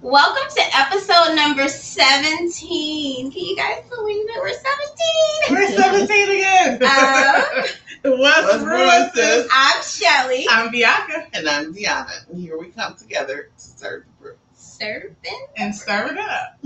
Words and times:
Welcome 0.00 0.50
to 0.56 0.62
episode 0.76 1.34
number 1.36 1.68
17. 1.68 3.30
Can 3.30 3.40
you 3.40 3.56
guys 3.56 3.84
believe 3.88 4.26
it? 4.28 4.40
We're 4.40 4.52
17. 4.52 5.50
We're 5.50 5.68
17 6.08 6.30
again. 6.30 6.82
Um, 8.04 8.18
What's 8.18 8.42
What's 8.48 8.64
brewing, 8.64 9.10
sis? 9.14 9.46
I'm 9.52 9.82
Shelly. 9.84 10.44
I'm 10.50 10.72
Bianca. 10.72 11.28
And 11.34 11.48
I'm 11.48 11.72
Deonna. 11.72 12.28
And 12.28 12.40
here 12.40 12.58
we 12.58 12.70
come 12.70 12.96
together 12.96 13.50
to 13.56 13.62
serve 13.64 14.02
the 14.06 14.10
brew. 14.20 14.34
Serving. 14.56 15.46
And 15.56 15.72
serve 15.72 16.10
it 16.10 16.18
up. 16.18 16.58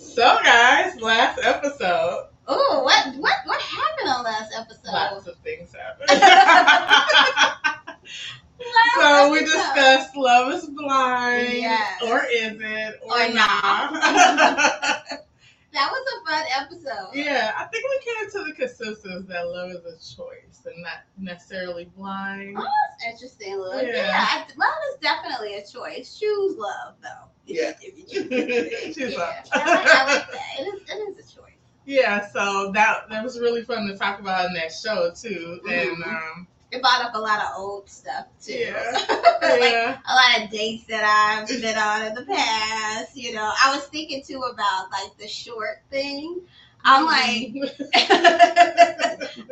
So, 0.00 0.38
guys, 0.42 1.00
last 1.00 1.38
episode, 1.44 2.26
Oh, 2.48 2.82
what 2.82 3.14
what 3.18 3.34
what 3.44 3.60
happened 3.62 4.08
on 4.08 4.24
last 4.24 4.52
episode? 4.58 4.90
lots 4.92 5.28
of 5.28 5.36
things 5.44 5.72
happened. 5.72 6.10
Last 8.58 8.94
so, 8.96 9.30
we 9.32 9.38
episode. 9.38 9.54
discussed 9.56 10.16
Love 10.16 10.52
is 10.52 10.66
Blind. 10.66 11.52
Yes. 11.54 12.02
Or 12.02 12.24
is 12.24 12.56
it? 12.60 13.00
Or, 13.04 13.20
Or 13.22 13.28
not. 13.32 13.92
That 15.70 15.90
was 15.92 16.02
a 16.24 16.30
fun 16.30 16.44
episode. 16.62 17.10
yeah, 17.14 17.52
I 17.56 17.64
think 17.66 17.84
we 17.84 18.00
came 18.12 18.30
to 18.32 18.50
the 18.50 18.56
consensus 18.56 19.24
that 19.28 19.42
love 19.48 19.70
is 19.70 19.84
a 19.84 20.16
choice 20.16 20.62
and 20.64 20.82
not 20.82 21.02
necessarily 21.18 21.84
blind. 21.94 22.56
Oh, 22.58 22.64
that's 22.64 23.04
interesting. 23.12 23.58
Look. 23.58 23.82
Yeah. 23.82 23.92
Yeah. 23.92 24.44
Love 24.56 24.78
is 24.90 24.96
definitely 25.02 25.54
a 25.56 25.64
choice. 25.66 26.18
Choose 26.18 26.56
love, 26.56 26.94
though. 27.02 27.28
Yeah. 27.46 27.72
choose 27.74 28.96
yeah. 28.96 29.18
love. 29.18 29.34
I, 29.52 29.58
like, 29.58 29.86
I 29.86 30.14
like. 30.14 30.26
It 30.58 30.62
is, 30.62 30.82
it 30.90 31.18
is 31.18 31.32
a 31.32 31.36
choice. 31.36 31.52
Yeah, 31.84 32.26
so 32.28 32.72
that 32.72 33.08
that 33.10 33.22
was 33.22 33.38
really 33.38 33.62
fun 33.62 33.86
to 33.88 33.96
talk 33.96 34.20
about 34.20 34.46
in 34.46 34.54
that 34.54 34.72
show 34.72 35.10
too. 35.14 35.60
And 35.68 36.02
Mhm. 36.02 36.06
um 36.08 36.48
It 36.70 36.82
brought 36.82 37.02
up 37.02 37.14
a 37.14 37.18
lot 37.18 37.40
of 37.40 37.52
old 37.56 37.88
stuff, 37.88 38.26
too. 38.42 38.52
Yeah. 38.52 38.92
like, 39.42 39.60
yeah. 39.60 39.98
a 40.06 40.14
lot 40.14 40.44
of 40.44 40.50
dates 40.50 40.84
that 40.84 41.02
I've 41.02 41.48
been 41.48 41.78
on 41.78 42.06
in 42.06 42.14
the 42.14 42.24
past. 42.24 43.16
You 43.16 43.32
know, 43.32 43.52
I 43.64 43.74
was 43.74 43.86
thinking 43.86 44.22
too 44.22 44.40
about 44.40 44.90
like 44.90 45.16
the 45.18 45.28
short 45.28 45.82
thing. 45.90 46.40
I'm 46.84 47.04
like, 47.06 47.52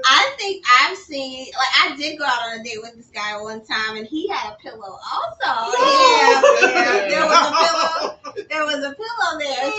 I 0.05 0.35
think 0.39 0.65
I've 0.81 0.97
seen 0.97 1.47
like 1.47 1.93
I 1.93 1.97
did 1.97 2.19
go 2.19 2.25
out 2.25 2.49
on 2.49 2.61
a 2.61 2.65
date 2.65 2.79
with 2.83 2.97
this 2.97 3.09
guy 3.09 3.41
one 3.41 3.65
time, 3.65 3.97
and 3.97 4.07
he 4.07 4.29
had 4.29 4.53
a 4.53 4.57
pillow 4.57 4.99
also. 5.13 5.73
Yeah, 5.87 6.43
yeah, 6.63 7.09
there 7.09 7.27
was 7.27 7.37
a 7.37 7.53
pillow. 7.53 8.45
There 8.49 8.65
was 8.65 8.85
a 8.85 8.95
pillow 8.95 9.39
there, 9.39 9.73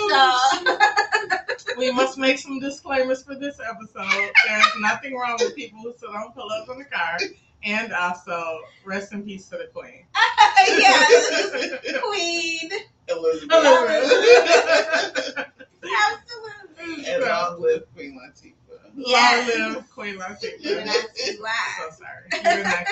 so 1.69 1.77
we 1.77 1.91
must 1.91 2.17
make 2.17 2.39
some 2.39 2.59
disclaimers 2.59 3.23
for 3.23 3.35
this 3.35 3.59
episode. 3.59 4.31
There's 4.47 4.65
nothing 4.79 5.15
wrong 5.15 5.37
with 5.39 5.55
people 5.55 5.79
who 5.81 5.93
sit 5.97 6.09
on 6.09 6.31
pillows 6.33 6.67
in 6.69 6.79
the 6.79 6.85
car. 6.85 7.17
And 7.63 7.91
also, 7.91 8.61
rest 8.85 9.13
in 9.13 9.23
peace 9.23 9.47
to 9.49 9.57
the 9.57 9.67
queen. 9.73 10.05
yeah, 10.77 11.05
queen, 12.01 12.69
Elizabeth. 13.09 13.57
Elizabeth. 13.57 14.17
absolutely. 15.83 16.66
And 16.79 17.23
long 17.23 17.61
live 17.61 17.83
Queen 17.95 18.19
Latifah. 18.19 18.56
Yes. 18.97 19.57
Long 19.59 19.73
live 19.75 19.89
Queen 19.91 20.15
Latifah. 20.17 20.93
So 21.77 21.89
sorry. 21.97 22.85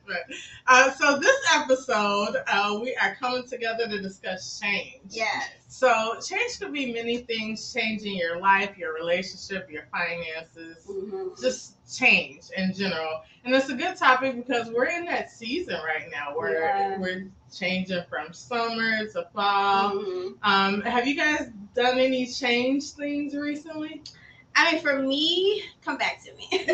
But, 0.06 0.36
uh, 0.66 0.90
so 0.92 1.18
this 1.18 1.36
episode, 1.54 2.36
uh, 2.48 2.78
we 2.82 2.94
are 2.96 3.14
coming 3.16 3.46
together 3.48 3.86
to 3.88 4.00
discuss 4.00 4.60
change. 4.60 5.00
Yes. 5.10 5.50
So 5.68 6.16
change 6.26 6.58
could 6.60 6.72
be 6.72 6.92
many 6.92 7.18
things: 7.18 7.72
changing 7.72 8.16
your 8.16 8.40
life, 8.40 8.76
your 8.76 8.94
relationship, 8.94 9.70
your 9.70 9.84
finances, 9.92 10.84
Mhm. 10.88 11.40
just 11.40 11.74
change 11.98 12.44
in 12.56 12.74
general. 12.74 13.22
And 13.44 13.54
it's 13.54 13.68
a 13.68 13.74
good 13.74 13.96
topic 13.96 14.36
because 14.36 14.68
we're 14.70 14.86
in 14.86 15.04
that 15.06 15.30
season 15.30 15.78
right 15.84 16.08
now 16.10 16.36
where 16.36 16.60
Yeah. 16.76 16.98
we're 16.98 17.26
changing 17.52 18.02
from 18.08 18.32
summer 18.32 19.06
to 19.06 19.28
fall. 19.34 19.96
Mhm. 19.96 20.34
Um, 20.42 20.80
have 20.82 21.06
you 21.06 21.16
guys 21.16 21.50
done 21.74 21.98
any 21.98 22.26
change 22.26 22.90
things 22.90 23.34
recently? 23.34 24.02
I 24.54 24.72
mean, 24.72 24.82
for 24.82 24.98
me, 24.98 25.62
come 25.84 25.96
back 25.96 26.22
to 26.24 26.32
me. 26.34 26.48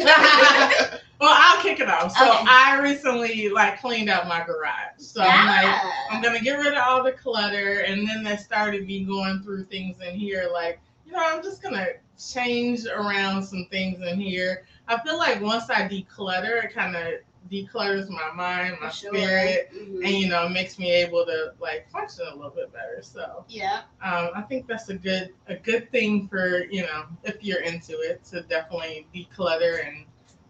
well, 1.20 1.34
I'll 1.34 1.62
kick 1.62 1.80
it 1.80 1.88
off. 1.88 2.16
So 2.16 2.25
Okay. 2.25 2.44
I 2.48 2.80
recently 2.82 3.48
like 3.48 3.80
cleaned 3.80 4.08
out 4.10 4.28
my 4.28 4.44
garage. 4.44 4.98
So 4.98 5.20
I'm 5.22 5.47
like, 5.47 5.82
I'm 6.10 6.22
gonna 6.22 6.41
get 6.41 6.58
rid 6.58 6.75
of 6.75 6.82
all 6.86 7.02
the 7.02 7.12
clutter, 7.12 7.80
and 7.80 8.08
then 8.08 8.22
that 8.25 8.41
started 8.41 8.86
me 8.86 9.04
going 9.04 9.42
through 9.42 9.64
things 9.64 10.00
in 10.00 10.14
here. 10.14 10.48
Like, 10.52 10.80
you 11.06 11.12
know, 11.12 11.20
I'm 11.22 11.42
just 11.42 11.62
gonna 11.62 11.86
change 12.19 12.86
around 12.86 13.44
some 13.44 13.66
things 13.70 14.00
in 14.00 14.20
here. 14.20 14.64
I 14.88 14.98
feel 15.02 15.19
like 15.19 15.41
once 15.41 15.70
I 15.70 15.88
declutter, 15.88 16.64
it 16.64 16.75
kind 16.75 16.97
of 16.97 17.14
declutters 17.50 18.09
my 18.09 18.31
mind, 18.34 18.76
my 18.81 18.91
sure. 18.91 19.14
spirit, 19.14 19.70
Mhm. 19.75 20.04
and 20.04 20.09
you 20.14 20.28
know, 20.28 20.48
makes 20.48 20.78
me 20.78 20.91
able 20.92 21.25
to 21.26 21.53
like 21.60 21.88
function 21.91 22.26
a 22.31 22.34
little 22.34 22.50
bit 22.50 22.72
better. 22.72 23.00
So 23.03 23.44
yeah. 23.48 23.82
um, 24.03 24.31
I 24.34 24.42
think 24.42 24.66
that's 24.66 24.88
a 24.88 24.94
good 24.94 25.31
a 25.47 25.54
good 25.56 25.91
thing 25.91 26.28
for 26.28 26.64
you 26.70 26.82
know 26.82 27.04
if 27.25 27.42
you're 27.42 27.60
into 27.62 27.98
it 28.00 28.25
to 28.26 28.42
definitely 28.42 29.06
declutter 29.14 29.87
and 29.87 30.04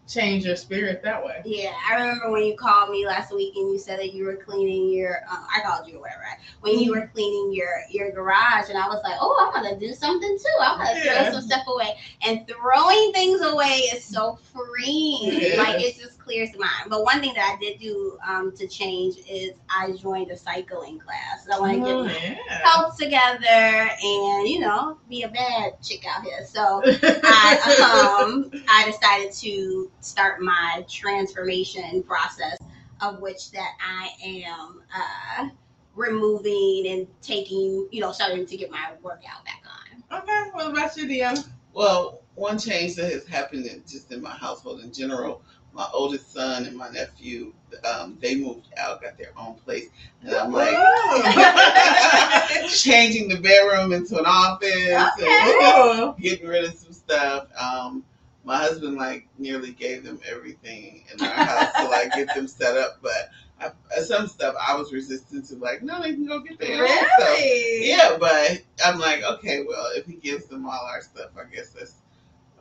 change 0.07 0.43
your 0.43 0.55
spirit 0.55 1.03
that 1.03 1.23
way. 1.23 1.39
Yeah, 1.45 1.71
I 1.87 1.93
remember 2.01 2.31
when 2.31 2.43
you 2.43 2.55
called 2.57 2.89
me 2.89 3.05
last 3.05 3.31
week 3.33 3.53
and 3.55 3.71
you 3.71 3.77
said 3.77 3.99
that 3.99 4.11
you 4.13 4.25
were 4.25 4.37
cleaning 4.37 4.89
your. 4.91 5.17
Um, 5.29 5.45
I 5.55 5.61
called 5.61 5.87
you 5.87 5.97
or 5.97 6.01
whatever. 6.01 6.21
Right? 6.21 6.39
When 6.61 6.79
you 6.79 6.91
were 6.91 7.07
cleaning 7.13 7.53
your 7.53 7.69
your 7.91 8.11
garage, 8.11 8.69
and 8.69 8.77
I 8.77 8.87
was 8.87 9.01
like, 9.03 9.17
"Oh, 9.21 9.51
I'm 9.53 9.63
gonna 9.63 9.79
do 9.79 9.93
something 9.93 10.37
too. 10.37 10.59
I'm 10.59 10.79
gonna 10.79 10.99
Yeah. 11.05 11.23
throw 11.29 11.33
some 11.33 11.41
stuff 11.47 11.63
away." 11.67 11.95
And 12.25 12.47
throwing 12.47 13.13
things 13.13 13.41
away 13.41 13.81
is 13.93 14.03
so 14.03 14.37
freeing. 14.51 15.19
Yeah. 15.41 15.55
Like 15.61 15.79
it's 15.79 15.99
just 15.99 16.18
clears 16.29 16.51
the 16.51 16.59
mind. 16.59 16.89
But 16.89 17.03
one 17.03 17.19
thing 17.21 17.33
that 17.33 17.55
I 17.57 17.59
did 17.59 17.79
do 17.79 18.17
um, 18.27 18.51
to 18.57 18.67
change 18.67 19.17
is 19.29 19.53
I 19.69 19.93
joined 19.93 20.29
a 20.29 20.37
cycling 20.37 20.99
class. 20.99 21.47
I 21.51 21.59
want 21.59 21.73
to 21.73 21.79
get 21.79 21.95
Oh, 21.95 22.03
my 22.03 22.11
yeah. 22.13 22.67
health 22.69 22.97
together 22.97 23.45
and 23.45 24.47
you 24.47 24.59
know 24.59 24.99
be 25.09 25.23
a 25.23 25.27
bad 25.29 25.81
chick 25.81 26.05
out 26.07 26.23
here. 26.23 26.45
So. 26.45 26.81
I 27.23 28.21
um 28.23 28.51
I 28.69 28.85
decided 28.91 29.31
to 29.33 29.91
start 30.01 30.41
my 30.41 30.85
transformation 30.89 32.03
process 32.03 32.57
of 33.01 33.19
which 33.21 33.51
that 33.51 33.71
I 33.81 34.09
am 34.23 34.81
uh 34.95 35.49
removing 35.95 36.85
and 36.87 37.07
taking, 37.21 37.87
you 37.91 38.01
know, 38.01 38.11
starting 38.11 38.45
to 38.45 38.57
get 38.57 38.71
my 38.71 38.91
workout 39.01 39.43
back 39.45 39.63
on. 40.11 40.21
okay, 40.21 40.49
what 40.53 40.69
about 40.71 40.95
you, 40.97 41.05
Deonna? 41.07 41.45
Well, 41.73 42.21
one 42.35 42.57
change 42.57 42.95
that 42.95 43.11
has 43.11 43.27
happened 43.27 43.65
in, 43.65 43.83
just 43.87 44.11
in 44.11 44.21
my 44.21 44.31
household 44.31 44.81
in 44.81 44.93
general, 44.93 45.41
my 45.73 45.87
oldest 45.93 46.33
son 46.33 46.65
and 46.65 46.75
my 46.75 46.89
nephew, 46.89 47.53
um, 47.85 48.17
they 48.21 48.35
moved 48.35 48.67
out, 48.77 49.01
got 49.01 49.17
their 49.17 49.31
own 49.37 49.55
place. 49.55 49.87
And 50.21 50.33
I'm 50.35 50.51
like, 50.51 50.75
changing 52.69 53.29
the 53.29 53.39
bedroom 53.39 53.93
into 53.93 54.17
an 54.17 54.25
office 54.25 54.71
Okay. 54.71 55.57
and 56.03 56.17
getting 56.21 56.47
rid 56.47 56.65
of 56.65 56.73
some 56.73 56.93
stuff. 56.93 57.47
Um, 57.59 58.03
my 58.43 58.57
husband 58.57 58.95
like 58.97 59.27
nearly 59.37 59.71
gave 59.71 60.03
them 60.03 60.19
everything 60.27 61.03
in 61.13 61.21
our 61.23 61.27
house 61.45 61.73
to 61.77 61.87
like 61.87 62.11
get 62.13 62.33
them 62.33 62.47
set 62.47 62.77
up, 62.77 62.99
but 63.01 63.29
I, 63.61 64.01
some 64.01 64.27
stuff 64.27 64.55
I 64.65 64.75
was 64.75 64.93
resistant 64.93 65.45
to. 65.49 65.55
Like, 65.55 65.83
no, 65.83 66.01
they 66.01 66.13
can 66.13 66.25
go 66.25 66.39
get 66.39 66.57
their 66.59 66.81
own 66.81 66.87
stuff. 66.87 67.37
Yeah, 67.39 68.17
but 68.19 68.61
I'm 68.85 68.99
like, 68.99 69.23
okay, 69.23 69.63
well, 69.67 69.87
if 69.95 70.05
he 70.05 70.13
gives 70.13 70.45
them 70.45 70.65
all 70.65 70.87
our 70.91 71.01
stuff, 71.01 71.31
I 71.37 71.53
guess 71.53 71.71
that's 71.71 71.95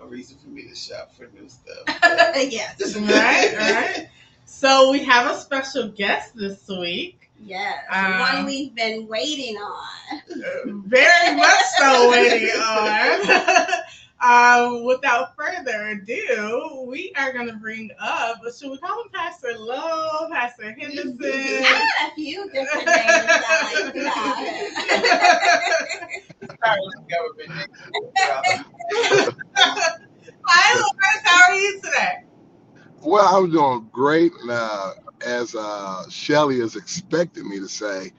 a 0.00 0.06
reason 0.06 0.36
for 0.38 0.48
me 0.48 0.68
to 0.68 0.74
shop 0.74 1.14
for 1.14 1.28
new 1.34 1.48
stuff. 1.48 1.84
yes. 2.50 2.96
right, 2.96 3.56
right. 3.56 4.08
So 4.46 4.90
we 4.90 5.04
have 5.04 5.30
a 5.30 5.38
special 5.38 5.88
guest 5.88 6.36
this 6.36 6.66
week. 6.68 7.30
Yes. 7.40 7.84
Um, 7.90 8.18
One 8.18 8.46
we've 8.46 8.74
been 8.74 9.06
waiting 9.06 9.56
on. 9.56 10.22
Very 10.86 11.36
much 11.36 11.62
so 11.78 12.10
waiting 12.10 12.50
on. 12.50 13.68
um, 14.20 14.84
without 14.84 15.36
further 15.36 15.88
ado, 15.88 16.86
we 16.88 17.12
are 17.16 17.32
going 17.32 17.46
to 17.46 17.56
bring 17.56 17.90
up, 18.00 18.38
should 18.58 18.70
we 18.70 18.78
call 18.78 19.02
him 19.02 19.10
Pastor 19.12 19.56
Lowe, 19.56 20.28
Pastor 20.32 20.72
Henderson? 20.72 21.18
I 21.22 21.66
had 21.66 22.10
a 22.10 22.14
few 22.14 22.50
different 22.50 22.86
names 22.86 22.96
I 22.96 23.82
like. 23.84 23.94
Government. 26.00 26.24
Hi, 26.50 26.76
Lawrence. 30.74 31.22
How 31.24 31.52
are 31.52 31.54
you 31.54 31.80
today? 31.82 32.24
Well, 33.02 33.36
I'm 33.36 33.50
doing 33.50 33.88
great. 33.92 34.32
Now, 34.44 34.92
as 35.24 35.54
uh, 35.54 36.08
Shelly 36.08 36.60
has 36.60 36.76
expected 36.76 37.44
me 37.44 37.58
to 37.58 37.68
say, 37.68 38.12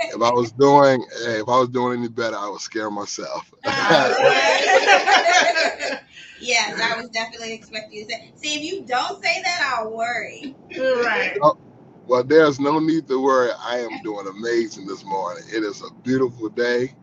if 0.00 0.20
I 0.20 0.30
was 0.30 0.52
doing 0.52 1.04
if 1.10 1.48
I 1.48 1.58
was 1.58 1.68
doing 1.68 1.98
any 1.98 2.08
better, 2.08 2.36
I 2.36 2.48
would 2.48 2.60
scare 2.60 2.90
myself. 2.90 3.52
yes, 3.64 4.14
I 6.80 6.96
was 6.96 7.08
definitely 7.10 7.54
expecting 7.54 7.98
you 7.98 8.04
to 8.06 8.10
say. 8.10 8.32
See, 8.36 8.56
if 8.56 8.62
you 8.62 8.84
don't 8.84 9.22
say 9.22 9.42
that, 9.42 9.74
I'll 9.76 9.90
worry. 9.90 10.54
right. 10.76 11.38
well, 12.06 12.24
there's 12.24 12.60
no 12.60 12.78
need 12.78 13.08
to 13.08 13.22
worry. 13.22 13.50
I 13.58 13.78
am 13.78 14.02
doing 14.02 14.26
amazing 14.26 14.86
this 14.86 15.04
morning. 15.04 15.44
It 15.48 15.62
is 15.62 15.82
a 15.82 15.90
beautiful 16.02 16.50
day, 16.50 16.94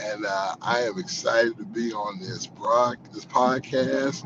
and 0.00 0.24
uh, 0.26 0.54
I 0.62 0.80
am 0.80 0.98
excited 0.98 1.56
to 1.58 1.64
be 1.64 1.92
on 1.92 2.20
this 2.20 2.46
broad 2.46 2.96
this 3.12 3.24
podcast 3.24 4.22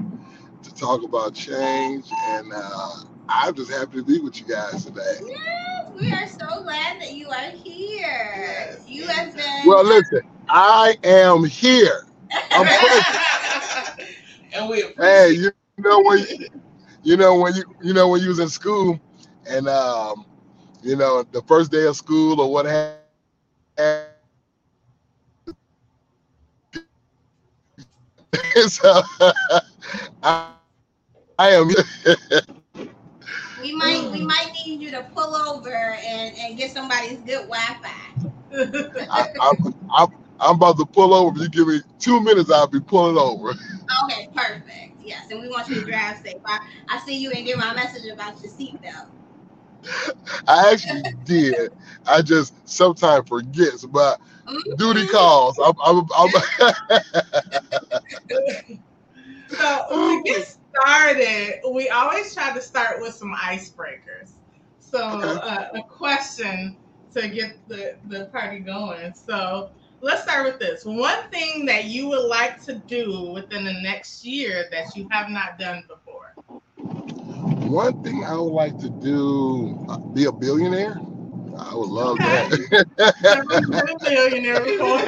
to 0.63 0.75
talk 0.75 1.03
about 1.03 1.35
change. 1.35 2.05
And 2.11 2.53
uh, 2.55 2.91
I'm 3.29 3.55
just 3.55 3.71
happy 3.71 3.99
to 3.99 4.05
be 4.05 4.19
with 4.21 4.41
you 4.41 4.47
guys 4.47 4.85
today. 4.85 5.19
Yes, 5.27 5.91
we 5.99 6.11
are 6.11 6.27
so 6.29 6.63
glad 6.63 7.01
that 7.01 7.13
you 7.15 7.29
are 7.29 7.51
here. 7.51 8.79
You 8.87 9.07
have 9.07 9.35
been. 9.35 9.67
Well, 9.67 9.85
listen, 9.85 10.21
I 10.49 10.95
am 11.05 11.45
here. 11.45 12.07
I'm 12.53 12.67
present. 12.67 14.11
and 14.53 14.69
we 14.69 14.83
Hey, 14.97 15.33
you 15.33 15.51
know 15.51 15.73
when 15.75 15.93
you, 16.19 16.19
you 17.03 17.17
know 17.17 17.39
when 17.39 17.55
you 17.55 17.65
you 17.83 17.93
know 17.95 18.09
when 18.09 18.21
you 18.23 18.29
was 18.29 18.39
in 18.39 18.49
school, 18.49 18.99
and 19.49 19.69
um, 19.69 20.25
you 20.83 20.97
know 20.97 21.23
the 21.33 21.43
first 21.43 21.71
day 21.71 21.87
of 21.87 21.97
school 21.97 22.41
or 22.41 22.51
what 22.53 22.67
have. 22.67 22.97
so 28.69 29.03
I, 30.23 30.55
I 31.39 31.51
am. 31.51 31.69
we 33.61 33.75
might 33.75 34.09
we 34.13 34.25
might 34.25 34.53
need 34.65 34.81
you 34.81 34.91
to 34.91 35.03
pull 35.15 35.35
over 35.35 35.75
and, 35.75 36.37
and 36.39 36.57
get 36.59 36.71
somebody's 36.71 37.19
good 37.21 37.49
Wi-Fi. 37.49 38.29
I, 39.11 39.27
I'm, 39.41 39.75
I'm, 39.97 40.09
I'm 40.41 40.55
about 40.57 40.77
to 40.79 40.87
pull 40.87 41.15
over. 41.15 41.37
If 41.37 41.43
you 41.45 41.49
give 41.51 41.69
me 41.69 41.81
two 41.99 42.21
minutes, 42.21 42.51
I'll 42.51 42.67
be 42.69 42.81
pulling 42.81 43.19
over. 43.19 43.55
Okay, 44.05 44.29
perfect. 44.35 44.95
Yes, 45.03 45.31
and 45.31 45.41
we 45.41 45.49
want 45.49 45.69
you 45.69 45.77
to 45.77 45.85
drive 45.85 46.17
safe. 46.19 46.35
I, 46.45 46.59
I 46.89 46.99
see 46.99 47.17
you 47.19 47.31
and 47.31 47.47
get 47.47 47.57
my 47.59 47.73
message 47.75 48.11
about 48.13 48.43
your 48.43 48.53
seatbelt. 48.53 49.09
I 50.47 50.73
actually 50.73 51.03
did. 51.25 51.73
I 52.07 52.23
just 52.23 52.55
sometimes 52.69 53.29
forgets, 53.29 53.85
but 53.87 54.21
duty 54.77 55.07
calls. 55.07 55.59
I'm, 55.59 55.75
I'm, 55.85 56.07
I'm 56.17 56.31
So 59.49 59.83
when 59.91 60.09
we 60.09 60.23
get 60.23 60.47
started, 60.83 61.61
we 61.73 61.89
always 61.89 62.35
try 62.35 62.55
to 62.55 62.61
start 62.61 63.01
with 63.01 63.15
some 63.15 63.35
icebreakers. 63.35 64.35
So 64.79 64.99
Okay. 64.99 65.41
uh, 65.43 65.65
a 65.75 65.83
question 65.89 66.77
to 67.15 67.29
get 67.29 67.67
the, 67.69 67.97
the 68.05 68.27
party 68.27 68.61
going. 68.61 69.13
So 69.15 69.71
let's 70.01 70.23
start 70.23 70.47
with 70.47 70.59
this. 70.61 70.85
One 70.85 71.19
thing 71.33 71.67
that 71.67 71.85
you 71.87 72.09
would 72.09 72.27
like 72.29 72.63
to 72.65 72.83
do 72.87 73.33
within 73.35 73.65
the 73.65 73.75
next 73.83 74.25
year 74.25 74.67
that 74.73 74.95
you 74.97 75.09
have 75.11 75.31
not 75.31 75.59
done 75.59 75.85
before. 75.89 76.37
one 77.69 78.03
thing 78.03 78.25
I 78.25 78.37
would 78.37 78.53
like 78.53 78.79
to 78.79 78.91
do. 78.91 79.79
uh, 79.89 79.99
Be 80.15 80.25
a 80.27 80.33
billionaire. 80.33 81.01
I 81.59 81.75
would 81.75 81.89
love 81.89 82.23
Okay. 82.23 82.25
that. 82.25 82.87
Billionaire 84.05 84.61
before. 84.61 85.01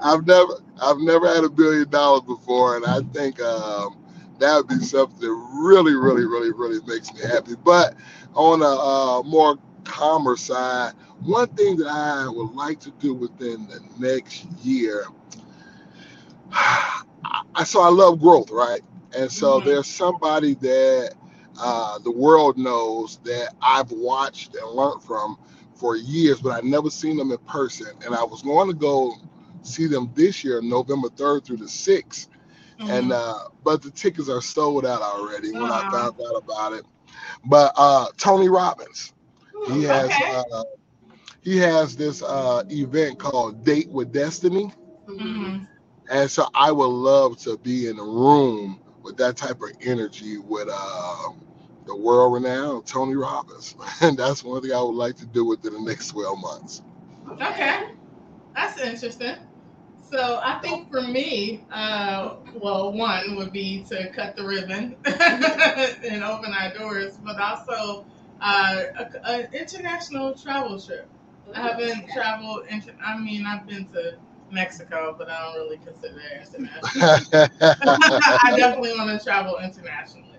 I've 0.00 0.26
never 0.26 0.54
I've 0.80 0.98
never 0.98 1.26
had 1.32 1.44
a 1.44 1.50
billion 1.50 1.88
dollars 1.90 2.22
before, 2.22 2.76
and 2.76 2.86
I 2.86 3.00
think 3.12 3.40
um, 3.40 3.96
that 4.38 4.56
would 4.56 4.68
be 4.68 4.84
something 4.84 5.18
that 5.20 5.32
really, 5.32 5.94
really, 5.94 6.24
really, 6.24 6.52
really 6.52 6.80
makes 6.86 7.12
me 7.14 7.20
happy. 7.22 7.54
But 7.64 7.94
on 8.34 8.62
a 8.62 8.64
uh, 8.66 9.22
more 9.24 9.56
calmer 9.84 10.36
side, 10.36 10.92
one 11.22 11.48
thing 11.48 11.76
that 11.78 11.88
I 11.88 12.28
would 12.28 12.54
like 12.54 12.80
to 12.80 12.90
do 12.92 13.14
within 13.14 13.66
the 13.68 13.80
next 13.98 14.44
year, 14.64 15.04
I 16.52 17.64
so 17.64 17.80
I 17.82 17.88
love 17.88 18.20
growth, 18.20 18.50
right? 18.50 18.82
And 19.16 19.30
so 19.30 19.60
Mhm. 19.60 19.60
there's 19.60 19.86
somebody 19.88 20.54
that 20.54 21.14
uh, 21.60 21.98
the 22.00 22.10
world 22.10 22.58
knows 22.58 23.18
that 23.24 23.54
I've 23.62 23.90
watched 23.92 24.54
and 24.56 24.70
learned 24.70 25.02
from 25.02 25.38
for 25.74 25.96
years, 25.96 26.40
but 26.40 26.52
I've 26.52 26.64
never 26.64 26.90
seen 26.90 27.16
them 27.16 27.32
in 27.32 27.38
person. 27.38 27.88
And 28.04 28.14
I 28.14 28.24
was 28.24 28.42
going 28.42 28.68
to 28.68 28.74
go 28.74 29.14
see 29.62 29.86
them 29.86 30.10
this 30.14 30.44
year, 30.44 30.60
November 30.62 31.08
3rd 31.10 31.44
through 31.44 31.58
the 31.58 31.66
6th. 31.66 32.28
And 32.88 33.12
uh, 33.12 33.38
but 33.64 33.82
the 33.82 33.90
tickets 33.90 34.28
are 34.28 34.42
sold 34.42 34.86
out 34.86 35.02
already 35.02 35.52
when 35.52 35.70
I 35.72 35.82
found 35.90 36.16
out 36.20 36.36
about 36.36 36.72
it. 36.74 36.84
But 37.44 37.72
uh, 37.76 38.06
Tony 38.16 38.48
Robbins, 38.48 39.12
he 39.66 39.82
has 39.84 40.20
Okay. 40.20 40.32
uh, 40.52 40.64
he 41.42 41.58
has 41.58 41.96
this 41.96 42.22
uh, 42.22 42.64
event 42.70 43.18
called 43.18 43.64
Date 43.64 43.88
with 43.90 44.12
Destiny. 44.12 44.72
Mhm. 45.08 45.66
And 46.10 46.30
so 46.30 46.46
I 46.54 46.72
would 46.72 46.86
love 46.86 47.38
to 47.40 47.58
be 47.58 47.88
in 47.88 47.98
a 47.98 48.04
room 48.04 48.80
with 49.06 49.16
that 49.18 49.36
type 49.36 49.62
of 49.62 49.70
energy 49.80 50.36
with 50.38 50.68
uh, 50.70 51.28
the 51.86 51.96
world 51.96 52.34
renowned 52.34 52.86
Tony 52.86 53.14
Robbins. 53.14 53.76
And 54.02 54.18
that's 54.18 54.44
one 54.44 54.60
thing 54.62 54.72
I 54.72 54.82
would 54.82 54.96
like 54.96 55.16
to 55.18 55.26
do 55.26 55.46
within 55.46 55.72
the 55.74 55.80
next 55.80 56.08
12 56.08 56.38
months. 56.40 56.82
Okay, 57.40 57.84
that's 58.54 58.80
interesting. 58.80 59.36
So 60.10 60.40
I 60.44 60.58
think 60.60 60.90
for 60.90 61.02
me, 61.02 61.64
uh, 61.72 62.34
well, 62.54 62.92
one 62.92 63.36
would 63.36 63.52
be 63.52 63.84
to 63.84 64.10
cut 64.12 64.36
the 64.36 64.44
ribbon 64.44 64.96
and 65.04 66.24
open 66.24 66.52
our 66.52 66.72
doors, 66.74 67.18
but 67.24 67.40
also 67.40 68.06
uh, 68.40 68.82
an 69.24 69.48
international 69.52 70.34
travel 70.34 70.80
trip. 70.80 71.08
I 71.54 71.60
haven't 71.60 72.08
traveled. 72.12 72.62
Inter- 72.68 72.94
I 73.04 73.18
mean, 73.18 73.46
I've 73.46 73.66
been 73.66 73.86
to 73.88 74.18
Mexico, 74.50 75.14
but 75.18 75.28
I 75.28 75.42
don't 75.42 75.54
really 75.54 75.78
consider 75.78 76.18
it 76.18 76.48
international. 76.54 77.48
I 77.82 78.54
definitely 78.56 78.92
want 78.96 79.18
to 79.18 79.24
travel 79.24 79.58
internationally. 79.58 80.38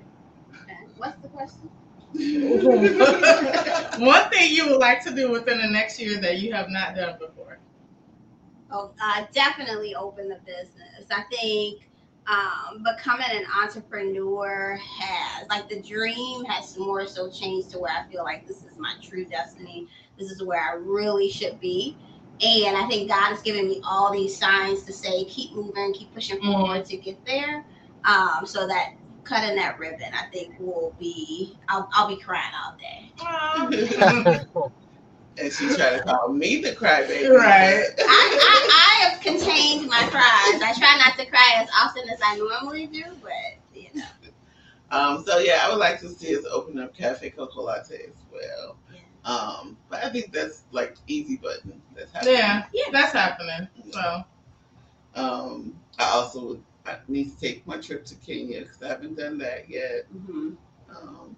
Okay. 0.64 0.78
What's 0.98 1.22
the 1.22 1.30
question? 1.30 1.70
One 4.00 4.30
thing 4.30 4.56
you 4.56 4.70
would 4.70 4.80
like 4.80 5.04
to 5.04 5.14
do 5.14 5.32
within 5.32 5.60
the 5.60 5.68
next 5.68 6.00
year 6.00 6.20
that 6.22 6.40
you 6.40 6.54
have 6.54 6.70
not 6.70 6.96
done 6.96 7.18
before. 7.20 7.60
Oh, 8.72 8.92
uh, 9.02 9.26
definitely 9.34 9.96
open 9.96 10.28
the 10.30 10.40
business. 10.46 11.06
I 11.12 11.24
think 11.30 11.88
um, 12.28 12.84
becoming 12.84 13.28
an 13.32 13.46
entrepreneur 13.62 14.78
has, 15.00 15.48
like, 15.50 15.70
the 15.70 15.82
dream 15.82 16.44
has 16.46 16.78
more 16.78 17.08
so 17.08 17.30
changed 17.30 17.70
to 17.72 17.80
where 17.80 17.92
I 17.92 18.10
feel 18.12 18.24
like 18.24 18.48
this 18.48 18.64
is 18.64 18.78
my 18.78 18.94
true 19.02 19.26
destiny. 19.26 19.88
This 20.18 20.32
is 20.32 20.44
where 20.44 20.62
I 20.62 20.74
really 20.76 21.30
should 21.30 21.60
be. 21.62 21.96
And 22.42 22.78
I 22.78 22.88
think 22.88 23.10
God 23.10 23.30
has 23.30 23.42
given 23.42 23.68
me 23.68 23.82
all 23.84 24.12
these 24.12 24.38
signs 24.38 24.84
to 24.84 24.94
say, 24.94 25.26
keep 25.26 25.56
moving, 25.56 25.94
keep 25.94 26.14
pushing 26.14 26.40
Mhm. 26.40 26.54
forward 26.54 26.86
to 26.86 26.98
get 26.98 27.24
there. 27.26 27.66
Um, 28.06 28.46
so 28.46 28.68
that 28.68 28.90
cutting 29.24 29.56
that 29.56 29.80
ribbon, 29.80 30.12
I 30.14 30.26
think, 30.32 30.54
will 30.60 30.96
be, 31.00 31.58
I'll, 31.68 31.90
I'll 31.94 32.08
be 32.08 32.18
crying 32.18 32.54
all 32.64 32.76
day. 32.78 34.36
And 35.40 35.54
she 35.54 35.68
tried 35.76 35.98
to 35.98 36.00
call 36.04 36.30
me 36.30 36.62
the 36.62 36.72
crybaby. 36.72 37.30
Right. 37.30 37.86
I, 38.00 38.40
I, 38.42 39.04
I 39.04 39.10
have 39.10 39.22
contained 39.22 39.88
my 39.88 40.08
cries. 40.10 40.62
I 40.62 40.74
try 40.78 40.98
not 40.98 41.18
to 41.18 41.26
cry 41.30 41.54
as 41.58 41.70
often 41.80 42.10
as 42.10 42.20
I 42.26 42.38
normally 42.38 42.88
do, 42.88 43.04
but 43.22 43.32
you 43.74 43.90
know. 43.94 44.04
Um, 44.90 45.24
so 45.26 45.38
yeah, 45.40 45.62
I 45.64 45.70
would 45.70 45.80
like 45.80 46.00
to 46.02 46.10
see 46.10 46.36
us 46.38 46.46
open 46.52 46.80
up 46.80 46.96
Cafe 46.96 47.30
Coco 47.32 47.62
Latte 47.62 47.96
as 48.08 48.24
well. 48.32 48.78
Um, 49.28 49.78
but 49.90 50.04
I 50.06 50.10
think 50.10 50.32
that's 50.32 50.64
like 50.72 50.96
easy 51.08 51.36
button. 51.36 51.82
That's 51.96 52.12
happening. 52.14 52.36
Yeah, 52.36 52.64
Yeah. 52.74 52.84
that's 52.92 53.12
happening. 53.14 53.68
So 53.92 54.24
Um, 55.16 55.76
I 56.00 56.06
also 56.12 56.42
would 56.48 56.64
I 56.86 56.98
need 57.10 57.34
to 57.36 57.40
take 57.42 57.68
my 57.68 57.78
trip 57.78 58.06
to 58.06 58.16
Kenya 58.16 58.62
because 58.62 58.82
I 58.82 58.88
haven't 58.88 59.18
done 59.18 59.38
that 59.40 59.70
yet. 59.70 60.06
Mhm. 60.16 60.56
Um, 60.90 61.36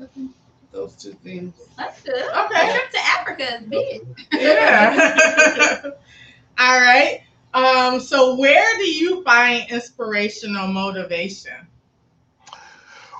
I 0.00 0.04
think 0.14 0.32
those 0.72 0.94
two 0.96 1.14
things. 1.24 1.54
That's 1.78 2.02
good. 2.02 2.22
Okay. 2.22 2.68
A 2.70 2.72
trip 2.74 2.90
to 2.90 2.98
Africa 3.18 3.54
is 3.54 3.62
big. 3.66 4.02
yeah. 4.34 5.80
All 6.58 6.80
right. 6.80 7.22
Um, 7.54 7.98
so 8.00 8.36
where 8.36 8.76
do 8.76 8.84
you 8.84 9.24
find 9.24 9.68
inspirational 9.70 10.66
motivation? 10.68 11.66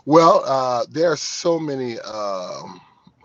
Well, 0.05 0.43
uh, 0.45 0.85
there 0.91 1.11
are 1.13 1.17
so 1.17 1.59
many. 1.59 1.99
Um, 2.01 2.81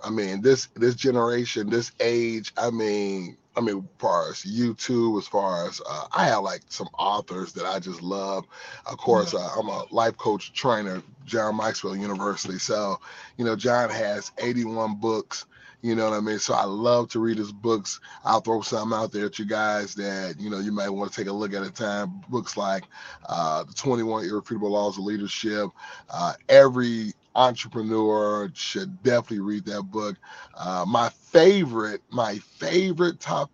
I 0.05 0.11
mean, 0.11 0.41
this 0.41 0.67
this 0.75 0.95
generation, 0.95 1.69
this 1.69 1.91
age. 1.99 2.53
I 2.57 2.69
mean, 2.69 3.37
I 3.57 3.61
mean, 3.61 3.77
as 3.77 3.83
far 3.97 4.29
as 4.29 4.35
YouTube, 4.43 5.17
as 5.17 5.27
far 5.27 5.67
as 5.67 5.81
uh, 5.89 6.05
I 6.15 6.25
have 6.25 6.43
like 6.43 6.61
some 6.69 6.89
authors 6.97 7.53
that 7.53 7.65
I 7.65 7.79
just 7.79 8.01
love. 8.03 8.45
Of 8.85 8.97
course, 8.97 9.33
uh, 9.33 9.49
I'm 9.57 9.67
a 9.67 9.85
life 9.91 10.15
coach 10.17 10.53
trainer, 10.53 11.01
John 11.25 11.57
Maxwell 11.57 11.95
University. 11.95 12.59
So, 12.59 12.99
you 13.37 13.45
know, 13.45 13.55
John 13.55 13.89
has 13.89 14.31
81 14.37 14.95
books. 14.95 15.45
You 15.81 15.95
know 15.95 16.09
what 16.09 16.17
I 16.17 16.19
mean? 16.19 16.39
So 16.39 16.53
I 16.53 16.63
love 16.63 17.09
to 17.09 17.19
read 17.19 17.37
his 17.37 17.51
books. 17.51 17.99
I'll 18.23 18.41
throw 18.41 18.61
some 18.61 18.91
out 18.91 19.11
there 19.11 19.29
to 19.29 19.43
you 19.43 19.47
guys 19.49 19.93
that 19.95 20.35
you 20.39 20.49
know 20.49 20.59
you 20.59 20.71
might 20.71 20.89
want 20.89 21.11
to 21.11 21.15
take 21.15 21.29
a 21.29 21.33
look 21.33 21.53
at 21.53 21.61
a 21.61 21.71
time. 21.71 22.21
Books 22.29 22.57
like 22.57 22.83
uh, 23.27 23.63
the 23.63 23.73
21 23.73 24.25
Irrefutable 24.25 24.71
Laws 24.71 24.97
of 24.97 25.03
Leadership. 25.03 25.69
Uh, 26.09 26.33
every 26.49 27.13
entrepreneur 27.35 28.49
should 28.53 29.03
definitely 29.03 29.39
read 29.41 29.65
that 29.65 29.83
book. 29.83 30.17
Uh, 30.55 30.85
my 30.87 31.09
favorite, 31.09 32.01
my 32.09 32.37
favorite 32.37 33.19
top. 33.19 33.51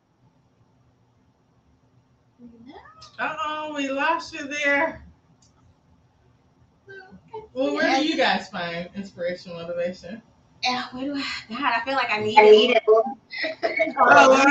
Uh 3.19 3.35
oh, 3.45 3.73
we 3.75 3.89
lost 3.89 4.33
you 4.33 4.47
there. 4.47 5.05
Well, 7.53 7.73
where 7.75 7.99
do 7.99 8.07
you 8.07 8.17
guys 8.17 8.49
find 8.49 8.89
inspirational 8.95 9.57
motivation? 9.61 10.21
Yeah, 10.63 10.85
where 10.91 11.05
do 11.05 11.15
I? 11.15 11.25
God, 11.49 11.73
I 11.75 11.81
feel 11.85 11.95
like 11.95 12.11
I 12.11 12.19
need, 12.19 12.37
I 12.37 12.49
need 12.49 12.71
it. 12.77 12.83
Oh, 13.99 14.45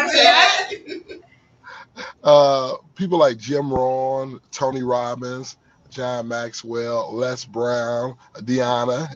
Uh, 2.22 2.74
people 2.94 3.18
like 3.18 3.38
Jim 3.38 3.72
Rohn, 3.72 4.40
Tony 4.50 4.82
Robbins, 4.82 5.56
John 5.90 6.28
Maxwell, 6.28 7.12
Les 7.14 7.44
Brown, 7.44 8.16
Deonna. 8.38 9.08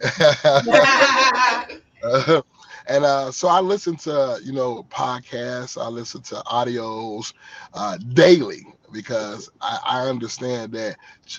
Uh, 2.03 2.41
And 2.87 3.05
uh, 3.05 3.31
so 3.33 3.49
I 3.49 3.61
listen 3.61 3.97
to, 3.99 4.39
you 4.45 4.53
know, 4.53 4.85
podcasts, 4.91 5.81
I 5.81 5.89
listen 5.89 6.23
to 6.23 6.37
audios 6.47 7.33
uh, 7.75 7.99
daily 8.13 8.67
because 8.93 9.51
I, 9.61 9.79
I 9.87 10.09
understand 10.09 10.73
that 10.73 10.97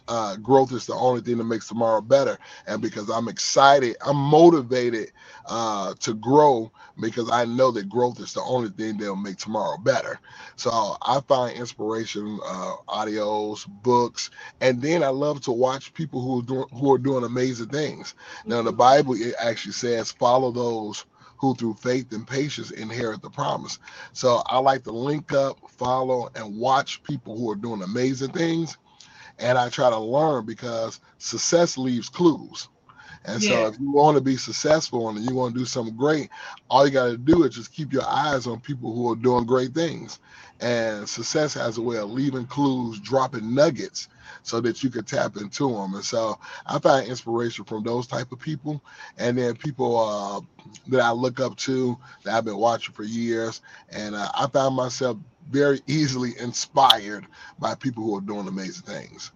uh, 0.07 0.37
growth 0.37 0.71
is 0.73 0.85
the 0.87 0.95
only 0.95 1.21
thing 1.21 1.37
that 1.37 1.43
makes 1.45 1.67
tomorrow 1.67 2.01
better. 2.01 2.37
And 2.67 2.81
because 2.81 3.09
I'm 3.09 3.27
excited, 3.27 3.95
I'm 4.05 4.17
motivated 4.17 5.11
uh, 5.45 5.93
to 5.99 6.13
grow 6.15 6.71
because 6.99 7.31
I 7.31 7.45
know 7.45 7.71
that 7.71 7.89
growth 7.89 8.19
is 8.19 8.33
the 8.33 8.41
only 8.41 8.69
thing 8.69 8.97
that'll 8.97 9.15
make 9.15 9.37
tomorrow 9.37 9.77
better. 9.77 10.19
So 10.57 10.97
I 11.01 11.21
find 11.27 11.57
inspiration, 11.57 12.39
uh, 12.45 12.75
audios, 12.89 13.67
books, 13.67 14.31
and 14.61 14.81
then 14.81 15.03
I 15.03 15.09
love 15.09 15.41
to 15.43 15.51
watch 15.51 15.93
people 15.93 16.21
who 16.21 16.39
are 16.39 16.43
doing 16.43 16.65
who 16.73 16.93
are 16.93 16.99
doing 16.99 17.23
amazing 17.25 17.69
things. 17.69 18.15
Now 18.45 18.61
the 18.63 18.73
Bible 18.73 19.15
it 19.15 19.35
actually 19.39 19.73
says, 19.73 20.11
"Follow 20.11 20.51
those." 20.51 21.05
Who 21.39 21.55
through 21.55 21.75
faith 21.75 22.11
and 22.13 22.27
patience 22.27 22.71
inherit 22.71 23.21
the 23.21 23.29
promise. 23.29 23.79
So 24.13 24.43
I 24.47 24.59
like 24.59 24.83
to 24.85 24.91
link 24.91 25.33
up, 25.33 25.59
follow, 25.69 26.29
and 26.35 26.57
watch 26.57 27.03
people 27.03 27.37
who 27.37 27.51
are 27.51 27.55
doing 27.55 27.83
amazing 27.83 28.31
things. 28.31 28.77
And 29.39 29.57
I 29.57 29.69
try 29.69 29.89
to 29.89 29.99
learn 29.99 30.45
because 30.45 30.99
success 31.19 31.77
leaves 31.77 32.09
clues. 32.09 32.69
And 33.27 33.41
so 33.41 33.67
if 33.67 33.79
you 33.79 33.91
want 33.91 34.17
to 34.17 34.21
be 34.21 34.37
successful 34.37 35.09
and 35.09 35.19
you 35.19 35.35
want 35.35 35.53
to 35.53 35.59
do 35.59 35.65
something 35.65 35.95
great, 35.95 36.29
all 36.69 36.85
you 36.85 36.93
got 36.93 37.07
to 37.07 37.17
do 37.17 37.43
is 37.43 37.55
just 37.55 37.73
keep 37.73 37.91
your 37.93 38.05
eyes 38.07 38.47
on 38.47 38.59
people 38.59 38.93
who 38.93 39.11
are 39.11 39.15
doing 39.15 39.45
great 39.45 39.73
things. 39.73 40.19
And 40.61 41.07
success 41.09 41.53
has 41.55 41.77
a 41.77 41.81
way 41.81 41.97
of 41.97 42.11
leaving 42.11 42.45
clues, 42.45 42.99
dropping 42.99 43.53
nuggets 43.53 44.07
so 44.43 44.61
that 44.61 44.83
you 44.83 44.89
can 44.89 45.03
tap 45.03 45.37
into 45.37 45.69
them. 45.69 45.95
And 45.95 46.03
so 46.05 46.39
I 46.65 46.79
find 46.79 47.07
inspiration 47.07 47.65
from 47.65 47.83
those 47.83 48.07
type 48.07 48.31
of 48.31 48.39
people. 48.39 48.81
And 49.17 49.37
then 49.37 49.55
people 49.55 49.97
uh, 49.97 50.41
that 50.89 51.01
I 51.01 51.11
look 51.11 51.39
up 51.39 51.57
to 51.57 51.97
that 52.23 52.35
I've 52.35 52.45
been 52.45 52.57
watching 52.57 52.93
for 52.93 53.03
years. 53.03 53.61
And 53.89 54.15
uh, 54.15 54.29
I 54.33 54.47
found 54.47 54.75
myself 54.75 55.17
very 55.49 55.81
easily 55.87 56.33
inspired 56.39 57.25
by 57.59 57.75
people 57.75 58.03
who 58.03 58.17
are 58.17 58.21
doing 58.21 58.47
amazing 58.47 58.83
things. 58.85 59.31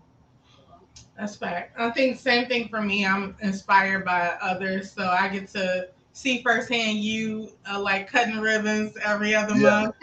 That's 1.19 1.35
fact. 1.35 1.77
I 1.77 1.89
think 1.89 2.17
same 2.17 2.47
thing 2.47 2.69
for 2.69 2.81
me. 2.81 3.05
I'm 3.05 3.35
inspired 3.41 4.05
by 4.05 4.38
others, 4.41 4.89
so 4.93 5.03
I 5.05 5.27
get 5.27 5.49
to 5.49 5.89
see 6.13 6.41
firsthand 6.41 6.99
you 6.99 7.51
uh, 7.69 7.77
like 7.79 8.09
cutting 8.09 8.39
ribbons 8.39 8.95
every 9.03 9.35
other 9.35 9.53
Yeah. 9.55 9.91
month. 9.91 9.95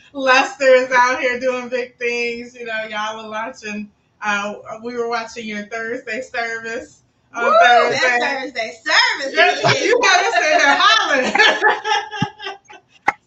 Lester 0.12 0.64
is 0.64 0.90
out 0.90 1.20
here 1.20 1.38
doing 1.38 1.68
big 1.68 1.96
things. 1.98 2.56
You 2.56 2.64
know, 2.64 2.84
y'all 2.90 3.24
are 3.24 3.30
watching. 3.30 3.88
Uh, 4.20 4.54
we 4.82 4.96
were 4.96 5.08
watching 5.08 5.46
your 5.46 5.66
Thursday 5.68 6.20
service 6.20 7.04
on 7.32 7.44
Woo, 7.44 7.52
Thursday. 7.60 8.00
that 8.00 8.40
Thursday 8.42 8.74
service. 8.84 9.32
You 9.84 10.00
gotta 10.02 10.32
sit 10.32 10.58
there 10.58 10.76
hollering. 10.80 11.30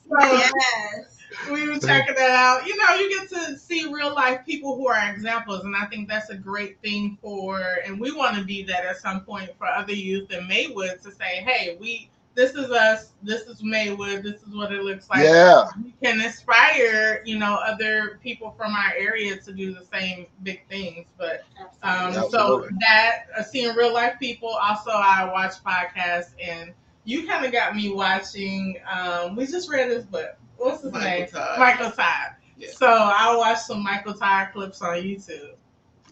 so, 0.09 0.31
yes. 0.33 1.10
We 1.49 1.69
were 1.69 1.79
checking 1.79 2.15
that 2.15 2.31
out. 2.31 2.67
You 2.67 2.75
know, 2.77 2.95
you 2.95 3.09
get 3.09 3.29
to 3.29 3.57
see 3.57 3.91
real 3.91 4.13
life 4.13 4.45
people 4.45 4.75
who 4.75 4.87
are 4.87 5.11
examples, 5.11 5.63
and 5.63 5.75
I 5.75 5.85
think 5.85 6.07
that's 6.07 6.29
a 6.29 6.35
great 6.35 6.81
thing 6.81 7.17
for. 7.21 7.59
And 7.85 7.99
we 7.99 8.11
want 8.11 8.37
to 8.37 8.43
be 8.43 8.63
that 8.63 8.85
at 8.85 8.97
some 8.97 9.21
point 9.21 9.51
for 9.57 9.67
other 9.67 9.93
youth 9.93 10.31
in 10.31 10.47
Maywood 10.47 11.01
to 11.03 11.11
say, 11.11 11.43
"Hey, 11.45 11.77
we 11.79 12.09
this 12.33 12.53
is 12.53 12.71
us. 12.71 13.11
This 13.21 13.43
is 13.43 13.61
Maywood. 13.61 14.23
This 14.23 14.41
is 14.41 14.55
what 14.55 14.71
it 14.71 14.83
looks 14.83 15.09
like." 15.09 15.23
yeah. 15.23 15.65
We 15.83 15.93
can 16.01 16.21
inspire, 16.21 17.21
you 17.25 17.37
know, 17.37 17.55
other 17.55 18.19
people 18.23 18.53
from 18.57 18.73
our 18.73 18.93
area 18.97 19.37
to 19.37 19.53
do 19.53 19.73
the 19.73 19.85
same 19.85 20.27
big 20.43 20.67
things. 20.69 21.07
But 21.17 21.43
um, 21.83 22.13
so 22.29 22.67
that 22.79 23.25
uh, 23.37 23.43
seeing 23.43 23.75
real 23.75 23.93
life 23.93 24.15
people. 24.19 24.49
Also, 24.49 24.91
I 24.91 25.29
watch 25.31 25.53
podcasts, 25.63 26.31
and 26.41 26.73
you 27.03 27.27
kind 27.27 27.45
of 27.45 27.51
got 27.51 27.75
me 27.75 27.89
watching. 27.89 28.77
Um, 28.89 29.35
we 29.35 29.47
just 29.47 29.69
read 29.69 29.89
this 29.89 30.05
book. 30.05 30.37
What's 30.61 30.83
his 30.83 30.91
Michael 30.91 31.05
name? 31.05 31.27
Todd. 31.27 31.59
Michael 31.59 31.91
Todd. 31.91 32.27
Yeah. 32.57 32.69
So 32.71 32.87
I 32.87 33.35
watched 33.35 33.61
some 33.63 33.83
Michael 33.83 34.13
Todd 34.13 34.49
clips 34.53 34.81
on 34.81 34.97
YouTube. 34.97 35.55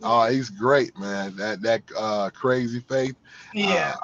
Oh, 0.03 0.29
he's 0.29 0.49
great, 0.49 0.97
man. 0.97 1.35
That 1.37 1.61
that 1.63 1.83
uh, 1.97 2.29
crazy 2.31 2.81
faith. 2.81 3.15
Yeah. 3.53 3.93
Uh, 3.93 3.97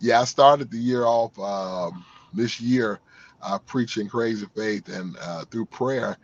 yeah, 0.00 0.20
I 0.20 0.24
started 0.24 0.70
the 0.70 0.78
year 0.78 1.04
off 1.06 1.38
um, 1.38 2.06
this 2.32 2.60
year 2.60 3.00
uh, 3.42 3.58
preaching 3.66 4.08
crazy 4.08 4.46
faith, 4.56 4.88
and 4.88 5.16
uh, 5.20 5.44
through 5.50 5.66
prayer, 5.66 6.16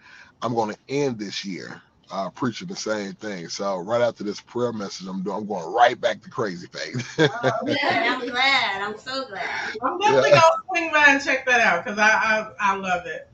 I'm 0.43 0.55
going 0.55 0.73
to 0.75 0.79
end 0.89 1.19
this 1.19 1.45
year 1.45 1.83
uh, 2.11 2.31
preaching 2.31 2.69
the 2.69 2.77
same 2.77 3.15
thing. 3.15 3.49
So 3.49 3.79
right 3.79 4.03
after 4.03 4.25
this 4.25 4.41
prayer 4.41 4.73
message, 4.73 5.07
I'm 5.09 5.23
doing, 5.23 5.37
I'm 5.39 5.47
going 5.47 5.73
right 5.75 6.01
back 6.01 6.23
to 6.23 6.31
crazy 6.31 6.69
faith. 6.69 7.31
Oh, 7.31 7.51
good. 7.67 7.79
I'm 8.07 8.27
glad. 8.29 8.83
I'm 8.83 8.99
so 8.99 9.27
glad. 9.29 9.73
I'm 9.83 9.99
definitely 9.99 10.31
Yeah. 10.31 10.41
gonna 10.41 10.57
swing 10.71 10.93
by 10.93 11.05
and 11.09 11.25
check 11.25 11.47
that 11.47 11.61
out 11.61 11.85
because 11.85 11.99
I, 11.99 12.09
I 12.11 12.51
I 12.61 12.77
love 12.77 13.07
it. 13.07 13.34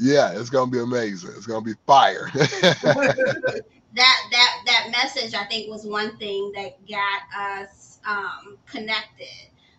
Yeah, 0.00 0.32
it's 0.32 0.50
going 0.50 0.70
to 0.70 0.76
be 0.76 0.82
amazing. 0.82 1.30
It's 1.36 1.46
going 1.46 1.64
to 1.64 1.70
be 1.74 1.78
fire. 1.86 2.30
that 2.34 3.62
that 3.94 4.56
that 4.66 4.88
message 4.90 5.34
I 5.34 5.44
think 5.44 5.70
was 5.70 5.84
one 5.86 6.16
thing 6.16 6.52
that 6.54 6.76
got 6.88 7.22
us 7.38 8.00
um, 8.06 8.58
connected. 8.66 9.26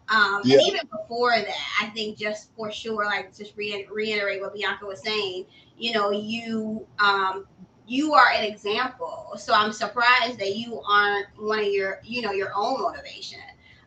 Um, 0.09 0.41
Yeah. 0.43 0.57
And 0.57 0.67
even 0.67 0.81
before 0.91 1.31
that, 1.31 1.55
I 1.81 1.87
think 1.87 2.17
just 2.17 2.53
for 2.55 2.71
sure, 2.71 3.05
like 3.05 3.35
just 3.35 3.55
re- 3.57 3.87
reiterate 3.91 4.41
what 4.41 4.53
Bianca 4.53 4.85
was 4.85 5.01
saying. 5.01 5.45
You 5.77 5.93
know, 5.93 6.11
you 6.11 6.85
um, 6.99 7.45
you 7.87 8.13
are 8.13 8.29
an 8.31 8.43
example. 8.43 9.33
So 9.37 9.53
I'm 9.53 9.71
surprised 9.73 10.39
that 10.39 10.55
you 10.55 10.81
aren't 10.81 11.27
one 11.37 11.59
of 11.59 11.65
your 11.67 11.99
you 12.03 12.21
know 12.21 12.31
your 12.31 12.51
own 12.55 12.81
motivation. 12.81 13.39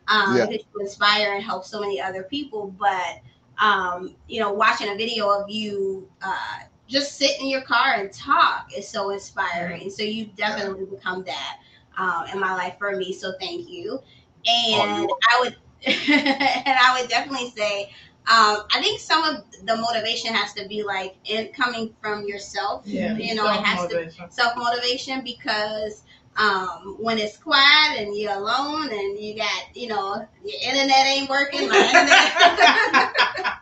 Um, 0.07 0.37
Yeah. 0.37 0.45
because 0.45 0.65
you 0.73 0.81
inspire 0.81 1.33
and 1.33 1.43
help 1.43 1.65
so 1.65 1.79
many 1.79 1.99
other 2.01 2.23
people. 2.23 2.75
But 2.77 3.19
um, 3.59 4.15
you 4.27 4.39
know, 4.39 4.53
watching 4.53 4.89
a 4.89 4.95
video 4.95 5.29
of 5.29 5.49
you 5.49 6.07
uh, 6.21 6.59
just 6.87 7.17
sit 7.17 7.39
in 7.39 7.47
your 7.49 7.61
car 7.61 7.93
and 7.95 8.11
talk 8.11 8.69
is 8.75 8.87
so 8.87 9.09
inspiring. 9.09 9.89
So 9.89 10.03
you 10.03 10.25
definitely 10.25 10.85
become 10.85 11.23
that 11.23 11.59
um, 11.97 12.25
in 12.33 12.39
my 12.39 12.53
life 12.53 12.75
for 12.77 12.95
me. 12.95 13.13
So 13.13 13.33
thank 13.39 13.69
you. 13.69 13.99
And 14.45 15.01
you're 15.01 15.09
I 15.31 15.39
would, 15.41 15.55
and 15.85 16.77
I 16.79 16.97
would 16.99 17.09
definitely 17.09 17.49
say, 17.49 17.89
um, 18.27 18.63
I 18.73 18.81
think 18.81 18.99
some 18.99 19.23
of 19.23 19.43
the 19.65 19.75
motivation 19.75 20.33
has 20.33 20.53
to 20.53 20.67
be 20.67 20.83
like 20.83 21.15
in 21.25 21.47
coming 21.53 21.93
from 22.01 22.25
yourself. 22.27 22.83
Yeah, 22.85 23.15
You 23.17 23.35
know, 23.35 23.47
it 23.51 23.63
has 23.63 23.87
to 23.87 24.09
self 24.29 24.53
motivation 24.57 25.23
because 25.23 26.03
um, 26.37 26.97
when 26.99 27.17
it's 27.17 27.37
quiet 27.37 27.99
and 27.99 28.15
you're 28.15 28.33
alone 28.33 28.89
and 28.91 29.19
you 29.19 29.35
got, 29.35 29.63
you 29.73 29.87
know, 29.87 30.27
your 30.43 30.59
internet 30.63 31.05
ain't 31.05 31.29
working, 31.29 31.69
my 31.69 31.77
internet, 31.77 32.33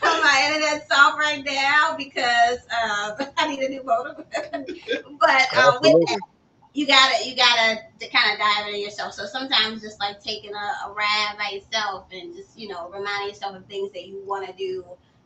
my 0.02 0.46
internet's 0.46 0.90
off 0.92 1.18
right 1.18 1.44
now 1.44 1.96
because 1.96 2.58
uh, 2.70 3.24
I 3.36 3.48
need 3.48 3.60
a 3.60 3.68
new 3.68 3.82
modem. 3.82 4.24
but 5.20 5.46
uh, 5.56 5.78
with 5.82 6.06
that, 6.06 6.20
you 6.74 6.86
gotta, 6.86 7.28
you 7.28 7.36
gotta 7.36 7.80
to 7.98 8.08
kind 8.08 8.32
of 8.32 8.38
dive 8.38 8.68
into 8.68 8.78
yourself. 8.78 9.14
So 9.14 9.26
sometimes 9.26 9.82
just 9.82 9.98
like 9.98 10.22
taking 10.22 10.54
a, 10.54 10.88
a 10.88 10.92
ride 10.92 11.34
by 11.38 11.56
yourself 11.56 12.06
and 12.12 12.34
just, 12.34 12.58
you 12.58 12.68
know, 12.68 12.88
reminding 12.90 13.28
yourself 13.28 13.56
of 13.56 13.66
things 13.66 13.92
that 13.92 14.06
you 14.06 14.22
want 14.24 14.46
to 14.46 14.52
do. 14.54 14.84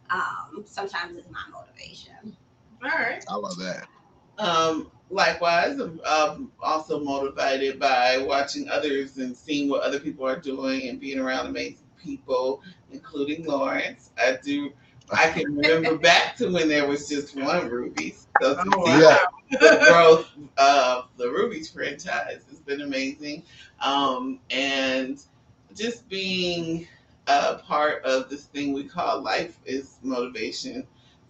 Um, 0.08 0.64
sometimes 0.64 1.18
is 1.18 1.24
my 1.30 1.40
motivation. 1.52 2.36
All 2.82 2.90
right. 2.90 3.24
I 3.28 3.34
love 3.34 3.56
that. 3.58 3.88
Um, 4.38 4.90
likewise, 5.10 5.78
I'm 5.78 6.00
um, 6.04 6.52
also 6.60 7.00
motivated 7.00 7.78
by 7.78 8.18
watching 8.18 8.68
others 8.68 9.18
and 9.18 9.36
seeing 9.36 9.68
what 9.68 9.82
other 9.82 10.00
people 10.00 10.26
are 10.26 10.38
doing 10.38 10.88
and 10.88 11.00
being 11.00 11.18
around 11.18 11.46
amazing 11.46 11.86
people, 12.02 12.62
including 12.90 13.44
Lawrence. 13.44 14.10
I 14.18 14.38
do. 14.42 14.72
I 15.16 15.30
can 15.30 15.56
remember 15.56 15.96
back 16.02 16.36
to 16.36 16.50
when 16.50 16.68
there 16.68 16.86
was 16.86 17.08
just 17.08 17.36
one 17.36 17.68
Ruby's. 17.68 18.26
So 18.40 18.56
Oh, 18.74 18.98
Yeah. 18.98 19.18
the 19.50 19.84
growth 19.88 20.28
of 20.58 21.08
the 21.16 21.28
Ruby's 21.30 21.70
franchise 21.70 22.42
has 22.50 22.58
been 22.60 22.80
amazing, 22.80 23.44
um, 23.80 24.40
and 24.50 25.22
just 25.74 26.08
being 26.08 26.88
a 27.28 27.56
part 27.56 28.02
of 28.04 28.28
this 28.28 28.46
thing 28.46 28.72
we 28.72 28.84
call 28.84 29.20
life 29.22 29.58
is 29.64 29.98
motivation 30.02 30.86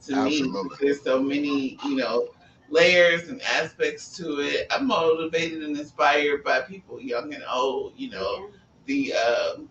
to 0.07 0.17
me. 0.17 0.53
There's 0.81 1.03
so 1.03 1.23
many, 1.23 1.79
you 1.85 1.97
know, 1.97 2.29
layers 2.71 3.29
and 3.29 3.41
aspects 3.43 4.17
to 4.19 4.41
it. 4.41 4.67
I'm 4.71 4.87
motivated 4.87 5.63
and 5.63 5.77
inspired 5.77 6.43
by 6.45 6.61
people, 6.61 7.01
young 7.01 7.33
and 7.35 7.45
old. 7.51 7.93
You 7.97 8.11
know, 8.11 8.45
the 8.87 9.13
um, 9.15 9.69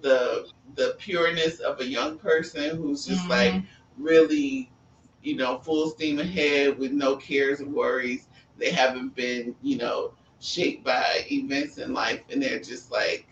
the 0.00 0.46
the 0.74 0.94
pureness 0.98 1.60
of 1.60 1.80
a 1.80 1.86
young 1.86 2.18
person 2.18 2.76
who's 2.76 3.06
just 3.06 3.28
Mhm. 3.28 3.30
like 3.30 3.62
really, 3.98 4.70
you 5.22 5.36
know, 5.36 5.58
full 5.58 5.88
steam 5.90 6.18
ahead 6.18 6.78
with 6.78 6.92
no 6.92 7.16
cares 7.16 7.60
or 7.60 7.66
worries. 7.68 8.28
They 8.58 8.70
haven't 8.70 9.14
been, 9.14 9.54
you 9.62 9.78
know, 9.78 10.14
shaped 10.40 10.84
by 10.84 11.24
events 11.30 11.78
in 11.78 11.92
life, 11.94 12.22
and 12.30 12.42
they're 12.42 12.60
just 12.60 12.90
like 12.90 13.26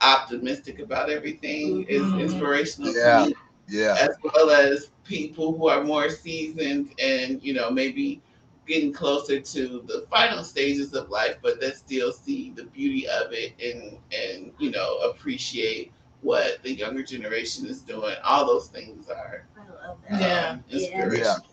optimistic 0.00 0.78
about 0.80 1.10
everything. 1.10 1.84
Is 1.88 2.12
Mhm. 2.12 2.14
inspirational 2.14 2.94
Yeah. 2.94 2.96
to 2.96 3.08
me 3.10 3.34
Yeah. 3.68 3.96
as 3.98 4.16
well 4.22 4.50
as 4.50 4.90
people 5.04 5.56
who 5.56 5.68
are 5.68 5.82
more 5.82 6.08
seasoned 6.10 6.92
and 7.00 7.42
you 7.42 7.52
know 7.52 7.70
maybe 7.70 8.20
getting 8.66 8.92
closer 8.92 9.40
to 9.40 9.84
the 9.86 10.06
final 10.10 10.42
stages 10.42 10.92
of 10.92 11.08
life 11.08 11.36
but 11.42 11.60
that 11.60 11.76
still 11.76 12.12
see 12.12 12.50
the 12.50 12.64
beauty 12.64 13.08
of 13.08 13.32
it 13.32 13.52
and 13.60 13.98
and 14.12 14.52
you 14.58 14.70
know 14.70 14.98
appreciate 14.98 15.92
what 16.22 16.62
the 16.62 16.72
younger 16.72 17.02
generation 17.02 17.66
is 17.66 17.80
doing. 17.82 18.16
All 18.24 18.46
those 18.46 18.68
things 18.68 19.08
are 19.08 19.46
I 19.56 19.86
love 19.86 19.96
um, 19.96 19.98
that. 20.10 20.20
Yeah. 20.20 20.58
inspirational. 20.68 21.46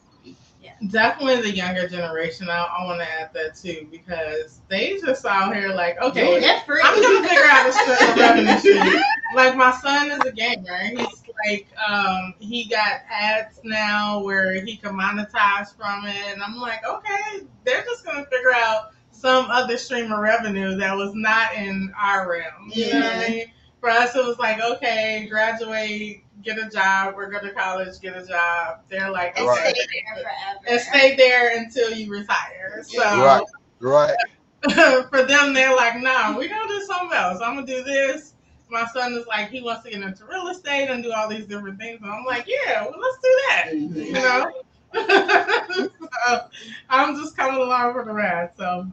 Definitely 0.90 1.42
the 1.42 1.56
younger 1.56 1.88
generation. 1.88 2.50
I, 2.50 2.64
I 2.64 2.86
want 2.86 3.00
to 3.00 3.10
add 3.10 3.32
that 3.34 3.56
too 3.56 3.88
because 3.92 4.62
they 4.70 4.98
just 5.00 5.26
out 5.26 5.56
here 5.56 5.70
like, 5.70 6.02
okay, 6.02 6.40
They're 6.40 6.60
free. 6.62 6.82
I'm 6.84 7.02
gonna 7.02 7.28
figure 7.28 7.44
out 7.46 7.68
a 7.68 7.74
certain 7.74 8.20
revenue 8.20 8.58
stream. 8.60 9.04
Like 9.36 9.56
my 9.56 9.72
son 9.72 10.12
is 10.12 10.20
a 10.26 10.32
gamer. 10.32 10.78
He's 10.78 11.23
like, 11.48 11.68
um, 11.90 12.34
he 12.40 12.66
got 12.70 13.02
ads 13.10 13.60
now 13.64 14.22
where 14.24 14.64
he 14.64 14.78
can 14.78 14.94
monetize 14.98 15.76
from 15.76 16.06
it, 16.06 16.16
and 16.32 16.42
I'm 16.42 16.56
like, 16.58 16.86
okay, 16.88 17.46
they're 17.66 17.84
just 17.84 18.06
gonna 18.06 18.26
figure 18.26 18.54
out 18.54 18.92
some 19.12 19.46
other 19.50 19.78
stream 19.78 20.12
of 20.12 20.20
revenue 20.20 20.76
that 20.78 20.96
was 20.96 21.12
not 21.16 21.56
in 21.56 21.94
our 22.00 22.30
realm. 22.30 22.72
You 22.74 22.94
know 22.94 23.00
what 23.00 23.16
I 23.16 23.20
Yeah. 23.20 23.30
mean? 23.30 23.46
For 23.80 23.90
us, 23.90 24.16
it 24.16 24.26
was 24.26 24.38
like, 24.40 24.60
okay, 24.62 25.28
graduate, 25.30 26.24
get 26.42 26.58
a 26.58 26.70
job, 26.70 27.16
or 27.18 27.30
go 27.30 27.40
to 27.40 27.52
college, 27.52 28.00
get 28.02 28.16
a 28.16 28.26
job. 28.26 28.80
They're 28.90 29.12
like, 29.12 29.38
and 29.38 29.48
okay, 29.50 29.74
stay 29.74 29.86
there 29.94 30.16
forever. 30.24 30.60
and 30.68 30.82
stay 30.82 31.16
there 31.16 31.58
until 31.58 31.92
you 31.92 32.10
retire. 32.12 32.84
So 32.84 33.02
Right. 33.24 33.44
Right. 33.82 34.16
for 35.10 35.24
them, 35.24 35.54
they're 35.54 35.76
like, 35.76 35.98
nah, 36.02 36.36
we're 36.38 36.50
gonna 36.50 36.68
do 36.68 36.82
something 36.88 37.18
else. 37.18 37.40
I'm 37.42 37.56
gonna 37.56 37.68
do 37.68 37.84
this. 37.84 38.33
My 38.74 38.88
son 38.88 39.14
is 39.14 39.28
like, 39.28 39.52
he 39.52 39.62
wants 39.62 39.84
to 39.84 39.92
get 39.92 40.02
into 40.02 40.26
real 40.26 40.48
estate 40.48 40.90
and 40.90 41.04
do 41.04 41.14
all 41.14 41.30
these 41.30 41.46
different 41.46 41.78
things. 41.78 42.02
And 42.02 42.12
I'm 42.12 42.26
like, 42.26 42.48
yeah, 42.48 42.82
well, 42.82 43.00
let's 43.00 43.18
do 43.22 43.42
that. 43.48 43.72
You 43.76 44.14
know? 44.14 44.52
so 46.26 46.46
I'm 46.90 47.16
just 47.16 47.38
coming 47.38 47.62
along 47.62 47.94
for 47.94 48.04
the 48.04 48.12
ride. 48.12 48.50
So 48.58 48.88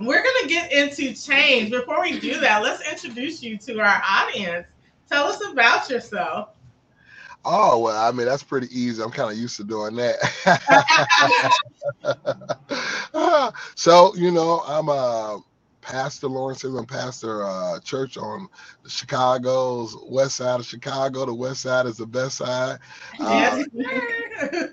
we're 0.00 0.22
gonna 0.22 0.48
get 0.48 0.72
into 0.72 1.12
change. 1.14 1.70
Before 1.70 2.00
we 2.00 2.18
do 2.18 2.40
that, 2.40 2.62
let's 2.62 2.90
introduce 2.90 3.42
you 3.42 3.58
to 3.58 3.78
our 3.80 4.02
audience. 4.08 4.66
Tell 5.10 5.26
us 5.26 5.38
about 5.50 5.90
yourself. 5.90 6.48
Oh 7.44 7.78
well, 7.80 7.96
I 7.96 8.10
mean 8.10 8.26
that's 8.26 8.42
pretty 8.42 8.68
easy. 8.70 9.02
I'm 9.02 9.10
kind 9.10 9.30
of 9.30 9.36
used 9.36 9.58
to 9.58 9.64
doing 9.64 9.96
that. 9.96 10.16
so 13.74 14.14
you 14.16 14.30
know, 14.30 14.62
I'm 14.66 14.88
a 14.88 15.42
pastor 15.84 16.28
Lawrence 16.28 16.64
I'm 16.64 16.86
pastor 16.86 17.44
uh, 17.44 17.78
church 17.80 18.16
on 18.16 18.48
the 18.82 18.88
Chicago's 18.88 19.94
west 20.08 20.36
side 20.36 20.58
of 20.58 20.66
Chicago. 20.66 21.26
The 21.26 21.34
west 21.34 21.60
side 21.60 21.86
is 21.86 21.98
the 21.98 22.06
best 22.06 22.38
side. 22.38 22.78
Uh, 23.20 23.62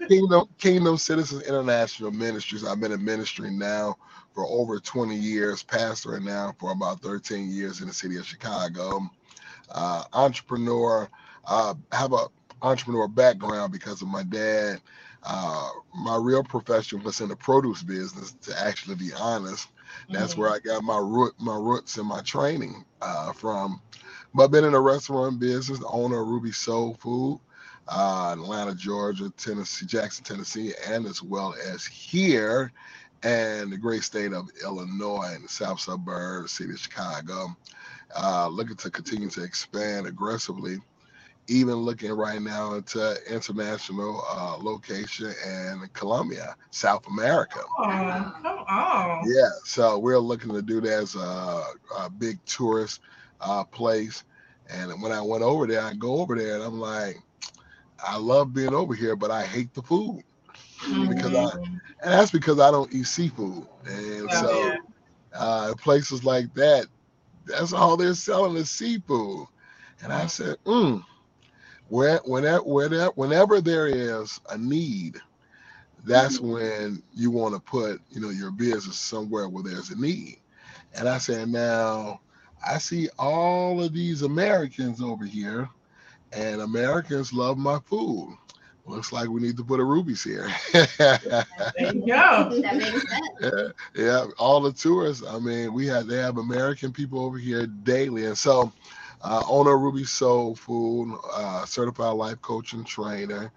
Kingdom 0.08 0.48
Kingdom 0.58 0.98
Citizens 0.98 1.44
International 1.44 2.12
Ministries. 2.12 2.65
I've 2.65 2.80
been 2.80 2.94
in 2.94 3.03
ministry 3.03 3.51
now 3.51 3.98
for 4.34 4.46
over 4.46 4.80
20 4.80 5.15
years, 5.15 5.63
pastoring 5.63 6.24
now 6.24 6.56
for 6.60 6.72
about 6.72 7.01
13 7.01 7.51
years 7.51 7.82
in 7.82 7.88
the 7.88 7.94
city 7.94 8.18
of 8.18 8.25
Chicago. 8.25 9.01
Uh, 9.70 10.03
entrepreneur. 10.13 11.10
Uh, 11.46 11.74
have 11.91 12.13
a 12.13 12.27
entrepreneur 12.62 13.08
background 13.08 13.72
because 13.74 14.01
of 14.01 14.08
my 14.08 14.24
dad. 14.24 14.82
Uh, 15.24 15.70
my 15.96 16.15
real 16.15 16.44
profession 16.44 17.03
was 17.03 17.20
in 17.22 17.30
the 17.30 17.36
produce 17.36 17.84
business. 17.84 18.34
To 18.44 18.60
actually 18.60 18.96
be 18.96 19.12
honest, 19.13 19.68
that's 20.12 20.38
where 20.38 20.50
I 20.51 20.60
got 20.60 20.83
my 20.83 21.00
root, 21.00 21.33
my 21.39 21.55
roots 21.57 21.98
and 21.98 22.07
my 22.07 22.21
training 22.21 22.86
uh, 23.01 23.33
from. 23.33 23.81
But 24.33 24.45
I've 24.45 24.51
been 24.51 24.65
in 24.65 24.74
the 24.74 24.81
restaurant 24.81 25.39
business, 25.39 25.79
the 25.79 25.88
owner 25.88 26.21
of 26.21 26.27
Ruby 26.27 26.51
Soul 26.51 26.95
Food, 27.01 27.39
uh, 27.88 28.31
in 28.33 28.39
Atlanta, 28.43 28.75
Georgia, 28.75 29.31
Tennessee, 29.38 29.86
Jackson, 29.88 30.24
Tennessee, 30.25 30.74
and 30.88 31.05
as 31.07 31.24
well 31.24 31.55
as 31.74 31.86
here 31.86 32.71
and 33.24 33.71
the 33.71 33.77
great 33.77 34.03
state 34.03 34.33
of 34.33 34.50
Illinois 34.63 35.33
in 35.36 35.43
the 35.43 35.50
south 35.50 35.79
suburbs, 35.81 36.53
city 36.53 36.71
of 36.71 36.79
Chicago. 36.79 37.55
Uh, 38.17 38.48
looking 38.50 38.75
to 38.77 38.89
continue 38.91 39.29
to 39.29 39.43
expand 39.43 40.07
aggressively, 40.07 40.77
even 41.48 41.75
looking 41.75 42.12
right 42.12 42.41
now 42.41 42.74
into 42.75 43.17
international 43.29 44.24
uh, 44.29 44.57
location 44.57 45.33
in 45.45 45.89
Colombia, 45.93 46.56
South 46.71 47.06
America. 47.08 47.62
Oh, 47.80 48.34
come 48.43 48.60
on. 48.67 49.23
Yeah, 49.23 49.49
so 49.65 49.97
we're 49.99 50.19
looking 50.19 50.54
to 50.54 50.62
do 50.62 50.82
that 50.82 50.93
as 50.93 51.15
a, 51.15 51.63
a 51.97 52.10
big 52.10 52.43
tourist 52.45 53.01
uh, 53.41 53.63
place. 53.65 54.23
And 54.69 55.01
when 55.01 55.12
I 55.12 55.21
went 55.21 55.43
over 55.43 55.67
there, 55.67 55.82
I 55.82 55.93
go 55.93 56.19
over 56.19 56.36
there 56.36 56.56
and 56.56 56.63
I'm 56.63 56.80
like, 56.80 57.17
I 58.06 58.17
love 58.17 58.54
being 58.54 58.73
over 58.73 58.93
here, 58.95 59.15
but 59.15 59.32
I 59.32 59.45
hate 59.45 59.73
the 59.73 59.82
food. 59.84 60.21
Because 61.08 61.34
I- 61.36 61.58
Mhm. 61.58 61.82
And 62.04 62.13
that's 62.13 62.32
because 62.32 62.60
I 62.60 62.71
don't 62.71 62.93
eat 62.93 63.08
seafood. 63.08 63.67
And 63.86 64.32
Oh, 64.32 64.34
so 64.34 64.47
yeah. 64.51 64.77
uh, 65.34 65.73
places 65.77 66.23
like 66.23 66.54
that, 66.56 66.88
that's 67.45 67.73
all 67.73 67.97
they're 67.97 68.13
selling 68.13 68.56
is 68.58 68.69
seafood. 68.71 69.47
And 70.01 70.12
I 70.13 70.27
said, 70.27 70.58
mm, 70.65 71.04
where, 71.91 72.19
whenever, 72.23 72.63
whenever, 72.63 73.12
whenever 73.15 73.60
there 73.60 73.86
is 73.86 74.39
a 74.49 74.58
need, 74.58 75.19
that's 76.06 76.38
mm-hmm. 76.38 76.51
when 76.54 77.04
you 77.13 77.30
want 77.30 77.54
to 77.54 77.60
put, 77.60 78.01
you 78.10 78.21
know, 78.21 78.30
your 78.30 78.49
business 78.49 78.97
somewhere 78.97 79.49
where 79.49 79.63
there's 79.63 79.89
a 79.89 79.99
need. 79.99 80.38
And 80.95 81.10
I 81.10 81.17
said, 81.17 81.49
now 81.49 82.21
I 82.65 82.77
see 82.77 83.10
all 83.19 83.84
of 83.84 83.93
these 83.93 84.21
Americans 84.21 85.01
over 85.01 85.25
here, 85.25 85.67
and 86.32 86.62
Americans 86.62 87.34
love 87.34 87.58
my 87.58 87.77
food. 87.80 88.38
Looks 88.86 89.12
like 89.12 89.27
we 89.27 89.41
need 89.41 89.58
to 89.58 89.63
put 89.63 89.82
a 89.82 89.84
Ruby's 89.84 90.23
here. 90.23 90.49
There 90.71 90.88
you 91.77 91.93
go. 92.08 92.62
That 92.62 92.77
makes 92.77 93.10
sense. 93.10 93.27
yeah, 93.41 93.67
yeah, 93.95 94.25
all 94.38 94.62
the 94.62 94.71
tourists. 94.71 95.25
I 95.27 95.39
mean, 95.39 95.73
we 95.73 95.88
had 95.88 96.08
they 96.08 96.17
have 96.17 96.38
American 96.38 96.93
people 96.93 97.19
over 97.19 97.38
here 97.38 97.67
daily, 97.67 98.25
and 98.25 98.38
so 98.38 98.71
uh, 99.23 99.43
owner 99.49 99.75
of 99.75 99.81
Ruby 99.81 100.05
Soul 100.05 100.55
Food, 100.55 101.17
uh, 101.34 101.65
certified 101.65 102.15
life 102.15 102.41
coach 102.41 102.73
and 102.73 102.86
trainer 102.88 103.51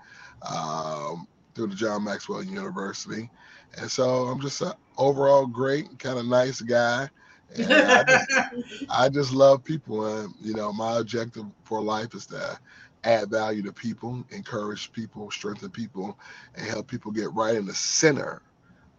um, 0.49 1.29
through 1.55 1.69
the 1.69 1.77
John 1.77 2.05
Maxwell 2.05 2.45
University, 2.45 3.31
and 3.79 3.91
so 3.91 4.27
I'm 4.27 4.41
just 4.41 4.63
an 4.63 4.73
overall 4.99 5.47
great, 5.47 5.99
kind 5.99 6.19
of 6.19 6.27
nice 6.27 6.61
guy. 6.63 7.11
And 7.57 7.91
I 7.91 8.05
just, 8.05 8.29
I 8.91 9.09
just 9.11 9.33
love 9.33 9.65
people, 9.65 10.07
and 10.21 10.35
you 10.43 10.55
know, 10.55 10.73
my 10.73 10.99
objective 10.99 11.47
for 11.65 11.83
life 11.83 12.15
is 12.15 12.27
to 12.29 12.59
add 13.05 13.31
value 13.31 13.63
to 13.63 13.73
people, 13.73 14.25
encourage 14.31 14.93
people, 14.93 15.31
strengthen 15.31 15.71
people, 15.71 16.19
and 16.57 16.67
help 16.67 16.89
people 16.89 17.13
get 17.13 17.33
right 17.35 17.57
in 17.57 17.67
the 17.67 17.75
center 17.75 18.43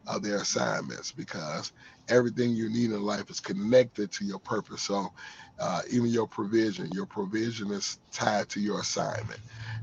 of 0.07 0.23
their 0.23 0.37
assignments 0.37 1.11
because 1.11 1.73
everything 2.09 2.51
you 2.51 2.69
need 2.69 2.91
in 2.91 3.03
life 3.03 3.29
is 3.29 3.39
connected 3.39 4.11
to 4.11 4.25
your 4.25 4.39
purpose. 4.39 4.83
So 4.83 5.13
uh, 5.59 5.81
even 5.89 6.07
your 6.09 6.27
provision, 6.27 6.91
your 6.91 7.05
provision 7.05 7.71
is 7.71 7.99
tied 8.11 8.49
to 8.49 8.59
your 8.59 8.81
assignment. 8.81 9.39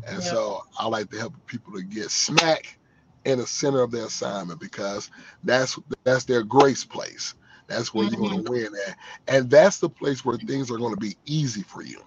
And 0.07 0.23
so 0.23 0.63
I 0.79 0.87
like 0.89 1.11
to 1.11 1.19
help 1.19 1.35
people 1.47 1.73
to 1.75 1.83
get 1.83 2.11
smack 2.11 2.79
in 3.25 3.39
the 3.39 3.47
center 3.47 3.83
of 3.83 3.91
their 3.91 4.07
assignment 4.07 4.61
because 4.61 5.11
that's 5.45 5.79
that's 6.05 6.25
their 6.25 6.43
grace 6.43 6.85
place. 6.85 7.35
That's 7.69 7.95
where 7.95 8.07
you're 8.07 8.19
going 8.19 8.45
to 8.45 8.51
win 8.51 8.69
at. 8.89 8.97
And 9.29 9.51
that's 9.51 9.79
the 9.79 9.89
place 9.89 10.25
where 10.25 10.39
things 10.39 10.71
are 10.71 10.79
going 10.79 10.93
to 10.95 11.01
be 11.01 11.17
easy 11.25 11.63
for 11.63 11.83
you. 11.83 12.01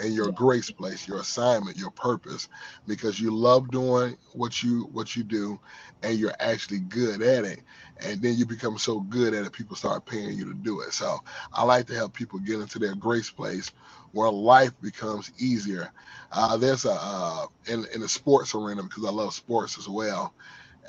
And 0.00 0.14
your 0.14 0.28
grace 0.28 0.70
place, 0.70 1.08
your 1.08 1.20
assignment, 1.20 1.76
your 1.76 1.90
purpose, 1.90 2.48
because 2.86 3.20
you 3.20 3.32
love 3.34 3.70
doing 3.70 4.16
what 4.32 4.62
you 4.62 4.88
what 4.92 5.16
you 5.16 5.24
do 5.24 5.60
and 6.02 6.18
you're 6.18 6.34
actually 6.40 6.80
good 6.80 7.22
at 7.22 7.44
it. 7.44 7.60
And 8.04 8.20
then 8.22 8.36
you 8.36 8.46
become 8.46 8.78
so 8.78 9.00
good 9.00 9.34
at 9.34 9.44
it, 9.44 9.52
people 9.52 9.76
start 9.76 10.06
paying 10.06 10.36
you 10.36 10.44
to 10.46 10.54
do 10.54 10.80
it. 10.80 10.92
So 10.92 11.18
I 11.52 11.64
like 11.64 11.86
to 11.86 11.94
help 11.94 12.14
people 12.14 12.38
get 12.38 12.60
into 12.60 12.78
their 12.78 12.94
grace 12.94 13.30
place 13.30 13.70
where 14.12 14.30
life 14.30 14.72
becomes 14.80 15.30
easier. 15.38 15.90
Uh, 16.32 16.56
there's 16.56 16.84
a 16.84 16.92
uh, 17.00 17.46
in 17.66 17.84
in 17.94 18.00
the 18.00 18.08
sports 18.08 18.54
arena 18.54 18.82
because 18.82 19.04
I 19.04 19.10
love 19.10 19.34
sports 19.34 19.78
as 19.78 19.88
well. 19.88 20.34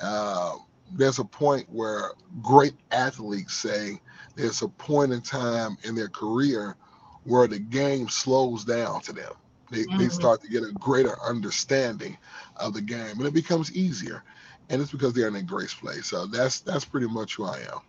Uh, 0.00 0.54
there's 0.92 1.18
a 1.18 1.24
point 1.24 1.66
where 1.68 2.12
great 2.42 2.74
athletes 2.90 3.54
say 3.54 4.00
there's 4.36 4.62
a 4.62 4.68
point 4.68 5.12
in 5.12 5.20
time 5.22 5.76
in 5.84 5.94
their 5.94 6.08
career 6.08 6.76
where 7.24 7.46
the 7.46 7.58
game 7.58 8.08
slows 8.08 8.64
down 8.64 9.00
to 9.02 9.12
them. 9.12 9.32
They, 9.70 9.84
they 9.94 10.08
Mhm. 10.08 10.10
start 10.10 10.42
to 10.42 10.48
get 10.48 10.62
a 10.64 10.72
greater 10.72 11.16
understanding 11.22 12.18
of 12.56 12.74
the 12.74 12.82
game, 12.82 13.18
and 13.18 13.26
it 13.26 13.34
becomes 13.34 13.72
easier. 13.74 14.22
And 14.70 14.80
it's 14.80 14.92
because 14.92 15.12
they're 15.12 15.28
in 15.28 15.36
a 15.36 15.42
grace 15.42 15.74
place. 15.74 16.06
So 16.06 16.26
that's 16.26 16.60
that's 16.60 16.86
pretty 16.86 17.08
much 17.08 17.36
who 17.36 17.44
I 17.44 17.58
am. 17.58 17.80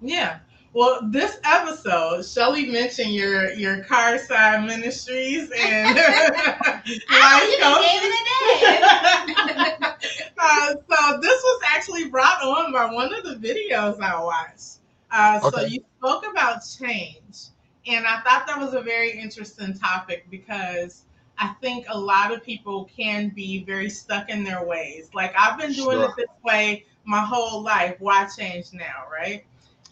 Yeah. 0.00 0.40
Well, 0.72 1.00
this 1.10 1.38
episode, 1.44 2.24
Shelly 2.24 2.66
mentioned 2.70 3.12
your 3.14 3.52
your 3.52 3.84
car 3.84 4.18
side 4.18 4.64
ministries 4.66 5.50
and 5.58 5.98
I 5.98 6.82
life 7.10 7.44
even 7.52 7.82
gave 7.82 8.02
it 8.04 8.14
a 8.14 9.46
name. 9.46 9.94
uh, 10.38 10.74
so 10.88 11.20
this 11.20 11.42
was 11.42 11.62
actually 11.66 12.08
brought 12.08 12.42
on 12.42 12.72
by 12.72 12.86
one 12.92 13.12
of 13.14 13.24
the 13.24 13.36
videos 13.36 14.00
I 14.00 14.22
watched. 14.22 14.78
Uh, 15.10 15.40
So 15.40 15.66
you 15.66 15.84
spoke 15.98 16.24
about 16.30 16.62
change, 16.78 17.48
and 17.86 18.06
I 18.06 18.20
thought 18.22 18.46
that 18.46 18.58
was 18.58 18.74
a 18.74 18.80
very 18.80 19.18
interesting 19.18 19.74
topic 19.76 20.26
because 20.30 21.02
I 21.40 21.54
think 21.62 21.86
a 21.88 21.98
lot 21.98 22.32
of 22.32 22.44
people 22.44 22.84
can 22.94 23.30
be 23.30 23.64
very 23.64 23.88
stuck 23.88 24.28
in 24.28 24.44
their 24.44 24.62
ways. 24.62 25.08
Like 25.14 25.32
I've 25.36 25.58
been 25.58 25.72
doing 25.72 25.98
Sure. 25.98 26.10
it 26.10 26.16
this 26.16 26.26
way 26.44 26.84
my 27.04 27.20
whole 27.20 27.62
life. 27.62 27.96
Why 27.98 28.26
change 28.26 28.74
now, 28.74 29.06
right? 29.10 29.44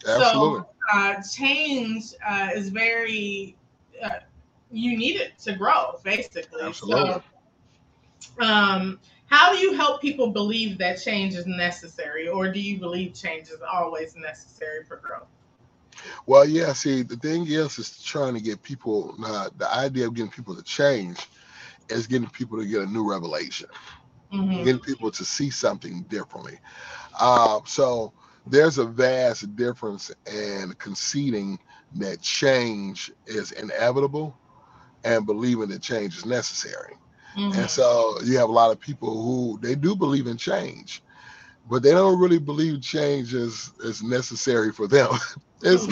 Absolutely. 0.07 0.59
So 0.59 0.69
uh, 0.93 1.15
change 1.23 2.13
uh, 2.25 2.49
is 2.53 2.69
very 2.69 3.57
uh, 4.01 4.19
you 4.71 4.95
need 4.95 5.15
it 5.15 5.39
to 5.39 5.53
grow, 5.53 5.99
basically. 6.03 6.61
Absolutely. 6.61 7.21
So, 8.19 8.43
um, 8.45 8.99
how 9.25 9.51
do 9.51 9.57
you 9.57 9.73
help 9.73 10.01
people 10.01 10.29
believe 10.29 10.77
that 10.77 11.01
change 11.01 11.33
is 11.33 11.47
necessary, 11.47 12.27
or 12.27 12.51
do 12.51 12.59
you 12.59 12.79
believe 12.79 13.15
change 13.15 13.47
is 13.47 13.61
always 13.73 14.15
necessary 14.15 14.83
for 14.83 14.97
growth? 14.97 15.27
Well, 16.27 16.45
yeah. 16.47 16.73
See, 16.73 17.01
the 17.01 17.17
thing 17.17 17.47
is, 17.47 17.79
is 17.79 18.01
trying 18.03 18.35
to 18.35 18.39
get 18.39 18.61
people. 18.61 19.15
Uh, 19.25 19.49
the 19.57 19.73
idea 19.73 20.05
of 20.05 20.13
getting 20.13 20.31
people 20.31 20.55
to 20.55 20.63
change 20.63 21.17
is 21.89 22.07
getting 22.07 22.29
people 22.29 22.57
to 22.59 22.65
get 22.65 22.81
a 22.81 22.85
new 22.87 23.09
revelation, 23.09 23.67
Mhm. 24.31 24.63
getting 24.63 24.81
people 24.81 25.11
to 25.11 25.25
see 25.25 25.49
something 25.49 26.03
differently. 26.09 26.59
Uh, 27.19 27.59
so 27.65 28.13
there's 28.45 28.77
a 28.77 28.85
vast 28.85 29.55
difference 29.55 30.11
in 30.31 30.73
conceding 30.79 31.59
that 31.95 32.21
change 32.21 33.11
is 33.25 33.51
inevitable 33.51 34.39
and 35.03 35.25
believing 35.25 35.69
that 35.69 35.81
change 35.81 36.17
is 36.17 36.25
necessary. 36.25 36.95
Mhm. 37.37 37.53
And 37.53 37.69
so 37.69 38.17
you 38.23 38.37
have 38.37 38.49
a 38.49 38.53
lot 38.53 38.71
of 38.71 38.79
people 38.79 39.21
who 39.23 39.59
they 39.61 39.75
do 39.75 39.95
believe 39.95 40.27
in 40.27 40.37
change, 40.37 41.03
but 41.69 41.83
they 41.83 41.91
don't 41.91 42.19
really 42.19 42.39
believe 42.39 42.81
change 42.81 43.33
is 43.33 43.71
is 43.83 44.03
necessary 44.03 44.71
for 44.71 44.87
them. 44.87 45.09
it's 45.61 45.87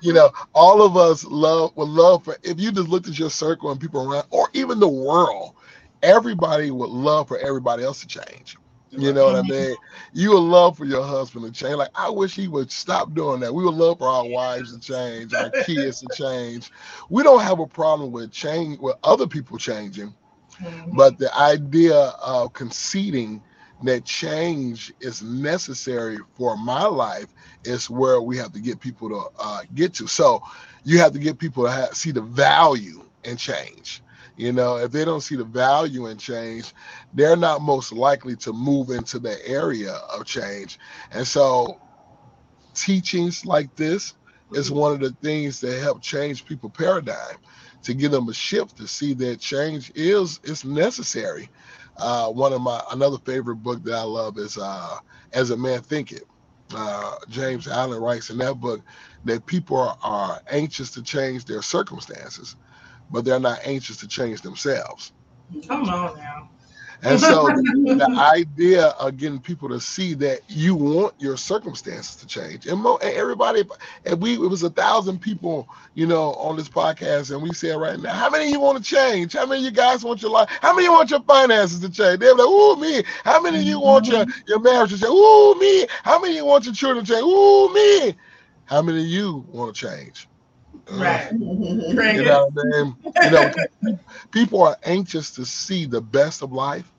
you 0.00 0.12
know, 0.12 0.30
all 0.54 0.82
of 0.82 0.96
us 0.96 1.24
love 1.24 1.72
would 1.76 1.88
love 1.88 2.24
for 2.24 2.36
if 2.42 2.60
you 2.60 2.72
just 2.72 2.88
looked 2.88 3.08
at 3.08 3.18
your 3.18 3.30
circle 3.30 3.70
and 3.70 3.80
people 3.80 4.10
around, 4.10 4.26
or 4.30 4.48
even 4.54 4.80
the 4.80 4.88
world, 4.88 5.54
everybody 6.02 6.70
would 6.70 6.90
love 6.90 7.28
for 7.28 7.38
everybody 7.38 7.84
else 7.84 8.00
to 8.00 8.06
change. 8.06 8.56
You 8.96 9.12
know 9.12 9.24
what 9.26 9.36
I 9.36 9.42
mean? 9.42 9.76
You 10.12 10.30
would 10.30 10.40
love 10.40 10.76
for 10.76 10.84
your 10.84 11.02
husband 11.04 11.44
to 11.46 11.52
change. 11.52 11.76
Like 11.76 11.90
I 11.94 12.08
wish 12.10 12.34
he 12.34 12.48
would 12.48 12.70
stop 12.70 13.14
doing 13.14 13.40
that. 13.40 13.52
We 13.52 13.64
would 13.64 13.74
love 13.74 13.98
for 13.98 14.08
our 14.08 14.26
wives 14.26 14.72
to 14.72 14.80
change, 14.80 15.34
our 15.34 15.50
kids 15.50 16.00
to 16.00 16.08
change. 16.08 16.70
We 17.10 17.22
don't 17.22 17.42
have 17.42 17.58
a 17.58 17.66
problem 17.66 18.12
with 18.12 18.30
change 18.32 18.78
with 18.78 18.96
other 19.02 19.26
people 19.26 19.58
changing. 19.58 20.14
Mhm. 20.60 20.96
But 20.96 21.18
the 21.18 21.36
idea 21.36 21.96
of 21.96 22.52
conceding 22.52 23.42
that 23.82 24.04
change 24.04 24.92
is 25.00 25.22
necessary 25.22 26.18
for 26.36 26.56
my 26.56 26.84
life 26.86 27.28
is 27.64 27.90
where 27.90 28.20
we 28.22 28.36
have 28.38 28.52
to 28.52 28.60
get 28.60 28.80
people 28.80 29.08
to 29.10 29.22
uh, 29.38 29.62
get 29.74 29.94
to. 29.94 30.06
So 30.06 30.42
you 30.84 30.98
have 30.98 31.12
to 31.12 31.18
get 31.18 31.38
people 31.38 31.64
to 31.64 31.70
have, 31.70 31.94
see 31.94 32.12
the 32.12 32.22
value 32.22 33.04
in 33.24 33.36
change. 33.36 34.02
You 34.36 34.52
know, 34.52 34.76
if 34.78 34.92
they 34.92 35.04
don't 35.04 35.20
see 35.22 35.36
the 35.36 35.44
value 35.44 36.06
in 36.06 36.18
change, 36.18 36.72
they're 37.12 37.36
not 37.36 37.62
most 37.62 37.92
likely 37.92 38.36
to 38.36 38.52
move 38.52 38.90
into 38.90 39.18
the 39.18 39.44
area 39.46 39.92
of 39.94 40.24
change. 40.26 40.78
And 41.12 41.26
so, 41.26 41.76
teachings 42.74 43.44
like 43.44 43.74
this 43.76 44.14
is 44.52 44.70
one 44.70 44.92
of 44.92 45.00
the 45.00 45.12
things 45.22 45.60
that 45.60 45.80
help 45.80 46.02
change 46.02 46.44
people 46.46 46.70
paradigm 46.70 47.36
to 47.82 47.94
give 47.94 48.12
them 48.12 48.28
a 48.28 48.34
shift 48.34 48.76
to 48.76 48.86
see 48.88 49.14
that 49.14 49.40
change 49.40 49.92
is 49.94 50.40
is 50.44 50.64
necessary. 50.64 51.50
Uh, 51.96 52.28
one 52.30 52.52
of 52.52 52.60
my 52.60 52.80
another 52.92 53.18
favorite 53.18 53.56
book 53.56 53.82
that 53.84 53.94
I 53.94 54.02
love 54.02 54.38
is 54.38 54.58
uh, 54.58 54.98
As 55.32 55.50
a 55.50 55.56
Man 55.56 55.80
Thinketh. 55.82 56.24
Uh, 56.74 57.16
James 57.28 57.68
Allen 57.68 58.00
writes 58.00 58.30
in 58.30 58.38
that 58.38 58.54
book 58.60 58.80
that 59.24 59.46
people 59.46 59.76
are, 59.78 59.96
are 60.02 60.40
anxious 60.50 60.90
to 60.92 61.02
change 61.02 61.44
their 61.44 61.62
circumstances, 61.62 62.56
but 63.10 63.24
they're 63.24 63.38
not 63.38 63.60
anxious 63.64 63.98
to 63.98 64.08
change 64.08 64.40
themselves. 64.42 65.12
Come 65.68 65.88
on 65.88 66.16
now. 66.18 66.50
And 67.02 67.20
so 67.20 67.46
the, 67.46 68.14
idea 68.16 68.86
of 69.00 69.16
getting 69.16 69.40
people 69.40 69.68
to 69.68 69.80
see 69.80 70.14
that 70.14 70.40
you 70.48 70.74
want 70.74 71.14
your 71.18 71.36
circumstances 71.36 72.16
to 72.16 72.26
change, 72.26 72.66
and, 72.66 72.80
mo- 72.80 72.98
and 72.98 73.14
everybody, 73.14 73.64
if 74.04 74.18
we 74.18 74.34
it 74.34 74.38
was 74.38 74.62
a 74.62 74.70
thousand 74.70 75.20
people, 75.20 75.68
you 75.94 76.06
know, 76.06 76.34
on 76.34 76.56
this 76.56 76.68
podcast, 76.68 77.30
and 77.30 77.42
we 77.42 77.52
said 77.52 77.76
right 77.76 77.98
now, 77.98 78.12
how 78.12 78.30
many 78.30 78.46
of 78.46 78.50
you 78.50 78.60
want 78.60 78.78
to 78.78 78.84
change? 78.84 79.32
How 79.32 79.46
many 79.46 79.60
of 79.60 79.64
you 79.64 79.70
guys 79.70 80.04
want 80.04 80.22
your 80.22 80.30
life? 80.30 80.48
How 80.60 80.72
many 80.72 80.84
you 80.84 80.92
want 80.92 81.10
your 81.10 81.22
finances 81.22 81.80
to 81.80 81.90
change? 81.90 82.20
They're 82.20 82.34
like, 82.34 82.46
ooh, 82.46 82.76
me. 82.76 83.02
How 83.24 83.40
many 83.40 83.58
of 83.58 83.64
you 83.64 83.80
want 83.80 84.06
your 84.06 84.24
mm-hmm. 84.24 84.48
your 84.48 84.60
marriage 84.60 84.90
to 84.90 84.98
change? 84.98 85.10
Ooh, 85.10 85.54
me. 85.58 85.86
How 86.02 86.20
many 86.20 86.34
of 86.34 86.36
you 86.38 86.44
want 86.44 86.64
your 86.64 86.74
children 86.74 87.04
to 87.04 87.12
change? 87.12 87.24
Ooh, 87.24 87.72
me. 87.74 88.14
How 88.66 88.80
many 88.80 89.00
of 89.00 89.06
you 89.06 89.44
want 89.48 89.74
to 89.74 89.88
change? 89.88 90.28
Right. 90.90 91.32
You 92.12 92.24
know 92.24 92.46
what 92.54 92.64
I 92.78 92.82
mean? 92.82 92.98
You 93.22 93.30
know, 93.30 93.52
people 94.32 94.62
are 94.62 94.76
anxious 94.84 95.32
to 95.34 95.44
see 95.44 95.86
the 95.86 96.00
best 96.00 96.42
of 96.42 96.52
life, 96.52 96.92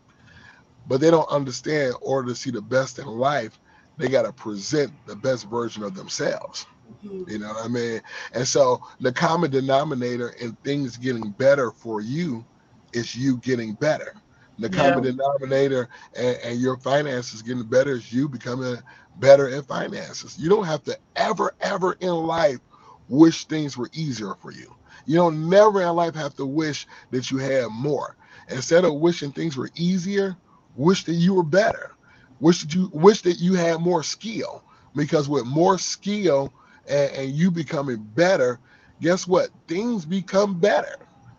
but 0.85 0.99
they 1.01 1.11
don't 1.11 1.29
understand. 1.29 1.89
In 1.91 1.95
order 2.01 2.29
to 2.29 2.35
see 2.35 2.51
the 2.51 2.61
best 2.61 2.99
in 2.99 3.05
life, 3.05 3.59
they 3.97 4.09
got 4.09 4.23
to 4.23 4.33
present 4.33 4.93
the 5.05 5.15
best 5.15 5.49
version 5.49 5.83
of 5.83 5.95
themselves. 5.95 6.65
Mhm. 7.03 7.25
You 7.27 7.39
know 7.39 7.49
what 7.49 7.65
I 7.65 7.67
mean? 7.69 8.01
And 8.33 8.47
so 8.47 8.79
the 8.99 9.11
common 9.11 9.51
denominator 9.51 10.29
in 10.39 10.57
things 10.63 10.97
getting 10.97 11.31
better 11.31 11.71
for 11.71 12.01
you 12.01 12.45
is 12.93 13.15
you 13.15 13.37
getting 13.39 13.73
better. 13.75 14.13
The 14.59 14.69
Yeah. 14.69 14.77
common 14.79 15.03
denominator 15.03 15.89
and, 16.15 16.37
and 16.43 16.59
your 16.59 16.77
finances 16.77 17.41
getting 17.41 17.67
better 17.67 17.91
is 17.93 18.11
you 18.11 18.29
becoming 18.29 18.77
better 19.15 19.49
in 19.49 19.63
finances. 19.63 20.37
You 20.37 20.49
don't 20.49 20.65
have 20.65 20.83
to 20.83 20.97
ever, 21.15 21.53
ever 21.61 21.93
in 21.99 22.11
life 22.13 22.59
wish 23.07 23.45
things 23.45 23.77
were 23.77 23.89
easier 23.93 24.35
for 24.41 24.51
you. 24.51 24.75
You 25.05 25.15
don't 25.15 25.49
never 25.49 25.81
in 25.81 25.89
life 25.95 26.15
have 26.15 26.35
to 26.35 26.45
wish 26.45 26.87
that 27.11 27.31
you 27.31 27.37
had 27.37 27.67
more. 27.69 28.17
Instead 28.49 28.85
of 28.85 28.95
wishing 28.95 29.31
things 29.31 29.57
were 29.57 29.69
easier, 29.75 30.35
wish 30.75 31.03
that 31.05 31.13
you 31.13 31.33
were 31.33 31.43
better. 31.43 31.91
Wish 32.39 32.61
that 32.61 32.73
you 32.75 32.89
wish 32.93 33.21
that 33.21 33.39
you 33.39 33.53
had 33.53 33.79
more 33.79 34.03
skill. 34.03 34.63
Because 34.95 35.27
with 35.29 35.45
more 35.45 35.77
skill 35.77 36.53
and, 36.87 37.11
and 37.13 37.31
you 37.31 37.51
becoming 37.51 37.97
better, 38.15 38.59
guess 39.01 39.27
what? 39.27 39.49
Things 39.67 40.05
become 40.05 40.59
better. 40.59 40.95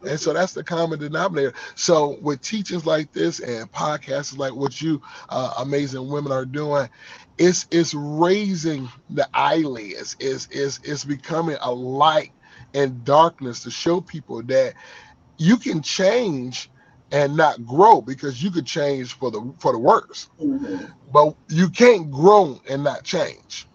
And 0.06 0.20
so 0.20 0.32
that's 0.32 0.52
the 0.52 0.62
common 0.62 0.98
denominator. 0.98 1.54
So 1.74 2.18
with 2.22 2.40
teachings 2.42 2.86
like 2.86 3.12
this 3.12 3.40
and 3.40 3.70
podcasts 3.72 4.36
like 4.36 4.54
what 4.54 4.80
you 4.80 5.00
uh, 5.30 5.54
amazing 5.58 6.08
women 6.08 6.32
are 6.32 6.44
doing, 6.44 6.88
it's 7.38 7.66
it's 7.70 7.94
raising 7.94 8.88
the 9.10 9.28
eyelids. 9.34 10.16
It's 10.20 10.48
it's 10.50 10.80
it's 10.84 11.04
becoming 11.04 11.58
a 11.62 11.72
light 11.72 12.32
in 12.74 13.02
darkness 13.04 13.62
to 13.64 13.70
show 13.70 14.00
people 14.00 14.42
that 14.44 14.74
you 15.38 15.58
can 15.58 15.82
change 15.82 16.70
and 17.12 17.36
not 17.36 17.64
grow 17.66 18.00
because 18.02 18.42
you 18.42 18.50
could 18.50 18.66
change 18.66 19.14
for 19.14 19.30
the 19.30 19.54
for 19.60 19.72
the 19.72 19.78
worse 19.78 20.26
Mhm. 20.42 20.92
but 21.12 21.36
you 21.48 21.70
can't 21.70 22.10
grow 22.10 22.60
and 22.68 22.84
not 22.84 23.04
change. 23.04 23.68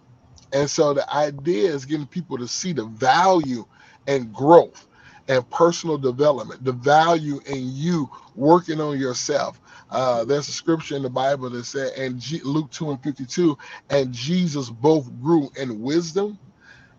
And 0.52 0.70
so 0.70 0.94
the 0.94 1.10
idea 1.14 1.72
is 1.72 1.86
getting 1.86 2.08
people 2.08 2.38
to 2.38 2.48
see 2.48 2.74
the 2.74 2.86
value 2.86 3.66
and 4.08 4.32
growth 4.34 4.88
and 5.28 5.48
personal 5.50 5.98
development, 5.98 6.64
the 6.64 6.72
value 6.72 7.40
in 7.46 7.62
you 7.76 8.10
working 8.36 8.80
on 8.82 9.00
yourself. 9.00 9.60
Uh, 9.92 10.24
there's 10.24 10.48
a 10.48 10.52
scripture 10.52 10.96
in 10.96 11.04
the 11.04 11.10
Bible 11.10 11.50
that 11.50 11.64
said, 11.66 11.94
and 11.98 12.20
G- 12.20 12.42
Luke 12.44 12.72
2 12.72 12.92
and 12.92 13.04
52, 13.04 13.58
and 13.90 14.12
Jesus 14.12 14.70
both 14.70 15.10
grew 15.22 15.50
in 15.56 15.82
wisdom, 15.82 16.38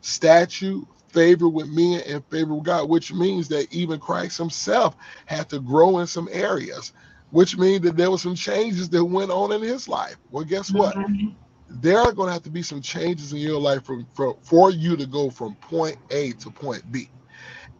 stature, 0.01 0.79
favor 1.09 1.49
with 1.49 1.67
men, 1.69 2.01
and 2.07 2.25
favor 2.27 2.55
with 2.55 2.65
God, 2.65 2.89
which 2.89 3.13
means 3.13 3.49
that 3.49 3.73
even 3.73 3.99
Christ 3.99 4.37
himself 4.39 4.95
had 5.27 5.49
to 5.51 5.59
grow 5.61 5.99
in 5.99 6.07
some 6.07 6.29
areas 6.31 6.93
which 7.31 7.57
means 7.57 7.81
that 7.83 7.97
there 7.97 8.11
were 8.11 8.17
some 8.19 8.35
changes 8.35 8.89
that 8.89 9.03
went 9.05 9.31
on 9.31 9.51
in 9.51 9.61
his 9.61 9.89
life. 9.89 10.17
Well, 10.31 10.45
guess 10.45 10.73
what? 10.73 10.97
Mhm. 10.97 11.35
There 11.69 11.99
are 11.99 12.13
going 12.13 12.27
to 12.27 12.33
have 12.33 12.43
to 12.43 12.51
be 12.51 12.63
some 12.63 12.81
changes 12.81 13.33
in 13.33 13.39
your 13.39 13.59
life 13.59 13.85
for, 13.85 14.03
for 14.43 14.71
you 14.71 14.97
to 14.97 15.07
go 15.07 15.29
from 15.31 15.55
point 15.57 15.97
A 16.11 16.33
to 16.33 16.51
point 16.51 16.91
B. 16.91 17.09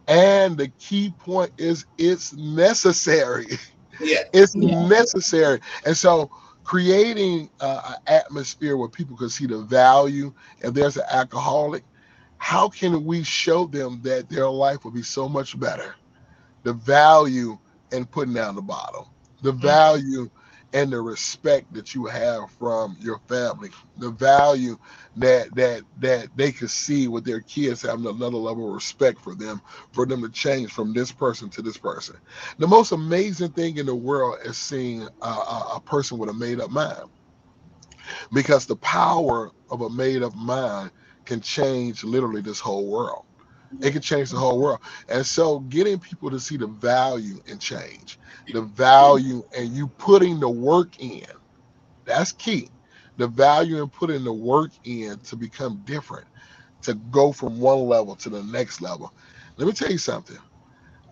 And 0.08 0.58
the 0.58 0.70
key 0.70 1.14
point 1.20 1.52
is 1.58 1.86
it's 1.98 2.34
necessary. 2.34 3.48
Yeah. 4.00 4.24
It's 4.34 4.56
Yeah. 4.56 4.90
necessary. 4.90 5.62
And 5.86 5.98
so 5.98 6.30
creating 6.64 7.50
uh, 7.60 7.82
an 7.90 7.96
atmosphere 8.08 8.78
where 8.78 8.90
people 8.90 9.18
can 9.18 9.30
see 9.30 9.48
the 9.48 9.60
value. 9.64 10.34
If 10.62 10.74
there's 10.74 10.98
an 10.98 11.06
alcoholic, 11.12 11.86
how 12.38 12.70
can 12.70 13.06
we 13.06 13.24
show 13.24 13.66
them 13.68 14.02
that 14.04 14.30
their 14.30 14.50
life 14.50 14.84
will 14.84 14.92
be 14.92 15.04
so 15.04 15.30
much 15.30 15.60
better? 15.60 15.96
The 16.64 16.74
value 16.74 17.60
in 17.92 18.06
putting 18.06 18.34
down 18.36 18.56
the 18.56 18.62
bottle, 18.64 19.14
the 19.42 19.54
value 19.54 20.30
and 20.74 20.92
the 20.92 21.02
respect 21.02 21.74
that 21.74 21.96
you 21.96 22.06
have 22.08 22.52
from 22.52 22.98
your 23.02 23.20
family, 23.28 23.72
the 23.98 24.12
value 24.12 24.78
that 25.18 25.54
that 25.56 25.84
that 26.00 26.30
they 26.36 26.52
could 26.52 26.70
see 26.72 27.08
with 27.08 27.26
their 27.26 27.42
kids 27.42 27.82
having 27.84 28.06
another 28.08 28.38
level 28.38 28.68
of 28.68 28.76
respect 28.76 29.20
for 29.22 29.36
them, 29.36 29.62
for 29.94 30.06
them 30.06 30.22
to 30.22 30.30
change 30.30 30.72
from 30.72 30.94
this 30.94 31.12
person 31.12 31.50
to 31.52 31.62
this 31.64 31.78
person. 31.78 32.18
The 32.60 32.68
most 32.68 32.92
amazing 32.94 33.52
thing 33.54 33.78
in 33.78 33.88
the 33.88 33.96
world 33.96 34.40
is 34.46 34.58
seeing 34.58 35.08
a, 35.24 35.28
a, 35.28 35.74
a 35.78 35.82
person 35.82 36.18
with 36.20 36.30
a 36.30 36.34
made 36.34 36.62
up 36.62 36.72
mind, 36.72 37.10
because 38.34 38.66
the 38.66 38.78
power 38.78 39.52
of 39.72 39.82
a 39.82 39.90
made 39.90 40.24
up 40.24 40.36
mind 40.36 40.92
can 41.26 41.42
change 41.42 42.04
literally 42.04 42.42
this 42.42 42.60
whole 42.60 42.88
world. 42.88 43.26
It 43.82 43.92
can 43.92 44.02
change 44.02 44.32
the 44.32 44.38
whole 44.38 44.60
world. 44.60 44.80
And 45.10 45.26
so 45.26 45.62
getting 45.62 46.00
people 46.00 46.30
to 46.32 46.40
see 46.40 46.58
the 46.58 46.68
value 46.68 47.42
in 47.48 47.60
change, 47.60 48.20
the 48.52 48.62
value 48.62 49.44
and 49.58 49.70
you 49.70 49.88
putting 49.98 50.40
the 50.40 50.50
work 50.50 51.00
in, 51.00 51.26
that's 52.06 52.32
key. 52.32 52.70
The 53.18 53.28
value 53.28 53.82
in 53.84 53.90
putting 53.90 54.24
the 54.24 54.34
work 54.34 54.72
in 54.86 55.20
to 55.22 55.36
become 55.36 55.82
different, 55.86 56.28
to 56.84 56.96
go 56.96 57.32
from 57.32 57.60
one 57.60 57.80
level 57.82 58.16
to 58.18 58.30
the 58.30 58.44
next 58.44 58.82
level. 58.82 59.14
Let 59.58 59.68
me 59.68 59.74
tell 59.74 59.92
you 59.92 60.00
something. 60.00 60.38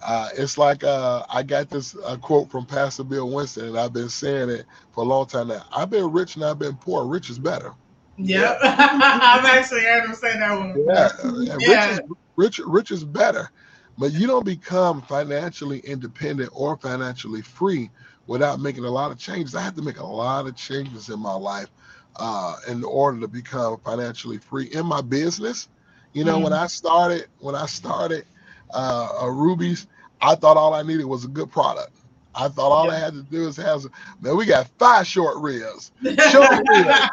Uh, 0.05 0.29
it's 0.37 0.57
like 0.57 0.83
uh, 0.83 1.25
I 1.29 1.43
got 1.43 1.69
this 1.69 1.95
uh, 2.05 2.17
quote 2.17 2.51
from 2.51 2.65
Pastor 2.65 3.03
Bill 3.03 3.29
Winston, 3.29 3.67
and 3.69 3.79
I've 3.79 3.93
been 3.93 4.09
saying 4.09 4.49
it 4.49 4.65
for 4.91 5.03
a 5.03 5.07
long 5.07 5.27
time 5.27 5.49
now. 5.49 5.65
I've 5.75 5.89
been 5.91 6.11
rich 6.11 6.35
and 6.35 6.45
I've 6.45 6.59
been 6.59 6.77
poor. 6.77 7.05
Rich 7.05 7.29
is 7.29 7.39
better. 7.39 7.73
Yep. 8.17 8.59
I've 8.63 9.45
actually 9.45 9.81
heard 9.81 10.05
him 10.05 10.15
say 10.15 10.37
that 10.39 10.57
one. 10.57 10.83
Yeah, 10.87 11.09
Yeah. 11.41 11.55
Rich, 11.65 11.87
is, 11.87 12.01
rich, 12.37 12.59
rich 12.65 12.91
is 12.91 13.03
better. 13.03 13.49
But 13.97 14.13
you 14.13 14.27
don't 14.27 14.45
become 14.45 15.01
financially 15.03 15.79
independent 15.79 16.49
or 16.53 16.77
financially 16.77 17.41
free 17.41 17.91
without 18.27 18.59
making 18.59 18.85
a 18.85 18.89
lot 18.89 19.11
of 19.11 19.17
changes. 19.19 19.55
I 19.55 19.61
had 19.61 19.75
to 19.75 19.81
make 19.81 19.99
a 19.99 20.05
lot 20.05 20.47
of 20.47 20.55
changes 20.55 21.09
in 21.09 21.19
my 21.19 21.33
life 21.35 21.69
uh, 22.17 22.55
in 22.67 22.83
order 22.83 23.19
to 23.21 23.27
become 23.27 23.79
financially 23.85 24.37
free 24.39 24.65
in 24.67 24.85
my 24.85 25.01
business. 25.01 25.69
You 26.13 26.23
know, 26.25 26.39
when 26.39 26.53
I 26.53 26.67
started, 26.67 27.27
when 27.39 27.55
I 27.55 27.65
started 27.67 28.25
uh, 28.73 29.09
uh, 29.23 29.27
Ruby's, 29.29 29.87
I 30.21 30.35
thought 30.35 30.57
all 30.57 30.73
I 30.73 30.83
needed 30.83 31.05
was 31.05 31.25
a 31.25 31.29
good 31.29 31.51
product. 31.51 31.91
I 32.35 32.47
thought 32.47 32.71
all 32.71 32.89
I 32.91 32.97
had 32.99 33.13
to 33.13 33.23
do 33.23 33.47
is 33.47 33.57
have, 33.57 33.81
some- 33.83 33.91
man, 34.21 34.37
we 34.37 34.45
got 34.45 34.67
five 34.79 35.07
short 35.07 35.37
ribs, 35.37 35.91
short 36.17 36.59
ribs, 36.69 37.09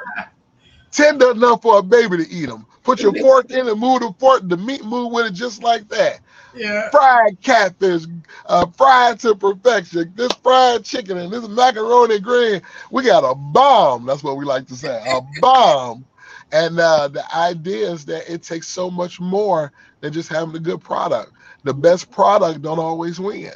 tender 0.90 1.30
enough 1.32 1.62
for 1.62 1.78
a 1.78 1.82
baby 1.82 2.18
to 2.18 2.30
eat 2.30 2.46
them. 2.46 2.66
Put 2.82 3.02
your 3.02 3.14
fork 3.14 3.50
in 3.50 3.68
and 3.68 3.80
move 3.80 4.00
the 4.00 4.14
fork, 4.18 4.42
the 4.44 4.56
meat 4.56 4.84
move 4.84 5.12
with 5.12 5.26
it 5.26 5.32
just 5.34 5.62
like 5.62 5.88
that. 5.88 6.20
yeah. 6.54 6.90
Fried 6.90 7.40
catfish, 7.42 8.04
uh, 8.46 8.66
fried 8.76 9.18
to 9.20 9.34
perfection. 9.34 10.12
This 10.16 10.32
fried 10.42 10.84
chicken 10.84 11.18
and 11.18 11.32
this 11.32 11.48
macaroni 11.48 12.18
green. 12.20 12.62
We 12.90 13.04
got 13.04 13.24
a 13.30 13.34
bomb. 13.34 14.06
That's 14.06 14.22
what 14.22 14.36
we 14.36 14.44
like 14.44 14.66
to 14.68 14.76
say, 14.76 15.02
a 15.06 15.20
bomb. 15.40 16.06
And 16.52 16.78
uh, 16.78 17.08
the 17.08 17.24
idea 17.36 17.90
is 17.90 18.04
that 18.06 18.32
it 18.32 18.42
takes 18.42 18.68
so 18.68 18.90
much 18.90 19.20
more 19.20 19.72
than 20.00 20.12
just 20.12 20.28
having 20.28 20.54
a 20.54 20.60
good 20.60 20.80
product. 20.80 21.32
The 21.64 21.74
best 21.74 22.10
product 22.10 22.62
don't 22.62 22.78
always 22.78 23.18
win. 23.20 23.52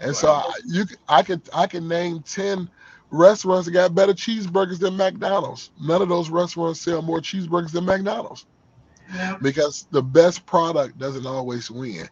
And 0.00 0.16
so 0.16 0.30
I, 0.32 0.52
you, 0.66 0.84
I 1.08 1.22
could, 1.22 1.42
I 1.54 1.66
can 1.66 1.88
name 1.88 2.22
ten 2.22 2.68
restaurants 3.12 3.66
that 3.66 3.72
got 3.72 3.94
better 3.94 4.14
cheeseburgers 4.14 4.80
than 4.80 4.96
McDonald's. 4.96 5.70
None 5.80 6.02
of 6.02 6.10
those 6.10 6.30
restaurants 6.30 6.80
sell 6.82 7.02
more 7.02 7.20
cheeseburgers 7.20 7.72
than 7.72 7.86
McDonald's 7.86 8.46
Yeah. 9.14 9.36
because 9.42 9.86
the 9.92 10.02
best 10.02 10.46
product 10.46 10.98
doesn't 10.98 11.26
always 11.26 11.70
win. 11.70 12.08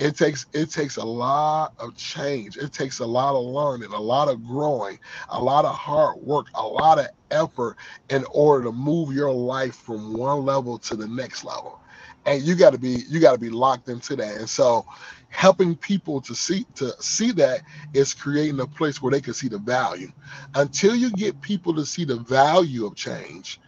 It 0.00 0.16
takes 0.16 0.46
it 0.54 0.70
takes 0.70 0.96
a 0.96 1.04
lot 1.04 1.74
of 1.78 1.96
change. 1.96 2.56
It 2.56 2.72
takes 2.72 3.00
a 3.00 3.06
lot 3.06 3.36
of 3.36 3.44
learning, 3.44 3.92
a 3.92 4.00
lot 4.00 4.28
of 4.28 4.44
growing, 4.46 5.00
a 5.30 5.42
lot 5.42 5.64
of 5.66 5.74
hard 5.74 6.18
work, 6.22 6.48
a 6.54 6.66
lot 6.66 6.98
of 7.00 7.08
effort 7.32 7.76
in 8.10 8.24
order 8.32 8.64
to 8.66 8.72
move 8.72 9.12
your 9.14 9.32
life 9.32 9.76
from 9.76 10.14
one 10.14 10.44
level 10.44 10.78
to 10.80 10.96
the 10.96 11.08
next 11.08 11.44
level. 11.44 11.80
And 12.26 12.42
you 12.42 12.54
got 12.56 12.72
to 12.72 12.78
be 12.78 13.04
you 13.08 13.20
got 13.20 13.32
to 13.32 13.38
be 13.38 13.50
locked 13.50 13.88
into 13.88 14.16
that. 14.16 14.36
And 14.36 14.48
so 14.50 14.86
helping 15.34 15.74
people 15.74 16.20
to 16.20 16.32
see 16.32 16.64
to 16.76 16.94
see 17.02 17.32
that 17.32 17.60
is 17.92 18.14
creating 18.14 18.60
a 18.60 18.66
place 18.66 19.02
where 19.02 19.10
they 19.10 19.20
can 19.20 19.34
see 19.34 19.48
the 19.48 19.58
value. 19.58 20.10
Until 20.54 20.94
you 20.94 21.10
get 21.10 21.40
people 21.40 21.74
to 21.74 21.84
see 21.84 22.04
the 22.04 22.20
value 22.20 22.86
of 22.86 22.94
change, 22.94 23.60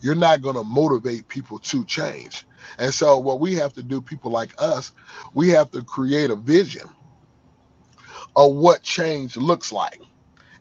you're 0.00 0.14
not 0.14 0.42
going 0.42 0.54
to 0.54 0.62
motivate 0.64 1.26
people 1.28 1.58
to 1.60 1.82
change. 1.86 2.46
And 2.78 2.92
so, 2.92 3.18
what 3.18 3.40
we 3.40 3.54
have 3.54 3.72
to 3.72 3.82
do, 3.82 4.02
people 4.02 4.30
like 4.30 4.54
us, 4.58 4.92
we 5.32 5.48
have 5.48 5.70
to 5.70 5.82
create 5.82 6.30
a 6.30 6.36
vision 6.36 6.88
of 8.36 8.52
what 8.52 8.82
change 8.82 9.38
looks 9.38 9.72
like. 9.72 10.00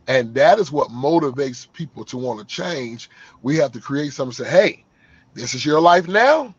And 0.07 0.33
that 0.35 0.59
is 0.59 0.71
what 0.71 0.89
motivates 0.89 1.71
people 1.73 2.05
to 2.05 2.17
want 2.17 2.39
to 2.39 2.45
change. 2.45 3.09
We 3.41 3.57
have 3.57 3.73
to 3.73 3.81
create 3.81 4.13
something 4.13 4.45
say, 4.45 4.49
hey, 4.49 4.85
this 5.33 5.53
is 5.53 5.65
your 5.65 5.81
life 5.81 6.07
now. 6.07 6.55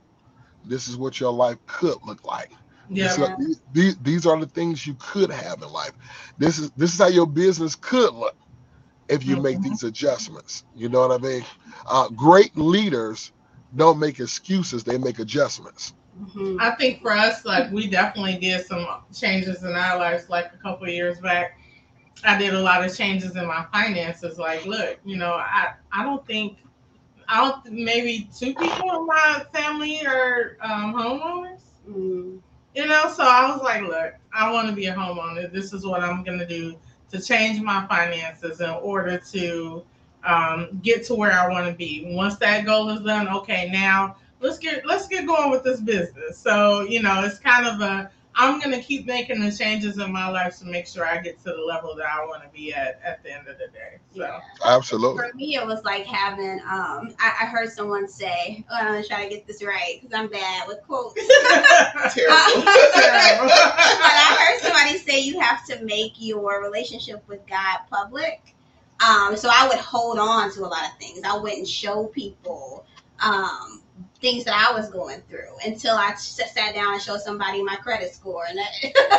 This 0.66 0.88
is 0.88 0.96
what 0.98 1.20
your 1.20 1.32
life 1.32 1.58
could 1.66 1.96
look 2.06 2.24
like. 2.24 2.52
This 2.90 3.18
Yeah. 3.18 3.36
is- 3.38 3.60
these, 3.72 3.96
these 3.98 4.26
are 4.26 4.38
the 4.38 4.46
things 4.46 4.86
you 4.86 4.94
could 4.98 5.30
have 5.30 5.62
in 5.62 5.68
life. 5.70 5.92
This 6.38 6.58
is 6.58 6.70
this 6.72 6.92
is 6.94 6.98
how 7.00 7.08
your 7.08 7.26
business 7.26 7.74
could 7.74 8.14
look 8.14 8.36
if 9.08 9.24
you 9.24 9.36
make 9.36 9.60
Mhm. 9.60 9.62
these 9.62 9.82
adjustments. 9.82 10.64
You 10.74 10.88
know 10.88 11.06
what 11.06 11.12
I 11.12 11.18
mean? 11.22 11.44
Uh, 11.86 12.08
great 12.10 12.56
leaders 12.56 13.32
don't 13.74 13.98
make 13.98 14.20
excuses; 14.20 14.84
they 14.84 14.98
make 14.98 15.18
adjustments. 15.18 15.94
Mhm. 16.18 16.56
I 16.60 16.72
think 16.76 17.00
for 17.02 17.12
us, 17.12 17.44
like 17.44 17.70
we 17.72 17.86
definitely 17.88 18.36
did 18.38 18.64
some 18.66 18.86
changes 19.12 19.62
in 19.64 19.72
our 19.74 19.98
lives. 19.98 20.28
Like 20.28 20.52
a 20.54 20.58
couple 20.58 20.86
of 20.86 20.92
years 20.92 21.20
back, 21.20 21.58
I 22.24 22.38
did 22.38 22.54
a 22.54 22.60
lot 22.60 22.84
of 22.84 22.96
changes 22.96 23.36
in 23.36 23.46
my 23.46 23.64
finances. 23.72 24.38
Like, 24.38 24.64
look, 24.66 24.98
you 25.04 25.16
know, 25.16 25.32
I 25.34 25.74
I 25.92 26.02
don't 26.04 26.26
think 26.26 26.58
I 27.28 27.40
don't 27.40 27.72
maybe 27.72 28.28
two 28.36 28.54
people 28.54 28.90
in 28.96 29.06
my 29.06 29.44
family 29.52 30.04
are 30.06 30.56
um, 30.62 30.94
homeowners. 30.94 31.62
Mm. 31.88 32.40
You 32.74 32.86
know, 32.86 33.12
so 33.14 33.22
I 33.22 33.50
was 33.50 33.62
like, 33.62 33.82
look, 33.82 34.14
I 34.32 34.50
want 34.52 34.68
to 34.68 34.74
be 34.74 34.86
a 34.86 34.94
homeowner. 34.94 35.52
This 35.52 35.72
is 35.72 35.86
what 35.86 36.02
I'm 36.02 36.24
gonna 36.24 36.46
do 36.46 36.76
to 37.12 37.20
change 37.20 37.60
my 37.60 37.86
finances 37.86 38.60
in 38.60 38.70
order 38.70 39.18
to 39.32 39.84
um, 40.24 40.80
get 40.82 41.04
to 41.06 41.14
where 41.14 41.32
I 41.32 41.48
want 41.48 41.68
to 41.68 41.74
be. 41.74 42.04
Once 42.08 42.36
that 42.38 42.64
goal 42.64 42.90
is 42.90 43.02
done, 43.02 43.28
okay, 43.28 43.70
now 43.72 44.16
let's 44.40 44.58
get 44.58 44.84
let's 44.84 45.06
get 45.06 45.26
going 45.26 45.50
with 45.50 45.62
this 45.62 45.80
business. 45.80 46.38
So 46.38 46.82
you 46.82 47.02
know, 47.02 47.22
it's 47.24 47.38
kind 47.38 47.66
of 47.66 47.80
a 47.80 48.10
I'm 48.36 48.58
gonna 48.60 48.82
keep 48.82 49.06
making 49.06 49.40
the 49.40 49.52
changes 49.52 49.98
in 49.98 50.12
my 50.12 50.28
life 50.28 50.58
to 50.58 50.64
make 50.64 50.86
sure 50.86 51.06
I 51.06 51.20
get 51.20 51.38
to 51.44 51.52
the 51.52 51.60
level 51.60 51.94
that 51.96 52.06
I 52.06 52.24
want 52.26 52.42
to 52.42 52.48
be 52.48 52.74
at 52.74 53.00
at 53.04 53.22
the 53.22 53.32
end 53.32 53.46
of 53.46 53.58
the 53.58 53.68
day. 53.68 53.98
So 54.14 54.22
Yeah. 54.22 54.40
Absolutely. 54.64 55.18
For 55.18 55.34
me, 55.34 55.54
it 55.56 55.66
was 55.66 55.84
like 55.84 56.04
having. 56.04 56.60
Um, 56.60 57.14
I, 57.20 57.32
I 57.42 57.46
heard 57.46 57.70
someone 57.70 58.08
say, 58.08 58.64
oh, 58.70 58.74
"I'm 58.76 58.86
gonna 58.86 59.04
try 59.04 59.22
to 59.24 59.30
get 59.30 59.46
this 59.46 59.62
right 59.62 60.00
because 60.00 60.18
I'm 60.18 60.28
bad 60.28 60.66
with 60.66 60.82
quotes." 60.82 61.14
Terrible. 62.14 62.64
but 62.64 63.04
I 63.46 64.36
heard 64.40 64.60
somebody 64.62 64.98
say 64.98 65.20
you 65.20 65.38
have 65.38 65.64
to 65.66 65.84
make 65.84 66.14
your 66.16 66.62
relationship 66.62 67.22
with 67.28 67.46
God 67.46 67.78
public. 67.88 68.54
Um, 69.00 69.36
so 69.36 69.48
I 69.52 69.68
would 69.68 69.78
hold 69.78 70.18
on 70.18 70.52
to 70.54 70.60
a 70.60 70.66
lot 70.66 70.84
of 70.84 70.98
things. 70.98 71.20
I 71.24 71.36
wouldn't 71.36 71.68
show 71.68 72.06
people 72.06 72.84
um, 73.20 73.82
things 74.24 74.44
that 74.44 74.54
I 74.54 74.72
was 74.74 74.88
going 74.90 75.20
through 75.28 75.50
until 75.66 75.94
I 75.96 76.14
sat 76.14 76.74
down 76.74 76.94
and 76.94 77.02
showed 77.02 77.20
somebody 77.20 77.62
my 77.62 77.76
credit 77.76 78.14
score, 78.14 78.44
and 78.48 78.58
that, 78.58 78.72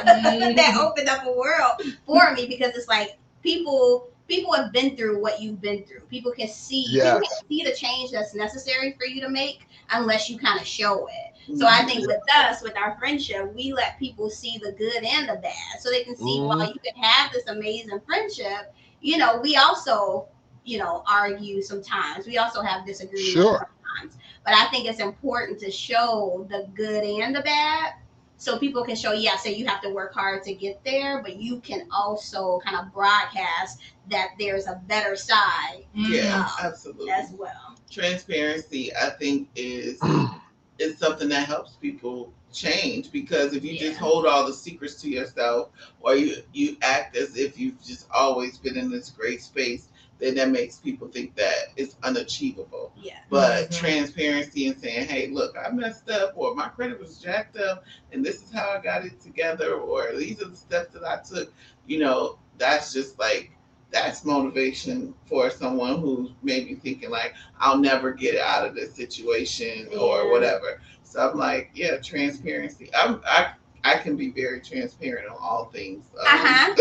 Mhm. 0.06 0.56
that 0.56 0.78
opened 0.78 1.08
up 1.10 1.26
a 1.26 1.32
world 1.32 1.74
for 2.08 2.34
me 2.34 2.48
because 2.48 2.72
it's 2.76 2.88
like 2.88 3.18
people 3.44 4.10
people 4.28 4.52
have 4.54 4.72
been 4.74 4.98
through 4.98 5.22
what 5.22 5.40
you've 5.40 5.62
been 5.62 5.84
through. 5.84 6.02
People 6.10 6.32
can 6.32 6.48
see 6.48 6.88
Yes. 6.90 7.14
people 7.14 7.20
can 7.28 7.48
see 7.48 7.64
the 7.64 7.76
change 7.76 8.12
that's 8.12 8.34
necessary 8.34 8.94
for 8.98 9.06
you 9.06 9.22
to 9.22 9.30
make 9.30 9.68
unless 9.92 10.28
you 10.30 10.40
kind 10.40 10.60
of 10.60 10.66
show 10.66 11.06
it. 11.08 11.58
So 11.58 11.68
I 11.68 11.84
think 11.84 12.08
with 12.08 12.22
us, 12.36 12.64
with 12.64 12.76
our 12.76 12.98
friendship, 12.98 13.54
we 13.54 13.72
let 13.72 14.00
people 14.00 14.32
see 14.32 14.58
the 14.64 14.72
good 14.72 15.04
and 15.04 15.30
the 15.30 15.36
bad, 15.36 15.80
so 15.80 15.92
they 15.92 16.04
can 16.04 16.16
see 16.16 16.40
Mhm. 16.40 16.48
while 16.48 16.68
you 16.68 16.80
can 16.84 16.96
have 17.04 17.32
this 17.32 17.46
amazing 17.48 18.00
friendship. 18.08 18.74
You 19.02 19.18
know, 19.18 19.38
we 19.40 19.56
also, 19.56 20.28
you 20.64 20.80
know, 20.80 21.04
argue 21.08 21.62
sometimes. 21.62 22.26
We 22.26 22.40
also 22.40 22.62
have 22.62 22.86
disagreements 22.88 23.32
Sure. 23.32 23.70
Sometimes. 23.96 24.18
But 24.44 24.54
I 24.56 24.66
think 24.66 24.88
it's 24.88 25.00
important 25.00 25.60
to 25.60 25.72
show 25.72 26.46
the 26.50 26.68
good 26.76 27.04
and 27.04 27.36
the 27.36 27.42
bad, 27.42 27.94
so 28.38 28.58
people 28.58 28.84
can 28.84 28.96
show. 28.96 29.14
Yeah, 29.14 29.36
say 29.38 29.54
you 29.54 29.66
have 29.68 29.82
to 29.82 29.90
work 29.90 30.14
hard 30.14 30.44
to 30.44 30.54
get 30.54 30.84
there, 30.84 31.22
but 31.22 31.38
you 31.38 31.60
can 31.62 31.88
also 31.92 32.60
kind 32.66 32.78
of 32.78 32.94
broadcast 32.94 33.82
that 34.10 34.30
there's 34.40 34.68
a 34.68 34.82
better 34.88 35.16
side 35.16 35.86
Yeah, 35.94 36.44
Mhm. 36.46 36.64
absolutely. 36.66 37.10
as 37.12 37.32
well. 37.32 37.76
Transparency, 37.90 38.96
I 38.96 39.10
think, 39.12 39.50
is 39.56 40.00
is 40.80 40.98
something 40.98 41.30
that 41.30 41.48
helps 41.48 41.74
people 41.76 42.34
change 42.52 43.12
because 43.12 43.54
if 43.54 43.64
you 43.64 43.78
just 43.78 43.98
hold 44.00 44.26
all 44.26 44.46
the 44.46 44.54
secrets 44.54 44.96
to 45.02 45.10
yourself 45.10 45.70
or 46.02 46.16
you 46.16 46.38
you 46.54 46.78
act 46.82 47.16
as 47.18 47.38
if 47.38 47.58
you've 47.60 47.82
just 47.84 48.08
always 48.14 48.58
been 48.58 48.78
in 48.78 48.90
this 48.90 49.10
great 49.10 49.42
space, 49.42 49.90
then 50.20 50.36
that 50.36 50.50
makes 50.50 50.78
people 50.78 51.08
think 51.08 51.36
that 51.36 51.68
it's 51.76 51.96
unachievable. 52.04 52.92
Yeah. 53.02 53.20
But 53.30 53.70
Mhm. 53.70 53.78
transparency 53.80 54.68
and 54.68 54.80
saying, 54.80 55.08
hey, 55.08 55.28
look, 55.28 55.56
I 55.58 55.70
messed 55.72 56.10
up, 56.10 56.34
or 56.36 56.56
my 56.56 56.70
credit 56.70 57.00
was 57.00 57.18
jacked 57.18 57.58
up, 57.58 57.84
and 58.12 58.26
this 58.26 58.42
is 58.44 58.52
how 58.52 58.70
I 58.70 58.82
got 58.82 59.06
it 59.06 59.20
together, 59.20 59.74
or 59.76 60.16
these 60.16 60.42
are 60.42 60.48
the 60.48 60.56
steps 60.56 60.94
that 60.94 61.04
I 61.04 61.18
took, 61.18 61.54
you 61.86 62.00
know, 62.00 62.40
that's 62.58 62.94
just 62.94 63.20
like, 63.20 63.52
that's 63.92 64.26
motivation 64.26 65.14
for 65.26 65.50
someone 65.50 66.00
who's 66.00 66.32
maybe 66.44 66.76
thinking, 66.76 67.10
like, 67.10 67.34
I'll 67.60 67.78
never 67.78 68.12
get 68.12 68.40
out 68.40 68.66
of 68.66 68.76
this 68.76 68.94
situation 68.94 69.88
or 69.98 70.32
whatever. 70.32 70.82
So 71.04 71.30
I'm 71.30 71.38
like, 71.38 71.72
yeah, 71.74 71.98
transparency. 71.98 72.90
I'm, 72.94 73.22
I, 73.26 73.54
I 73.86 73.98
can 73.98 74.16
be 74.18 74.32
very 74.32 74.60
transparent 74.62 75.30
on 75.30 75.38
all 75.40 75.66
things. 75.66 76.06
Um, 76.20 76.26
Uh-huh. 76.26 76.74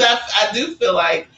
I, 0.00 0.48
I 0.48 0.54
do 0.54 0.74
feel 0.76 0.94
like 0.94 1.28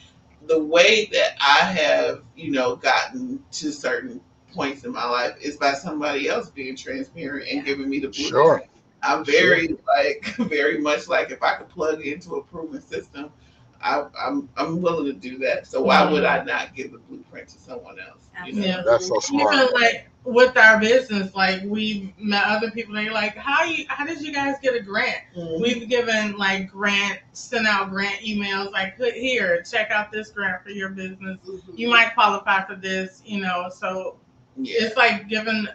the 0.47 0.57
way 0.57 1.09
that 1.11 1.35
I 1.41 1.65
have, 1.65 2.23
you 2.35 2.51
know, 2.51 2.77
gotten 2.77 3.43
to 3.51 3.71
certain 3.71 4.21
points 4.53 4.85
in 4.85 4.93
my 4.93 5.05
life 5.05 5.35
is 5.41 5.57
by 5.57 5.73
somebody 5.73 6.29
else 6.29 6.49
being 6.49 6.77
transparent 6.77 7.49
and 7.51 7.65
giving 7.65 7.89
me 7.89 7.99
the 7.99 8.07
blueprint. 8.07 8.29
Sure. 8.29 8.63
I'm 9.03 9.25
very 9.25 9.75
like 9.97 10.25
very 10.49 10.79
much 10.79 11.07
like 11.09 11.29
if 11.31 11.43
I 11.43 11.55
could 11.55 11.69
plug 11.69 12.01
into 12.01 12.35
a 12.35 12.43
proven 12.43 12.81
system, 12.81 13.31
I, 13.81 14.05
I'm 14.19 14.49
I'm 14.57 14.81
willing 14.81 15.05
to 15.05 15.13
do 15.13 15.37
that. 15.39 15.67
So 15.67 15.81
why 15.81 16.09
would 16.09 16.23
I 16.23 16.43
not 16.43 16.75
give 16.75 16.91
the 16.91 16.99
blueprint 16.99 17.49
to 17.49 17.59
someone 17.59 17.97
else? 17.99 18.29
You 18.45 18.53
know? 18.53 18.65
Yeah. 18.65 18.83
That's 18.85 19.07
so 19.07 19.19
smart. 19.19 19.53
Even 19.53 19.73
like 19.73 20.09
with 20.23 20.57
our 20.57 20.79
business, 20.79 21.33
like 21.35 21.61
we 21.65 22.13
met 22.19 22.43
other 22.45 22.69
people. 22.71 22.93
They're 22.93 23.11
like, 23.11 23.35
"How 23.37 23.63
you? 23.63 23.85
How 23.87 24.05
did 24.05 24.21
you 24.21 24.33
guys 24.33 24.55
get 24.61 24.75
a 24.75 24.81
grant?" 24.81 25.21
Mhm. 25.35 25.61
We've 25.61 25.89
given 25.89 26.37
like 26.37 26.69
grant, 26.69 27.19
sent 27.33 27.65
out 27.67 27.89
grant 27.89 28.19
emails. 28.21 28.71
Like, 28.71 28.97
"Put 28.97 29.13
here, 29.13 29.63
check 29.63 29.89
out 29.91 30.11
this 30.11 30.29
grant 30.29 30.63
for 30.63 30.69
your 30.69 30.89
business. 30.89 31.37
You 31.73 31.89
might 31.89 32.13
qualify 32.13 32.65
for 32.65 32.75
this." 32.75 33.21
You 33.25 33.41
know, 33.41 33.69
so 33.73 34.17
yeah. 34.57 34.75
it's 34.79 34.97
like 34.97 35.27
giving. 35.29 35.67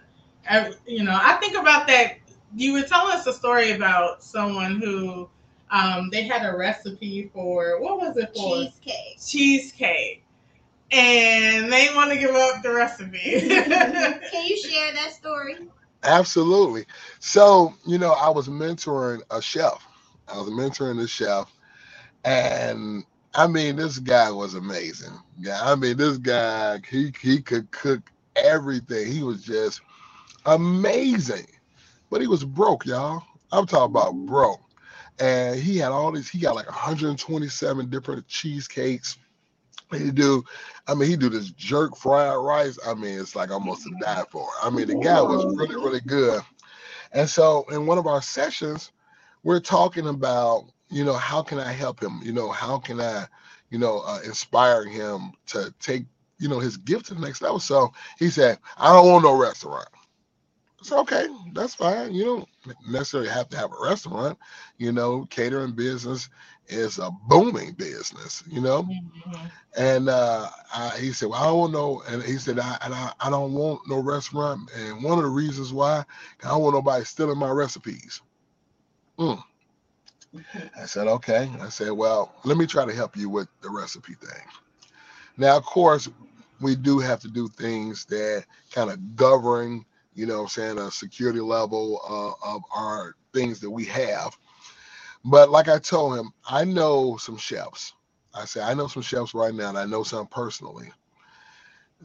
You 0.87 1.05
know, 1.05 1.19
I 1.21 1.35
think 1.35 1.57
about 1.57 1.87
that. 1.87 2.19
You 2.55 2.75
were 2.75 2.83
telling 2.83 3.17
us 3.17 3.27
a 3.27 3.33
story 3.33 3.73
about 3.73 4.23
someone 4.23 4.81
who 4.81 5.31
um, 5.73 6.11
they 6.11 6.25
had 6.25 6.47
a 6.47 6.57
recipe 6.57 7.31
for 7.35 7.81
what 7.81 7.99
was 7.99 8.17
it 8.17 8.31
for? 8.35 8.65
Cheesecake. 8.65 9.19
cheesecake 9.27 10.25
and 10.93 11.73
they 11.73 11.89
want 11.95 12.11
to 12.11 12.19
give 12.19 12.35
up 12.35 12.63
the 12.63 12.71
recipe. 12.71 13.19
Can 13.49 14.47
you 14.47 14.57
share 14.59 14.93
that 14.93 15.13
story? 15.13 15.57
Absolutely. 16.05 16.85
So, 17.21 17.75
you 17.87 17.99
know, 17.99 18.13
I 18.13 18.29
was 18.29 18.49
mentoring 18.49 19.23
a 19.31 19.41
chef. 19.41 19.87
I 20.29 20.39
was 20.39 20.51
mentoring 20.51 21.03
a 21.03 21.09
chef, 21.09 21.51
and 22.25 23.05
I 23.35 23.47
mean, 23.47 23.77
this 23.77 23.99
guy 23.99 24.31
was 24.31 24.55
amazing. 24.55 25.13
Yeah, 25.39 25.61
I 25.63 25.75
mean, 25.75 25.97
this 25.97 26.19
guy 26.19 26.81
he 26.89 27.13
he 27.21 27.41
could 27.41 27.71
cook 27.71 28.11
everything. 28.37 29.13
He 29.13 29.23
was 29.23 29.43
just 29.43 29.81
amazing, 30.47 31.47
but 32.11 32.21
he 32.21 32.27
was 32.27 32.45
broke, 32.45 32.87
y'all. 32.87 33.23
I'm 33.51 33.67
talking 33.67 33.95
about 33.95 34.15
broke, 34.15 34.62
and 35.23 35.61
he 35.61 35.79
had 35.79 35.93
all 35.93 36.11
these. 36.11 36.29
He 36.29 36.41
got 36.41 36.57
like 36.57 36.67
127 36.67 37.89
different 37.91 38.27
cheesecakes. 38.27 39.19
He 39.93 40.11
do, 40.11 40.43
I 40.89 40.95
mean, 40.95 41.09
he 41.09 41.17
do 41.17 41.29
this 41.29 41.51
jerk 41.53 41.97
fried 41.97 42.37
rice. 42.39 42.77
I 42.85 42.95
mean, 42.95 43.21
it's 43.21 43.37
like 43.37 43.53
almost 43.53 43.85
to 43.85 43.95
die 44.01 44.25
for. 44.31 44.49
I 44.61 44.69
mean, 44.69 44.89
the 44.89 44.97
guy 44.97 45.21
was 45.23 45.45
really, 45.57 45.77
really 45.77 46.01
good. 46.01 46.43
And 47.13 47.29
so, 47.29 47.65
in 47.71 47.87
one 47.87 47.99
of 47.99 48.09
our 48.09 48.21
sessions, 48.21 48.91
we're 49.45 49.61
talking 49.61 50.09
about, 50.09 50.65
you 50.91 51.05
know, 51.05 51.15
how 51.15 51.41
can 51.41 51.61
I 51.61 51.71
help 51.71 52.03
him? 52.03 52.21
You 52.25 52.33
know, 52.33 52.51
how 52.51 52.79
can 52.79 53.01
I, 53.01 53.27
you 53.71 53.79
know, 53.79 54.03
uh, 54.05 54.21
inspire 54.25 54.85
him 54.87 55.35
to 55.49 55.73
take, 55.79 56.05
you 56.39 56.49
know, 56.49 56.59
his 56.59 56.79
gift 56.79 57.07
to 57.07 57.15
the 57.15 57.21
next 57.21 57.43
level? 57.43 57.61
So 57.61 57.93
he 58.19 58.29
said, 58.29 58.59
I 58.77 58.93
don't 58.93 59.07
want 59.07 59.25
no 59.25 59.37
restaurant. 59.37 59.89
So 60.83 61.01
okay, 61.01 61.29
that's 61.53 61.75
fine. 61.75 62.13
You 62.13 62.25
don't 62.25 62.77
necessarily 62.89 63.29
have 63.31 63.49
to 63.51 63.57
have 63.57 63.73
a 63.73 63.85
restaurant. 63.85 64.39
You 64.79 64.93
know, 64.93 65.27
catering 65.31 65.73
business 65.73 66.29
is 66.69 66.99
a 66.99 67.11
booming 67.29 67.73
business. 67.73 68.43
You 68.49 68.61
know, 68.61 68.89
and 69.77 70.09
uh, 70.09 70.49
I, 70.75 70.99
he 70.99 71.13
said, 71.13 71.29
"Well, 71.31 71.41
I 71.43 71.47
don't 71.47 71.73
know." 71.73 72.03
And 72.09 72.23
he 72.23 72.37
said, 72.37 72.59
I, 72.59 72.79
and 72.83 72.95
I, 72.95 73.13
"I 73.21 73.31
don't 73.31 73.53
want 73.55 73.89
no 73.89 74.01
restaurant." 74.01 74.71
And 74.77 75.05
one 75.05 75.19
of 75.19 75.25
the 75.25 75.31
reasons 75.31 75.73
why 75.73 76.05
I 76.45 76.49
don't 76.49 76.63
want 76.63 76.75
nobody 76.75 77.05
stealing 77.05 77.39
my 77.39 77.51
recipes. 77.51 78.21
Mm. 79.19 79.43
I 80.77 80.87
said, 80.87 81.07
"Okay." 81.07 81.51
I 81.61 81.69
said, 81.69 81.93
"Well, 81.93 82.35
let 82.45 82.59
me 82.59 82.67
try 82.67 82.85
to 82.85 82.95
help 82.95 83.17
you 83.17 83.29
with 83.29 83.49
the 83.63 83.71
recipe 83.71 84.15
thing." 84.15 84.45
Now, 85.37 85.57
of 85.57 85.65
course, 85.65 86.09
we 86.61 86.77
do 86.77 86.99
have 86.99 87.21
to 87.21 87.29
do 87.29 87.49
things 87.49 88.05
that 88.07 88.47
kind 88.73 88.91
of 88.91 89.17
govern, 89.17 89.85
you 90.15 90.27
know, 90.27 90.39
what 90.39 90.43
I'm 90.45 90.49
saying 90.49 90.79
a 90.79 90.91
security 90.91 91.41
level 91.41 92.01
uh, 92.09 92.55
of 92.55 92.63
our 92.75 93.15
things 93.35 93.61
that 93.61 93.71
we 93.71 93.85
have. 93.87 94.37
But 95.25 95.51
like 95.51 95.69
I 95.69 95.79
told 95.79 96.19
him, 96.19 96.33
I 96.49 96.65
know 96.65 97.17
some 97.19 97.37
chefs. 97.37 97.95
I 98.35 98.45
say 98.47 98.63
I 98.63 98.75
know 98.75 98.89
some 98.89 99.03
chefs 99.03 99.35
right 99.35 99.55
now, 99.55 99.71
and 99.71 99.79
I 99.79 99.87
know 99.87 100.03
some 100.05 100.27
personally. 100.29 100.93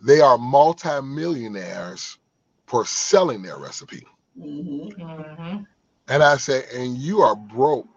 They 0.04 0.22
are 0.22 0.38
multimillionaires 0.38 2.18
for 2.68 2.86
selling 2.86 3.42
their 3.44 3.58
recipe. 3.58 4.06
Mhm. 4.38 4.90
Mhm. 4.98 5.68
And 6.10 6.24
I 6.24 6.38
say, 6.38 6.66
and 6.74 6.98
you 6.98 7.22
are 7.22 7.36
broke 7.36 7.88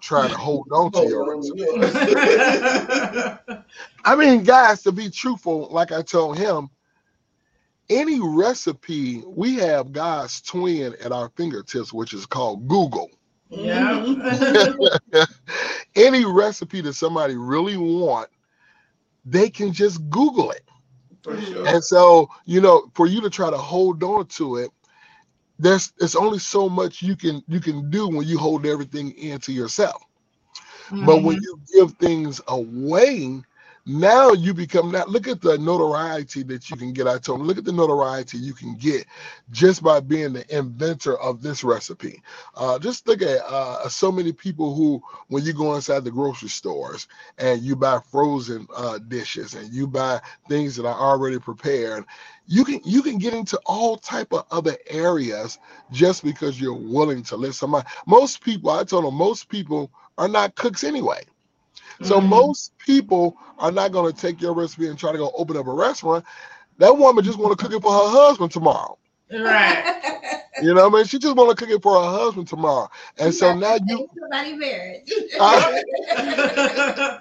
trying 0.00 0.30
to 0.30 0.36
hold 0.38 0.68
on 0.72 0.92
to 0.92 1.06
your 1.06 1.24
recipe. 1.24 1.68
I 4.04 4.16
mean, 4.16 4.44
guys, 4.44 4.82
to 4.84 4.92
be 4.92 5.10
truthful, 5.10 5.68
like 5.70 5.92
I 5.92 6.02
told 6.02 6.38
him, 6.38 6.70
any 7.90 8.20
recipe, 8.20 9.22
we 9.26 9.56
have 9.56 9.92
God's 9.92 10.40
twin 10.40 10.94
at 11.04 11.12
our 11.12 11.28
fingertips, 11.36 11.92
which 11.92 12.14
is 12.14 12.24
called 12.24 12.66
Google. 12.68 13.10
yeah. 13.50 14.06
any 15.96 16.24
recipe 16.24 16.80
that 16.82 16.94
somebody 16.94 17.36
really 17.36 17.76
want, 17.76 18.30
they 19.24 19.50
can 19.50 19.72
just 19.72 20.08
Google 20.08 20.52
it. 20.52 20.62
For 21.22 21.38
sure. 21.42 21.66
And 21.66 21.84
so, 21.84 22.30
you 22.46 22.60
know, 22.60 22.90
for 22.94 23.06
you 23.06 23.20
to 23.20 23.28
try 23.28 23.50
to 23.50 23.58
hold 23.58 24.02
on 24.02 24.26
to 24.26 24.56
it, 24.56 24.70
there's 25.58 25.92
it's 26.00 26.16
only 26.16 26.38
so 26.38 26.70
much 26.70 27.02
you 27.02 27.14
can 27.14 27.42
you 27.46 27.60
can 27.60 27.90
do 27.90 28.08
when 28.08 28.26
you 28.26 28.38
hold 28.38 28.64
everything 28.64 29.12
into 29.18 29.52
yourself. 29.52 30.02
But 30.90 31.22
when 31.22 31.36
mm-hmm. 31.36 31.42
you 31.42 31.60
give 31.74 31.92
things 31.98 32.40
away, 32.48 33.42
now 33.86 34.32
you 34.32 34.54
become 34.54 34.92
that. 34.92 35.08
Look 35.08 35.28
at 35.28 35.40
the 35.40 35.58
notoriety 35.58 36.42
that 36.44 36.70
you 36.70 36.76
can 36.76 36.92
get. 36.92 37.06
I 37.06 37.18
told 37.18 37.40
him, 37.40 37.46
look 37.46 37.58
at 37.58 37.64
the 37.64 37.72
notoriety 37.72 38.38
you 38.38 38.54
can 38.54 38.76
get 38.76 39.06
just 39.50 39.82
by 39.82 40.00
being 40.00 40.32
the 40.32 40.56
inventor 40.56 41.18
of 41.20 41.42
this 41.42 41.64
recipe. 41.64 42.22
Uh, 42.54 42.78
just 42.78 43.06
look 43.08 43.22
at 43.22 43.40
uh, 43.46 43.88
so 43.88 44.12
many 44.12 44.32
people 44.32 44.74
who, 44.74 45.02
when 45.28 45.44
you 45.44 45.52
go 45.52 45.74
inside 45.74 46.04
the 46.04 46.10
grocery 46.10 46.48
stores 46.48 47.08
and 47.38 47.62
you 47.62 47.76
buy 47.76 48.00
frozen 48.10 48.66
uh, 48.76 48.98
dishes 49.08 49.54
and 49.54 49.72
you 49.72 49.86
buy 49.86 50.20
things 50.48 50.76
that 50.76 50.86
are 50.86 51.00
already 51.00 51.38
prepared, 51.38 52.04
you 52.46 52.64
can 52.64 52.80
you 52.84 53.02
can 53.02 53.18
get 53.18 53.34
into 53.34 53.58
all 53.66 53.96
type 53.96 54.32
of 54.32 54.44
other 54.50 54.76
areas 54.88 55.58
just 55.92 56.24
because 56.24 56.60
you're 56.60 56.74
willing 56.74 57.22
to 57.24 57.36
let 57.36 57.54
somebody. 57.54 57.86
Most 58.06 58.42
people, 58.42 58.70
I 58.70 58.84
told 58.84 59.04
them, 59.04 59.14
most 59.14 59.48
people 59.48 59.90
are 60.18 60.28
not 60.28 60.54
cooks 60.56 60.84
anyway. 60.84 61.22
So 62.02 62.20
Mhm. 62.20 62.20
most 62.20 62.72
people 62.78 63.36
are 63.58 63.72
not 63.72 63.92
going 63.92 64.12
to 64.12 64.18
take 64.18 64.40
your 64.40 64.54
recipe 64.54 64.88
and 64.88 64.98
try 64.98 65.12
to 65.12 65.18
go 65.18 65.30
open 65.36 65.56
up 65.56 65.66
a 65.66 65.72
restaurant. 65.72 66.24
That 66.78 66.96
woman 66.96 67.24
just 67.24 67.38
want 67.38 67.56
to 67.58 67.62
cook 67.62 67.74
it 67.74 67.82
for 67.82 67.92
her 67.92 68.08
husband 68.10 68.52
tomorrow. 68.52 68.98
right. 69.30 70.42
You 70.58 70.74
know 70.74 70.88
what 70.88 70.94
I 70.94 70.96
mean? 70.98 71.06
She 71.06 71.18
just 71.18 71.36
want 71.36 71.56
to 71.56 71.56
cook 71.64 71.74
it 71.74 71.82
for 71.82 71.94
her 72.00 72.10
husband 72.18 72.48
tomorrow. 72.48 72.88
And 73.18 73.34
so 73.34 73.52
now 73.52 73.76
you, 73.84 74.08
somebody 74.18 74.54
married. 74.56 75.04
I- 75.38 75.62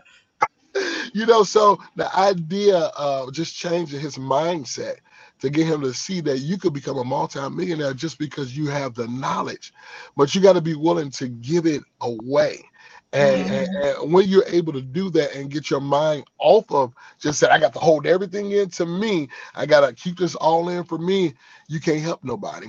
you 1.14 1.26
know, 1.26 1.44
so 1.44 1.80
the 1.96 2.14
idea 2.18 2.78
of 2.98 3.34
just 3.34 3.56
changing 3.56 4.00
his 4.00 4.18
mindset 4.18 4.98
to 5.40 5.50
get 5.50 5.68
him 5.68 5.82
to 5.82 5.94
see 5.94 6.22
that 6.22 6.40
you 6.40 6.58
could 6.58 6.74
become 6.74 6.98
a 6.98 7.04
multi-millionaire 7.04 7.94
just 7.94 8.18
because 8.20 8.56
you 8.56 8.68
have 8.68 8.94
the 8.96 9.08
knowledge, 9.08 9.74
but 10.16 10.34
you 10.36 10.42
got 10.42 10.54
to 10.54 10.62
be 10.62 10.76
willing 10.76 11.12
to 11.12 11.28
give 11.30 11.66
it 11.66 11.84
away. 12.02 12.69
And, 13.14 13.42
and, 13.50 13.70
and 13.84 14.14
when 14.14 14.28
you're 14.28 14.46
able 14.48 14.74
to 14.74 14.82
do 14.82 15.10
that 15.12 15.36
and 15.36 15.50
get 15.52 15.70
your 15.70 15.82
mind 15.82 16.26
off 16.40 16.72
of 16.72 16.94
just 17.20 17.40
say, 17.40 17.48
I 17.48 17.60
got 17.60 17.74
to 17.74 17.80
hold 17.80 18.06
everything 18.08 18.52
in 18.52 18.70
to 18.72 18.86
me, 18.86 19.30
I 19.56 19.66
got 19.66 19.88
to 19.88 19.94
keep 19.94 20.18
this 20.20 20.36
all 20.36 20.70
in 20.70 20.84
for 20.84 20.98
me, 21.00 21.34
you 21.68 21.80
can't 21.80 22.02
help 22.02 22.24
nobody. 22.24 22.68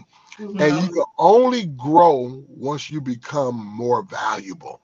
And 0.59 0.77
you 0.77 0.89
can 0.91 1.05
only 1.19 1.67
grow 1.67 2.45
once 2.49 2.91
you 2.91 3.01
become 3.01 3.57
more 3.57 4.03
valuable. 4.05 4.81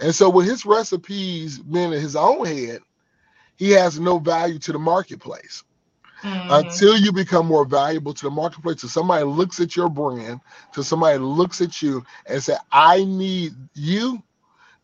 And 0.00 0.14
so 0.14 0.30
with 0.30 0.46
his 0.46 0.66
recipes 0.66 1.58
being 1.58 1.92
in 1.92 2.00
his 2.00 2.16
own 2.16 2.46
head, 2.46 2.80
he 3.56 3.70
has 3.72 4.00
no 4.00 4.18
value 4.18 4.58
to 4.60 4.72
the 4.72 4.78
marketplace 4.78 5.64
Mhm. 6.24 6.48
until 6.50 6.96
you 6.96 7.12
become 7.12 7.46
more 7.46 7.64
valuable 7.66 8.14
to 8.14 8.24
the 8.24 8.30
marketplace. 8.30 8.82
So 8.82 8.88
somebody 8.88 9.24
looks 9.24 9.60
at 9.60 9.76
your 9.76 9.88
brand, 9.90 10.40
to 10.74 10.84
somebody 10.84 11.18
looks 11.18 11.60
at 11.62 11.82
you 11.82 12.04
and 12.26 12.42
say, 12.42 12.56
I 12.72 13.04
need 13.04 13.54
you, 13.74 14.22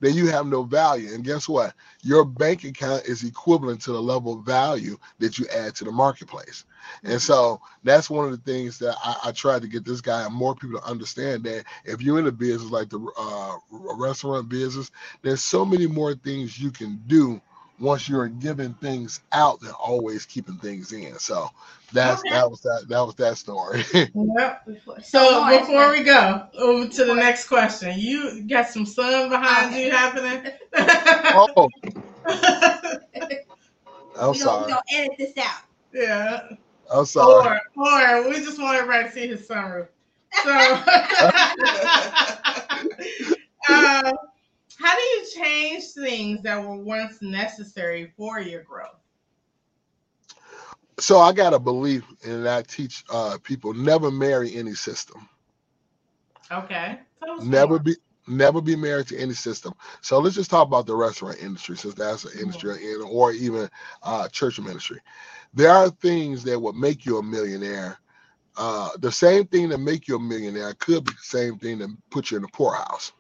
then 0.00 0.14
you 0.14 0.28
have 0.28 0.46
no 0.46 0.62
value. 0.62 1.12
And 1.12 1.24
guess 1.24 1.48
what? 1.48 1.74
Your 2.02 2.24
bank 2.24 2.64
account 2.64 3.04
is 3.04 3.24
equivalent 3.24 3.80
to 3.82 3.92
the 3.92 4.00
level 4.00 4.38
of 4.38 4.44
value 4.44 4.98
that 5.18 5.38
you 5.38 5.46
add 5.48 5.74
to 5.76 5.84
the 5.84 5.92
marketplace. 5.92 6.64
And 7.04 7.20
so 7.20 7.60
that's 7.84 8.08
one 8.08 8.24
of 8.24 8.30
the 8.30 8.52
things 8.52 8.78
that 8.78 8.96
I, 9.04 9.16
I 9.26 9.32
tried 9.32 9.62
to 9.62 9.68
get 9.68 9.84
this 9.84 10.00
guy 10.00 10.24
and 10.24 10.34
more 10.34 10.54
people 10.54 10.80
to 10.80 10.86
understand 10.86 11.44
that 11.44 11.64
if 11.84 12.00
you're 12.00 12.18
in 12.18 12.26
a 12.26 12.32
business 12.32 12.70
like 12.70 12.88
the 12.88 13.00
uh, 13.18 13.56
restaurant 13.70 14.48
business, 14.48 14.90
there's 15.22 15.42
so 15.42 15.64
many 15.64 15.86
more 15.86 16.14
things 16.14 16.58
you 16.58 16.70
can 16.70 17.02
do 17.06 17.40
once 17.80 18.08
you're 18.08 18.28
giving 18.28 18.74
things 18.74 19.20
out 19.32 19.60
than 19.60 19.72
always 19.72 20.26
keeping 20.26 20.56
things 20.56 20.92
in. 20.92 21.18
So 21.18 21.48
that's 21.92 22.20
Okay. 22.20 22.24
that 22.24 22.50
was 22.50 22.60
that 22.62 22.86
that 22.88 23.00
was 23.00 23.14
that 23.16 23.38
story. 23.38 23.84
Yep. 24.14 24.62
So, 25.02 25.04
So 25.04 25.46
before 25.46 25.90
we 25.90 26.02
go 26.02 26.46
over 26.58 26.88
to 26.88 27.04
the 27.04 27.14
next 27.14 27.48
question, 27.48 27.98
you 27.98 28.42
got 28.48 28.68
some 28.68 28.86
sun 28.86 29.28
behind 29.30 29.74
you 29.74 29.90
happening. 29.90 30.50
oh, 31.32 31.68
I'm 34.18 34.32
we 34.32 34.38
don't, 34.38 34.60
we 34.60 34.64
sorry. 34.64 34.66
don't 34.66 34.82
edit 34.92 35.12
this 35.18 35.36
out. 35.38 35.60
yeah. 35.92 36.40
I'm 36.92 37.04
sorry. 37.06 37.44
Or, 37.44 37.60
or 37.76 38.28
we 38.28 38.34
just 38.36 38.60
want 38.60 38.76
everybody 38.78 39.08
to 39.08 39.12
see 39.12 39.26
his 39.28 39.46
sunroof. 39.48 39.88
So, 40.32 40.50
uh, 43.68 44.12
How 44.78 44.94
do 44.94 45.02
you 45.02 45.26
change 45.34 45.84
things 45.92 46.42
that 46.42 46.62
were 46.62 46.76
once 46.76 47.20
necessary 47.20 48.12
for 48.16 48.40
your 48.40 48.62
growth? 48.62 48.94
So 51.00 51.18
I 51.18 51.32
got 51.32 51.54
a 51.54 51.58
belief, 51.58 52.04
and 52.24 52.48
I 52.48 52.62
teach 52.62 53.04
uh, 53.10 53.38
people 53.42 53.74
never 53.74 54.10
marry 54.10 54.56
any 54.56 54.74
system. 54.74 55.28
Okay. 56.50 56.98
Never 57.40 57.68
more. 57.68 57.78
be 57.78 57.96
never 58.26 58.60
be 58.60 58.76
married 58.76 59.08
to 59.08 59.18
any 59.18 59.32
system. 59.32 59.74
So 60.00 60.18
let's 60.18 60.36
just 60.36 60.50
talk 60.50 60.66
about 60.66 60.86
the 60.86 60.94
restaurant 60.94 61.38
industry, 61.40 61.76
since 61.76 61.94
that's 61.94 62.24
an 62.24 62.38
industry 62.38 62.92
in, 62.92 63.02
or 63.02 63.32
even 63.32 63.68
uh, 64.02 64.28
church 64.28 64.60
ministry. 64.60 65.00
There 65.54 65.70
are 65.70 65.90
things 65.90 66.44
that 66.44 66.60
would 66.60 66.76
make 66.76 67.06
you 67.06 67.18
a 67.18 67.22
millionaire. 67.22 67.98
Uh, 68.56 68.90
the 68.98 69.10
same 69.10 69.46
thing 69.46 69.68
that 69.70 69.78
make 69.78 70.08
you 70.08 70.16
a 70.16 70.20
millionaire 70.20 70.74
could 70.74 71.04
be 71.04 71.12
the 71.12 71.18
same 71.22 71.58
thing 71.58 71.78
that 71.78 71.88
put 72.10 72.30
you 72.30 72.36
in 72.36 72.42
the 72.42 72.48
poorhouse. 72.48 73.12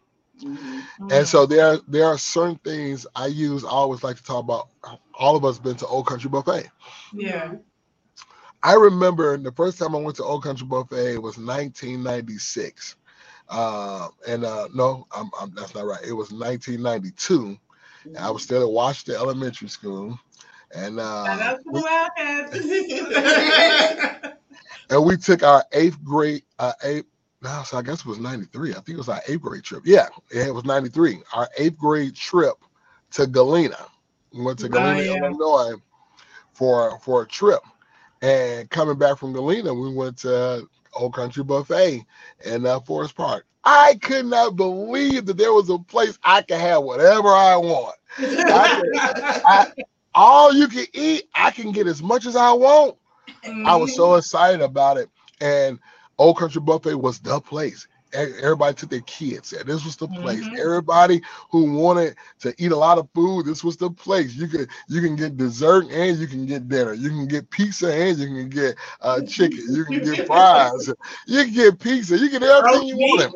Mhm. 0.42 0.86
And 1.10 1.26
so 1.26 1.46
there, 1.46 1.78
there 1.88 2.04
are 2.06 2.18
certain 2.18 2.56
things 2.56 3.06
I 3.14 3.26
use. 3.26 3.64
I 3.64 3.68
always 3.70 4.02
like 4.02 4.16
to 4.16 4.22
talk 4.22 4.44
about. 4.44 4.68
All 5.14 5.36
of 5.36 5.44
us 5.44 5.58
been 5.58 5.76
to 5.76 5.86
Old 5.86 6.06
Country 6.06 6.30
Buffet. 6.30 6.68
yeah. 7.12 7.54
I 8.62 8.74
remember 8.74 9.36
the 9.36 9.52
first 9.52 9.78
time 9.78 9.94
I 9.94 9.98
went 9.98 10.16
to 10.16 10.24
Old 10.24 10.42
Country 10.42 10.66
Buffet 10.66 11.18
was 11.18 11.38
1996. 11.38 12.96
Uh, 13.48 14.08
and 14.26 14.44
uh, 14.44 14.68
no, 14.74 15.06
I'm, 15.12 15.30
I'm, 15.40 15.54
that's 15.54 15.74
not 15.74 15.86
right. 15.86 16.02
It 16.04 16.12
was 16.12 16.32
1992. 16.32 17.56
I 18.18 18.30
was 18.30 18.42
still 18.42 18.62
at 18.62 18.70
Washington 18.70 19.20
Elementary 19.20 19.68
School, 19.68 20.18
and 20.74 20.98
uh, 20.98 21.26
out 21.40 21.58
to 21.64 21.70
the 21.72 21.82
we, 24.90 24.94
and 24.96 25.04
we 25.04 25.16
took 25.16 25.42
our 25.42 25.64
eighth 25.72 26.02
grade, 26.02 26.42
uh, 26.58 26.72
eighth. 26.82 27.06
No, 27.40 27.62
so 27.64 27.78
I 27.78 27.82
guess 27.82 28.00
it 28.00 28.06
was 28.06 28.18
93. 28.18 28.70
I 28.70 28.74
think 28.74 28.90
it 28.90 28.96
was 28.96 29.08
our 29.08 29.20
eighth 29.28 29.40
grade 29.42 29.62
trip. 29.62 29.82
Yeah, 29.84 30.08
yeah, 30.32 30.46
it 30.46 30.54
was 30.54 30.64
93. 30.64 31.22
Our 31.34 31.48
eighth 31.56 31.78
grade 31.78 32.14
trip 32.16 32.54
to 33.12 33.26
Galena. 33.26 33.86
We 34.32 34.42
went 34.44 34.58
to 34.60 34.66
Oh, 34.66 34.70
Galena, 34.70 35.02
yeah. 35.02 35.16
Illinois 35.24 35.76
for 36.52 36.98
for 36.98 37.22
a 37.22 37.26
trip. 37.26 37.60
And 38.22 38.68
coming 38.70 38.98
back 38.98 39.18
from 39.18 39.32
Galena, 39.32 39.72
we 39.72 39.92
went 39.94 40.18
to 40.18 40.68
Old 40.94 41.14
Country 41.14 41.44
Buffet 41.44 42.04
in 42.44 42.66
uh, 42.66 42.80
Forest 42.80 43.14
Park. 43.14 43.46
I 43.64 43.96
could 44.02 44.26
not 44.26 44.56
believe 44.56 45.26
that 45.26 45.36
there 45.36 45.52
was 45.52 45.68
a 45.70 45.78
place 45.78 46.18
I 46.24 46.42
could 46.42 46.58
have 46.58 46.82
whatever 46.82 47.28
I 47.28 47.56
want. 47.56 47.94
I, 48.18 49.72
all 50.14 50.52
you 50.52 50.68
can 50.68 50.86
eat, 50.94 51.28
I 51.34 51.50
can 51.50 51.70
get 51.72 51.86
as 51.86 52.02
much 52.02 52.26
as 52.26 52.34
I 52.34 52.50
want. 52.52 52.96
I 53.64 53.76
was 53.76 53.94
so 53.94 54.14
excited 54.16 54.60
about 54.62 54.96
it. 54.96 55.08
And 55.40 55.78
Old 56.18 56.38
Country 56.38 56.60
Buffet 56.62 56.94
was 56.94 57.20
the 57.20 57.40
place. 57.40 57.88
Everybody 58.14 58.74
took 58.74 58.90
their 58.90 59.02
kids 59.02 59.50
there. 59.50 59.64
This 59.64 59.84
was 59.84 59.96
the 59.96 60.08
place. 60.08 60.48
Mhm. 60.48 60.58
Everybody 60.58 61.22
who 61.50 61.72
wanted 61.72 62.16
to 62.40 62.54
eat 62.58 62.72
a 62.72 62.76
lot 62.76 62.98
of 62.98 63.08
food, 63.14 63.46
this 63.46 63.64
was 63.64 63.76
the 63.76 63.90
place. 63.90 64.34
You 64.34 64.48
could 64.48 64.70
you 64.88 65.02
can 65.02 65.16
get 65.16 65.36
dessert 65.36 65.86
and 65.90 66.18
you 66.18 66.26
can 66.28 66.46
get 66.46 66.68
dinner. 66.68 66.94
You 66.94 67.10
can 67.10 67.26
get 67.28 67.50
pizza 67.50 67.92
and 67.92 68.18
you 68.18 68.26
can 68.28 68.50
get 68.50 68.76
uh, 69.02 69.22
chicken. 69.22 69.64
You 69.68 69.84
can 69.84 70.00
get 70.00 70.20
fries. 70.26 70.88
You 71.26 71.44
can 71.44 71.54
get 71.54 71.80
pizza. 71.80 72.18
You 72.18 72.30
get 72.30 72.42
everything 72.44 72.88
you 72.88 72.96
wanted. 72.98 73.34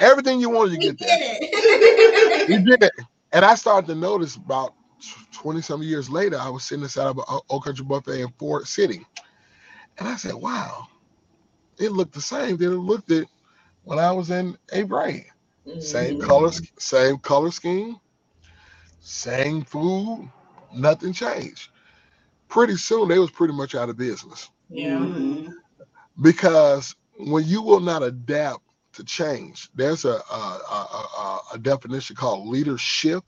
Everything 0.00 0.40
you 0.40 0.50
wanted, 0.50 0.72
you 0.72 0.78
get 0.78 0.98
there. 1.00 1.18
You 2.46 2.60
did 2.60 2.82
it. 2.84 2.92
And 3.32 3.44
I 3.44 3.54
started 3.54 3.86
to 3.88 3.94
notice 3.94 4.36
about 4.36 4.74
20 5.32 5.62
some 5.62 5.82
years 5.82 6.10
later, 6.10 6.38
I 6.38 6.50
was 6.50 6.64
sitting 6.64 6.84
inside 6.84 7.06
of 7.08 7.18
an 7.18 7.40
Old 7.50 7.64
Country 7.64 7.84
Buffet 7.84 8.20
in 8.22 8.28
Ford 8.38 8.66
City. 8.66 9.06
And 9.98 10.08
I 10.08 10.16
said, 10.16 10.34
wow, 10.34 10.88
it 11.80 11.92
looked 11.92 12.14
the 12.14 12.22
same 12.22 12.58
that 12.58 12.72
it 12.72 12.78
looked 12.78 13.10
it 13.12 13.28
when 13.84 13.98
I 13.98 14.12
was 14.12 14.30
in 14.30 14.56
eighth 14.72 14.88
grade. 14.88 15.26
Same 15.78 16.14
Mhm. 16.14 16.16
colors, 16.16 16.60
same 16.78 17.18
color 17.18 17.50
scheme, 17.50 17.96
same 19.00 19.64
food, 19.64 20.30
nothing 20.74 21.12
changed. 21.12 21.70
Pretty 22.48 22.76
soon 22.76 23.08
they 23.08 23.18
was 23.18 23.30
pretty 23.30 23.54
much 23.54 23.74
out 23.74 23.90
of 23.90 23.96
business 23.98 24.50
yeah. 24.70 24.98
Mhm. 24.98 25.54
because 26.20 26.94
when 27.18 27.44
you 27.46 27.62
will 27.62 27.80
not 27.80 28.02
adapt 28.02 28.62
to 28.94 29.04
change, 29.04 29.70
there's 29.74 30.04
a 30.04 30.20
a, 30.32 30.36
a, 30.70 31.06
a, 31.18 31.40
a 31.54 31.58
definition 31.58 32.16
called 32.16 32.48
leadership. 32.48 33.24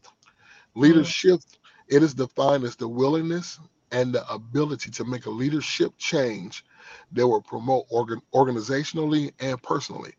Leadership, 0.75 1.41
it 1.89 2.03
is 2.03 2.15
defined 2.15 2.65
as 2.65 2.77
the 2.77 2.89
willingness 2.89 3.59
and 3.93 4.15
the 4.15 4.29
ability 4.33 4.91
to 4.91 5.05
make 5.05 5.27
a 5.27 5.31
leadership 5.31 5.93
change 5.99 6.65
that 7.13 7.27
will 7.27 7.43
promote 7.43 7.87
organ, 7.91 8.21
organizationally 8.35 9.33
and 9.41 9.63
personally. 9.63 10.13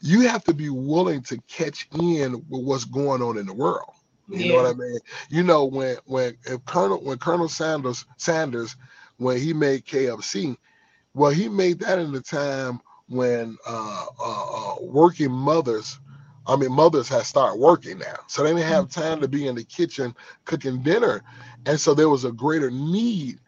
You 0.00 0.22
have 0.28 0.44
to 0.44 0.54
be 0.54 0.68
willing 0.68 1.22
to 1.22 1.38
catch 1.48 1.88
in 1.98 2.32
with 2.48 2.64
what's 2.64 2.84
going 2.84 3.22
on 3.22 3.38
in 3.38 3.46
the 3.46 3.54
world. 3.54 3.92
You 4.28 4.48
know 4.48 4.56
what 4.56 4.66
I 4.66 4.74
mean? 4.74 4.98
You 5.28 5.42
know 5.42 5.64
when 5.64 5.96
when 6.04 6.36
if 6.44 6.64
Colonel 6.64 6.98
when 6.98 7.18
Colonel 7.18 7.48
Sanders 7.48 8.04
Sanders 8.16 8.76
when 9.18 9.38
he 9.38 9.52
made 9.52 9.86
KFC, 9.86 10.56
well 11.14 11.30
he 11.30 11.48
made 11.48 11.78
that 11.80 11.98
in 11.98 12.12
the 12.12 12.20
time 12.20 12.80
when 13.08 13.56
uh, 13.66 14.06
uh, 14.18 14.72
uh, 14.72 14.74
working 14.80 15.30
mothers, 15.30 16.00
I 16.46 16.56
mean 16.56 16.72
mothers 16.72 17.08
had 17.08 17.22
started 17.22 17.60
working 17.60 17.98
now, 17.98 18.16
so 18.26 18.42
they 18.42 18.50
didn't 18.50 18.64
have 18.64 18.90
time 18.90 19.20
to 19.20 19.28
be 19.28 19.46
in 19.46 19.54
the 19.54 19.64
kitchen 19.64 20.14
cooking 20.44 20.82
dinner, 20.82 21.22
and 21.64 21.78
so 21.78 21.94
there 21.94 22.08
was 22.08 22.24
a 22.24 22.32
greater 22.32 22.70
need. 22.70 23.38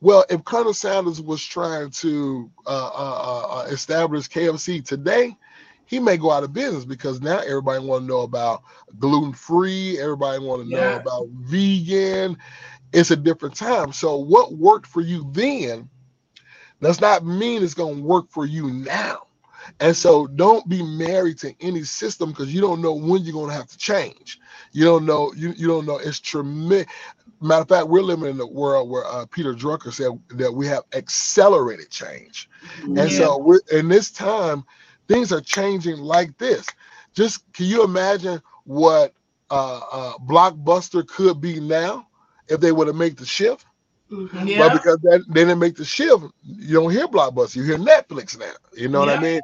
Well, 0.00 0.26
if 0.30 0.44
Colonel 0.44 0.74
Sanders 0.74 1.22
was 1.22 1.44
trying 1.44 1.90
to 1.92 2.50
uh, 2.66 2.90
uh, 2.94 3.48
uh, 3.62 3.66
establish 3.70 4.28
KFC 4.28 4.84
today, 4.84 5.36
he 5.86 6.00
may 6.00 6.18
go 6.18 6.32
out 6.32 6.44
of 6.44 6.54
business 6.54 6.84
because 6.86 7.20
now 7.22 7.38
everybody 7.40 7.84
want 7.84 8.04
to 8.04 8.08
know 8.08 8.22
about 8.22 8.62
gluten 9.00 9.34
free. 9.34 9.98
Everybody 10.00 10.40
want 10.44 10.62
to 10.62 10.68
know 10.70 10.94
Yeah. 10.94 10.96
about 10.96 11.28
vegan. 11.30 12.38
It's 12.92 13.12
a 13.12 13.16
different 13.16 13.56
time. 13.56 13.92
So 13.92 14.16
what 14.18 14.54
worked 14.54 14.86
for 14.88 15.02
you 15.02 15.28
then 15.32 15.88
does 16.82 17.00
not 17.00 17.26
mean 17.26 17.64
it's 17.64 17.74
going 17.74 17.98
to 17.98 18.02
work 18.02 18.26
for 18.30 18.46
you 18.46 18.70
now. 18.70 19.20
And 19.80 19.96
so 19.96 20.26
don't 20.28 20.68
be 20.68 20.82
married 20.82 21.38
to 21.40 21.54
any 21.60 21.84
system 21.84 22.30
because 22.30 22.54
you 22.54 22.60
don't 22.62 22.82
know 22.82 22.94
when 22.94 23.22
you're 23.24 23.34
going 23.34 23.50
to 23.50 23.54
have 23.56 23.68
to 23.68 23.78
change. 23.78 24.40
You 24.72 24.84
don't 24.84 25.06
know. 25.06 25.32
You, 25.36 25.52
you 25.56 25.68
don't 25.68 25.86
know. 25.86 25.98
It's 25.98 26.20
tremendous. 26.20 26.86
Matter 27.40 27.62
of 27.62 27.68
fact, 27.68 27.88
we're 27.88 28.02
living 28.02 28.30
in 28.30 28.40
a 28.40 28.46
world 28.46 28.90
where 28.90 29.06
uh, 29.06 29.26
Peter 29.26 29.54
Drucker 29.54 29.92
said 29.92 30.12
that 30.38 30.52
we 30.52 30.66
have 30.66 30.84
accelerated 30.94 31.90
change. 31.90 32.48
And 32.96 33.12
so 33.12 33.38
we're 33.38 33.60
in 33.72 33.88
this 33.88 34.10
time, 34.10 34.64
things 35.08 35.32
are 35.32 35.40
changing 35.42 35.98
like 35.98 36.36
this. 36.38 36.66
Just 37.14 37.40
can 37.52 37.66
you 37.66 37.84
imagine 37.84 38.42
what 38.64 39.14
uh, 39.50 39.80
uh, 39.92 40.12
Blockbuster 40.18 41.06
could 41.06 41.40
be 41.40 41.60
now 41.60 42.08
if 42.48 42.60
they 42.60 42.72
would 42.72 42.88
have 42.88 42.96
made 42.96 43.16
the 43.18 43.26
shift? 43.26 43.66
Mhm. 44.12 44.48
Yeah. 44.48 44.56
But 44.56 44.70
because 44.72 44.98
that, 45.02 45.24
they 45.28 45.42
didn't 45.42 45.60
make 45.60 45.76
the 45.76 45.84
shift, 45.84 46.24
you 46.42 46.74
don't 46.74 46.92
hear 46.92 47.08
Blockbuster. 47.08 47.56
You 47.56 47.64
hear 47.64 47.78
Netflix 47.78 48.38
now. 48.38 48.52
You 48.76 48.88
know 48.88 49.00
what 49.00 49.10
I 49.10 49.16
Yeah. 49.16 49.22
mean? 49.22 49.42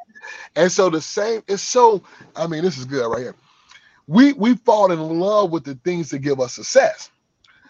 And 0.55 0.71
so 0.71 0.89
the 0.89 1.01
same. 1.01 1.43
It's 1.47 1.63
so. 1.63 2.03
I 2.35 2.47
mean, 2.47 2.63
this 2.63 2.77
is 2.77 2.85
good 2.85 3.07
right 3.07 3.21
here. 3.21 3.35
We 4.07 4.33
we 4.33 4.55
fall 4.55 4.91
in 4.91 4.99
love 5.19 5.51
with 5.51 5.65
the 5.65 5.75
things 5.85 6.11
that 6.11 6.19
give 6.19 6.39
us 6.41 6.53
success. 6.55 7.11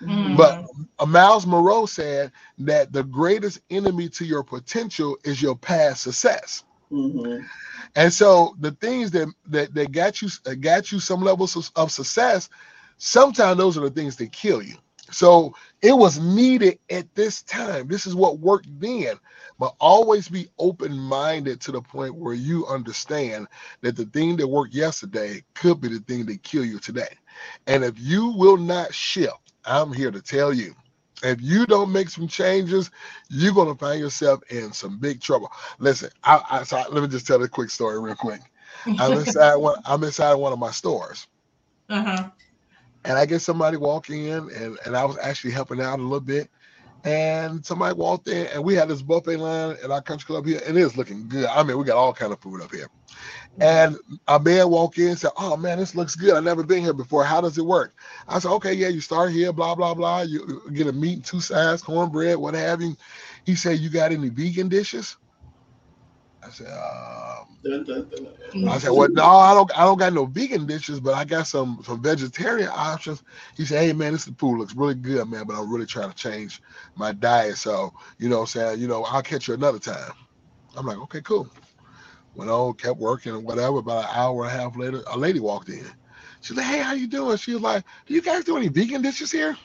Mhm. 0.07 0.37
But 0.37 0.63
Myles 1.07 1.47
Munroe 1.47 1.87
said 1.87 2.31
that 2.59 2.93
the 2.93 3.03
greatest 3.03 3.61
enemy 3.71 4.09
to 4.09 4.25
your 4.25 4.43
potential 4.43 5.17
is 5.25 5.41
your 5.41 5.55
past 5.57 6.03
success. 6.03 6.63
Mhm. 6.91 7.49
And 7.95 8.13
so 8.13 8.55
the 8.59 8.71
things 8.73 9.11
that 9.11 9.33
that, 9.47 9.75
that 9.75 9.93
got 9.93 10.21
you 10.23 10.29
uh, 10.47 10.55
got 10.55 10.91
you 10.91 10.99
some 10.99 11.21
levels 11.21 11.55
of, 11.57 11.71
of 11.77 11.91
success, 11.91 12.49
sometimes 12.97 13.57
those 13.59 13.77
are 13.77 13.81
the 13.83 13.91
things 13.91 14.17
that 14.17 14.33
kill 14.33 14.63
you. 14.63 14.77
So 15.11 15.55
it 15.83 15.93
was 15.93 16.19
needed 16.19 16.79
at 16.89 17.13
this 17.15 17.43
time. 17.43 17.87
This 17.87 18.07
is 18.07 18.15
what 18.15 18.39
worked 18.39 18.67
then. 18.81 19.19
But 19.59 19.75
always 19.79 20.29
be 20.29 20.49
open-minded 20.59 21.61
to 21.61 21.73
the 21.73 21.81
point 21.81 22.15
where 22.15 22.33
you 22.33 22.67
understand 22.67 23.47
that 23.81 23.95
the 23.97 24.07
thing 24.07 24.37
that 24.37 24.47
worked 24.47 24.73
yesterday 24.73 25.43
could 25.55 25.81
be 25.81 25.89
the 25.89 25.99
thing 26.01 26.25
that 26.27 26.43
kill 26.43 26.65
you 26.65 26.79
today. 26.79 27.15
And 27.67 27.83
if 27.85 27.95
you 27.99 28.29
will 28.29 28.57
not 28.57 28.93
shift, 28.95 29.42
I'm 29.65 29.93
here 29.93 30.11
to 30.11 30.21
tell 30.21 30.53
you. 30.53 30.75
If 31.23 31.41
you 31.41 31.65
don't 31.65 31.91
make 31.91 32.09
some 32.09 32.27
changes, 32.27 32.91
you're 33.29 33.53
gonna 33.53 33.75
find 33.75 33.99
yourself 33.99 34.41
in 34.49 34.73
some 34.73 34.99
big 34.99 35.21
trouble. 35.21 35.49
Listen, 35.79 36.09
I, 36.23 36.41
I 36.51 36.63
so 36.63 36.83
let 36.91 37.01
me 37.01 37.07
just 37.07 37.25
tell 37.25 37.41
a 37.41 37.47
quick 37.47 37.69
story 37.69 37.99
real 37.99 38.15
quick. 38.15 38.41
I'm 38.99 39.13
inside 39.13 39.55
one. 39.55 39.79
I'm 39.85 40.03
inside 40.03 40.33
one 40.33 40.51
of 40.51 40.59
my 40.59 40.71
stores, 40.71 41.27
uh-huh. 41.89 42.29
and 43.05 43.17
I 43.17 43.25
get 43.25 43.39
somebody 43.39 43.77
walk 43.77 44.09
in, 44.09 44.49
and 44.49 44.77
and 44.85 44.97
I 44.97 45.05
was 45.05 45.17
actually 45.19 45.51
helping 45.51 45.79
out 45.79 45.99
a 45.99 46.01
little 46.01 46.19
bit, 46.19 46.49
and 47.05 47.65
somebody 47.65 47.95
walked 47.95 48.27
in, 48.27 48.47
and 48.47 48.63
we 48.63 48.75
had 48.75 48.89
this 48.89 49.01
buffet 49.01 49.37
line 49.37 49.77
at 49.83 49.91
our 49.91 50.01
country 50.01 50.25
club 50.25 50.45
here, 50.45 50.61
and 50.67 50.77
it's 50.77 50.97
looking 50.97 51.29
good. 51.29 51.45
I 51.45 51.63
mean, 51.63 51.77
we 51.77 51.85
got 51.85 51.97
all 51.97 52.13
kind 52.13 52.33
of 52.33 52.41
food 52.41 52.61
up 52.61 52.71
here, 52.73 52.87
and 53.59 53.97
a 54.27 54.39
man 54.39 54.69
walked 54.69 54.97
in 54.97 55.09
and 55.09 55.19
said, 55.19 55.31
"Oh 55.37 55.57
man, 55.57 55.77
this 55.79 55.95
looks 55.95 56.15
good. 56.15 56.35
I've 56.35 56.43
never 56.43 56.63
been 56.63 56.83
here 56.83 56.93
before. 56.93 57.23
How 57.23 57.41
does 57.41 57.57
it 57.57 57.65
work?" 57.65 57.93
I 58.27 58.39
said, 58.39 58.51
"Okay, 58.53 58.73
yeah, 58.73 58.89
you 58.89 59.01
start 59.01 59.31
here, 59.31 59.53
blah 59.53 59.75
blah 59.75 59.93
blah. 59.93 60.21
You 60.21 60.61
get 60.73 60.87
a 60.87 60.93
meat, 60.93 61.25
two 61.25 61.39
sides, 61.39 61.81
cornbread, 61.81 62.37
what 62.37 62.53
have 62.55 62.81
you." 62.81 62.95
He 63.45 63.55
said, 63.55 63.79
"You 63.79 63.89
got 63.89 64.11
any 64.11 64.29
vegan 64.29 64.69
dishes?" 64.69 65.17
I 66.43 66.49
said, 66.49 66.67
um, 66.67 67.57
Dun, 67.63 67.83
dun, 67.85 68.09
dun, 68.09 68.25
dun. 68.53 68.69
I 68.69 68.77
said, 68.77 68.91
well, 68.91 69.09
no, 69.13 69.23
I 69.23 69.53
don't, 69.53 69.79
I 69.79 69.85
don't 69.85 69.97
got 69.97 70.13
no 70.13 70.25
vegan 70.25 70.65
dishes, 70.65 70.99
but 70.99 71.13
I 71.13 71.23
got 71.25 71.47
some 71.47 71.81
some 71.85 72.01
vegetarian 72.01 72.69
options. 72.73 73.23
He 73.55 73.65
said, 73.65 73.81
hey 73.83 73.93
man, 73.93 74.13
this 74.13 74.25
food 74.25 74.59
looks 74.59 74.75
really 74.75 74.95
good, 74.95 75.27
man, 75.29 75.45
but 75.47 75.55
I'm 75.57 75.71
really 75.71 75.85
trying 75.85 76.09
to 76.09 76.15
change 76.15 76.61
my 76.95 77.13
diet. 77.13 77.57
So, 77.57 77.91
you 78.19 78.29
know, 78.29 78.37
what 78.39 78.55
I'm 78.55 78.61
saying, 78.61 78.81
you 78.81 78.87
know, 78.87 79.03
I'll 79.05 79.21
catch 79.23 79.47
you 79.47 79.53
another 79.53 79.79
time. 79.79 80.11
I'm 80.75 80.85
like, 80.85 80.97
okay, 80.99 81.21
cool. 81.21 81.49
Went 82.35 82.49
on, 82.51 82.73
kept 82.73 82.99
working 82.99 83.33
and 83.33 83.43
whatever. 83.43 83.77
About 83.79 84.05
an 84.05 84.11
hour 84.15 84.43
and 84.45 84.51
a 84.53 84.57
half 84.61 84.77
later, 84.77 85.03
a 85.11 85.17
lady 85.17 85.39
walked 85.39 85.69
in. 85.69 85.85
She's 86.41 86.57
like, 86.57 86.65
hey, 86.65 86.79
how 86.79 86.93
you 86.93 87.07
doing? 87.07 87.37
She 87.37 87.53
was 87.53 87.61
like, 87.61 87.83
do 88.05 88.13
you 88.13 88.21
guys 88.21 88.43
do 88.45 88.57
any 88.57 88.69
vegan 88.69 89.01
dishes 89.01 89.31
here? 89.31 89.57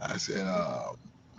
I 0.00 0.16
said, 0.16 0.46
uh, 0.46 0.92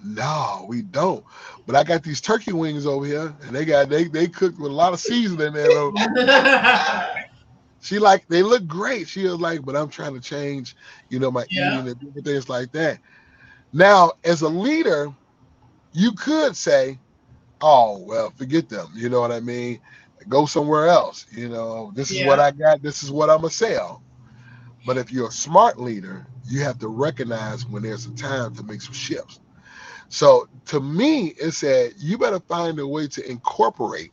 no, 0.04 0.66
we 0.68 0.82
don't. 0.84 1.24
But 1.66 1.76
I 1.76 1.84
got 1.84 2.04
these 2.04 2.22
turkey 2.22 2.54
wings 2.54 2.86
over 2.86 3.06
here, 3.06 3.36
and 3.44 3.56
they 3.56 3.66
got 3.66 3.90
they 3.90 4.06
they 4.06 4.28
cooked 4.28 4.60
with 4.60 4.72
a 4.72 4.76
lot 4.76 4.94
of 4.94 5.00
seasoning 5.00 5.48
in 5.48 5.54
there. 5.54 5.92
She 7.82 8.00
like 8.00 8.28
they 8.28 8.44
look 8.44 8.68
great. 8.68 9.08
She 9.08 9.24
was 9.24 9.40
like, 9.40 9.64
but 9.64 9.76
I'm 9.76 9.90
trying 9.90 10.14
to 10.14 10.22
change, 10.22 10.76
you 11.10 11.20
know, 11.20 11.32
my 11.32 11.46
Yeah. 11.50 11.70
eating 11.70 11.88
and 11.88 12.00
different 12.00 12.26
things 12.26 12.50
like 12.50 12.72
that. 12.72 13.00
Now, 13.74 14.14
as 14.24 14.42
a 14.42 14.50
leader, 14.50 15.16
you 15.94 16.12
could 16.14 16.56
say, 16.56 17.00
"Oh, 17.62 18.00
well, 18.06 18.32
forget 18.32 18.70
them." 18.70 18.88
You 18.96 19.10
know 19.10 19.22
what 19.22 19.32
I 19.32 19.40
mean? 19.40 19.80
Go 20.30 20.46
somewhere 20.46 20.88
else. 20.88 21.26
You 21.32 21.50
know, 21.50 21.92
this 21.96 22.12
is 22.12 22.20
Yeah. 22.20 22.28
what 22.28 22.40
I 22.40 22.52
got. 22.52 22.82
This 22.82 23.04
is 23.04 23.12
what 23.12 23.30
I'm 23.30 23.38
gonna 23.38 23.50
sell. 23.50 24.02
But 24.86 24.98
if 24.98 25.12
you're 25.12 25.28
a 25.28 25.32
smart 25.32 25.80
leader, 25.80 26.26
you 26.48 26.62
have 26.62 26.80
to 26.80 26.88
recognize 26.88 27.66
when 27.66 27.84
there's 27.84 28.06
a 28.06 28.12
time 28.12 28.56
to 28.56 28.64
make 28.64 28.82
some 28.82 28.94
shifts. 28.94 29.40
So 30.10 30.48
to 30.66 30.80
me, 30.80 31.28
it 31.40 31.52
said 31.52 31.94
you 31.98 32.18
better 32.18 32.40
find 32.40 32.80
a 32.80 32.88
way 32.88 33.08
to 33.08 33.30
incorporate 33.30 34.12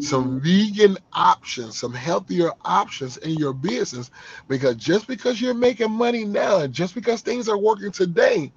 some 0.00 0.40
mm-hmm. 0.40 0.44
vegan 0.44 0.98
options, 1.12 1.78
some 1.78 1.94
healthier 1.94 2.50
options 2.64 3.16
in 3.18 3.32
your 3.32 3.52
business. 3.52 4.10
Because 4.46 4.76
just 4.76 5.06
because 5.06 5.40
you're 5.40 5.54
making 5.54 5.90
money 5.90 6.24
now 6.24 6.66
just 6.66 6.94
because 6.94 7.22
things 7.22 7.48
are 7.48 7.58
working 7.58 7.90
today, 7.90 8.52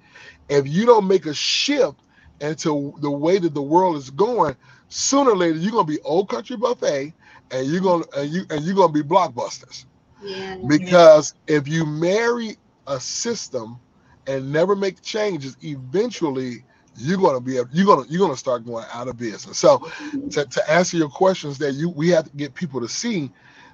if 0.48 0.68
you 0.68 0.86
don't 0.86 1.08
make 1.08 1.26
a 1.26 1.34
shift 1.34 2.00
into 2.40 2.94
the 3.00 3.10
way 3.10 3.38
that 3.38 3.54
the 3.54 3.62
world 3.62 3.96
is 3.96 4.10
going, 4.10 4.56
sooner 4.92 5.30
or 5.30 5.36
later 5.36 5.58
you're 5.58 5.72
gonna 5.72 5.84
be 5.84 6.00
old 6.02 6.28
country 6.28 6.56
buffet 6.56 7.14
and 7.50 7.66
you're 7.66 7.80
gonna 7.80 8.04
and 8.16 8.30
you 8.30 8.44
and 8.50 8.64
you're 8.64 8.74
gonna 8.74 8.92
be 8.92 9.02
blockbusters. 9.02 9.86
Yeah. 10.22 10.58
Because 10.68 11.34
if 11.46 11.66
you 11.66 11.86
marry 11.86 12.56
a 12.86 13.00
system 13.00 13.78
and 14.26 14.52
never 14.52 14.76
make 14.76 15.00
changes, 15.02 15.56
eventually 15.62 16.64
you're 16.96 17.18
gonna 17.18 17.40
be 17.40 17.54
you're 17.72 17.86
gonna 17.86 18.04
you're 18.08 18.20
gonna 18.20 18.36
start 18.36 18.66
going 18.66 18.84
out 18.92 19.08
of 19.08 19.16
business. 19.16 19.58
So 19.58 19.90
to, 20.30 20.44
to 20.44 20.70
answer 20.70 20.98
your 20.98 21.08
questions 21.08 21.58
that 21.58 21.72
you 21.72 21.88
we 21.88 22.10
have 22.10 22.30
to 22.30 22.36
get 22.36 22.54
people 22.54 22.80
to 22.82 22.88
see 22.88 23.30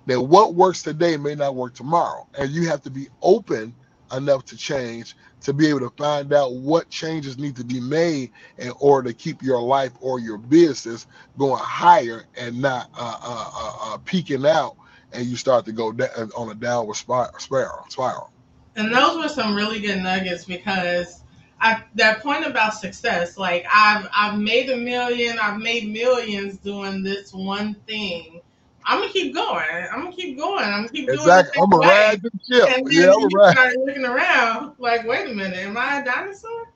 that 0.07 0.21
what 0.21 0.55
works 0.55 0.83
today 0.85 1.17
may 1.17 1.35
not 1.35 1.57
work 1.57 1.75
tomorrow. 1.75 2.29
And 2.39 2.51
you 2.51 2.69
have 2.69 2.81
to 2.83 2.91
be 2.91 3.09
open 3.23 3.75
enough 4.13 4.45
to 4.47 4.57
change 4.57 5.17
to 5.43 5.53
be 5.53 5.69
able 5.69 5.81
to 5.81 5.91
find 5.97 6.33
out 6.33 6.55
what 6.55 6.89
changes 6.91 7.39
need 7.39 7.57
to 7.57 7.65
be 7.65 7.81
made 7.81 8.33
in 8.59 8.73
order 8.81 9.11
to 9.11 9.15
keep 9.15 9.43
your 9.43 9.61
life 9.61 9.93
or 10.01 10.19
your 10.19 10.39
business 10.39 11.07
going 11.39 11.63
higher 11.63 12.25
and 12.37 12.61
not 12.61 12.91
uh, 12.95 13.19
uh, 13.23 13.51
uh, 13.55 13.95
uh, 13.95 13.99
peaking 14.05 14.47
out 14.47 14.77
and 15.13 15.27
you 15.27 15.37
start 15.37 15.65
to 15.65 15.73
go 15.73 15.93
down 15.93 16.31
on 16.37 16.51
a 16.51 16.55
downward 16.55 16.95
spiral 16.95 17.39
spiral 17.39 17.85
spiral. 17.89 18.31
And 18.77 18.95
those 18.95 19.17
were 19.17 19.29
some 19.29 19.55
really 19.55 19.81
good 19.81 20.01
nuggets 20.03 20.45
because 20.45 21.23
I 21.61 21.83
that 21.95 22.23
point 22.23 22.47
about 22.47 22.75
success, 22.75 23.37
like 23.37 23.67
I've 23.73 24.09
I've 24.15 24.39
made 24.39 24.71
a 24.71 24.77
million, 24.77 25.39
I've 25.39 25.61
made 25.61 25.89
millions 25.91 26.59
doing 26.59 27.03
this 27.03 27.33
one 27.33 27.75
thing. 27.87 28.41
I'm 28.89 29.01
gonna 29.03 29.13
keep 29.13 29.35
going. 29.35 29.67
I'm 29.93 30.05
gonna 30.05 30.17
keep 30.17 30.39
going. 30.39 30.65
I'm 30.65 30.83
gonna 30.85 30.91
keep 30.91 31.13
doing 31.13 31.37
Exactly. 31.37 31.53
I'm 31.63 31.73
the 31.73 31.75
a 31.75 31.79
same 31.79 31.89
way. 31.89 32.17
ride 32.17 32.23
the 32.23 32.31
ship. 32.51 32.75
And 32.77 32.87
then 32.97 33.05
Yeah, 33.05 33.13
I'm 33.13 33.17
you 33.19 33.29
ride. 33.31 33.57
start 33.57 33.75
looking 33.87 34.07
around, 34.07 34.75
like, 34.79 35.07
wait 35.07 35.31
a 35.31 35.35
minute, 35.35 35.59
am 35.59 35.79
I 35.79 36.01
a 36.03 36.05
dinosaur? 36.07 36.67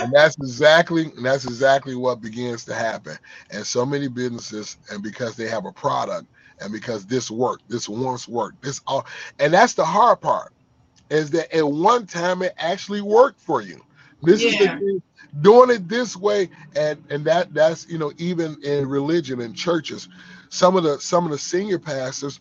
And 0.00 0.12
that's 0.12 0.36
exactly 0.38 1.06
and 1.16 1.26
that's 1.26 1.44
exactly 1.46 1.96
what 1.96 2.20
begins 2.22 2.64
to 2.66 2.74
happen. 2.74 3.18
And 3.50 3.66
so 3.66 3.86
many 3.86 4.08
businesses, 4.08 4.78
and 4.90 5.02
because 5.02 5.36
they 5.36 5.48
have 5.48 5.66
a 5.66 5.72
product, 5.72 6.26
and 6.60 6.72
because 6.72 7.06
this 7.06 7.30
worked, 7.30 7.68
this 7.68 7.88
once 7.88 8.28
worked, 8.28 8.62
this 8.62 8.80
all, 8.86 9.06
and 9.38 9.54
that's 9.54 9.74
the 9.74 9.84
hard 9.86 10.20
part, 10.20 10.52
is 11.10 11.30
that 11.32 11.54
at 11.56 11.66
one 11.68 12.06
time 12.06 12.42
it 12.42 12.54
actually 12.58 13.02
worked 13.02 13.40
for 13.40 13.62
you. 13.62 13.80
This 14.22 14.44
is 14.44 14.58
the 14.58 14.68
thing, 14.68 15.02
doing 15.42 15.70
it 15.70 15.88
this 15.88 16.16
way, 16.16 16.50
and 16.76 17.02
and 17.10 17.24
that 17.26 17.54
that's 17.54 17.88
you 17.88 17.98
know 17.98 18.12
even 18.18 18.56
in 18.64 18.88
religion 18.88 19.40
and 19.40 19.54
churches, 19.56 20.08
some 20.52 20.76
of 20.76 20.82
the 20.84 21.00
some 21.00 21.24
of 21.24 21.30
the 21.32 21.38
senior 21.38 21.78
pastors. 21.78 22.40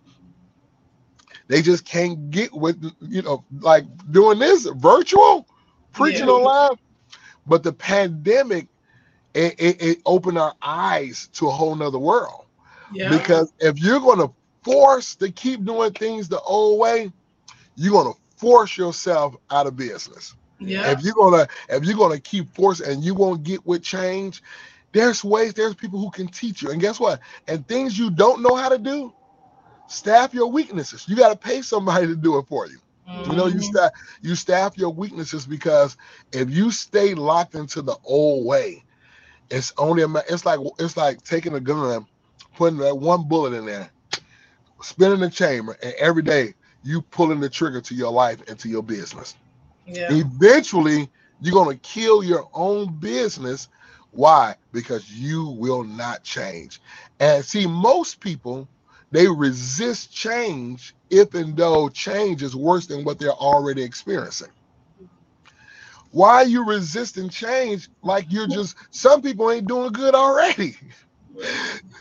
They 1.47 1.61
just 1.61 1.85
can't 1.85 2.29
get 2.29 2.53
with 2.53 2.81
you 3.01 3.21
know 3.21 3.45
like 3.59 3.85
doing 4.11 4.39
this 4.39 4.65
virtual 4.65 5.47
preaching 5.93 6.27
Yeah. 6.27 6.33
online. 6.33 6.77
But 7.47 7.63
the 7.63 7.73
pandemic, 7.73 8.67
it, 9.33 9.55
it, 9.59 9.81
it 9.81 10.01
opened 10.05 10.37
our 10.37 10.53
eyes 10.61 11.29
to 11.33 11.47
a 11.47 11.51
whole 11.51 11.75
nother 11.75 11.97
world. 11.99 12.45
yeah. 12.91 13.09
Because 13.09 13.51
if 13.59 13.79
you're 13.79 13.99
going 13.99 14.19
to 14.19 14.31
force 14.63 15.15
to 15.15 15.31
keep 15.31 15.63
doing 15.65 15.91
things 15.93 16.27
the 16.27 16.39
old 16.41 16.79
way, 16.79 17.11
you're 17.75 17.91
going 17.93 18.13
to 18.13 18.19
force 18.37 18.77
yourself 18.77 19.35
out 19.49 19.67
of 19.67 19.75
business. 19.75 20.35
yeah. 20.59 20.91
If 20.91 21.01
you're 21.03 21.15
gonna 21.15 21.47
if 21.69 21.83
you're 21.85 21.97
gonna 21.97 22.19
keep 22.19 22.53
forcing 22.53 22.87
and 22.91 23.03
you 23.03 23.15
won't 23.15 23.43
get 23.43 23.65
with 23.65 23.81
change, 23.83 24.43
there's 24.93 25.23
ways, 25.23 25.53
there's 25.53 25.75
people 25.75 25.99
who 25.99 26.11
can 26.11 26.27
teach 26.27 26.61
you. 26.61 26.71
And 26.71 26.81
guess 26.81 26.99
what? 26.99 27.21
And 27.47 27.67
things 27.67 27.97
you 27.97 28.09
don't 28.11 28.41
know 28.41 28.55
how 28.55 28.69
to 28.69 28.77
do, 28.79 29.13
staff 29.87 30.33
your 30.33 30.51
weaknesses. 30.51 31.05
You 31.07 31.15
got 31.15 31.29
to 31.29 31.37
pay 31.37 31.61
somebody 31.61 32.07
to 32.07 32.15
do 32.15 32.37
it 32.39 32.47
for 32.47 32.67
you. 32.67 32.79
You 33.25 33.35
know, 33.35 33.47
you 33.47 33.59
Mhm. 33.59 33.61
staff 33.61 33.91
you 34.21 34.35
staff 34.35 34.77
your 34.77 34.91
weaknesses 34.91 35.45
because 35.45 35.97
if 36.31 36.49
you 36.49 36.71
stay 36.71 37.13
locked 37.15 37.55
into 37.55 37.81
the 37.81 37.97
old 38.03 38.45
way, 38.47 38.83
it's 39.49 39.73
only 39.77 40.03
a 40.03 40.07
ma- 40.07 40.21
it's 40.29 40.45
like 40.45 40.59
it's 40.79 40.97
like 40.97 41.23
taking 41.23 41.53
a 41.55 41.59
gun, 41.59 42.07
putting 42.55 42.79
that 42.79 42.95
one 42.97 43.27
bullet 43.27 43.53
in 43.53 43.65
there, 43.65 43.91
spinning 44.81 45.19
the 45.21 45.29
chamber, 45.29 45.77
and 45.83 45.93
every 45.95 46.23
day 46.23 46.53
you 46.83 47.01
pulling 47.01 47.39
the 47.39 47.49
trigger 47.49 47.81
to 47.81 47.95
your 47.95 48.11
life 48.11 48.41
and 48.47 48.59
to 48.59 48.69
your 48.69 48.83
business. 48.83 49.35
yeah. 49.85 50.17
Eventually, 50.17 51.09
you're 51.39 51.53
gonna 51.53 51.77
kill 51.77 52.23
your 52.23 52.49
own 52.53 52.99
business. 52.99 53.69
Why? 54.11 54.55
Because 54.71 55.11
you 55.11 55.47
will 55.47 55.83
not 55.83 56.23
change. 56.23 56.81
And 57.19 57.43
see, 57.43 57.65
most 57.67 58.19
people 58.19 58.67
they 59.11 59.27
resist 59.27 60.13
change 60.13 60.95
if 61.09 61.33
and 61.33 61.55
though 61.55 61.89
change 61.89 62.43
is 62.43 62.55
worse 62.55 62.87
than 62.87 63.03
what 63.03 63.19
they're 63.19 63.31
already 63.31 63.83
experiencing. 63.83 64.47
Why 66.11 66.35
are 66.35 66.45
you 66.45 66.65
resisting 66.65 67.29
change 67.29 67.89
like 68.01 68.25
you're 68.29 68.47
just 68.47 68.75
some 68.91 69.21
people 69.21 69.51
ain't 69.51 69.67
doing 69.67 69.91
good 69.91 70.15
already? 70.15 70.77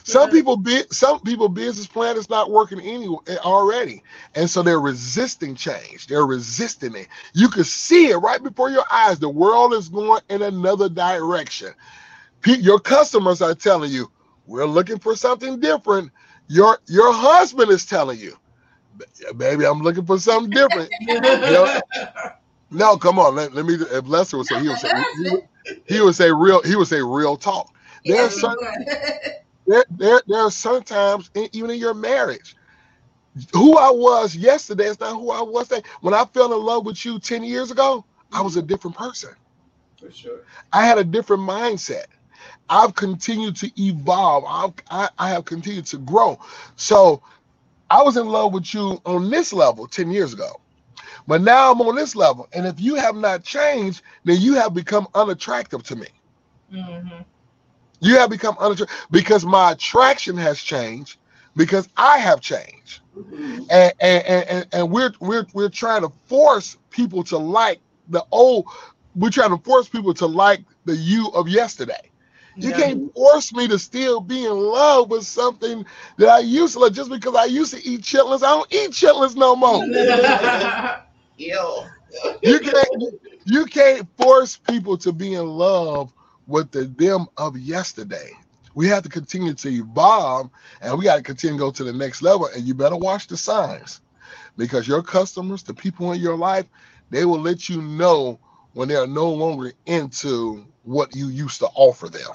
Some 0.04 0.30
people 0.30 0.56
be 0.56 0.82
some 0.90 1.20
people 1.20 1.48
business 1.48 1.86
plan 1.86 2.16
is 2.16 2.28
not 2.30 2.50
working 2.50 2.80
anyway 2.80 3.18
eh, 3.28 3.36
already. 3.44 4.02
And 4.34 4.50
so 4.50 4.62
they're 4.62 4.80
resisting 4.80 5.54
change. 5.54 6.06
They're 6.08 6.26
resisting 6.26 6.94
it. 6.96 7.08
You 7.34 7.48
can 7.48 7.64
see 7.64 8.08
it 8.08 8.16
right 8.16 8.42
before 8.42 8.70
your 8.70 8.84
eyes. 8.90 9.18
The 9.20 9.28
world 9.28 9.74
is 9.74 9.88
going 9.88 10.22
in 10.28 10.42
another 10.42 10.88
direction. 10.88 11.72
Your 12.46 12.80
customers 12.80 13.42
are 13.42 13.54
telling 13.54 13.90
you, 13.90 14.10
we're 14.46 14.66
looking 14.66 14.98
for 14.98 15.14
something 15.16 15.60
different. 15.60 16.10
Your 16.48 16.78
your 16.86 17.12
husband 17.12 17.70
is 17.70 17.84
telling 17.84 18.18
you, 18.18 18.36
"Ba- 18.96 19.34
baby, 19.34 19.64
I'm 19.66 19.80
looking 19.82 20.06
for 20.06 20.18
something 20.18 20.50
different. 20.50 20.90
know, 21.02 21.80
No, 22.70 22.96
come 22.96 23.18
on. 23.18 23.34
Let, 23.34 23.52
let 23.52 23.66
me 23.66 23.74
if 23.74 24.06
Lester 24.06 24.38
would 24.38 24.46
say 24.46 24.60
he 24.60 24.68
would 24.68 24.78
say 24.78 24.90
he 25.22 25.30
would, 25.30 25.48
he 25.86 26.00
would 26.00 26.14
say 26.14 26.30
real 26.30 26.62
he 26.62 26.76
would 26.76 26.88
say 26.88 27.02
real 27.02 27.36
talk. 27.36 27.74
Yeah, 28.04 28.28
There's 28.28 28.42
we 28.42 28.48
there, 29.66 29.84
there, 29.90 30.22
there 30.26 30.40
are 30.40 30.50
sometimes 30.50 31.30
even 31.52 31.70
in 31.70 31.78
your 31.78 31.94
marriage, 31.94 32.56
who 33.52 33.76
I 33.76 33.90
was 33.90 34.34
yesterday 34.34 34.86
is 34.86 35.00
not 35.00 35.14
who 35.14 35.30
I 35.30 35.42
was 35.42 35.68
today. 35.68 35.82
When 36.00 36.14
I 36.14 36.24
fell 36.26 36.52
in 36.52 36.60
love 36.64 36.86
with 36.86 37.04
you 37.04 37.18
10 37.18 37.44
years 37.44 37.70
ago, 37.70 38.04
I 38.32 38.40
was 38.40 38.56
a 38.56 38.60
mm-hmm. 38.60 38.68
different 38.68 38.96
person. 38.96 39.30
For 39.98 40.10
sure. 40.10 40.40
I 40.72 40.86
had 40.86 40.98
a 40.98 41.04
different 41.04 41.42
mindset. 41.42 42.06
I've 42.70 42.94
continued 42.96 43.56
to 43.58 43.72
evolve. 43.82 44.44
I've, 44.48 44.74
I, 44.90 45.10
I 45.18 45.30
have 45.30 45.46
continued 45.46 45.86
to 45.88 45.98
grow. 45.98 46.40
So 46.76 47.22
I 47.90 48.02
was 48.02 48.16
in 48.18 48.28
love 48.28 48.52
with 48.54 48.74
you 48.74 49.00
on 49.06 49.30
this 49.30 49.52
level 49.52 49.88
10 49.88 50.10
years 50.12 50.34
ago. 50.34 50.60
But 51.28 51.42
now 51.42 51.72
I'm 51.72 51.80
on 51.82 51.96
this 51.96 52.16
level. 52.16 52.48
And 52.52 52.66
if 52.66 52.80
you 52.80 52.96
have 52.96 53.16
not 53.16 53.44
changed, 53.44 54.02
then 54.24 54.40
you 54.40 54.54
have 54.54 54.74
become 54.74 55.08
unattractive 55.14 55.82
to 55.84 55.96
me. 55.96 56.08
Mhm. 56.72 57.24
You 58.00 58.18
have 58.18 58.30
become 58.30 58.56
unattractive 58.60 59.08
because 59.10 59.44
my 59.46 59.72
attraction 59.72 60.36
has 60.38 60.60
changed 60.60 61.18
because 61.56 61.88
I 61.96 62.18
have 62.18 62.40
changed. 62.40 63.00
Mhm. 63.18 63.66
And 63.70 63.94
and, 64.00 64.24
and, 64.26 64.48
and- 64.50 64.66
and 64.72 64.90
we're 64.92 65.12
we're 65.20 65.46
we're 65.54 65.70
trying 65.70 66.02
to 66.02 66.12
force 66.26 66.78
people 66.90 67.24
to 67.24 67.38
like 67.38 67.80
the 68.08 68.24
old 68.32 68.66
we're 69.16 69.30
trying 69.30 69.50
to 69.56 69.64
force 69.64 69.88
people 69.88 70.14
to 70.14 70.26
like 70.26 70.62
the 70.86 70.96
you 70.96 71.28
of 71.30 71.48
yesterday. 71.48 72.09
You 72.56 72.72
can't 72.72 73.14
force 73.14 73.52
me 73.52 73.68
to 73.68 73.78
still 73.78 74.20
be 74.20 74.44
in 74.44 74.52
love 74.52 75.10
with 75.10 75.24
something 75.24 75.84
that 76.18 76.28
I 76.28 76.40
used 76.40 76.74
to 76.74 76.80
love 76.80 76.92
just 76.92 77.10
because 77.10 77.34
I 77.34 77.44
used 77.44 77.72
to 77.74 77.84
eat 77.86 78.02
chitlins. 78.02 78.42
I 78.42 78.48
don't 78.48 78.72
eat 78.72 78.90
chitlins 78.90 79.36
no 79.36 79.56
more. 79.56 79.84
Ew. 81.36 81.84
You 82.42 82.60
can't 82.60 83.14
you 83.44 83.64
can't 83.66 84.06
force 84.16 84.56
people 84.56 84.98
to 84.98 85.12
be 85.12 85.34
in 85.34 85.46
love 85.46 86.12
with 86.46 86.70
the 86.70 86.84
them 86.84 87.26
of 87.36 87.56
yesterday. 87.58 88.32
We 88.74 88.88
have 88.88 89.02
to 89.04 89.08
continue 89.08 89.54
to 89.54 89.68
evolve 89.68 90.50
and 90.80 90.98
we 90.98 91.04
got 91.04 91.16
to 91.16 91.22
continue 91.22 91.56
to 91.56 91.64
go 91.64 91.70
to 91.70 91.84
the 91.84 91.92
next 91.92 92.22
level. 92.22 92.46
And 92.54 92.64
you 92.64 92.74
better 92.74 92.96
watch 92.96 93.26
the 93.26 93.36
signs 93.36 94.00
because 94.56 94.86
your 94.86 95.02
customers, 95.02 95.62
the 95.62 95.74
people 95.74 96.12
in 96.12 96.20
your 96.20 96.36
life, 96.36 96.66
they 97.10 97.24
will 97.24 97.40
let 97.40 97.68
you 97.68 97.82
know 97.82 98.38
when 98.74 98.88
they 98.88 98.96
are 98.96 99.06
no 99.06 99.30
longer 99.30 99.72
into 99.86 100.64
what 100.84 101.14
you 101.14 101.28
used 101.28 101.60
to 101.60 101.68
offer 101.74 102.08
them. 102.08 102.30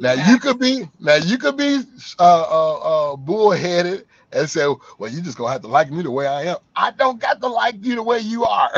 Now 0.00 0.12
you 0.14 0.38
could 0.38 0.58
be 0.58 0.88
now 1.00 1.16
you 1.16 1.38
could 1.38 1.56
be 1.56 1.80
uh, 2.18 2.42
uh, 2.50 3.12
uh, 3.12 3.16
bullheaded 3.16 4.06
and 4.32 4.48
say, 4.50 4.66
"Well, 4.98 5.10
you 5.10 5.20
just 5.22 5.38
gonna 5.38 5.52
have 5.52 5.62
to 5.62 5.68
like 5.68 5.90
me 5.90 6.02
the 6.02 6.10
way 6.10 6.26
I 6.26 6.44
am." 6.44 6.56
I 6.76 6.92
don't 6.92 7.20
got 7.20 7.40
to 7.40 7.48
like 7.48 7.76
you 7.84 7.96
the 7.96 8.02
way 8.02 8.20
you 8.20 8.44
are. 8.44 8.72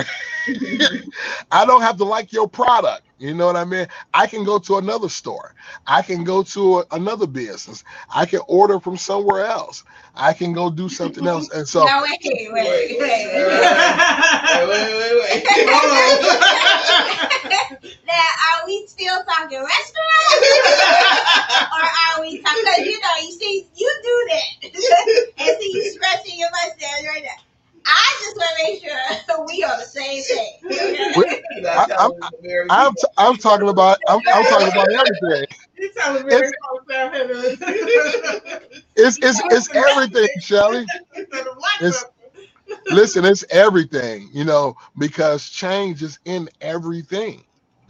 I 1.53 1.65
don't 1.67 1.83
have 1.83 1.99
to 1.99 2.05
like 2.05 2.33
your 2.33 2.49
product. 2.49 3.04
You 3.19 3.33
know 3.33 3.47
what 3.47 3.57
I 3.57 3.65
mean? 3.65 3.87
I 4.13 4.27
can 4.27 4.45
go 4.45 4.59
to 4.59 4.77
another 4.79 5.09
store. 5.09 5.55
I 5.87 6.03
can 6.03 6.25
go 6.25 6.43
to 6.43 6.81
a- 6.81 6.85
another 6.93 7.27
business. 7.27 7.85
I 8.15 8.27
can 8.27 8.41
order 8.49 8.81
from 8.81 8.97
somewhere 8.97 9.45
else. 9.47 9.85
I 10.17 10.33
can 10.33 10.53
go 10.53 10.69
do 10.71 10.89
something 10.89 11.27
else. 11.27 11.49
And 11.51 11.67
so, 11.67 11.85
no, 11.87 12.03
wait, 12.03 12.19
wait, 12.25 12.53
wait, 12.53 12.99
wait. 12.99 12.99
Wait, 12.99 14.69
wait, 14.69 14.95
wait, 14.99 15.15
wait. 15.21 15.45
Hold 15.71 15.91
on. 17.83 17.91
now, 18.07 18.15
are 18.15 18.67
we 18.67 18.87
still 18.89 19.23
talking 19.25 19.63
restaurants? 19.63 20.49
or 21.73 21.85
are 21.87 22.21
we 22.21 22.43
talking, 22.43 22.63
because 22.65 22.87
you 22.87 22.99
know, 23.01 23.17
you 23.23 23.33
see, 23.33 23.69
you 23.77 23.91
do 24.03 24.27
that. 24.31 24.47
and 25.39 25.57
see, 25.61 25.71
you 25.73 25.93
scratching 25.93 26.39
your 26.39 26.51
mustache 26.51 27.05
right 27.09 27.23
now. 27.25 27.43
I 27.87 28.17
just 28.21 28.37
want 28.37 28.51
to 28.59 28.65
make 28.65 28.83
sure 28.85 29.45
we 29.47 29.65
on 29.65 29.79
the 29.79 29.85
same 29.87 30.25
page. 30.25 30.63
okay? 31.19 31.43
That's 31.63 31.91
I- 31.99 32.09
how 32.09 32.15
it's 32.19 32.31
I'm 32.71 32.95
t- 32.95 33.09
I'm 33.19 33.37
talking 33.37 33.69
about 33.69 33.99
I'm, 34.09 34.23
I'm 34.33 34.47
talking 34.47 34.69
about 34.69 34.89
everything. 34.93 35.47
You 35.79 35.93
sound 35.93 36.25
very 36.27 36.53
close 36.63 36.87
down 36.89 37.13
here. 37.15 37.29
It's 38.97 39.19
it's 39.23 39.43
it's 39.51 39.71
everything, 39.75 40.29
Shelly. 40.41 40.87
It's- 41.81 42.05
Listen, 42.91 43.25
it's 43.25 43.45
everything. 43.51 44.31
You 44.33 44.45
know, 44.45 44.77
because 44.99 45.49
change 45.51 46.03
is 46.03 46.19
in 46.27 46.51
everything. 46.61 47.45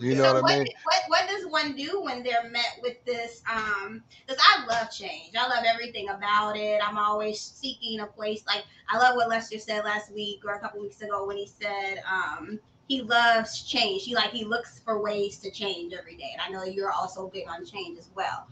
You 0.05 0.15
know 0.17 0.25
so 0.25 0.35
what 0.35 0.53
I 0.53 0.57
what, 0.57 0.59
mean? 0.65 0.75
what 0.85 1.03
what 1.09 1.29
does 1.29 1.47
one 1.47 1.75
do 1.75 2.03
when 2.03 2.23
they're 2.23 2.51
met 2.51 2.79
with 2.83 3.03
this? 3.05 3.43
Um, 3.51 4.03
because 4.27 4.43
I 4.43 4.67
love 4.67 4.91
change. 4.91 5.35
I 5.35 5.49
love 5.49 5.65
everything 5.67 6.11
about 6.11 6.57
it. 6.57 6.81
I'm 6.87 6.99
always 6.99 7.41
seeking 7.41 8.01
a 8.01 8.07
place. 8.07 8.45
Like 8.47 8.65
I 8.89 8.99
love 8.99 9.17
what 9.17 9.29
Lester 9.29 9.59
said 9.59 9.85
last 9.85 10.13
week 10.13 10.43
or 10.45 10.55
a 10.55 10.61
couple 10.61 10.81
weeks 10.81 11.01
ago 11.01 11.27
when 11.27 11.39
he 11.39 11.47
said 11.47 12.03
um 12.11 12.59
he 12.87 13.01
loves 13.01 13.63
change. 13.63 14.05
He 14.05 14.15
like 14.15 14.31
he 14.31 14.45
looks 14.45 14.81
for 14.81 15.01
ways 15.01 15.39
to 15.39 15.51
change 15.51 15.95
every 15.95 16.17
day. 16.17 16.31
And 16.35 16.43
I 16.43 16.51
know 16.51 16.71
you're 16.71 16.93
also 16.93 17.29
big 17.29 17.49
on 17.49 17.65
change 17.65 17.99
as 17.99 18.11
well. 18.15 18.47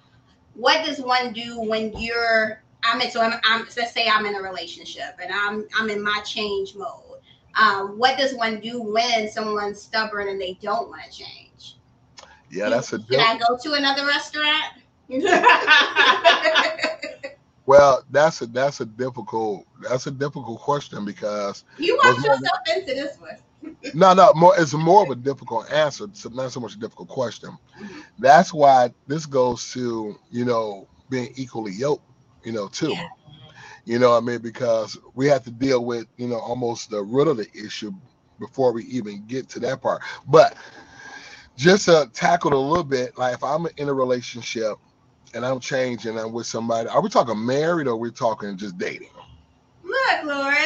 What 0.54 0.86
does 0.86 1.00
one 1.00 1.34
do 1.34 1.60
when 1.60 1.92
you're 1.98 2.62
I'm 2.82 3.00
in 3.02 3.10
so 3.10 3.20
I'm, 3.20 3.38
I'm 3.44 3.66
let's 3.76 3.92
say 3.92 4.08
I'm 4.08 4.24
in 4.24 4.36
a 4.36 4.42
relationship 4.42 5.18
and 5.22 5.30
I'm 5.32 5.66
I'm 5.78 5.90
in 5.90 6.02
my 6.02 6.20
change 6.24 6.74
mode 6.74 7.12
um, 7.54 7.98
what 7.98 8.18
does 8.18 8.34
one 8.34 8.60
do 8.60 8.80
when 8.80 9.30
someone's 9.30 9.80
stubborn 9.80 10.28
and 10.28 10.40
they 10.40 10.58
don't 10.62 10.88
want 10.88 11.02
to 11.04 11.10
change? 11.10 11.41
Yeah, 12.52 12.68
that's 12.68 12.92
a 12.92 12.98
diff- 12.98 13.18
I 13.18 13.38
go 13.38 13.56
to 13.56 13.72
another 13.74 14.06
restaurant? 14.06 14.74
well, 17.66 18.04
that's 18.10 18.42
a 18.42 18.46
that's 18.46 18.80
a 18.80 18.86
difficult 18.86 19.64
that's 19.80 20.06
a 20.06 20.10
difficult 20.10 20.60
question 20.60 21.04
because 21.04 21.64
you 21.78 21.98
one- 22.02 22.16
yourself 22.16 22.58
into 22.74 22.94
this 22.94 23.16
one. 23.18 23.76
no 23.94 24.12
no 24.12 24.32
more 24.34 24.54
it's 24.58 24.74
more 24.74 25.04
of 25.04 25.10
a 25.10 25.14
difficult 25.14 25.70
answer, 25.72 26.06
so 26.12 26.28
not 26.30 26.52
so 26.52 26.60
much 26.60 26.74
a 26.74 26.78
difficult 26.78 27.08
question. 27.08 27.50
Mm-hmm. 27.50 28.00
That's 28.18 28.52
why 28.52 28.92
this 29.06 29.26
goes 29.26 29.72
to 29.72 30.18
you 30.30 30.44
know 30.44 30.88
being 31.10 31.32
equally 31.36 31.72
yoked, 31.72 32.04
you 32.44 32.52
know 32.52 32.68
too. 32.68 32.92
Yeah. 32.92 33.08
You 33.84 33.98
know 33.98 34.10
what 34.10 34.22
I 34.22 34.26
mean? 34.26 34.38
Because 34.38 34.96
we 35.14 35.26
have 35.26 35.42
to 35.44 35.50
deal 35.50 35.84
with, 35.84 36.06
you 36.16 36.28
know, 36.28 36.38
almost 36.38 36.90
the 36.90 37.02
root 37.02 37.26
of 37.26 37.36
the 37.36 37.48
issue 37.52 37.92
before 38.38 38.72
we 38.72 38.84
even 38.84 39.26
get 39.26 39.48
to 39.50 39.60
that 39.60 39.82
part. 39.82 40.02
But 40.28 40.54
just 41.56 41.84
to 41.86 42.10
tackle 42.12 42.50
it 42.52 42.56
a 42.56 42.58
little 42.58 42.84
bit, 42.84 43.16
like 43.18 43.34
if 43.34 43.44
I'm 43.44 43.66
in 43.76 43.88
a 43.88 43.94
relationship 43.94 44.76
and 45.34 45.44
I'm 45.44 45.60
changing, 45.60 46.18
I'm 46.18 46.32
with 46.32 46.46
somebody, 46.46 46.88
are 46.88 47.00
we 47.00 47.08
talking 47.08 47.44
married 47.44 47.86
or 47.86 47.96
we're 47.96 48.08
we 48.08 48.10
talking 48.10 48.56
just 48.56 48.78
dating? 48.78 49.10
Look, 49.84 50.24
Lawrence. 50.24 50.58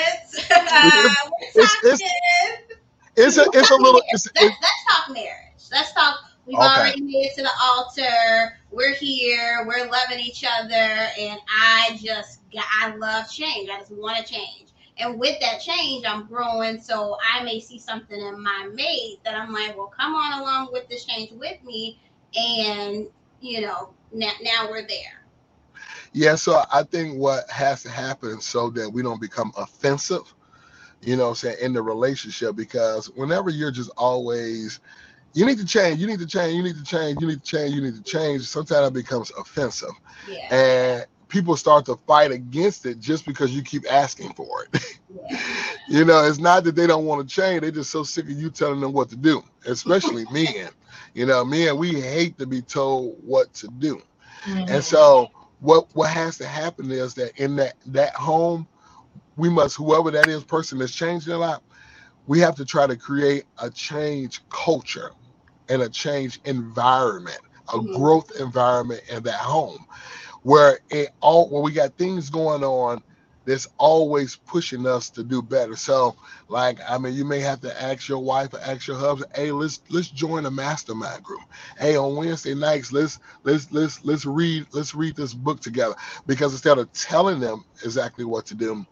Uh, 0.79 1.15
we're 1.55 1.63
It's- 1.63 1.77
it's- 1.85 2.01
talking- 2.01 2.77
It's 3.17 3.39
a 3.39 3.47
it's 3.55 3.71
a 3.71 3.77
little 3.77 4.03
it's, 4.09 4.27
let's, 4.35 4.57
let's 4.61 4.85
talk 4.91 5.09
marriage. 5.15 5.63
Let's 5.73 5.93
talk. 5.93 6.19
We've 6.45 6.57
Okay. 6.59 6.67
already 6.67 7.01
made 7.01 7.31
it 7.33 7.35
to 7.37 7.43
the 7.43 7.51
altar. 7.63 8.59
We're 8.71 8.95
here. 8.95 9.65
We're 9.67 9.91
loving 9.91 10.21
each 10.21 10.45
other, 10.45 10.75
and 10.75 11.41
I 11.49 11.99
just 12.03 12.41
I 12.83 12.95
love 12.97 13.31
change. 13.31 13.71
I 13.71 13.79
just 13.79 13.91
want 13.93 14.19
to 14.19 14.25
change, 14.33 14.66
and 14.99 15.19
with 15.19 15.39
that 15.41 15.61
change, 15.61 16.05
I'm 16.07 16.27
growing. 16.27 16.81
So 16.81 17.19
I 17.33 17.43
may 17.45 17.61
see 17.61 17.79
something 17.79 18.19
in 18.21 18.43
my 18.43 18.69
mate 18.73 19.21
that 19.25 19.35
I'm 19.35 19.53
like, 19.53 19.77
well, 19.77 19.93
come 19.97 20.15
on 20.15 20.41
along 20.41 20.71
with 20.73 20.89
this 20.89 21.05
change 21.05 21.33
with 21.33 21.63
me, 21.65 22.01
and 22.37 23.07
you 23.41 23.61
know, 23.63 23.91
now 24.13 24.33
now 24.43 24.69
we're 24.71 24.87
there. 24.87 25.25
yeah. 26.13 26.35
So 26.35 26.63
I 26.73 26.83
think 26.85 27.19
what 27.19 27.49
has 27.51 27.83
to 27.83 27.91
happen 27.91 28.41
so 28.41 28.71
that 28.71 28.91
we 28.91 29.03
don't 29.03 29.21
become 29.21 29.53
offensive, 29.57 30.33
you 31.03 31.17
know, 31.17 31.29
I'm 31.29 31.35
saying 31.35 31.59
in 31.61 31.73
the 31.73 31.83
relationship, 31.83 32.57
because 32.57 33.07
whenever 33.15 33.51
you're 33.51 33.71
just 33.71 33.91
always 33.97 34.81
you 35.35 35.45
need 35.45 35.59
to 35.59 35.67
change, 35.67 36.01
you 36.01 36.07
need 36.07 36.19
to 36.21 36.27
change, 36.27 36.55
you 36.55 36.63
need 36.63 36.77
to 36.77 36.83
change, 36.83 37.21
you 37.21 37.29
need 37.29 37.45
to 37.45 37.51
change, 37.51 37.75
you 37.75 37.83
need 37.83 37.95
to 37.95 38.03
change. 38.03 38.43
Sometimes 38.45 38.89
it 38.89 38.95
becomes 38.95 39.31
offensive. 39.39 39.91
Yeah. 40.27 40.55
and 40.55 41.07
people 41.29 41.57
start 41.57 41.87
to 41.87 41.97
fight 42.07 42.33
against 42.33 42.87
it 42.87 43.01
just 43.01 43.27
because 43.27 43.53
you 43.55 43.63
keep 43.63 43.91
asking 43.91 44.33
for 44.35 44.65
it. 44.65 44.83
yeah. 45.11 45.31
you 45.89 46.05
know, 46.05 46.25
it's 46.25 46.39
not 46.39 46.65
that 46.65 46.77
they 46.77 46.87
don't 46.87 47.07
want 47.07 47.27
to 47.29 47.35
change; 47.35 47.63
they're 47.63 47.71
just 47.71 47.91
so 47.91 48.03
sick 48.03 48.27
of 48.27 48.33
you 48.33 48.51
telling 48.51 48.81
them 48.81 48.93
what 48.93 49.09
to 49.11 49.17
do. 49.17 49.43
Especially 49.67 50.27
men. 50.31 50.71
You 51.15 51.27
know, 51.27 51.45
men 51.45 51.77
we 51.79 52.01
hate 52.01 52.39
to 52.39 52.47
be 52.47 52.63
told 52.63 53.17
what 53.25 53.53
to 53.55 53.69
do, 53.69 54.01
and 54.69 54.85
so 54.85 55.29
what 55.61 55.89
what 55.95 56.11
has 56.11 56.39
to 56.39 56.47
happen 56.47 56.91
is 56.91 57.15
that 57.15 57.39
in 57.41 57.57
that 57.57 57.75
that 57.87 58.15
home, 58.15 58.69
we 59.37 59.49
must 59.51 59.77
whoever 59.77 60.11
that 60.13 60.29
is 60.29 60.45
person 60.45 60.79
that's 60.79 60.95
changing 60.95 61.31
their 61.31 61.39
life, 61.39 61.61
we 62.27 62.41
have 62.41 62.57
to 62.57 62.65
try 62.65 62.87
to 62.87 62.97
create 62.97 63.45
a 63.63 63.71
change 63.71 64.41
culture 64.51 65.11
and 65.69 65.83
a 65.83 65.89
change 65.91 66.41
environment, 66.45 67.41
a 67.75 67.81
Mhm. 67.81 67.97
growth 67.97 68.31
environment 68.41 69.03
in 69.11 69.23
that 69.25 69.35
home, 69.41 69.87
where 70.47 70.79
it 70.91 71.09
all 71.21 71.49
when 71.51 71.61
we 71.65 71.73
got 71.73 71.99
things 71.99 72.31
going 72.31 72.63
on 72.63 73.03
that's 73.47 73.67
always 73.79 74.37
pushing 74.37 74.87
us 74.87 75.11
to 75.11 75.25
do 75.25 75.43
better. 75.43 75.75
So, 75.75 76.15
like, 76.47 76.79
I 76.89 76.99
mean, 76.99 77.15
you 77.15 77.25
may 77.25 77.41
have 77.41 77.61
to 77.63 77.83
ask 77.83 78.09
your 78.09 78.21
wife 78.21 78.55
or 78.55 78.61
ask 78.61 78.87
your 78.87 78.97
husband, 78.97 79.33
hey, 79.35 79.51
let's 79.51 79.81
let's 79.91 80.07
join 80.09 80.47
a 80.47 80.51
mastermind 80.53 81.25
group. 81.25 81.41
Hey, 81.81 81.97
on 81.97 82.15
Wednesday 82.15 82.55
nights, 82.55 82.93
let's 82.93 83.19
let's 83.43 83.73
let's 83.73 84.05
let's 84.05 84.25
read 84.25 84.67
let's 84.71 84.95
read 84.95 85.17
this 85.17 85.35
book 85.35 85.59
together. 85.59 85.97
Because 86.29 86.53
instead 86.53 86.79
of 86.79 86.93
telling 86.93 87.41
them 87.41 87.65
exactly 87.85 88.25
what 88.25 88.47
to 88.47 88.55
do, 88.55 88.87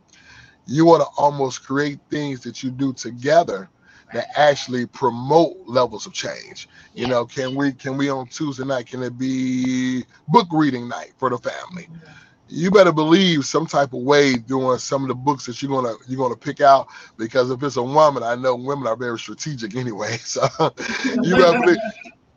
you 0.66 0.84
want 0.84 1.02
to 1.02 1.08
almost 1.16 1.64
create 1.64 2.00
things 2.10 2.40
that 2.40 2.64
you 2.64 2.72
do 2.72 2.92
together 2.92 3.70
that 4.14 4.28
actually 4.36 4.86
promote 4.86 5.56
levels 5.66 6.06
of 6.06 6.12
change. 6.12 6.68
You 6.94 7.08
know, 7.08 7.26
can 7.26 7.54
we 7.54 7.72
can 7.72 7.96
we 7.96 8.08
on 8.08 8.28
Tuesday 8.28 8.64
night 8.64 8.86
can 8.86 9.02
it 9.02 9.18
be 9.18 10.04
book 10.28 10.46
reading 10.52 10.88
night 10.88 11.12
for 11.18 11.30
the 11.30 11.38
family? 11.38 11.88
You 12.48 12.70
better 12.70 12.92
believe 12.92 13.44
some 13.44 13.66
type 13.66 13.92
of 13.92 14.02
way 14.02 14.36
doing 14.36 14.78
some 14.78 15.02
of 15.02 15.08
the 15.08 15.14
books 15.16 15.46
that 15.46 15.60
you're 15.60 15.70
gonna 15.70 15.96
you're 16.06 16.18
gonna 16.18 16.36
pick 16.36 16.60
out 16.60 16.86
because 17.16 17.50
if 17.50 17.60
it's 17.64 17.76
a 17.76 17.82
woman, 17.82 18.22
I 18.22 18.36
know 18.36 18.54
women 18.54 18.86
are 18.86 18.96
very 18.96 19.18
strategic 19.18 19.74
anyway. 19.76 20.16
So 20.18 20.46
you 21.22 21.36
better 21.36 21.60
believe 21.60 21.78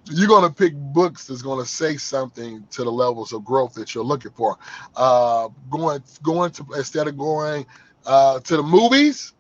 you're 0.06 0.28
gonna 0.28 0.50
pick 0.50 0.74
books 0.74 1.28
that's 1.28 1.44
gonna 1.44 1.66
say 1.66 1.98
something 1.98 2.66
to 2.72 2.84
the 2.84 2.92
levels 2.92 3.34
of 3.34 3.46
growth 3.46 3.76
that 3.76 3.94
you're 3.94 4.04
looking 4.04 4.32
for. 4.32 4.58
Uh, 4.96 5.50
going 5.70 6.02
going 6.24 6.50
to 6.52 6.66
instead 6.76 7.08
of 7.08 7.18
going 7.20 7.68
uh, 8.08 8.40
to 8.40 8.58
the 8.58 8.64
movies, 8.64 9.34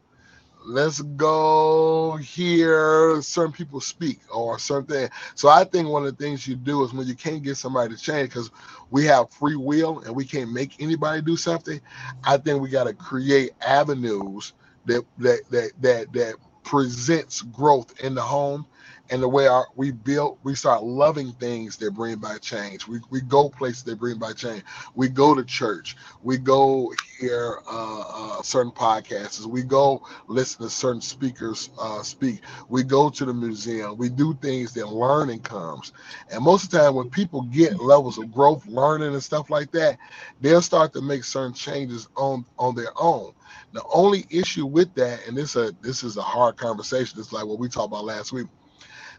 let's 0.68 1.02
go 1.02 2.18
hear 2.18 3.22
certain 3.24 3.54
people 3.54 3.82
speak 3.82 4.22
or 4.34 4.60
something. 4.60 5.10
So 5.36 5.50
I 5.50 5.66
think 5.66 5.90
one 5.90 6.06
of 6.06 6.18
the 6.18 6.24
things 6.24 6.48
you 6.48 6.56
do 6.56 6.84
is 6.86 6.94
when 6.94 7.08
you 7.08 7.16
can't 7.16 7.44
get 7.44 7.58
somebody 7.58 7.96
to 7.96 8.02
change 8.02 8.30
because 8.30 8.52
we 8.92 9.06
have 9.06 9.32
free 9.32 9.58
will 9.58 10.00
and 10.02 10.16
we 10.16 10.26
can't 10.26 10.54
make 10.54 10.82
anybody 10.82 11.22
do 11.24 11.38
something. 11.38 11.82
I 12.26 12.38
think 12.38 12.62
we 12.62 12.70
got 12.70 12.86
to 12.86 12.94
create 12.94 13.52
avenues 13.66 14.54
that 14.86 15.06
that 15.20 15.42
that 15.52 15.72
that 15.82 16.14
that 16.14 16.36
presents 16.64 17.44
growth 17.44 18.00
in 18.02 18.16
the 18.16 18.24
home 18.24 18.68
and 19.12 19.24
the 19.24 19.30
way 19.30 19.48
our 19.48 19.68
we 19.76 19.92
build 19.92 20.40
we 20.44 20.56
start 20.56 20.84
loving 20.84 21.34
things 21.34 21.78
that 21.78 21.94
bring 21.96 22.18
by 22.18 22.38
change. 22.40 22.88
We, 22.88 23.00
we 23.12 23.22
go 23.22 23.50
places 23.50 23.84
that 23.86 24.00
bring 24.00 24.20
by 24.20 24.34
change. 24.34 24.64
We 24.96 25.10
go 25.10 25.36
to 25.36 25.44
church. 25.46 25.98
We 26.24 26.38
go 26.38 26.94
hear 27.20 27.60
uh, 27.72 28.04
uh, 28.40 28.44
certain 28.44 28.72
podcasts. 28.74 29.46
We 29.46 29.64
go 29.64 30.04
listen 30.28 30.64
to 30.64 30.72
certain 30.72 31.02
speakers 31.02 31.70
uh, 31.80 32.04
speak. 32.04 32.42
We 32.70 32.84
go 32.84 33.10
to 33.12 33.26
the 33.26 33.34
museum. 33.34 33.98
We 33.98 34.10
do 34.10 34.36
things 34.42 34.74
that 34.76 34.90
learning 34.90 35.42
comes. 35.42 35.94
And 36.32 36.44
most 36.44 36.66
of 36.66 36.72
the 36.72 36.80
time 36.80 36.96
when 36.96 37.10
people 37.10 37.44
get 37.44 37.80
levels 37.82 38.18
of 38.20 38.32
growth 38.34 38.66
learning 38.68 39.14
and 39.14 39.24
stuff 39.24 39.50
like 39.50 39.72
that 39.74 39.98
they'll 40.42 40.64
start 40.64 40.94
to 40.94 41.02
make 41.02 41.26
certain 41.26 41.54
changes 41.54 42.10
on 42.18 42.46
on 42.60 42.76
their 42.76 42.92
own. 42.98 43.34
The 43.74 43.84
only 43.94 44.26
issue 44.32 44.66
with 44.68 44.94
that 44.96 45.28
and 45.28 45.38
this 45.38 45.56
a 45.58 45.74
this 45.82 46.04
is 46.04 46.18
a 46.18 46.22
hard 46.24 46.58
conversation. 46.58 47.20
It's 47.20 47.34
like 47.34 47.46
what 47.46 47.60
we 47.60 47.70
talked 47.70 47.88
about 47.90 48.06
last 48.06 48.34
week 48.34 48.48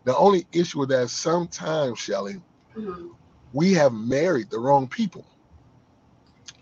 the 0.09 0.17
only 0.17 0.47
issue 0.53 0.81
with 0.81 0.91
that 0.91 1.05
is 1.05 1.13
sometimes, 1.13 2.01
Shelly, 2.01 2.43
Mhm. 2.77 3.17
we 3.53 3.75
have 3.75 3.93
married 3.95 4.51
the 4.51 4.61
wrong 4.61 4.89
people. 4.89 5.27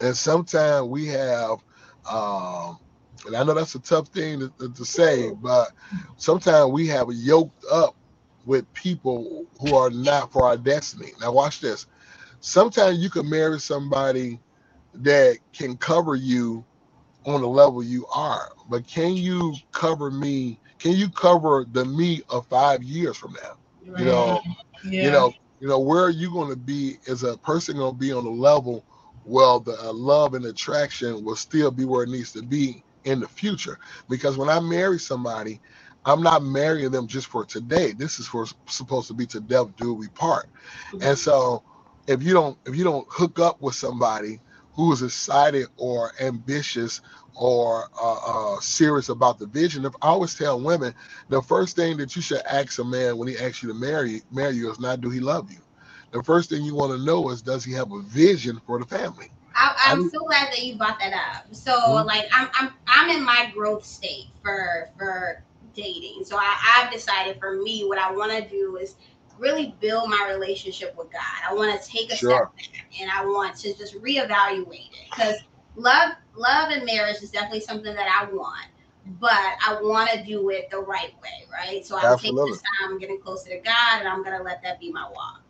And 0.00 0.16
sometimes 0.16 0.88
we 0.88 1.06
have, 1.08 1.58
um, 2.10 2.78
and 3.26 3.36
I 3.36 3.44
know 3.44 3.54
that's 3.54 3.74
a 3.76 3.80
tough 3.80 4.08
thing 4.08 4.40
to, 4.40 4.50
to, 4.60 4.72
to 4.74 4.84
say, 4.84 5.32
but 5.32 5.72
sometimes 6.16 6.72
we 6.72 6.88
have 6.88 7.08
yoked 7.12 7.64
up 7.70 7.96
with 8.46 8.72
people 8.74 9.46
who 9.60 9.74
are 9.76 9.90
not 9.90 10.32
for 10.32 10.44
our 10.46 10.56
destiny. 10.58 11.12
Now, 11.20 11.32
watch 11.32 11.60
this. 11.60 11.86
Sometimes 12.40 12.98
you 12.98 13.10
can 13.10 13.28
marry 13.30 13.60
somebody 13.60 14.40
that 14.94 15.38
can 15.52 15.76
cover 15.78 16.16
you 16.16 16.64
on 17.26 17.40
the 17.40 17.48
level 17.48 17.82
you 17.82 18.06
are, 18.06 18.52
but 18.68 18.86
can 18.86 19.14
you 19.14 19.54
cover 19.72 20.10
me? 20.10 20.58
Can 20.78 20.92
you 20.92 21.08
cover 21.08 21.66
the 21.70 21.84
me 21.84 22.22
of 22.28 22.46
five 22.46 22.82
years 22.82 23.16
from 23.16 23.34
now? 23.42 23.56
You 23.98 24.04
know, 24.04 24.40
yeah. 24.84 25.04
you 25.04 25.10
know, 25.10 25.32
you 25.60 25.68
know, 25.68 25.78
where 25.78 26.02
are 26.04 26.10
you 26.10 26.30
going 26.30 26.50
to 26.50 26.56
be? 26.56 26.98
Is 27.06 27.22
a 27.22 27.36
person 27.38 27.76
going 27.76 27.94
to 27.94 27.98
be 27.98 28.12
on 28.12 28.24
the 28.24 28.30
level? 28.30 28.84
Well, 29.24 29.58
the 29.60 29.76
uh, 29.80 29.92
love 29.92 30.34
and 30.34 30.44
attraction 30.44 31.24
will 31.24 31.36
still 31.36 31.70
be 31.70 31.84
where 31.84 32.04
it 32.04 32.10
needs 32.10 32.32
to 32.32 32.42
be 32.42 32.84
in 33.04 33.20
the 33.20 33.28
future. 33.28 33.78
Because 34.08 34.36
when 34.36 34.48
I 34.48 34.60
marry 34.60 34.98
somebody, 34.98 35.60
I'm 36.04 36.22
not 36.22 36.44
marrying 36.44 36.92
them 36.92 37.08
just 37.08 37.26
for 37.26 37.44
today. 37.44 37.92
This 37.92 38.20
is 38.20 38.28
for 38.28 38.46
supposed 38.66 39.08
to 39.08 39.14
be 39.14 39.26
to 39.26 39.40
death 39.40 39.74
do 39.76 39.92
we 39.94 40.08
part. 40.08 40.48
And 41.00 41.18
so, 41.18 41.64
if 42.06 42.22
you 42.22 42.32
don't 42.32 42.56
if 42.66 42.76
you 42.76 42.84
don't 42.84 43.06
hook 43.10 43.40
up 43.40 43.60
with 43.60 43.74
somebody 43.74 44.40
who 44.76 44.92
is 44.92 45.02
excited 45.02 45.66
or 45.76 46.12
ambitious 46.20 47.00
or 47.34 47.86
uh, 48.00 48.18
uh, 48.56 48.60
serious 48.60 49.08
about 49.10 49.38
the 49.38 49.46
vision, 49.46 49.86
if 49.86 49.94
I 50.02 50.08
always 50.08 50.34
tell 50.36 50.60
women, 50.60 50.94
the 51.28 51.42
first 51.42 51.76
thing 51.76 51.98
that 51.98 52.16
you 52.16 52.22
should 52.22 52.42
ask 52.50 52.78
a 52.78 52.84
man 52.84 53.18
when 53.18 53.28
he 53.28 53.38
asks 53.38 53.62
you 53.62 53.68
to 53.70 53.74
marry 53.74 54.22
marry 54.30 54.56
you 54.56 54.70
is 54.70 54.80
not 54.80 55.00
do 55.00 55.10
he 55.10 55.20
love 55.20 55.50
you. 55.52 55.60
The 56.12 56.22
first 56.24 56.50
thing 56.50 56.64
you 56.64 56.74
want 56.74 56.92
to 56.92 57.04
know 57.04 57.30
is 57.30 57.42
does 57.42 57.64
he 57.64 57.72
have 57.74 57.92
a 57.92 58.02
vision 58.02 58.60
for 58.66 58.78
the 58.80 58.86
family? 58.86 59.30
I, 59.54 59.74
I'm 59.86 60.00
I'm- 60.00 60.10
so 60.10 60.20
glad 60.26 60.48
that 60.52 60.62
you 60.64 60.76
brought 60.76 60.98
that 61.00 61.12
up. 61.12 61.54
So 61.54 61.72
Mhm. 61.86 62.06
like 62.06 62.26
I'm 62.32 62.48
I'm 62.58 62.70
I'm 62.86 63.10
in 63.10 63.24
my 63.24 63.50
growth 63.54 63.84
state 63.84 64.28
for 64.42 64.90
for 64.98 65.42
dating. 65.74 66.24
So 66.24 66.36
I, 66.36 66.56
I've 66.78 66.92
decided 66.92 67.38
for 67.40 67.56
me 67.62 67.84
what 67.86 67.98
I 67.98 68.12
want 68.12 68.32
to 68.32 68.48
do 68.48 68.76
is 68.76 68.96
really 69.38 69.76
build 69.80 70.08
my 70.10 70.28
relationship 70.32 70.94
with 70.96 71.12
God. 71.12 71.20
I 71.48 71.54
want 71.54 71.80
to 71.80 71.88
take 71.88 72.12
a 72.12 72.16
Sure. 72.16 72.18
step 72.18 72.54
back 72.56 73.00
and 73.00 73.10
I 73.10 73.24
want 73.24 73.56
to 73.58 73.74
just 73.76 73.94
reevaluate 74.00 74.90
it 74.92 75.10
because 75.10 75.36
love 75.74 76.12
love 76.36 76.70
and 76.70 76.84
marriage 76.84 77.22
is 77.22 77.30
definitely 77.30 77.60
something 77.60 77.94
that 77.94 78.08
I 78.08 78.30
want. 78.32 78.66
But 79.06 79.32
I 79.66 79.78
want 79.82 80.10
to 80.10 80.24
do 80.24 80.50
it 80.50 80.68
the 80.70 80.78
right 80.80 81.12
way, 81.22 81.46
right? 81.52 81.84
So 81.86 81.96
I'm 81.98 82.16
taking 82.16 82.44
this 82.46 82.60
time, 82.62 82.92
I'm 82.92 82.98
getting 82.98 83.20
closer 83.20 83.50
to 83.50 83.58
God, 83.60 84.00
and 84.00 84.08
I'm 84.08 84.24
gonna 84.24 84.42
let 84.42 84.62
that 84.62 84.80
be 84.80 84.92
my 84.92 85.04
walk. 85.04 85.42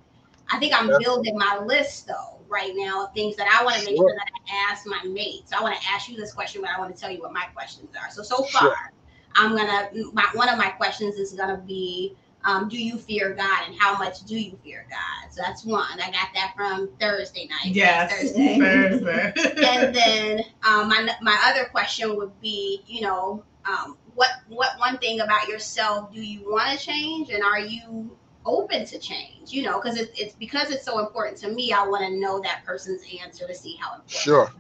I 0.51 0.59
think 0.59 0.75
I'm 0.75 0.97
Yeah. 0.97 0.97
building 0.97 1.37
my 1.39 1.59
list 1.65 2.07
though 2.07 2.45
right 2.49 2.73
now 2.75 3.07
of 3.07 3.15
things 3.15 3.37
that 3.37 3.49
I 3.49 3.65
want 3.65 3.77
to 3.77 3.85
make 3.85 3.97
Sure. 3.97 4.05
sure 4.05 4.15
that 4.15 4.27
I 4.51 4.73
ask 4.73 4.87
my 4.87 5.03
mate. 5.05 5.49
So 5.49 5.57
I 5.59 5.63
want 5.63 5.77
to 5.81 5.89
ask 5.89 6.09
you 6.09 6.17
this 6.17 6.33
question, 6.33 6.61
but 6.63 6.71
I 6.71 6.79
want 6.79 6.95
to 6.95 7.01
tell 7.01 7.11
you 7.11 7.21
what 7.21 7.33
my 7.33 7.45
questions 7.55 7.91
are. 7.97 8.11
So 8.11 8.23
so 8.23 8.45
Sure. 8.47 8.77
far, 8.77 8.93
I'm 9.35 9.57
gonna 9.57 9.91
my 10.13 10.27
one 10.35 10.49
of 10.49 10.59
my 10.59 10.69
questions 10.71 11.17
is 11.17 11.33
gonna 11.35 11.59
be, 11.67 12.17
um, 12.47 12.69
do 12.69 12.83
you 12.83 12.97
fear 12.97 13.35
God 13.35 13.67
and 13.67 13.75
how 13.79 13.99
much 13.99 14.25
do 14.25 14.39
you 14.39 14.57
fear 14.63 14.87
God? 14.89 15.33
So 15.33 15.43
that's 15.43 15.65
one. 15.65 16.01
I 16.01 16.11
got 16.13 16.29
that 16.35 16.55
from 16.57 16.89
Thursday 17.01 17.49
night. 17.49 17.75
Yes, 17.75 18.13
Thursday. 18.13 18.59
Thursday. 18.61 19.33
and 19.65 19.95
then 19.95 20.39
um, 20.67 20.89
my 20.89 21.11
my 21.21 21.39
other 21.45 21.65
question 21.67 22.17
would 22.17 22.41
be, 22.41 22.83
you 22.87 23.01
know, 23.03 23.43
um, 23.67 23.99
what 24.15 24.31
what 24.49 24.79
one 24.79 24.97
thing 24.99 25.21
about 25.21 25.49
yourself 25.49 26.13
do 26.13 26.23
you 26.23 26.49
want 26.51 26.79
to 26.79 26.85
change, 26.85 27.31
and 27.31 27.43
are 27.43 27.59
you 27.61 28.17
open 28.47 28.87
to 28.87 28.99
change? 28.99 29.53
You 29.53 29.65
know, 29.65 29.81
because 29.81 29.99
it, 29.99 30.13
it's 30.17 30.35
because 30.37 30.71
it's 30.71 30.85
so 30.85 31.01
important 31.01 31.39
to 31.39 31.51
me. 31.51 31.73
I 31.73 31.87
want 31.87 32.05
to 32.05 32.17
know 32.17 32.41
that 32.43 32.63
person's 32.65 33.03
answer 33.23 33.47
to 33.47 33.55
see 33.55 33.77
how 33.81 33.97
important. 33.97 34.11
Sure. 34.11 34.53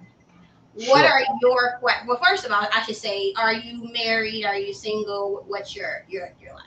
What 0.74 0.86
Sure. 0.86 1.08
are 1.08 1.20
your 1.40 1.78
que- 1.80 2.06
well? 2.06 2.20
First 2.22 2.44
of 2.44 2.50
all, 2.52 2.66
I 2.70 2.82
should 2.82 2.96
say, 2.96 3.32
are 3.38 3.54
you 3.54 3.90
married? 3.92 4.44
Are 4.44 4.58
you 4.58 4.74
single? 4.74 5.44
What's 5.46 5.74
your 5.74 6.04
your 6.08 6.34
your 6.40 6.52
life? 6.52 6.64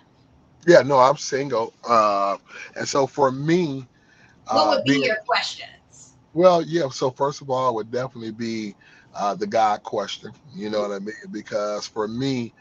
Yeah, 0.68 0.82
no, 0.84 1.00
I'm 1.00 1.18
single. 1.18 1.74
Uh, 1.88 2.38
and 2.76 2.88
so 2.88 3.08
for 3.08 3.32
me, 3.32 3.88
What 4.52 4.70
uh, 4.70 4.76
would 4.78 4.86
be 4.86 4.94
being- 4.94 5.06
your 5.06 5.18
questions? 5.28 6.16
Well, 6.34 6.62
yeah. 6.64 6.90
So 6.90 7.12
first 7.12 7.42
of 7.42 7.50
all, 7.50 7.70
it 7.72 7.76
would 7.76 7.92
definitely 7.92 8.32
be 8.32 8.76
uh, 9.16 9.36
the 9.36 9.48
God 9.48 9.84
question. 9.84 10.32
You 10.56 10.70
know 10.70 10.82
what 10.82 10.92
I 10.92 11.00
mean? 11.00 11.16
Because 11.32 11.88
for 11.88 12.08
me, 12.08 12.54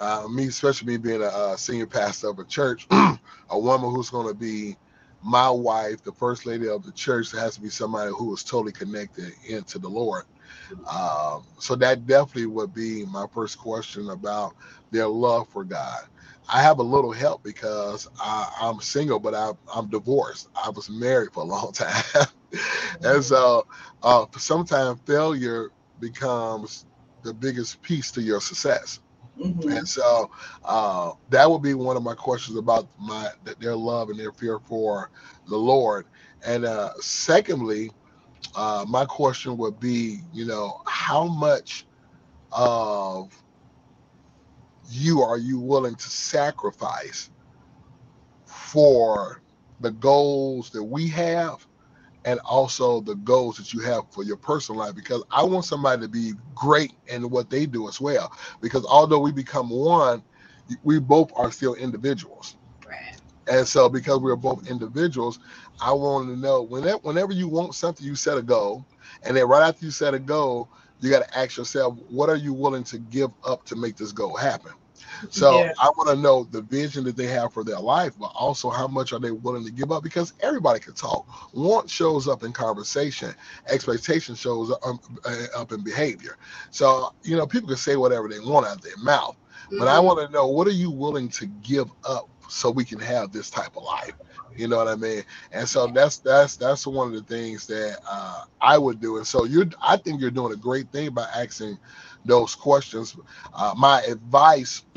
uh, 0.00 0.28
me 0.28 0.46
especially 0.46 0.88
me 0.88 0.96
being 0.98 1.22
a, 1.22 1.26
uh 1.26 1.56
senior 1.56 1.86
pastor 1.86 2.30
of 2.30 2.38
a 2.40 2.44
church, 2.44 2.86
a 2.92 3.58
woman 3.58 3.90
who's 3.94 4.10
going 4.10 4.28
to 4.28 4.34
be 4.34 4.76
my 5.22 5.50
wife, 5.50 6.02
the 6.04 6.12
first 6.12 6.46
lady 6.46 6.68
of 6.68 6.84
the 6.84 6.92
church, 6.92 7.32
has 7.32 7.54
to 7.56 7.60
be 7.62 7.70
somebody 7.70 8.10
who 8.12 8.34
is 8.34 8.44
totally 8.44 8.72
connected 8.72 9.32
into 9.48 9.78
the 9.78 9.88
Lord. 9.88 10.24
Um, 10.90 11.44
so 11.60 11.76
that 11.76 12.06
definitely 12.06 12.46
would 12.46 12.74
be 12.74 13.06
my 13.06 13.26
first 13.32 13.58
question 13.58 14.10
about 14.10 14.54
their 14.90 15.08
love 15.08 15.48
for 15.48 15.64
God. 15.64 16.02
I 16.52 16.62
have 16.62 16.78
a 16.78 16.82
little 16.82 17.12
help 17.12 17.42
because 17.42 18.08
I, 18.20 18.50
I'm 18.60 18.80
single, 18.80 19.20
but 19.20 19.34
I, 19.34 19.52
I'm 19.74 19.88
divorced. 19.90 20.48
I 20.54 20.70
was 20.70 20.90
married 20.90 21.32
for 21.32 21.42
a 21.42 21.46
long 21.46 21.72
time. 21.74 22.26
and 23.02 23.24
so 23.24 23.66
uh, 24.02 24.26
sometimes 24.36 25.00
failure 25.06 25.70
becomes 26.00 26.86
the 27.22 27.32
biggest 27.34 27.82
piece 27.82 28.10
to 28.12 28.22
your 28.22 28.40
success. 28.40 29.00
Mhm. 29.38 29.78
And 29.78 29.88
so 29.88 30.30
uh, 30.64 31.12
that 31.30 31.50
would 31.50 31.62
be 31.62 31.74
one 31.74 31.96
of 31.96 32.02
my 32.02 32.14
questions 32.14 32.58
about 32.58 32.88
my 32.98 33.28
their 33.58 33.76
love 33.76 34.10
and 34.10 34.18
their 34.18 34.32
fear 34.32 34.58
for 34.60 35.10
the 35.48 35.56
Lord. 35.56 36.06
And 36.44 36.64
uh, 36.64 36.90
secondly, 37.00 37.90
uh, 38.54 38.84
my 38.88 39.04
question 39.06 39.56
would 39.58 39.78
be, 39.80 40.20
you 40.32 40.46
know, 40.46 40.80
how 40.86 41.26
much 41.26 41.86
of 42.52 43.30
you 44.90 45.22
are 45.22 45.38
you 45.38 45.60
willing 45.60 45.94
to 45.96 46.10
sacrifice 46.10 47.30
for 48.44 49.42
the 49.80 49.90
goals 49.92 50.70
that 50.70 50.84
we 50.84 51.08
have 51.08 51.66
and 52.24 52.38
also 52.40 53.00
the 53.00 53.16
goals 53.16 53.56
that 53.56 53.72
you 53.72 53.80
have 53.80 54.04
for 54.10 54.24
your 54.24 54.36
personal 54.36 54.80
life? 54.80 54.94
Because 54.94 55.24
I 55.30 55.42
want 55.42 55.64
somebody 55.64 56.02
to 56.02 56.08
be 56.08 56.34
great 56.54 56.92
in 57.06 57.30
what 57.30 57.50
they 57.50 57.66
do 57.66 57.88
as 57.88 58.00
well. 58.00 58.32
Because 58.60 58.84
although 58.86 59.20
we 59.20 59.32
become 59.32 59.70
one 59.70 60.22
we 60.84 61.00
both 61.00 61.32
are 61.36 61.50
still 61.50 61.74
individuals. 61.74 62.56
Right. 62.88 63.16
and 63.48 63.66
so 63.66 63.88
because 63.88 64.20
we're 64.20 64.36
both 64.36 64.68
individuals 64.70 65.38
I 65.80 65.92
want 65.92 66.28
to 66.28 66.36
know 66.36 66.62
whenever 66.62 66.98
whenever 66.98 67.32
you 67.32 67.48
want 67.48 67.74
something 67.74 68.06
you 68.06 68.14
set 68.16 68.38
a 68.38 68.42
goal. 68.42 68.86
And 69.24 69.36
then 69.36 69.48
right 69.48 69.66
after 69.68 69.84
you 69.84 69.90
set 69.90 70.14
a 70.14 70.18
goal 70.18 70.70
you 71.00 71.10
got 71.10 71.26
to 71.28 71.38
ask 71.38 71.56
yourself 71.56 71.96
what 72.08 72.28
are 72.30 72.36
you 72.36 72.52
willing 72.54 72.84
to 72.84 72.98
give 72.98 73.30
up 73.44 73.64
to 73.66 73.76
make 73.76 73.96
this 73.96 74.12
goal 74.12 74.36
happen 74.36 74.72
so 75.30 75.64
Yeah. 75.64 75.72
I 75.80 75.90
want 75.96 76.10
to 76.10 76.16
know 76.16 76.44
the 76.44 76.62
vision 76.62 77.04
that 77.04 77.16
they 77.16 77.26
have 77.28 77.52
for 77.52 77.64
their 77.64 77.78
life, 77.80 78.14
but 78.18 78.32
also 78.34 78.70
how 78.70 78.86
much 78.88 79.12
are 79.12 79.20
they 79.20 79.30
willing 79.30 79.64
to 79.64 79.72
give 79.72 79.92
up? 79.92 80.02
Because 80.02 80.32
everybody 80.40 80.80
can 80.80 80.94
talk. 80.94 81.26
Want 81.54 81.90
shows 81.90 82.28
up 82.28 82.42
in 82.44 82.52
conversation. 82.52 83.34
Expectation 83.68 84.34
shows 84.34 84.70
up, 84.70 84.78
um, 84.86 85.00
uh, 85.24 85.46
up 85.56 85.72
in 85.72 85.82
behavior. 85.82 86.36
So 86.70 87.10
you 87.22 87.36
know, 87.36 87.46
people 87.46 87.68
can 87.68 87.78
say 87.78 87.96
whatever 87.96 88.28
they 88.28 88.40
want 88.40 88.66
out 88.66 88.76
of 88.76 88.82
their 88.82 88.96
mouth, 88.98 89.36
but 89.78 89.88
I 89.88 89.98
Mhm. 89.98 90.04
want 90.04 90.26
to 90.26 90.32
know 90.32 90.48
what 90.48 90.66
are 90.68 90.72
you 90.72 90.90
willing 90.90 91.28
to 91.30 91.46
give 91.46 91.90
up 92.04 92.28
so 92.48 92.70
we 92.70 92.84
can 92.84 93.00
have 93.00 93.32
this 93.32 93.50
type 93.50 93.76
of 93.76 93.84
life. 93.84 94.14
You 94.56 94.68
know 94.68 94.78
what 94.78 94.88
I 94.88 94.96
mean? 94.96 95.24
And 95.52 95.68
so 95.68 95.88
that's 95.88 96.18
that's 96.18 96.56
that's 96.56 96.86
one 96.86 97.08
of 97.08 97.14
the 97.14 97.22
things 97.22 97.66
that 97.68 97.98
uh, 98.10 98.44
I 98.60 98.78
would 98.78 99.00
do. 99.00 99.18
And 99.18 99.26
so 99.26 99.44
you're, 99.44 99.66
I 99.82 99.96
think 99.96 100.20
you're 100.20 100.30
doing 100.30 100.52
a 100.52 100.56
great 100.58 100.92
thing 100.92 101.12
by 101.12 101.28
asking 101.34 101.78
those 102.24 102.54
questions. 102.54 103.16
Uh, 103.54 103.74
my 103.78 104.02
advice 104.02 104.84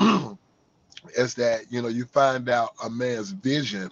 is 1.16 1.34
that 1.36 1.64
you 1.70 1.82
know 1.82 1.88
you 1.88 2.06
find 2.06 2.48
out 2.50 2.70
a 2.84 2.90
man's 2.90 3.30
vision 3.32 3.90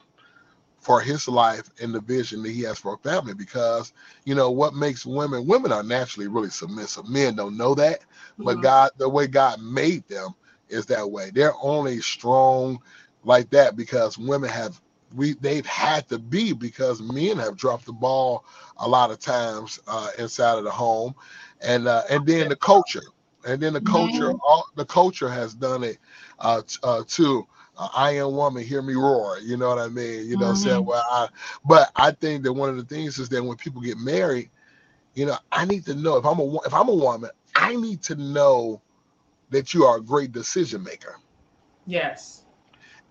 for 0.81 1.01
his 1.01 1.29
life 1.29 1.71
and 1.83 1.95
the 1.95 2.01
vision 2.03 2.43
that 2.43 2.53
he 2.53 2.63
has 2.63 2.79
for 2.79 2.95
a 2.95 2.99
family 2.99 3.35
because 3.35 3.95
you 4.27 4.35
know 4.35 4.51
what 4.51 4.75
makes 4.75 5.07
women 5.07 5.47
women 5.47 5.73
are 5.73 5.85
naturally 5.85 6.29
really 6.29 6.51
submissive 6.51 7.09
men 7.09 7.37
don't 7.37 7.57
know 7.59 7.75
that 7.75 8.01
but 8.45 8.61
Mhm. 8.61 8.63
god 8.63 8.91
the 8.99 9.09
way 9.09 9.27
god 9.27 9.61
made 9.63 10.07
them 10.09 10.31
is 10.71 10.87
that 10.89 11.11
way. 11.11 11.33
They're 11.35 11.55
only 11.63 12.01
strong 12.03 12.81
like 13.25 13.51
that 13.53 13.77
because 13.77 14.19
women 14.19 14.51
have 14.51 14.82
we 15.15 15.35
they've 15.35 15.67
had 15.67 16.09
to 16.09 16.19
be 16.19 16.53
because 16.53 17.01
men 17.03 17.39
have 17.39 17.57
dropped 17.57 17.87
the 17.87 17.93
ball 17.93 18.45
a 18.79 18.89
lot 18.89 19.11
of 19.11 19.19
times 19.19 19.79
uh, 19.87 20.09
inside 20.19 20.59
of 20.59 20.65
the 20.65 20.71
home, 20.71 21.15
and 21.63 21.87
uh, 21.87 22.03
and 22.11 22.27
then 22.27 22.49
the 22.49 22.57
culture, 22.57 23.03
and 23.47 23.61
then 23.63 23.75
the 23.75 23.81
culture, 23.81 24.31
Mhm. 24.31 24.41
all 24.47 24.65
the 24.77 24.85
culture 24.85 25.29
has 25.29 25.55
done 25.55 25.83
it 25.85 25.99
uh, 26.39 26.63
t- 26.67 26.79
uh, 26.83 27.03
too. 27.07 27.47
Uh, 27.77 27.89
I 27.95 28.13
am 28.17 28.33
woman, 28.33 28.63
hear 28.65 28.83
me 28.83 28.95
roar. 28.95 29.39
You 29.41 29.57
know 29.57 29.69
what 29.69 29.79
I 29.79 29.89
mean? 29.89 30.27
You 30.29 30.37
know, 30.37 30.53
saying 30.55 30.83
Mhm. 30.83 30.87
well, 30.87 31.05
I, 31.11 31.29
but 31.65 31.91
I 31.97 32.13
think 32.13 32.43
that 32.45 32.53
one 32.53 32.69
of 32.71 32.77
the 32.77 32.85
things 32.85 33.19
is 33.19 33.29
that 33.31 33.43
when 33.43 33.57
people 33.57 33.81
get 33.83 33.99
married, 33.99 34.51
you 35.15 35.27
know, 35.27 35.37
I 35.53 35.65
need 35.65 35.85
to 35.87 35.95
know 35.95 36.17
if 36.17 36.25
I'm 36.25 36.39
a 36.41 36.57
if 36.67 36.75
I'm 36.75 36.89
a 36.89 36.95
woman, 36.95 37.31
I 37.55 37.77
need 37.77 38.03
to 38.05 38.15
know 38.17 38.83
that 39.51 39.75
you 39.75 39.85
are 39.85 39.99
a 39.99 40.03
great 40.03 40.33
decision 40.33 40.83
maker. 40.83 41.17
Yes. 41.87 42.42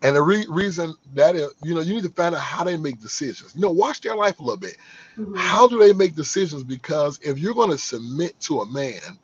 And 0.01 0.15
the 0.15 0.21
re- 0.21 0.45
reason 0.49 0.95
that 1.13 1.35
is, 1.35 1.49
you 1.63 1.75
know, 1.75 1.81
you 1.81 1.93
need 1.93 2.03
to 2.03 2.09
find 2.09 2.33
out 2.35 2.41
how 2.41 2.63
they 2.63 2.77
make 2.77 2.99
decisions. 3.01 3.53
You 3.55 3.61
know, 3.61 3.71
watch 3.71 4.01
their 4.01 4.15
life 4.15 4.39
a 4.39 4.43
little 4.43 4.57
bit. 4.57 4.77
Mhm. 5.17 5.37
How 5.37 5.67
do 5.67 5.77
they 5.79 5.93
make 5.93 6.15
decisions? 6.15 6.63
Because 6.63 7.19
if 7.23 7.37
you're 7.37 7.53
going 7.53 7.69
to 7.71 7.77
submit 7.77 8.39
to 8.41 8.61
a 8.61 8.65
man, 8.65 9.19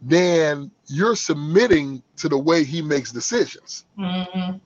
then 0.00 0.70
you're 0.86 1.16
submitting 1.16 2.02
to 2.16 2.28
the 2.28 2.38
way 2.38 2.64
he 2.64 2.82
makes 2.82 3.12
decisions. 3.12 3.84
hmm 3.96 4.56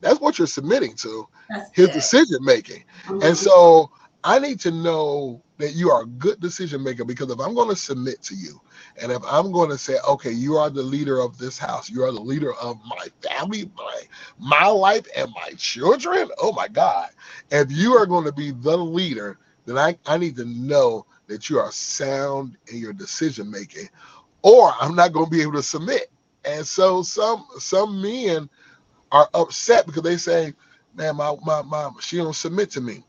That's 0.00 0.20
what 0.20 0.38
you're 0.38 0.46
submitting 0.46 0.94
to, 0.96 1.26
That's 1.48 1.70
his 1.72 1.86
good. 1.88 1.94
decision 1.94 2.38
making. 2.44 2.84
Mhm. 3.06 3.24
And 3.24 3.36
so 3.36 3.90
I 4.24 4.38
need 4.38 4.60
to 4.60 4.70
know 4.70 5.42
that 5.58 5.74
you 5.74 5.90
are 5.90 6.02
a 6.02 6.06
good 6.06 6.40
decision 6.40 6.82
maker 6.84 7.04
because 7.04 7.30
if 7.30 7.40
I'm 7.40 7.54
going 7.54 7.70
to 7.70 7.76
submit 7.76 8.22
to 8.24 8.34
you 8.36 8.60
and 9.00 9.12
if 9.12 9.22
I'm 9.26 9.52
going 9.52 9.70
to 9.70 9.78
say, 9.78 9.96
okay, 10.08 10.32
you 10.32 10.56
are 10.56 10.70
the 10.70 10.82
leader 10.82 11.20
of 11.20 11.38
this 11.38 11.58
house, 11.58 11.90
you 11.90 12.04
are 12.04 12.12
the 12.12 12.20
leader 12.20 12.54
of 12.54 12.78
my 12.86 13.08
family, 13.22 13.70
my 13.76 14.02
my 14.38 14.68
life 14.68 15.06
and 15.16 15.30
my 15.34 15.50
children. 15.56 16.30
Oh 16.38 16.52
my 16.52 16.68
God. 16.68 17.10
If 17.50 17.72
you 17.72 17.94
are 17.94 18.06
going 18.06 18.24
to 18.26 18.32
be 18.32 18.52
the 18.52 18.76
leader, 18.76 19.38
then 19.66 19.78
I, 19.78 19.98
I 20.06 20.18
need 20.18 20.36
to 20.36 20.44
know 20.46 21.06
that 21.28 21.50
you 21.50 21.58
are 21.58 21.72
sound 21.72 22.56
in 22.68 22.78
your 22.78 22.92
decision 22.92 23.50
making, 23.50 23.88
or 24.42 24.72
I'm 24.80 24.96
not 24.96 25.12
going 25.12 25.26
to 25.26 25.30
be 25.30 25.42
able 25.42 25.54
to 25.54 25.62
submit. 25.64 26.10
And 26.44 26.66
so 26.66 27.02
some 27.02 27.46
some 27.58 28.02
men 28.02 28.50
are 29.12 29.28
upset 29.34 29.86
because 29.86 30.02
they 30.02 30.16
say, 30.18 30.54
man, 30.94 31.16
my 31.16 31.36
my 31.44 31.62
my 31.62 31.90
she 32.00 32.18
don't 32.18 32.36
submit 32.36 32.70
to 32.72 32.80
me. 32.80 33.04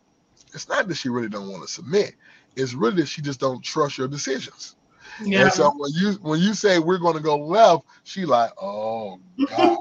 It's 0.53 0.69
not 0.69 0.87
that 0.87 0.95
she 0.95 1.09
really 1.09 1.29
don't 1.29 1.49
want 1.51 1.63
to 1.67 1.73
submit. 1.73 2.15
It's 2.57 2.73
really 2.73 2.97
that 3.01 3.07
she 3.07 3.21
just 3.21 3.39
don't 3.41 3.63
trust 3.63 3.97
your 3.97 4.07
decisions. 4.09 4.75
Yeah. 5.25 5.43
And 5.43 5.53
so 5.53 5.71
when 5.77 5.91
you 5.93 6.13
when 6.21 6.39
you 6.41 6.53
say 6.53 6.79
we're 6.79 6.99
going 6.99 7.15
to 7.17 7.23
go 7.23 7.37
left, 7.37 7.83
she 8.03 8.25
like, 8.25 8.51
oh 8.61 9.19
God, 9.49 9.79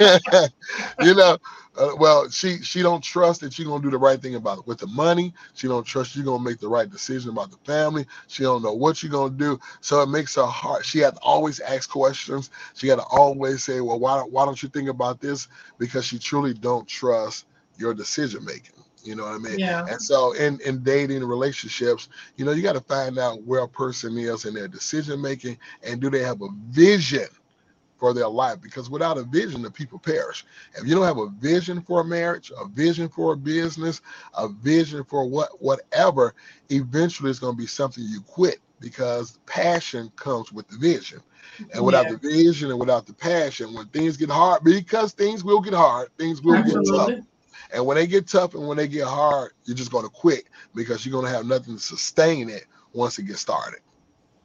you 1.00 1.14
know. 1.14 1.38
Uh, 1.78 1.94
well, 1.98 2.28
she 2.28 2.60
she 2.62 2.82
don't 2.82 3.02
trust 3.02 3.40
that 3.40 3.58
you're 3.58 3.68
gonna 3.68 3.82
do 3.82 3.90
the 3.90 3.98
right 3.98 4.20
thing 4.20 4.34
about 4.34 4.58
it 4.58 4.66
with 4.66 4.78
the 4.78 4.86
money. 4.88 5.32
She 5.54 5.68
don't 5.68 5.84
trust 5.86 6.16
you're 6.16 6.24
gonna 6.24 6.42
make 6.42 6.58
the 6.58 6.68
right 6.68 6.90
decision 6.90 7.30
about 7.30 7.50
the 7.50 7.58
family. 7.58 8.06
She 8.26 8.42
don't 8.42 8.62
know 8.62 8.72
what 8.72 9.02
you're 9.02 9.12
gonna 9.12 9.34
do. 9.34 9.60
So 9.80 10.02
it 10.02 10.08
makes 10.08 10.34
her 10.36 10.46
hard. 10.46 10.84
She 10.84 10.98
had 10.98 11.14
to 11.14 11.20
always 11.20 11.60
ask 11.60 11.88
questions. 11.90 12.50
She 12.74 12.88
had 12.88 12.96
to 12.98 13.04
always 13.04 13.62
say, 13.64 13.80
well, 13.80 13.98
why 14.00 14.16
don't 14.18 14.32
why 14.32 14.44
don't 14.44 14.62
you 14.62 14.68
think 14.68 14.88
about 14.88 15.20
this? 15.20 15.48
Because 15.78 16.04
she 16.04 16.18
truly 16.18 16.54
don't 16.54 16.88
trust 16.88 17.46
your 17.76 17.94
decision 17.94 18.44
making. 18.44 18.82
You 19.02 19.14
know 19.16 19.24
what 19.24 19.34
I 19.34 19.38
mean? 19.38 19.58
yeah. 19.58 19.84
And 19.88 20.00
so 20.00 20.32
in 20.32 20.60
in 20.60 20.82
dating 20.82 21.24
relationships, 21.24 22.08
you 22.36 22.44
know, 22.44 22.52
you 22.52 22.62
got 22.62 22.74
to 22.74 22.80
find 22.80 23.18
out 23.18 23.42
where 23.44 23.62
a 23.62 23.68
person 23.68 24.16
is 24.18 24.44
in 24.44 24.54
their 24.54 24.68
decision 24.68 25.20
making 25.20 25.58
and 25.82 26.00
do 26.00 26.10
they 26.10 26.22
have 26.22 26.42
a 26.42 26.48
vision 26.70 27.26
for 27.96 28.12
their 28.14 28.28
life 28.28 28.60
because 28.60 28.88
without 28.90 29.18
a 29.18 29.22
vision 29.24 29.62
the 29.62 29.70
people 29.70 29.98
perish. 29.98 30.44
If 30.74 30.86
you 30.86 30.94
don't 30.94 31.04
have 31.04 31.18
a 31.18 31.28
vision 31.28 31.80
for 31.82 32.00
a 32.00 32.04
marriage, 32.04 32.52
a 32.58 32.66
vision 32.68 33.08
for 33.08 33.32
a 33.32 33.36
business, 33.36 34.00
a 34.36 34.48
vision 34.48 35.04
for 35.04 35.28
what 35.28 35.60
whatever, 35.60 36.34
eventually 36.70 37.30
it's 37.30 37.38
going 37.40 37.54
to 37.54 37.60
be 37.60 37.66
something 37.66 38.04
you 38.06 38.20
quit 38.20 38.58
because 38.80 39.38
passion 39.46 40.10
comes 40.16 40.52
with 40.52 40.68
the 40.68 40.76
vision. 40.78 41.20
And 41.74 41.84
without 41.84 42.08
Yeah. 42.08 42.16
the 42.16 42.18
vision 42.18 42.70
and 42.70 42.78
without 42.78 43.06
the 43.06 43.14
passion, 43.14 43.74
when 43.74 43.86
things 43.88 44.16
get 44.16 44.30
hard, 44.30 44.62
because 44.64 45.12
things 45.12 45.44
will 45.44 45.60
get 45.60 45.74
hard, 45.74 46.08
things 46.16 46.42
will 46.42 46.62
get 46.62 46.74
tough. 46.84 47.14
Absolutely. 47.64 47.78
And 47.78 47.86
when 47.86 47.96
they 47.96 48.06
get 48.06 48.28
tough 48.28 48.54
and 48.54 48.66
when 48.66 48.76
they 48.76 48.88
get 48.88 49.06
hard, 49.06 49.52
you're 49.64 49.76
just 49.76 49.92
going 49.92 50.04
to 50.04 50.10
quit 50.10 50.44
because 50.74 51.04
you're 51.04 51.12
going 51.12 51.30
to 51.30 51.36
have 51.36 51.46
nothing 51.46 51.74
to 51.74 51.80
sustain 51.80 52.48
it 52.48 52.66
once 52.92 53.18
it 53.18 53.24
gets 53.24 53.40
started. 53.40 53.80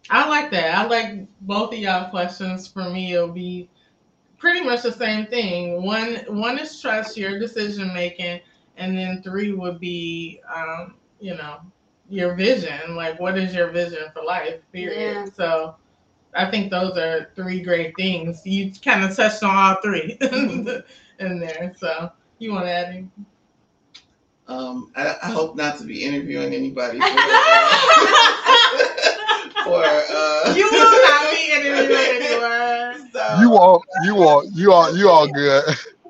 I 0.10 0.28
like 0.28 0.52
that. 0.52 0.78
I 0.78 0.86
like 0.86 1.28
both 1.42 1.74
of 1.74 1.80
y'all 1.80 2.10
questions. 2.10 2.68
For 2.68 2.90
me, 2.90 3.14
it'll 3.14 3.30
be 3.30 3.70
pretty 4.38 4.62
much 4.62 4.84
the 4.84 4.92
same 4.92 5.28
thing. 5.28 5.82
One 5.84 6.16
one 6.28 6.60
is 6.60 6.82
trust 6.82 7.18
your 7.18 7.40
decision 7.40 7.94
making, 7.94 8.42
and 8.78 8.98
then 8.98 9.22
three 9.24 9.54
would 9.54 9.80
be, 9.80 10.42
um, 10.54 10.96
you 11.20 11.36
know, 11.36 11.60
your 12.10 12.36
vision. 12.36 12.96
Like, 12.96 13.20
what 13.20 13.38
is 13.38 13.54
your 13.54 13.70
vision 13.70 14.04
for 14.14 14.24
life? 14.24 14.60
Period. 14.74 15.28
Yeah. 15.28 15.34
So, 15.34 15.76
I 16.36 16.52
think 16.52 16.70
those 16.70 16.98
are 16.98 17.32
three 17.36 17.62
great 17.62 17.96
things. 17.96 18.42
You 18.46 18.74
kind 18.84 19.04
of 19.06 19.16
touched 19.16 19.44
on 19.44 19.56
all 19.56 19.82
three 19.82 20.18
in 21.20 21.40
there. 21.40 21.74
So, 21.78 22.12
you 22.44 22.52
want 22.54 22.66
to 22.66 22.72
add 22.72 22.86
anything? 22.90 23.26
Um, 24.48 24.92
I, 24.96 25.16
I 25.24 25.32
hope 25.32 25.56
not 25.56 25.78
to 25.80 25.86
be 25.86 26.04
interviewing 26.04 26.54
anybody 26.54 27.00
for, 27.00 27.08
for 29.64 29.84
uh, 29.84 30.54
you 30.56 30.70
will 30.70 30.92
not 30.92 31.32
be 31.32 31.52
interviewing 31.54 32.22
anyone. 32.22 33.10
So, 33.12 33.38
You 33.42 33.56
all, 33.56 33.84
you 34.04 34.22
all, 34.24 34.44
you 34.52 34.74
all, 34.74 34.96
you 34.98 35.10
all 35.10 35.28
good. 35.28 35.64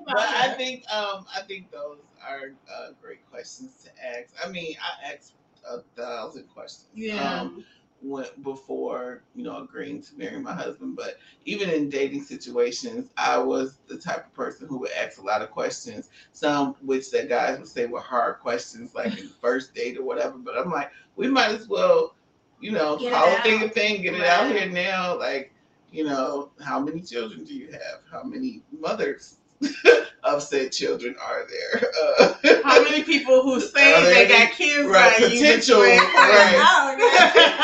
but 0.05 0.17
I 0.17 0.49
think 0.57 0.83
um, 0.91 1.25
I 1.35 1.41
think 1.47 1.69
those 1.71 1.99
are 2.27 2.51
uh, 2.73 2.87
great 3.01 3.29
questions 3.29 3.83
to 3.83 3.89
ask. 4.03 4.33
I 4.43 4.49
mean, 4.49 4.75
I 4.81 5.13
asked 5.13 5.33
a 5.69 5.81
thousand 5.95 6.45
questions. 6.53 6.87
Yeah. 6.95 7.41
Um, 7.41 7.63
when, 8.03 8.25
before 8.41 9.23
you 9.33 9.43
know 9.43 9.57
agreeing 9.57 10.01
to 10.01 10.17
marry 10.17 10.39
my 10.39 10.53
husband, 10.53 10.95
but 10.95 11.17
even 11.45 11.69
in 11.69 11.89
dating 11.89 12.23
situations, 12.23 13.09
I 13.17 13.37
was 13.37 13.79
the 13.87 13.97
type 13.97 14.25
of 14.25 14.33
person 14.33 14.67
who 14.67 14.77
would 14.79 14.91
ask 14.91 15.19
a 15.19 15.25
lot 15.25 15.41
of 15.41 15.51
questions. 15.51 16.09
Some 16.33 16.75
which 16.81 17.09
that 17.11 17.29
guys 17.29 17.57
would 17.57 17.67
say 17.67 17.85
were 17.85 18.01
hard 18.01 18.39
questions, 18.39 18.93
like 18.93 19.17
in 19.17 19.27
the 19.27 19.33
first 19.41 19.73
date 19.73 19.97
or 19.97 20.03
whatever. 20.03 20.37
But 20.37 20.57
I'm 20.57 20.69
like, 20.69 20.91
we 21.15 21.27
might 21.27 21.51
as 21.51 21.67
well, 21.67 22.15
you 22.59 22.71
know, 22.71 22.97
Get 22.97 23.13
call 23.13 23.27
a 23.27 23.41
thing 23.41 23.63
a 23.63 23.69
thing, 23.69 24.01
get 24.01 24.15
it 24.15 24.25
out 24.25 24.53
here 24.53 24.69
now. 24.69 25.17
Like, 25.17 25.53
you 25.91 26.03
know, 26.03 26.51
how 26.63 26.79
many 26.79 27.01
children 27.01 27.43
do 27.45 27.53
you 27.53 27.71
have? 27.71 28.01
How 28.11 28.23
many 28.23 28.63
mothers 28.77 29.37
of 30.23 30.41
said 30.41 30.71
children 30.71 31.15
are 31.21 31.45
there? 31.49 31.91
Uh, 32.19 32.33
How 32.63 32.81
many 32.83 33.03
people 33.03 33.43
who 33.43 33.59
say 33.59 34.01
they 34.03 34.25
any- 34.25 34.29
got 34.29 34.51
kids 34.51 34.87
right, 34.87 35.13
by 35.19 35.27
potential, 35.29 35.79
between- 35.81 35.97
right. 35.99 36.55
Oh, 36.59 37.09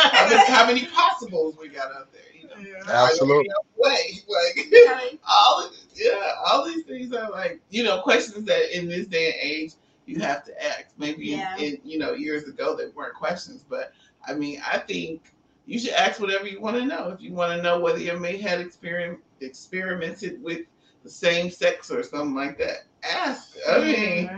how, 0.13 0.29
many, 0.29 0.45
how 0.51 0.65
many 0.67 0.85
possibles 0.87 1.55
we 1.59 1.69
got 1.69 1.91
out 1.95 2.11
there? 2.11 2.21
You 2.39 2.47
know, 2.47 2.69
Yeah. 2.87 3.05
Absolutely. 3.05 3.49
way 3.77 4.19
like 4.27 4.67
Okay. 4.67 5.19
all 5.29 5.65
of, 5.65 5.71
yeah, 5.95 6.31
all 6.45 6.65
these 6.65 6.83
things 6.83 7.13
are 7.13 7.29
like 7.31 7.59
you 7.69 7.83
know 7.83 8.01
questions 8.01 8.45
that 8.45 8.77
in 8.77 8.87
this 8.87 9.07
day 9.07 9.27
and 9.27 9.35
age 9.41 9.73
you 10.05 10.19
have 10.19 10.43
to 10.45 10.63
ask. 10.65 10.85
Maybe 10.97 11.27
Yeah. 11.27 11.55
in, 11.57 11.75
in 11.75 11.79
you 11.85 11.97
know 11.99 12.13
years 12.13 12.43
ago 12.45 12.75
they 12.75 12.87
weren't 12.87 13.15
questions, 13.15 13.63
but 13.69 13.93
I 14.27 14.33
mean 14.33 14.61
I 14.69 14.79
think 14.79 15.33
you 15.65 15.77
should 15.79 15.93
ask 15.93 16.19
whatever 16.19 16.47
you 16.47 16.59
want 16.59 16.77
to 16.77 16.85
know. 16.85 17.09
If 17.09 17.21
you 17.21 17.31
want 17.33 17.55
to 17.55 17.61
know 17.61 17.79
whether 17.79 17.99
your 17.99 18.19
mate 18.19 18.41
had 18.41 18.59
experiment 18.59 19.19
experimented 19.41 20.41
with 20.43 20.61
the 21.03 21.09
same 21.09 21.49
sex 21.49 21.89
or 21.91 22.03
something 22.03 22.35
like 22.35 22.57
that, 22.57 22.77
ask. 23.03 23.55
I 23.69 23.79
mean. 23.79 24.29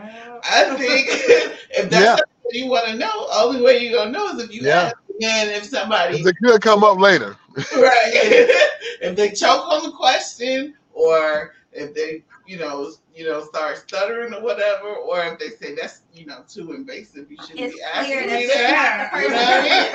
I 0.43 0.75
think 0.75 1.07
if 1.71 1.89
that's 1.89 2.03
Yeah. 2.03 2.15
what 2.15 2.53
you 2.53 2.67
want 2.67 2.87
to 2.87 2.95
know, 2.97 3.27
only 3.33 3.61
way 3.61 3.79
you're 3.79 3.93
gonna 3.99 4.11
know 4.11 4.29
is 4.35 4.43
if 4.43 4.53
you 4.53 4.61
Yeah. 4.63 4.85
ask. 4.85 4.95
And 5.21 5.51
if 5.51 5.65
somebody 5.65 6.23
It 6.23 6.35
could 6.43 6.61
come 6.61 6.83
up 6.83 6.97
later. 6.97 7.37
right, 7.75 8.11
if 9.01 9.15
they 9.15 9.31
choke 9.31 9.65
on 9.67 9.83
the 9.83 9.91
question, 9.91 10.73
or 10.93 11.53
if 11.71 11.93
they, 11.93 12.23
you 12.51 12.59
know, 12.59 12.91
you 13.15 13.25
know, 13.25 13.43
start 13.45 13.77
stuttering 13.77 14.33
or 14.33 14.41
whatever, 14.43 14.87
or 14.89 15.23
if 15.23 15.39
they 15.39 15.49
say 15.49 15.73
that's, 15.75 16.01
you 16.13 16.25
know, 16.25 16.43
too 16.47 16.73
invasive, 16.73 17.31
you 17.31 17.37
shouldn't 17.41 17.59
It's 17.59 17.75
be 17.75 17.81
asking 17.81 18.17
clear 18.25 18.39
me 18.39 18.45
that 18.47 19.11
that. 19.11 19.11
you're 19.13 19.21
You 19.23 19.29
not 19.29 19.39
know 19.39 19.45
the 19.45 19.45
what 19.45 19.59
I 19.59 19.69
mean? 19.69 19.91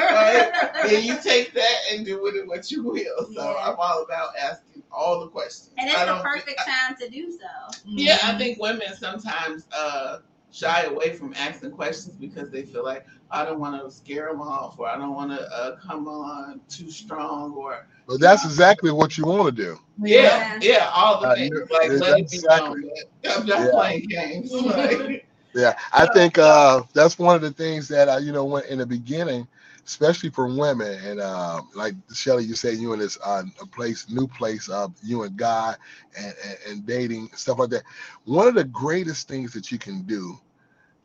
person. 0.52 0.70
But 0.82 0.90
then 0.90 1.04
you 1.04 1.16
take 1.22 1.52
that 1.54 1.76
and 1.92 2.04
do 2.07 2.22
with 2.22 2.34
it 2.34 2.46
what 2.46 2.70
you 2.70 2.82
will. 2.84 3.26
So 3.34 3.42
Yeah. 3.42 3.54
I'm 3.64 3.76
all 3.78 4.02
about 4.04 4.30
asking 4.42 4.82
all 4.90 5.20
the 5.20 5.28
questions. 5.28 5.70
And 5.78 5.88
it's 5.90 5.98
the 6.00 6.20
perfect 6.22 6.46
think- 6.46 6.59
time 6.66 6.96
to 7.00 7.09
do 7.09 7.30
so. 7.32 7.78
yeah, 7.84 8.18
I 8.24 8.38
think 8.38 8.59
women 8.61 8.94
sometimes 8.96 9.66
uh, 9.76 10.18
shy 10.50 10.82
away 10.84 11.12
from 11.14 11.34
asking 11.34 11.72
questions 11.72 12.16
because 12.16 12.50
they 12.50 12.62
feel 12.62 12.84
like 12.84 13.04
I 13.30 13.44
don't 13.44 13.59
want 13.61 13.82
to 13.82 13.90
scare 13.90 14.28
them 14.28 14.40
off, 14.40 14.78
or 14.78 14.86
I 14.88 14.96
don't 14.96 15.14
want 15.14 15.30
to 15.32 15.42
uh, 15.52 15.76
come 15.76 16.07
on 16.09 16.61
too 16.68 16.90
strong, 16.90 17.52
or 17.54 17.86
But 18.07 18.20
that's 18.20 18.44
exactly 18.44 18.90
what 18.92 19.18
you 19.18 19.24
want 19.24 19.54
to 19.57 19.62
do. 19.64 19.78
yeah, 20.02 20.59
yeah, 20.61 20.90
all 20.94 21.20
the 21.20 21.28
Uh, 21.28 21.34
things. 21.34 21.52
yeah, 21.52 21.61
Like 21.70 21.92
yeah, 21.92 22.00
let 22.00 22.18
it 22.18 22.30
be 22.30 22.40
exactly. 22.42 22.80
known 22.82 22.82
I'm 23.30 23.46
not 23.46 23.70
Yeah. 23.70 23.70
playing 23.70 24.09
games. 24.09 24.52
Like, 24.54 25.26
Yeah, 25.54 25.74
I 25.92 26.07
think 26.07 26.38
uh, 26.38 26.82
that's 26.94 27.18
one 27.18 27.34
of 27.36 27.42
the 27.42 27.50
things 27.50 27.88
that 27.88 28.09
I, 28.09 28.18
you 28.18 28.32
know, 28.32 28.44
when 28.44 28.64
in 28.66 28.78
the 28.78 28.86
beginning, 28.86 29.48
especially 29.84 30.30
for 30.30 30.46
women. 30.46 31.00
And 31.04 31.20
uh, 31.20 31.62
like 31.74 31.94
Shelly, 32.14 32.44
you 32.44 32.54
said 32.54 32.78
you 32.78 32.92
in 32.92 33.00
this 33.00 33.18
uh, 33.24 33.42
a 33.61 33.66
place, 33.66 34.09
new 34.11 34.28
place 34.28 34.68
of 34.68 34.94
you 35.02 35.24
and 35.24 35.36
God 35.36 35.76
and, 36.16 36.34
and, 36.46 36.59
and 36.68 36.86
dating 36.86 37.30
stuff 37.34 37.59
like 37.59 37.70
that. 37.70 37.82
One 38.26 38.46
of 38.46 38.54
the 38.54 38.64
greatest 38.64 39.28
things 39.28 39.52
that 39.54 39.72
you 39.72 39.78
can 39.78 40.02
do 40.02 40.38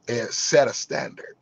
is 0.08 0.36
set 0.36 0.68
a 0.68 0.74
standard. 0.74 1.36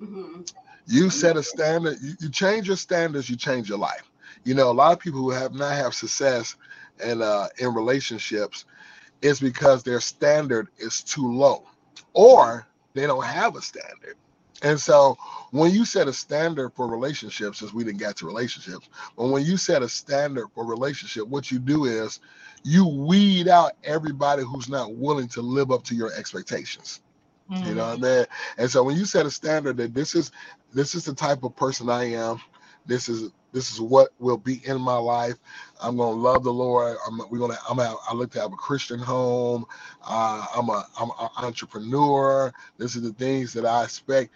hmm 0.00 0.42
You 0.86 1.10
set 1.10 1.36
a 1.36 1.42
standard. 1.42 1.98
You, 2.02 2.14
you 2.20 2.30
change 2.30 2.68
your 2.68 2.76
standards. 2.76 3.30
You 3.30 3.36
change 3.36 3.68
your 3.68 3.78
life. 3.78 4.10
You 4.46 4.54
know, 4.54 4.70
a 4.70 4.72
lot 4.72 4.92
of 4.92 5.00
people 5.00 5.20
who 5.20 5.30
have 5.30 5.54
not 5.54 5.72
have 5.74 5.92
success 5.92 6.56
and 7.04 7.20
uh, 7.20 7.48
in 7.58 7.74
relationships 7.74 8.64
is 9.20 9.40
because 9.40 9.82
their 9.82 10.00
standard 10.00 10.68
is 10.78 11.02
too 11.02 11.32
low, 11.32 11.64
or 12.14 12.66
they 12.94 13.06
don't 13.06 13.24
have 13.24 13.56
a 13.56 13.62
standard. 13.62 14.16
And 14.62 14.80
so, 14.80 15.18
when 15.50 15.72
you 15.72 15.84
set 15.84 16.08
a 16.08 16.12
standard 16.12 16.70
for 16.70 16.86
relationships, 16.88 17.60
as 17.60 17.74
we 17.74 17.84
didn't 17.84 17.98
get 17.98 18.16
to 18.18 18.26
relationships, 18.26 18.88
but 19.16 19.26
when 19.28 19.44
you 19.44 19.56
set 19.56 19.82
a 19.82 19.88
standard 19.88 20.46
for 20.54 20.64
relationship, 20.64 21.26
what 21.26 21.50
you 21.50 21.58
do 21.58 21.86
is 21.86 22.20
you 22.62 22.86
weed 22.86 23.48
out 23.48 23.72
everybody 23.84 24.44
who's 24.44 24.68
not 24.68 24.94
willing 24.94 25.28
to 25.28 25.42
live 25.42 25.72
up 25.72 25.82
to 25.84 25.96
your 25.96 26.12
expectations. 26.14 27.00
You 27.62 27.74
know 27.74 27.88
what 27.88 27.98
I 27.98 28.16
mean? 28.18 28.26
And 28.58 28.70
so 28.70 28.84
when 28.84 28.96
you 28.96 29.04
set 29.06 29.26
a 29.26 29.30
standard 29.30 29.76
that 29.78 29.94
this 29.94 30.14
is 30.14 30.30
this 30.72 30.94
is 30.94 31.04
the 31.04 31.14
type 31.14 31.42
of 31.42 31.56
person 31.56 31.90
I 31.90 32.12
am, 32.12 32.40
this 32.86 33.08
is 33.08 33.32
this 33.56 33.72
is 33.72 33.80
what 33.80 34.10
will 34.20 34.38
be 34.38 34.62
in 34.66 34.80
my 34.80 34.98
life. 34.98 35.36
I'm 35.82 35.96
gonna 35.96 36.20
love 36.20 36.44
the 36.44 36.52
Lord. 36.52 36.98
I'm 37.08 37.22
we're 37.30 37.40
gonna 37.40 37.58
I'm 37.70 37.80
out, 37.80 37.98
I 38.08 38.14
look 38.14 38.32
to 38.32 38.42
have 38.42 38.52
a 38.52 38.56
Christian 38.56 39.00
home. 39.00 39.66
Uh, 40.06 40.46
I'm 40.56 40.70
a 40.70 40.86
I'm 41.00 41.10
an 41.20 41.30
entrepreneur. 41.38 42.52
This 42.78 42.96
is 42.96 43.02
the 43.02 43.14
things 43.14 43.54
that 43.54 43.66
I 43.66 43.84
expect. 43.84 44.32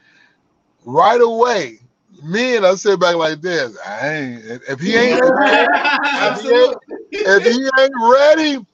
Right 0.87 1.21
away, 1.21 1.81
me 2.25 2.57
and 2.57 2.67
I 2.67 2.77
sit 2.77 3.01
back 3.01 3.17
like 3.17 3.43
this. 3.43 3.79
I 3.87 4.09
ain't 4.11 4.47
if- 4.47 4.71
if 4.71 4.81
he 4.81 4.97
ain't 4.97 5.23
if 7.25 7.45
he 7.45 7.71
ain't 7.79 7.95
ready, 8.01 8.67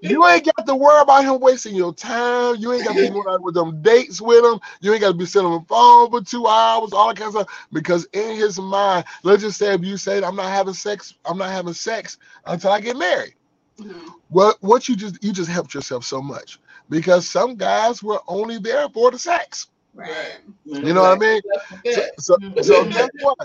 you 0.00 0.26
ain't 0.26 0.44
got 0.44 0.66
to 0.66 0.74
worry 0.76 1.00
about 1.02 1.24
him 1.24 1.40
wasting 1.40 1.74
your 1.74 1.94
time. 1.94 2.56
You 2.58 2.72
ain't 2.72 2.84
got 2.84 2.92
to 2.94 2.98
be 2.98 3.08
going 3.08 3.28
out 3.28 3.42
with 3.42 3.54
them 3.54 3.82
dates 3.82 4.20
with 4.20 4.44
him. 4.44 4.60
You 4.80 4.92
ain't 4.92 5.00
got 5.02 5.08
to 5.12 5.14
be 5.18 5.26
sitting 5.26 5.46
on 5.48 5.60
the 5.60 5.66
phone 5.66 6.10
for 6.10 6.20
two 6.22 6.46
hours, 6.46 6.92
all 6.92 7.08
that 7.08 7.16
kind 7.16 7.28
of 7.34 7.42
stuff. 7.42 7.66
Because 7.72 8.06
in 8.12 8.36
his 8.36 8.58
mind, 8.60 9.04
let's 9.22 9.42
just 9.42 9.58
say 9.58 9.74
if 9.74 9.82
you 9.84 9.96
say 9.96 10.22
I'm 10.22 10.36
not 10.36 10.50
having 10.50 10.74
sex, 10.74 11.14
I'm 11.24 11.38
not 11.38 11.50
having 11.50 11.74
sex 11.74 12.18
until 12.46 12.72
I 12.72 12.80
get 12.80 12.96
married. 12.96 13.34
hmm 13.80 14.08
What 14.28 14.56
what 14.60 14.88
you 14.88 14.96
just 14.96 15.22
you 15.24 15.32
just 15.32 15.50
helped 15.50 15.74
yourself 15.74 16.04
so 16.04 16.22
much 16.22 16.58
because 16.88 17.28
some 17.28 17.56
guys 17.56 18.02
were 18.02 18.20
only 18.28 18.58
there 18.58 18.88
for 18.90 19.10
the 19.10 19.18
sex. 19.18 19.68
Right. 19.94 20.38
You 20.82 20.94
know 20.94 21.02
what 21.02 21.12
I 21.12 21.20
mean? 21.20 21.42
Yeah. 21.84 22.06
So, 22.18 22.36
so 22.60 22.84
guess 22.86 23.08
what? 23.20 23.38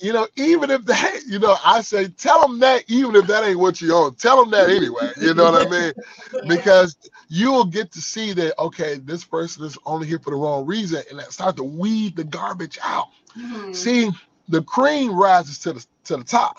You 0.00 0.12
know, 0.12 0.26
even 0.36 0.70
if 0.70 0.84
that, 0.86 1.20
you 1.26 1.38
know, 1.38 1.56
I 1.64 1.80
say, 1.82 2.08
tell 2.08 2.40
them 2.42 2.58
that, 2.60 2.84
even 2.88 3.14
if 3.16 3.26
that 3.26 3.44
ain't 3.44 3.58
what 3.58 3.80
you 3.80 3.94
own, 3.94 4.14
tell 4.14 4.36
them 4.42 4.50
that 4.50 4.70
anyway. 4.70 5.10
You 5.18 5.34
know 5.34 5.44
what 5.50 5.54
I 5.54 5.64
mean? 5.64 5.92
Because 6.46 6.96
you'll 7.28 7.64
get 7.64 7.92
to 7.92 8.00
see 8.00 8.32
that, 8.32 8.58
okay, 8.58 8.96
this 8.96 9.24
person 9.24 9.64
is 9.64 9.78
only 9.86 10.06
here 10.06 10.18
for 10.18 10.30
the 10.30 10.36
wrong 10.36 10.66
reason, 10.66 11.02
and 11.10 11.18
that 11.18 11.32
start 11.32 11.56
to 11.56 11.64
weed 11.64 12.16
the 12.16 12.24
garbage 12.24 12.78
out. 12.82 13.08
Mhm. 13.36 13.74
See, 13.74 14.10
the 14.48 14.62
cream 14.62 15.14
rises 15.14 15.58
to 15.60 15.72
the 15.74 15.86
to 16.04 16.16
the 16.16 16.24
top. 16.24 16.58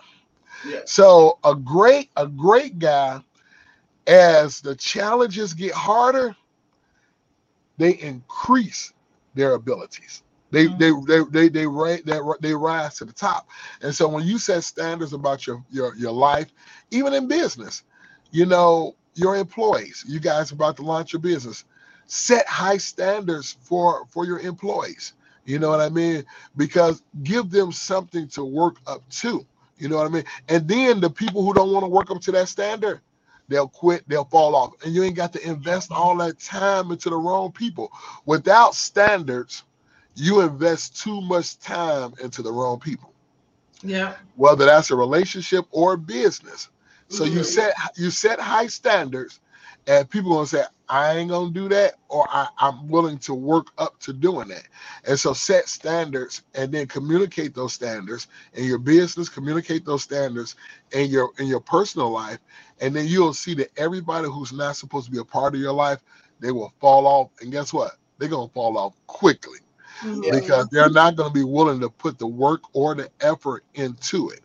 Yeah. 0.65 0.79
So 0.85 1.39
a 1.43 1.55
great 1.55 2.09
a 2.15 2.27
great 2.27 2.79
guy, 2.79 3.21
as 4.07 4.61
the 4.61 4.75
challenges 4.75 5.53
get 5.53 5.73
harder, 5.73 6.35
they 7.77 7.91
increase 7.99 8.93
their 9.35 9.53
abilities. 9.53 10.23
Mm-hmm. 10.53 10.77
They 10.77 10.91
they 10.91 11.23
they 11.23 11.49
they 11.49 11.65
they 11.65 12.01
they 12.01 12.19
they 12.41 12.53
rise 12.53 12.97
to 12.97 13.05
the 13.05 13.13
top. 13.13 13.47
And 13.81 13.93
so 13.93 14.07
when 14.07 14.25
you 14.25 14.37
set 14.37 14.63
standards 14.63 15.13
about 15.13 15.47
your 15.47 15.63
your 15.71 15.95
your 15.95 16.11
life, 16.11 16.47
even 16.91 17.13
in 17.13 17.27
business, 17.27 17.83
you 18.31 18.45
know 18.45 18.95
your 19.15 19.35
employees, 19.35 20.05
you 20.07 20.19
guys 20.19 20.51
about 20.51 20.77
to 20.77 20.83
launch 20.83 21.13
your 21.13 21.21
business, 21.21 21.65
set 22.07 22.47
high 22.47 22.77
standards 22.77 23.57
for 23.61 24.05
for 24.09 24.25
your 24.25 24.39
employees. 24.39 25.13
You 25.45 25.59
know 25.59 25.69
what 25.69 25.81
I 25.81 25.89
mean? 25.89 26.25
Because 26.55 27.01
give 27.23 27.49
them 27.51 27.71
something 27.71 28.27
to 28.29 28.45
work 28.45 28.77
up 28.87 29.07
to. 29.09 29.45
You 29.77 29.89
know 29.89 29.97
what 29.97 30.07
I 30.07 30.09
mean? 30.09 30.23
And 30.49 30.67
then 30.67 31.01
the 31.01 31.09
people 31.09 31.43
who 31.43 31.53
don't 31.53 31.73
want 31.73 31.83
to 31.83 31.89
work 31.89 32.11
up 32.11 32.21
to 32.21 32.31
that 32.33 32.47
standard, 32.47 33.01
they'll 33.49 33.67
quit, 33.67 34.07
they'll 34.07 34.25
fall 34.25 34.55
off. 34.55 34.73
And 34.85 34.93
you 34.93 35.03
ain't 35.03 35.15
got 35.17 35.33
to 35.33 35.47
invest 35.47 35.91
all 35.91 36.15
that 36.17 36.39
time 36.39 36.91
into 36.91 37.09
the 37.09 37.17
wrong 37.17 37.51
people. 37.51 37.91
Without 38.25 38.75
standards, 38.75 39.63
you 40.15 40.41
invest 40.41 41.01
too 41.01 41.21
much 41.21 41.59
time 41.59 42.13
into 42.21 42.43
the 42.43 42.51
wrong 42.51 42.79
people, 42.79 43.13
Yeah. 43.83 44.15
whether 44.35 44.65
that's 44.65 44.91
a 44.91 44.97
relationship 44.97 45.65
or 45.71 45.93
a 45.93 45.99
business. 45.99 46.69
So 47.09 47.25
you 47.25 47.43
Mhm. 47.43 47.45
set 47.45 47.75
you 47.97 48.11
set 48.11 48.39
high 48.39 48.67
standards, 48.67 49.41
and 49.87 50.09
people 50.09 50.33
gonna 50.33 50.47
say, 50.47 50.63
I 50.89 51.17
ain't 51.17 51.31
gonna 51.31 51.51
do 51.51 51.69
that, 51.69 51.95
or 52.09 52.27
I, 52.31 52.47
I'm 52.59 52.87
willing 52.89 53.19
to 53.19 53.35
work 53.35 53.67
up 53.79 53.99
to 54.01 54.13
doing 54.13 54.49
that. 54.49 54.65
And 55.07 55.19
so 55.19 55.33
set 55.33 55.69
standards 55.69 56.43
and 56.55 56.71
then 56.71 56.87
communicate 56.87 57.55
those 57.55 57.73
standards 57.73 58.27
in 58.53 58.65
your 58.65 58.79
business, 58.79 59.29
communicate 59.29 59.85
those 59.85 60.03
standards 60.03 60.55
in 60.93 61.09
your 61.11 61.31
in 61.39 61.47
your 61.47 61.61
personal 61.61 62.11
life, 62.11 62.39
and 62.81 62.95
then 62.95 63.07
you'll 63.07 63.35
see 63.35 63.55
that 63.55 63.71
everybody 63.77 64.27
who's 64.29 64.53
not 64.53 64.77
supposed 64.77 65.07
to 65.07 65.11
be 65.13 65.19
a 65.19 65.25
part 65.25 65.55
of 65.55 65.61
your 65.61 65.73
life, 65.73 66.01
they 66.39 66.51
will 66.51 66.73
fall 66.81 67.07
off. 67.07 67.31
And 67.41 67.51
guess 67.51 67.73
what? 67.73 67.93
They're 68.19 68.29
gonna 68.29 68.49
fall 68.49 68.77
off 68.77 68.95
quickly 69.07 69.59
Mhm. 70.03 70.31
because 70.31 70.67
they're 70.69 70.89
not 70.89 71.15
going 71.15 71.29
to 71.29 71.33
be 71.33 71.43
willing 71.43 71.79
to 71.81 71.89
put 71.89 72.19
the 72.19 72.27
work 72.27 72.61
or 72.73 72.95
the 72.95 73.09
effort 73.21 73.63
into 73.75 74.29
it. 74.29 74.41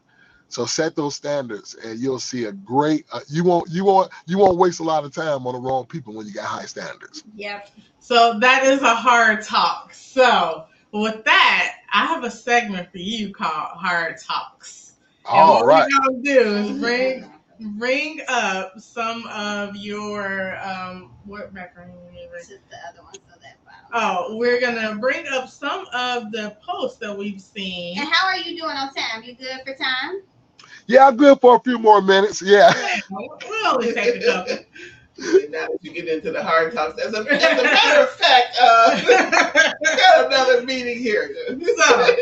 So 0.48 0.64
set 0.64 0.96
those 0.96 1.14
standards, 1.14 1.74
and 1.74 2.00
you'll 2.00 2.18
see 2.18 2.44
a 2.44 2.52
great. 2.52 3.04
Uh, 3.12 3.20
you 3.28 3.44
won't 3.44 3.70
you 3.70 3.84
won't 3.84 4.10
you 4.26 4.38
won't 4.38 4.56
waste 4.56 4.80
a 4.80 4.84
lot 4.84 5.04
of 5.04 5.14
time 5.14 5.46
on 5.46 5.54
the 5.54 5.60
wrong 5.60 5.84
people 5.86 6.14
when 6.14 6.26
you 6.26 6.32
got 6.32 6.46
high 6.46 6.64
standards. 6.64 7.22
Yep. 7.36 7.70
So 8.00 8.38
that 8.40 8.64
is 8.64 8.80
a 8.80 8.94
hard 8.94 9.44
talk. 9.44 9.92
So 9.92 10.64
with 10.92 11.22
that, 11.24 11.74
I 11.92 12.06
have 12.06 12.24
a 12.24 12.30
segment 12.30 12.90
for 12.90 12.98
you 12.98 13.32
called 13.32 13.76
Hard 13.76 14.16
Talks. 14.18 14.94
And 15.30 15.36
All 15.36 15.54
what 15.54 15.66
right. 15.66 15.86
we're 15.92 16.00
gonna 16.00 16.22
do 16.22 16.56
is 16.56 16.80
bring 16.80 17.30
bring 17.78 18.20
up 18.28 18.80
some 18.80 19.26
of 19.26 19.76
your 19.76 20.58
um 20.66 21.10
what 21.26 21.52
background 21.52 21.92
you 21.92 22.12
need, 22.12 22.28
Rick? 22.32 22.42
This 22.42 22.50
is 22.52 22.60
the 22.70 22.76
other 22.88 23.02
one, 23.02 23.14
so. 23.92 23.98
Oh, 24.00 24.36
we're 24.36 24.60
gonna 24.60 24.96
bring 24.96 25.26
up 25.28 25.48
some 25.48 25.86
of 25.94 26.30
the 26.32 26.56
posts 26.66 26.98
that 26.98 27.16
we've 27.16 27.40
seen. 27.40 27.98
And 27.98 28.08
how 28.08 28.26
are 28.28 28.36
you 28.36 28.56
doing 28.60 28.76
on 28.76 28.92
time? 28.94 29.22
You 29.22 29.34
good 29.34 29.60
for 29.66 29.74
time? 29.74 30.22
Yeah, 30.86 31.06
I'm 31.08 31.16
good 31.16 31.40
for 31.40 31.56
a 31.56 31.60
few 31.60 31.78
more 31.78 32.00
minutes. 32.00 32.40
Yeah. 32.40 32.72
We'll 33.10 33.28
only 33.66 33.92
take 33.92 34.22
a 34.22 34.24
couple. 34.24 34.56
now 35.50 35.66
that 35.66 35.78
you 35.82 35.92
get 35.92 36.06
into 36.08 36.30
the 36.30 36.42
hard 36.42 36.72
talks, 36.72 37.00
as 37.02 37.12
a, 37.12 37.18
as 37.18 37.42
a 37.58 37.62
matter 37.62 38.00
of 38.02 38.10
fact, 38.10 38.56
uh, 38.60 39.00
we 39.80 39.96
got 39.96 40.26
another 40.26 40.62
meeting 40.64 40.98
here. 40.98 41.34
So- 41.76 42.16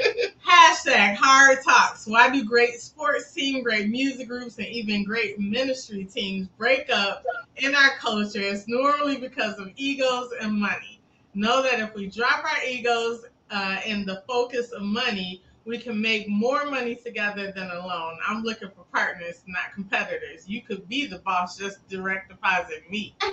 Hashtag 0.47 1.17
hard 1.17 1.59
talks. 1.64 2.07
Why 2.07 2.31
do 2.31 2.45
great 2.45 2.81
sports 2.81 3.33
teams, 3.33 3.64
great 3.64 3.89
music 3.89 4.29
groups, 4.29 4.57
and 4.59 4.67
even 4.69 5.05
great 5.05 5.39
ministry 5.39 6.05
teams 6.05 6.49
break 6.57 6.89
up 6.91 7.25
in 7.57 7.75
our 7.75 7.91
culture? 7.99 8.41
It's 8.41 8.67
normally 8.67 9.19
because 9.19 9.59
of 9.59 9.71
egos 9.77 10.31
and 10.41 10.55
money. 10.59 10.95
Know 11.37 11.62
that 11.62 11.80
if 11.80 11.95
we 11.95 12.07
drop 12.09 12.45
our 12.45 12.64
egos 12.66 13.26
uh, 13.51 13.78
and 13.87 14.09
the 14.09 14.22
focus 14.26 14.72
of 14.72 14.82
money, 14.82 15.43
we 15.66 15.76
can 15.76 16.01
make 16.01 16.26
more 16.28 16.64
money 16.64 16.95
together 16.95 17.53
than 17.53 17.70
alone. 17.70 18.16
I'm 18.26 18.43
looking 18.43 18.70
for 18.70 18.84
partners, 18.93 19.43
not 19.47 19.74
competitors. 19.74 20.49
You 20.49 20.62
could 20.62 20.89
be 20.89 21.07
the 21.07 21.18
boss, 21.18 21.59
just 21.59 21.87
direct 21.89 22.30
deposit 22.30 22.91
me. 22.91 23.14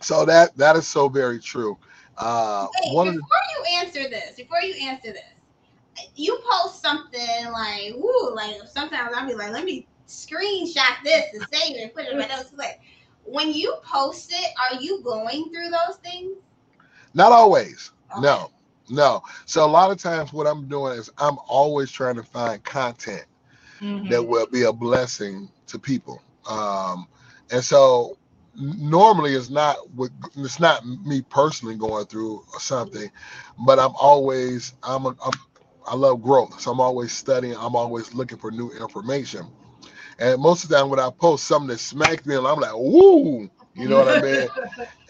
So 0.00 0.24
that 0.24 0.56
that 0.56 0.76
is 0.76 0.86
so 0.88 1.08
very 1.08 1.38
true. 1.38 1.78
Uh, 2.16 2.66
Wait, 2.84 2.94
one 2.94 3.08
of 3.08 3.14
before 3.14 3.28
the, 3.28 3.70
you 3.70 3.78
answer 3.78 4.08
this, 4.08 4.36
before 4.36 4.60
you 4.60 4.74
answer 4.74 5.12
this, 5.12 6.08
you 6.14 6.40
post 6.50 6.80
something 6.82 7.52
like, 7.52 7.92
"Woo!" 7.96 8.34
Like 8.34 8.56
sometimes 8.66 9.12
I'll 9.14 9.26
be 9.26 9.34
like, 9.34 9.52
"Let 9.52 9.64
me 9.64 9.86
screenshot 10.08 11.02
this 11.04 11.26
and 11.34 11.46
save 11.52 11.76
it 11.76 11.82
and 11.82 11.94
put 11.94 12.06
it 12.06 12.12
in 12.12 12.18
my 12.18 12.26
notes." 12.26 12.52
Like 12.56 12.80
when 13.32 13.52
you 13.52 13.76
post 13.84 14.32
it, 14.32 14.52
are 14.70 14.80
you 14.80 15.02
going 15.04 15.50
through 15.52 15.70
those 15.70 15.98
things? 16.04 16.36
not 17.14 17.32
always. 17.32 17.92
Okay. 18.16 18.22
No, 18.22 18.50
no. 18.90 19.22
So 19.46 19.64
a 19.64 19.68
lot 19.70 19.90
of 19.90 19.98
times, 19.98 20.32
what 20.32 20.46
I'm 20.46 20.68
doing 20.68 20.98
is 20.98 21.10
I'm 21.18 21.38
always 21.48 21.90
trying 21.90 22.16
to 22.16 22.22
find 22.24 22.62
content 22.64 23.24
Mhm. 23.82 24.08
that 24.08 24.22
will 24.26 24.46
be 24.48 24.64
a 24.64 24.72
blessing 24.74 25.50
to 25.68 25.78
people. 25.78 26.22
Um, 26.48 27.08
and 27.52 27.64
so 27.64 28.18
normally 28.56 29.34
it's 29.34 29.50
not 29.50 29.76
with 29.94 30.12
it's 30.36 30.60
not 30.60 30.86
me 30.86 31.22
personally 31.22 31.76
going 31.76 32.06
through 32.06 32.44
something, 32.58 33.10
but 33.66 33.78
I'm 33.78 33.94
always 34.00 34.74
I'm, 34.82 35.06
a, 35.06 35.10
I'm 35.24 35.32
I 35.86 35.96
love 35.96 36.22
growth, 36.22 36.60
so 36.60 36.72
I'm 36.72 36.80
always 36.80 37.12
studying. 37.12 37.56
I'm 37.56 37.76
always 37.76 38.14
looking 38.14 38.38
for 38.38 38.50
new 38.52 38.72
information. 38.72 39.46
And 40.18 40.42
most 40.42 40.64
of 40.64 40.70
the 40.70 40.78
time, 40.78 40.90
when 40.90 41.00
I 41.00 41.10
post 41.20 41.46
something 41.46 41.68
that 41.68 41.80
smacks 41.80 42.26
me, 42.26 42.36
and 42.36 42.46
I'm 42.46 42.60
like, 42.60 42.74
"Woo!" 42.76 43.50
You 43.74 43.88
know 43.88 43.98
what 43.98 44.08
I 44.08 44.16
mean? 44.16 44.48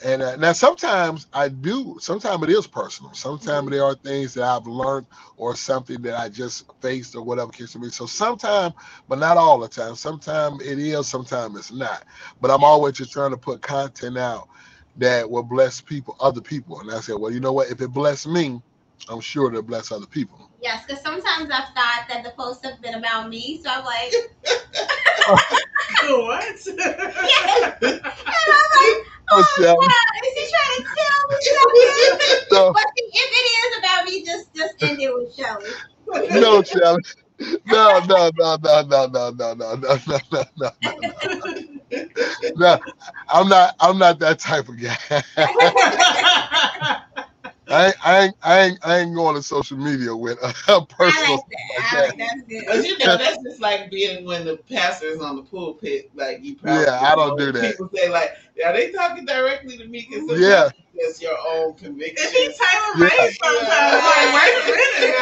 And 0.04 0.22
uh, 0.22 0.36
now 0.36 0.52
sometimes 0.52 1.26
I 1.32 1.48
do. 1.48 1.96
Sometimes 2.00 2.42
it 2.44 2.50
is 2.50 2.66
personal. 2.68 3.14
Sometimes 3.14 3.70
there 3.70 3.84
are 3.84 3.96
things 3.96 4.34
that 4.34 4.44
I've 4.44 4.66
learned 4.66 5.06
or 5.38 5.56
something 5.56 6.02
that 6.02 6.18
I 6.20 6.28
just 6.28 6.64
faced 6.82 7.16
or 7.16 7.22
whatever 7.22 7.50
case 7.50 7.74
may 7.76 7.86
be. 7.86 7.90
So 7.90 8.06
sometimes, 8.06 8.74
but 9.09 9.18
not 9.18 9.38
all 9.38 9.59
the 9.59 9.68
time. 9.68 9.96
Sometimes 9.96 10.62
it 10.62 10.78
is. 10.78 11.09
Sometimes 11.09 11.59
it's 11.59 11.72
not. 11.72 12.04
But 12.40 12.50
I'm 12.52 12.64
always 12.64 12.94
just 12.94 13.12
trying 13.12 13.32
to 13.32 13.38
put 13.38 13.62
content 13.62 14.18
out 14.18 14.48
that 14.96 15.28
will 15.30 15.44
bless 15.44 15.80
people, 15.80 16.16
other 16.20 16.42
people. 16.42 16.80
And 16.80 16.92
I 16.92 17.00
said, 17.00 17.16
well, 17.18 17.32
you 17.32 17.40
know 17.40 17.54
what? 17.54 17.70
If 17.70 17.80
it 17.80 17.88
bless 17.88 18.26
me, 18.26 18.61
I'm 19.09 19.20
sure 19.20 19.48
it'll 19.48 19.62
bless 19.62 19.92
other 19.92 20.06
people. 20.06 20.47
Yes, 20.61 20.84
because 20.86 21.02
sometimes 21.02 21.50
I've 21.50 21.68
thought 21.74 22.06
that 22.09 22.24
the 22.24 22.30
posts 22.30 22.64
have 22.64 22.80
been 22.82 22.94
about 22.94 23.28
me, 23.28 23.61
so 23.62 23.70
I'm 23.70 23.84
like, 23.84 24.12
what? 26.09 26.59
yeah. 26.66 27.76
and 27.80 28.02
I'm 28.02 28.68
like, 28.74 28.98
oh 29.30 29.44
Michelle. 29.59 29.76
God, 29.76 30.18
is 30.26 30.34
he 30.34 30.44
trying 30.50 30.74
to 30.78 30.82
tell 30.96 31.20
me 31.28 31.36
something? 31.54 32.48
No, 32.50 32.72
But 32.72 32.86
if 32.96 33.30
it 33.30 33.46
is 33.54 33.78
about 33.78 34.04
me, 34.06 34.24
just 34.24 34.54
just 34.54 34.82
end 34.82 35.00
it 35.00 35.14
with 35.14 35.34
Shelly. 35.34 35.70
no, 36.40 36.62
Shelly. 36.62 37.02
No, 37.66 38.00
no, 38.06 38.30
no, 38.36 38.56
no, 38.56 38.82
no, 38.82 39.06
no, 39.06 39.30
no, 39.30 39.54
no, 39.54 39.54
no, 39.54 39.74
no, 39.76 39.98
no, 40.09 40.42
no, 40.56 40.70
no. 40.90 41.00
No, 42.56 42.78
I'm 43.28 43.48
not. 43.48 43.74
I'm 43.78 43.98
not 43.98 44.18
that 44.18 44.40
type 44.40 44.68
of 44.68 44.76
guy. 44.80 44.98
I, 47.70 47.86
ain't- 47.86 47.96
I. 48.04 48.32
I 48.42 48.60
ain't. 48.60 48.78
I 48.86 48.98
ain't 48.98 49.14
going 49.14 49.34
to 49.36 49.42
social 49.42 49.76
media 49.78 50.14
with 50.16 50.38
a, 50.42 50.52
personal. 50.86 50.86
I 50.98 51.30
like 51.30 51.44
that. 51.50 51.92
I 51.92 52.06
like 52.06 52.18
that's 52.18 52.42
good. 52.48 52.64
But 52.66 52.84
you 52.86 52.98
know, 52.98 53.16
that's 53.16 53.42
just 53.42 53.60
like 53.60 53.90
being 53.90 54.24
when 54.24 54.44
the 54.44 54.56
pastor 54.56 55.06
is 55.06 55.20
on 55.20 55.36
the 55.36 55.42
pulpit. 55.42 56.10
Like 56.14 56.42
you 56.44 56.56
probably 56.56 56.84
Yeah, 56.84 57.00
I 57.00 57.14
don't 57.14 57.38
do 57.38 57.52
that. 57.52 57.62
People 57.76 57.90
say 57.94 58.08
like, 58.08 58.32
"Are 58.64 58.72
they 58.72 58.90
talking 58.92 59.24
directly 59.26 59.76
to 59.78 59.86
me?" 59.86 60.06
Because 60.10 60.40
Yeah. 60.40 60.70
it's 60.94 61.20
your 61.22 61.36
own 61.50 61.74
Is 61.74 61.80
conviction. 61.82 62.28
he 62.32 62.46
Taylor 62.46 62.96
Made 62.98 63.36
sometimes? 63.42 64.04
Like, 64.04 64.34
wait 64.34 64.54
a 64.56 64.66
minute. 64.66 65.14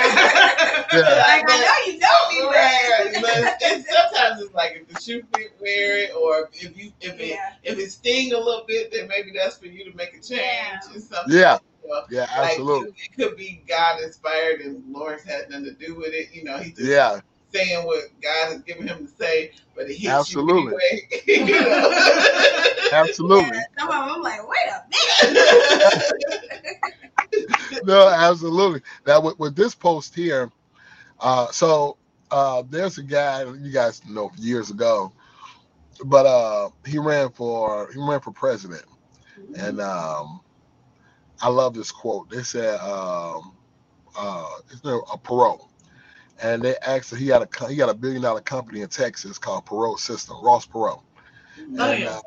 Yeah. 0.92 1.00
Like, 1.02 1.44
I 1.50 1.84
know 1.86 1.92
you 1.92 2.00
don't 2.00 2.30
be 2.30 2.40
Right, 2.46 3.12
bad. 3.12 3.22
but 3.22 3.56
it's, 3.60 3.92
sometimes 3.92 4.40
it's 4.40 4.54
like 4.54 4.72
if 4.80 4.88
the 4.88 5.00
shoe 5.00 5.22
fit, 5.34 5.52
wear 5.60 5.98
it, 5.98 6.12
or 6.14 6.48
if 6.54 6.76
you 6.78 6.92
if 7.00 7.18
it 7.20 7.28
Yeah. 7.30 7.52
if 7.64 7.78
it 7.78 7.90
sting 7.90 8.32
a 8.32 8.38
little 8.38 8.64
bit, 8.66 8.92
then 8.92 9.08
maybe 9.08 9.32
that's 9.36 9.58
for 9.58 9.66
you 9.66 9.84
to 9.90 9.96
make 9.96 10.10
a 10.14 10.20
change 10.20 10.40
Yeah. 10.40 10.78
or 10.96 11.00
something. 11.00 11.36
Yeah. 11.36 11.58
You 11.86 11.92
know, 11.94 12.02
Yeah, 12.10 12.26
like, 12.38 12.58
absolutely. 12.58 12.94
it 12.96 13.12
could 13.16 13.36
be 13.36 13.62
God 13.68 14.02
inspired, 14.02 14.60
and 14.60 14.82
Lawrence 14.92 15.24
had 15.24 15.50
nothing 15.50 15.76
to 15.78 15.86
do 15.86 15.96
with 15.96 16.12
it. 16.14 16.34
You 16.34 16.44
know, 16.44 16.58
he 16.58 16.72
just 16.72 16.90
Yeah, 16.90 17.20
saying 17.52 17.86
what 17.86 18.04
God 18.22 18.52
has 18.52 18.62
given 18.62 18.88
him 18.88 19.06
to 19.06 19.12
say, 19.24 19.52
but 19.74 19.90
it 19.90 19.94
hits 19.96 20.30
Absolutely. 20.30 20.74
you 20.74 20.78
anyway. 20.78 21.08
you 21.26 21.60
know? 21.62 21.90
absolutely. 22.92 23.64
Yeah, 23.78 23.78
some 23.78 23.88
of 23.88 24.06
them, 24.06 24.14
I'm 24.16 24.22
like, 24.22 24.48
wait 24.48 24.70
a 24.70 25.32
minute. 25.32 26.80
No, 27.82 28.08
absolutely. 28.08 28.82
Now 29.06 29.20
with, 29.20 29.38
with 29.38 29.56
this 29.56 29.74
post 29.74 30.14
here, 30.14 30.50
uh, 31.20 31.48
so 31.50 31.98
uh, 32.30 32.62
there's 32.68 32.98
a 32.98 33.02
guy 33.02 33.44
you 33.44 33.70
guys 33.72 34.04
know 34.06 34.30
years 34.36 34.70
ago, 34.70 35.12
but 36.04 36.26
uh, 36.26 36.70
he 36.86 36.98
ran 36.98 37.30
for 37.30 37.90
he 37.92 37.98
ran 38.00 38.20
for 38.20 38.32
president, 38.32 38.84
and 39.54 39.80
um, 39.80 40.40
I 41.42 41.48
love 41.48 41.74
this 41.74 41.92
quote. 41.92 42.30
They 42.30 42.42
said, 42.42 42.80
um, 42.80 43.56
uh, 44.18 44.48
it's 44.72 44.82
a 44.84 45.18
Perot, 45.18 45.60
and 46.42 46.62
they 46.62 46.76
asked 46.78 47.14
he 47.14 47.28
had 47.28 47.42
a 47.42 47.68
he 47.68 47.76
had 47.78 47.88
a 47.90 47.94
billion 47.94 48.22
dollar 48.22 48.40
company 48.40 48.82
in 48.82 48.88
Texas 48.88 49.38
called 49.38 49.66
Perot 49.66 49.98
System, 49.98 50.36
Ross 50.42 50.66
Perot, 50.66 51.02
Oh, 51.78 51.92
and, 51.92 52.02
yeah. 52.02 52.18
uh, 52.18 52.22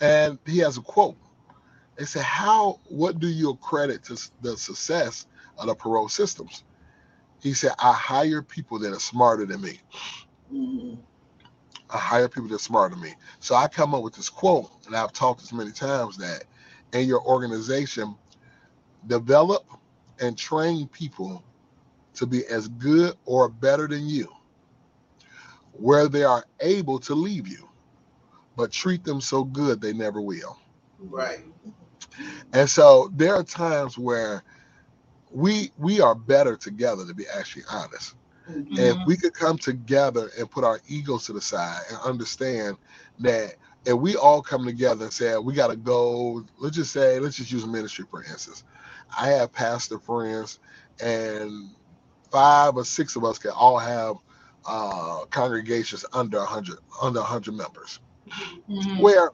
and 0.00 0.38
he 0.46 0.58
has 0.58 0.78
a 0.78 0.82
quote. 0.82 1.16
They 1.96 2.06
said, 2.06 2.22
"How? 2.22 2.80
What 2.88 3.18
do 3.20 3.28
you 3.28 3.50
accredit 3.50 4.04
to 4.04 4.18
the 4.42 4.56
success 4.56 5.26
of 5.58 5.66
the 5.68 5.76
Perot 5.76 6.10
systems?" 6.10 6.64
He 7.40 7.54
said, 7.54 7.72
"I 7.78 7.92
hire 7.92 8.42
people 8.42 8.78
that 8.80 8.92
are 8.92 9.00
smarter 9.00 9.46
than 9.46 9.62
me. 9.62 9.80
Mhm. 10.52 10.98
I 11.90 11.98
hire 11.98 12.28
people 12.28 12.48
that 12.48 12.56
are 12.56 12.58
smarter 12.58 12.94
than 12.94 13.04
me." 13.04 13.14
So 13.40 13.54
I 13.56 13.68
come 13.68 13.94
up 13.94 14.02
with 14.02 14.14
this 14.14 14.30
quote, 14.30 14.70
and 14.86 14.96
I've 14.96 15.12
talked 15.12 15.40
this 15.40 15.52
many 15.52 15.72
times 15.72 16.16
that 16.18 16.44
in 16.94 17.08
your 17.08 17.22
organization, 17.22 18.16
develop 19.06 19.66
and 20.20 20.38
train 20.38 20.88
people 20.88 21.44
to 22.14 22.26
be 22.26 22.46
as 22.46 22.68
good 22.68 23.16
or 23.26 23.48
better 23.48 23.88
than 23.88 24.08
you, 24.08 24.28
where 25.72 26.08
they 26.08 26.24
are 26.24 26.44
able 26.60 26.98
to 27.00 27.14
leave 27.14 27.48
you, 27.48 27.68
but 28.56 28.70
treat 28.70 29.04
them 29.04 29.20
so 29.20 29.44
good 29.44 29.80
they 29.80 29.92
never 29.92 30.20
will. 30.20 30.58
Right. 31.00 31.44
And 32.52 32.70
so 32.70 33.10
there 33.14 33.34
are 33.34 33.42
times 33.42 33.98
where 33.98 34.44
we 35.32 35.72
we 35.76 36.00
are 36.00 36.14
better 36.14 36.56
together 36.56 37.04
to 37.04 37.14
be 37.14 37.26
actually 37.26 37.64
honest. 37.70 38.14
Mhm. 38.48 38.78
If 38.78 38.96
we 39.06 39.16
could 39.16 39.34
come 39.34 39.58
together 39.58 40.30
and 40.38 40.48
put 40.48 40.62
our 40.62 40.80
egos 40.86 41.26
to 41.26 41.32
the 41.32 41.40
side 41.40 41.82
and 41.90 41.98
understand 41.98 42.76
that 43.18 43.56
if 43.86 43.94
we 43.94 44.16
all 44.16 44.42
come 44.42 44.64
together 44.66 45.04
and 45.06 45.14
say 45.14 45.36
we 45.38 45.54
got 45.54 45.68
to 45.68 45.76
go, 45.76 46.44
let's 46.58 46.76
just 46.76 46.92
say, 46.92 47.20
let's 47.20 47.36
just 47.36 47.52
use 47.52 47.66
ministry 47.66 48.06
for 48.10 48.24
instance. 48.24 48.64
I 49.18 49.28
have 49.30 49.52
pastor 49.52 49.98
friends, 50.00 50.60
and 51.02 51.70
five 52.30 52.76
or 52.76 52.84
six 52.84 53.16
of 53.16 53.24
us 53.24 53.38
can 53.38 53.52
all 53.52 53.78
have 53.78 54.16
uh, 54.66 55.24
congregations 55.30 56.04
under 56.12 56.40
hundred 56.44 56.78
under 57.02 57.22
hundred 57.22 57.54
members. 57.54 58.00
Mhm. 58.70 58.96
where 58.96 59.30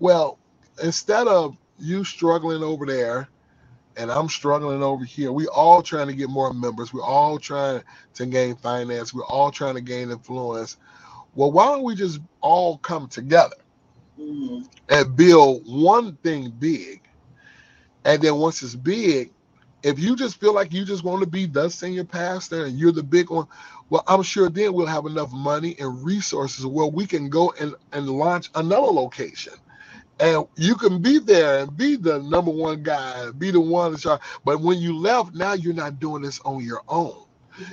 well 0.00 0.38
instead 0.82 1.28
of 1.28 1.56
you 1.78 2.04
struggling 2.04 2.62
over 2.62 2.86
there 2.86 3.28
and 3.96 4.10
i'm 4.12 4.28
struggling 4.28 4.82
over 4.82 5.04
here 5.04 5.32
we 5.32 5.46
all 5.48 5.82
trying 5.82 6.08
to 6.08 6.14
get 6.14 6.30
more 6.30 6.52
members. 6.54 6.92
We're 6.94 7.02
all 7.04 7.38
trying 7.38 7.82
to 8.14 8.26
gain 8.26 8.56
finance. 8.56 9.14
We're 9.14 9.26
all 9.26 9.50
trying 9.52 9.74
to 9.76 9.82
gain 9.82 10.10
influence. 10.10 10.78
Well 11.34 11.52
why 11.52 11.66
don't 11.66 11.84
we 11.84 11.94
just 11.96 12.20
all 12.42 12.78
come 12.78 13.08
together 13.08 13.56
Mhm. 14.18 14.66
and 14.90 15.16
build 15.16 15.62
one 15.66 16.16
thing 16.24 16.50
big. 16.58 17.02
And 18.04 18.22
then 18.22 18.36
once 18.36 18.62
it's 18.62 18.76
big 18.76 19.32
if 19.82 19.98
you 19.98 20.16
just 20.16 20.38
feel 20.40 20.54
like 20.54 20.72
you 20.72 20.84
just 20.84 21.04
want 21.04 21.22
to 21.22 21.28
be 21.30 21.46
the 21.46 21.68
senior 21.70 22.04
pastor 22.04 22.66
and 22.66 22.78
you're 22.78 22.92
the 22.92 23.02
big 23.02 23.30
one 23.30 23.46
well 23.90 24.04
i'm 24.08 24.22
sure 24.22 24.50
then 24.50 24.74
we'll 24.74 24.86
have 24.86 25.06
enough 25.06 25.32
money 25.32 25.76
and 25.78 26.04
resources 26.04 26.66
where 26.66 26.86
we 26.86 27.06
can 27.06 27.30
go 27.30 27.52
and, 27.60 27.74
and 27.92 28.08
launch 28.08 28.50
another 28.54 28.88
location. 28.88 29.54
And 30.20 30.46
you 30.56 30.76
can 30.76 31.02
be 31.02 31.18
there 31.18 31.60
and 31.60 31.76
be 31.76 31.96
the 31.96 32.20
number 32.20 32.52
one 32.52 32.82
guy 32.82 33.30
be 33.32 33.50
the 33.52 33.60
one 33.60 33.92
in 33.92 33.98
charge. 33.98 34.20
But 34.44 34.60
when 34.60 34.78
you 34.78 34.96
left 34.98 35.34
now 35.34 35.54
you're 35.54 35.74
not 35.74 36.00
doing 36.00 36.22
this 36.22 36.40
on 36.42 36.64
your 36.64 36.82
own 36.88 37.23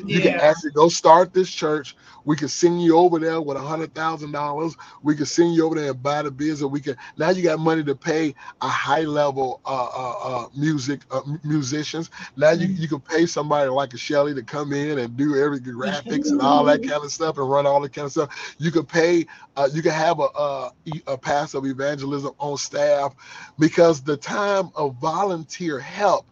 you 0.07 0.21
can 0.21 0.33
actually 0.39 0.71
go 0.71 0.89
start 0.89 1.33
this 1.33 1.49
church. 1.51 1.95
We 2.25 2.35
can 2.37 2.49
send 2.49 2.83
you 2.83 2.97
over 2.97 3.19
there 3.19 3.41
with 3.41 3.57
a 3.57 3.61
hundred 3.61 3.95
thousand 3.95 4.31
dollars. 4.33 4.75
We 5.03 5.15
can 5.15 5.25
send 5.25 5.55
you 5.55 5.65
over 5.65 5.75
there 5.75 5.91
and 5.91 6.03
buy 6.03 6.23
the 6.23 6.31
business. 6.31 6.69
We 6.69 6.81
can 6.81 6.97
now 7.17 7.31
you 7.31 7.43
got 7.43 7.59
money 7.59 7.83
to 7.85 7.95
pay 7.95 8.35
a 8.61 8.67
high 8.67 9.01
level 9.03 9.61
uh, 9.65 9.89
uh, 9.95 10.15
uh, 10.23 10.47
music 10.57 11.01
uh, 11.11 11.21
musicians. 11.43 12.09
Now 12.37 12.51
you, 12.51 12.67
you 12.67 12.87
can 12.87 13.01
pay 13.01 13.25
somebody 13.27 13.69
like 13.69 13.93
a 13.93 13.97
Shelly 13.97 14.35
to 14.35 14.43
come 14.43 14.73
in 14.73 14.99
and 14.99 15.17
do 15.17 15.35
every 15.37 15.59
graphics 15.59 16.31
and 16.31 16.41
all 16.41 16.65
that 16.65 16.83
kind 16.83 17.03
of 17.03 17.11
stuff 17.11 17.37
and 17.37 17.49
run 17.49 17.67
all 17.67 17.81
that 17.81 17.93
kind 17.93 18.05
of 18.07 18.11
stuff. 18.11 18.55
You 18.59 18.71
can 18.71 18.85
pay. 18.85 19.27
Uh, 19.57 19.69
you 19.73 19.81
can 19.81 19.91
have 19.93 20.19
a, 20.19 20.23
a 20.23 20.71
a 21.07 21.17
pastor 21.17 21.59
of 21.59 21.65
evangelism 21.65 22.33
on 22.39 22.57
staff 22.57 23.15
because 23.59 24.01
the 24.03 24.17
time 24.17 24.71
of 24.75 24.95
volunteer 24.97 25.79
help 25.79 26.27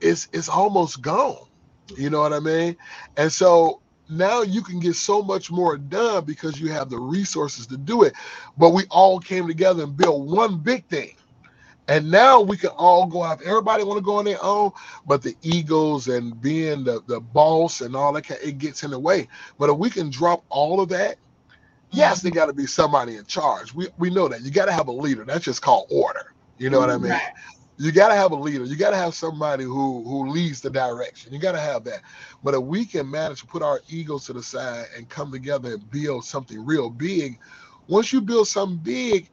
is 0.00 0.28
is 0.32 0.48
almost 0.48 1.02
gone. 1.02 1.46
You 1.96 2.10
know 2.10 2.20
what 2.20 2.32
I 2.32 2.40
mean? 2.40 2.76
And 3.16 3.32
so 3.32 3.80
now 4.08 4.42
you 4.42 4.62
can 4.62 4.80
get 4.80 4.96
so 4.96 5.22
much 5.22 5.50
more 5.50 5.76
done 5.76 6.24
because 6.24 6.60
you 6.60 6.70
have 6.70 6.90
the 6.90 6.98
resources 6.98 7.66
to 7.68 7.76
do 7.76 8.02
it. 8.04 8.14
But 8.58 8.70
we 8.70 8.84
all 8.90 9.20
came 9.20 9.46
together 9.46 9.84
and 9.84 9.96
built 9.96 10.26
one 10.26 10.58
big 10.58 10.86
thing. 10.88 11.14
And 11.88 12.10
now 12.10 12.40
we 12.40 12.56
can 12.56 12.70
all 12.70 13.06
go 13.06 13.22
out. 13.22 13.42
Everybody 13.42 13.84
want 13.84 13.98
to 13.98 14.04
go 14.04 14.16
on 14.16 14.24
their 14.24 14.42
own, 14.42 14.72
but 15.06 15.22
the 15.22 15.36
egos 15.42 16.08
and 16.08 16.40
being 16.40 16.84
the, 16.84 17.02
the 17.06 17.20
boss 17.20 17.82
and 17.82 17.94
all 17.94 18.12
that, 18.14 18.30
it 18.42 18.58
gets 18.58 18.84
in 18.84 18.90
the 18.90 18.98
way. 18.98 19.28
But 19.58 19.70
if 19.70 19.76
we 19.76 19.90
can 19.90 20.10
drop 20.10 20.44
all 20.48 20.80
of 20.80 20.88
that, 20.90 21.16
yes, 21.90 22.22
there 22.22 22.32
got 22.32 22.46
to 22.46 22.54
be 22.54 22.66
somebody 22.66 23.16
in 23.16 23.26
charge. 23.26 23.74
We 23.74 23.88
we 23.98 24.10
know 24.10 24.28
that. 24.28 24.42
You 24.42 24.50
got 24.50 24.66
to 24.66 24.72
have 24.72 24.88
a 24.88 24.92
leader. 24.92 25.24
That's 25.24 25.44
just 25.44 25.62
called 25.62 25.88
order. 25.90 26.32
You 26.58 26.70
know 26.70 26.80
what 26.80 26.90
I 26.90 26.96
mean? 26.98 27.20
You 27.78 27.92
got 27.92 28.08
to 28.08 28.14
have 28.14 28.32
a 28.32 28.36
leader. 28.36 28.64
You 28.64 28.76
got 28.76 28.90
to 28.90 28.96
have 28.96 29.14
somebody 29.14 29.64
who 29.64 30.04
who 30.04 30.28
leads 30.30 30.60
the 30.60 30.70
direction. 30.70 31.32
You 31.32 31.40
got 31.40 31.52
to 31.52 31.60
have 31.60 31.84
that. 31.84 32.02
But 32.44 32.54
if 32.54 32.62
we 32.62 32.84
can 32.86 33.10
manage 33.10 33.40
to 33.40 33.46
put 33.46 33.62
our 33.62 33.80
egos 33.88 34.26
to 34.26 34.32
the 34.34 34.42
side 34.42 34.86
and 34.96 35.08
come 35.08 35.32
together 35.32 35.74
and 35.74 35.90
build 35.90 36.24
something 36.24 36.64
real 36.64 36.90
big, 36.90 37.38
once 37.88 38.12
you 38.12 38.20
build 38.20 38.48
something 38.48 38.78
big, 38.78 39.30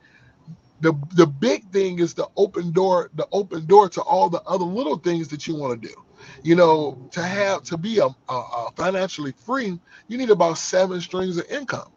the 0.81 0.93
the 1.15 1.27
big 1.27 1.69
thing 1.71 1.99
is 1.99 2.13
the 2.15 2.27
open 2.37 2.71
door, 2.71 3.11
the 3.15 3.27
open 3.31 3.65
door 3.67 3.89
to 3.89 4.01
all 4.03 4.29
the 4.29 4.43
other 4.43 4.65
little 4.65 4.97
things 4.97 5.29
that 5.29 5.47
you 5.47 5.55
want 5.55 5.81
to 5.81 5.89
do. 5.89 5.95
You 6.43 6.55
know, 6.55 7.09
to 7.13 7.23
have 7.23 7.63
to 7.65 7.77
be 7.77 7.99
a, 7.99 8.07
a, 8.29 8.33
a 8.35 8.71
financially 8.77 9.33
free, 9.33 9.79
you 10.09 10.17
need 10.17 10.31
about 10.31 10.57
seven 10.59 11.01
streams 11.01 11.37
of 11.37 11.45
income. 11.51 11.91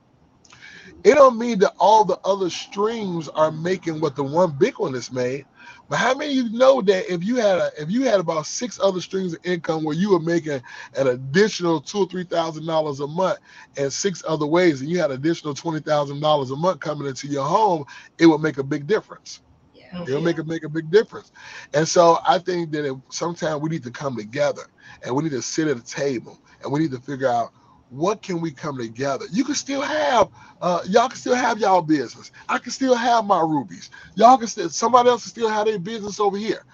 It 1.04 1.14
don't 1.14 1.38
mean 1.38 1.58
that 1.60 1.74
all 1.78 2.04
the 2.04 2.18
other 2.24 2.50
streams 2.50 3.28
are 3.30 3.50
making 3.50 4.00
what 4.00 4.16
the 4.16 4.24
one 4.24 4.52
big 4.58 4.78
one 4.78 4.94
is 4.94 5.10
made. 5.12 5.46
But 5.88 5.98
how 5.98 6.14
many 6.14 6.38
of 6.38 6.46
you 6.46 6.58
know 6.58 6.80
that 6.82 7.12
if 7.12 7.22
you 7.22 7.36
had 7.36 7.58
a 7.58 7.70
if 7.78 7.90
you 7.90 8.02
had 8.02 8.20
about 8.20 8.46
six 8.46 8.80
other 8.82 9.00
streams 9.00 9.34
of 9.34 9.40
income 9.44 9.84
where 9.84 9.94
you 9.94 10.10
were 10.10 10.20
making 10.20 10.62
an 10.96 11.08
additional 11.08 11.80
two 11.80 11.98
or 11.98 12.06
three 12.08 12.24
thousand 12.24 12.66
dollars 12.66 13.00
a 13.00 13.06
month 13.06 13.38
and 13.76 13.92
six 13.92 14.22
other 14.26 14.46
ways, 14.46 14.80
and 14.80 14.90
you 14.90 14.98
had 14.98 15.10
additional 15.10 15.54
twenty 15.54 15.80
thousand 15.80 16.20
dollars 16.20 16.50
a 16.50 16.56
month 16.56 16.80
coming 16.80 17.06
into 17.06 17.26
your 17.26 17.44
home, 17.44 17.84
it 18.18 18.26
would 18.26 18.40
make 18.40 18.58
a 18.58 18.64
big 18.64 18.86
difference. 18.86 19.42
Yeah. 19.74 20.02
It'll 20.02 20.22
make 20.22 20.38
a 20.38 20.44
make 20.44 20.64
a 20.64 20.68
big 20.68 20.90
difference. 20.90 21.32
And 21.74 21.86
so 21.86 22.18
I 22.26 22.38
think 22.38 22.72
that 22.72 23.00
sometimes 23.10 23.60
we 23.60 23.70
need 23.70 23.84
to 23.84 23.90
come 23.90 24.16
together 24.16 24.62
and 25.04 25.14
we 25.14 25.24
need 25.24 25.32
to 25.32 25.42
sit 25.42 25.68
at 25.68 25.76
a 25.76 25.84
table 25.84 26.38
and 26.62 26.72
we 26.72 26.80
need 26.80 26.90
to 26.92 27.00
figure 27.00 27.28
out 27.28 27.52
what 27.90 28.22
can 28.22 28.40
we 28.40 28.50
come 28.52 28.78
together. 28.78 29.26
You 29.32 29.44
can 29.44 29.54
still 29.54 29.82
have 29.82 30.28
uh, 30.62 30.80
y'all 30.88 31.08
can 31.08 31.18
still 31.18 31.34
have 31.34 31.58
y'all 31.58 31.82
business. 31.82 32.32
I 32.48 32.58
can 32.58 32.72
still 32.72 32.94
have 32.94 33.24
my 33.26 33.40
Ruby's. 33.40 33.90
Y'all 34.16 34.38
can 34.38 34.48
still 34.48 34.70
somebody 34.70 35.08
else 35.10 35.24
can 35.24 35.30
still 35.30 35.48
have 35.48 35.66
their 35.66 35.78
business 35.78 36.20
over 36.20 36.36
here. 36.38 36.64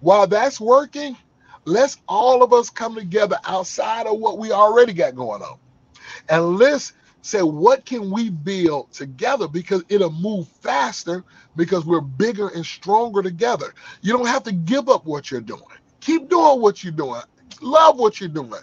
While 0.00 0.26
that's 0.26 0.60
working, 0.60 1.16
let's 1.66 1.98
all 2.08 2.42
of 2.42 2.52
us 2.52 2.70
come 2.70 2.94
together 2.94 3.38
outside 3.44 4.06
of 4.06 4.18
what 4.18 4.38
we 4.38 4.52
already 4.52 4.92
got 4.94 5.16
going 5.16 5.42
on. 5.42 5.58
And 6.28 6.58
let's 6.58 6.94
say 7.22 7.42
what 7.42 7.86
can 7.86 8.10
we 8.12 8.30
build 8.30 8.92
together 8.92 9.48
because 9.48 9.84
it'll 9.90 10.12
move 10.12 10.48
faster 10.48 11.24
because 11.56 11.86
we're 11.86 12.02
bigger 12.02 12.50
and 12.50 12.66
stronger 12.66 13.22
together. 13.22 13.74
You 14.02 14.14
don't 14.16 14.26
have 14.28 14.44
to 14.44 14.52
give 14.52 14.88
up 14.90 15.06
what 15.06 15.30
you're 15.32 15.42
doing. 15.42 15.62
Keep 16.00 16.30
doing 16.30 16.62
what 16.62 16.84
you're 16.84 16.92
doing. 16.92 17.22
Love 17.62 17.98
what 17.98 18.20
you're 18.20 18.30
doing. 18.30 18.54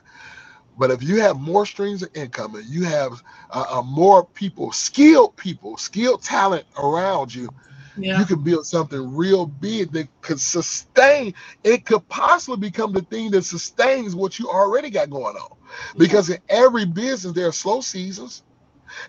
But 0.78 0.92
if 0.92 1.04
you 1.04 1.22
have 1.22 1.40
more 1.40 1.66
streams 1.66 2.04
of 2.04 2.10
income 2.16 2.56
and 2.56 2.66
you 2.68 2.86
have 2.86 3.22
uh, 3.52 3.66
uh, 3.72 3.84
more 3.84 4.28
people, 4.36 4.72
skilled 4.74 5.38
people, 5.38 5.78
skilled 5.78 6.24
talent 6.24 6.66
around 6.78 7.34
you, 7.36 7.50
Yeah. 7.98 8.20
you 8.20 8.26
can 8.26 8.44
build 8.44 8.66
something 8.68 9.16
real 9.16 9.48
big 9.48 9.92
that 9.94 10.10
could 10.22 10.42
sustain. 10.42 11.34
It 11.64 11.86
could 11.86 12.08
possibly 12.10 12.58
become 12.70 12.94
the 12.94 13.04
thing 13.04 13.32
that 13.32 13.44
sustains 13.46 14.16
what 14.16 14.40
you 14.40 14.50
already 14.50 14.92
got 14.92 15.12
going 15.12 15.36
on. 15.38 15.50
Because 15.98 16.30
in 16.30 16.40
every 16.50 16.86
business, 16.86 17.34
there 17.34 17.48
are 17.48 17.54
slow 17.54 17.82
seasons. 17.82 18.44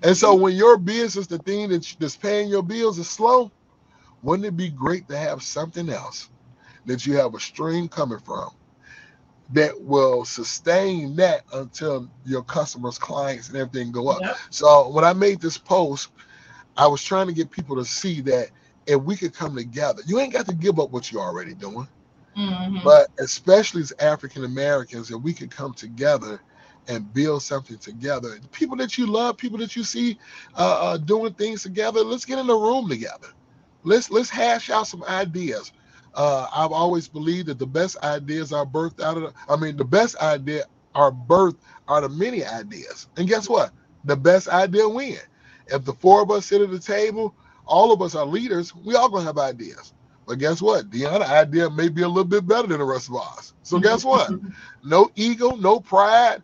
And 0.03 0.17
so 0.17 0.35
when 0.37 0.57
your 0.57 0.79
business, 0.79 1.27
the 1.29 1.39
thing 1.41 1.71
that's 1.71 2.17
paying 2.17 2.49
your 2.51 2.63
bills 2.65 2.99
is 2.99 3.11
slow, 3.11 3.53
wouldn't 4.23 4.47
it 4.47 4.57
be 4.57 4.71
great 4.71 5.09
to 5.09 5.19
have 5.19 5.43
something 5.43 5.91
else 5.91 6.31
that 6.87 7.07
you 7.07 7.17
have 7.17 7.35
a 7.35 7.41
stream 7.41 7.89
coming 7.89 8.21
from 8.21 8.51
that 9.51 9.81
will 9.81 10.25
sustain 10.25 11.17
that 11.17 11.43
until 11.55 12.09
your 12.25 12.43
customers, 12.45 12.99
clients, 12.99 13.49
and 13.49 13.57
everything 13.57 13.93
go 13.93 14.09
up? 14.09 14.21
Yep. 14.23 14.37
So 14.51 14.89
when 14.91 15.05
I 15.05 15.13
made 15.13 15.41
this 15.41 15.59
post, 15.59 16.11
I 16.77 16.87
was 16.87 17.03
trying 17.03 17.27
to 17.29 17.33
get 17.33 17.51
people 17.51 17.77
to 17.77 17.85
see 17.85 18.21
that 18.23 18.51
if 18.87 19.01
we 19.03 19.17
could 19.17 19.35
come 19.35 19.55
together, 19.57 20.03
you 20.07 20.19
ain't 20.21 20.33
got 20.33 20.47
to 20.47 20.55
give 20.55 20.81
up 20.81 20.91
what 20.91 21.13
you're 21.13 21.23
already 21.23 21.55
doing. 21.55 21.89
Mhm. 22.37 22.85
But 22.85 23.09
especially 23.19 23.83
as 23.83 23.93
African 23.99 24.45
Americans, 24.45 25.11
if 25.11 25.21
we 25.21 25.33
could 25.35 25.51
come 25.51 25.75
together 25.75 26.41
and 26.89 27.13
build 27.13 27.43
something 27.43 27.79
together, 27.79 28.39
people 28.53 28.77
that 28.79 28.97
you 28.97 29.07
love, 29.07 29.37
people 29.37 29.59
that 29.59 29.77
you 29.77 29.85
see 29.85 30.19
uh, 30.57 30.79
uh, 30.81 30.97
doing 30.99 31.35
things 31.35 31.63
together, 31.63 32.01
let's 32.03 32.25
get 32.25 32.39
in 32.39 32.49
a 32.49 32.55
room 32.57 32.89
together. 32.89 33.29
Let's 33.85 34.11
let's 34.11 34.31
hash 34.31 34.71
out 34.71 34.87
some 34.87 35.05
ideas. 35.05 35.73
Uh, 36.15 36.49
I've 36.55 36.73
always 36.73 37.09
believed 37.09 37.49
that 37.49 37.59
the 37.59 37.67
best 37.67 37.97
ideas 38.05 38.53
are 38.53 38.67
birthed 38.67 39.01
out 39.03 39.17
of. 39.19 39.25
The, 39.25 39.35
I 39.49 39.57
mean, 39.57 39.77
the 39.77 39.85
best 39.85 40.17
idea 40.19 40.65
are 40.95 41.13
birthed 41.13 41.59
out 41.89 42.05
of 42.05 42.17
many 42.17 42.45
ideas. 42.45 43.09
And 43.17 43.29
guess 43.29 43.49
what? 43.49 43.73
The 44.05 44.17
best 44.17 44.49
idea 44.49 44.89
win. 44.89 45.19
If 45.69 45.85
the 45.85 45.95
four 45.95 46.23
of 46.23 46.31
us 46.31 46.47
sit 46.47 46.63
at 46.63 46.71
the 46.71 46.81
table, 46.81 47.35
all 47.67 47.93
of 47.93 48.03
us 48.03 48.15
are 48.15 48.27
leaders. 48.27 48.75
We 48.75 48.97
all 48.97 49.09
gonna 49.11 49.25
have 49.27 49.39
ideas. 49.39 49.95
But 50.27 50.39
guess 50.39 50.63
what? 50.63 50.91
Deonna 50.91 51.23
idea 51.29 51.71
may 51.71 51.89
be 51.89 52.03
a 52.03 52.09
little 52.09 52.25
bit 52.25 52.47
better 52.47 52.69
than 52.69 52.79
the 52.79 52.85
rest 52.85 53.09
of 53.11 53.17
us. 53.17 53.55
So 53.63 53.79
guess 53.81 54.05
what? 54.05 54.35
No 54.85 55.11
ego, 55.17 55.57
no 55.57 55.81
pride. 55.81 56.43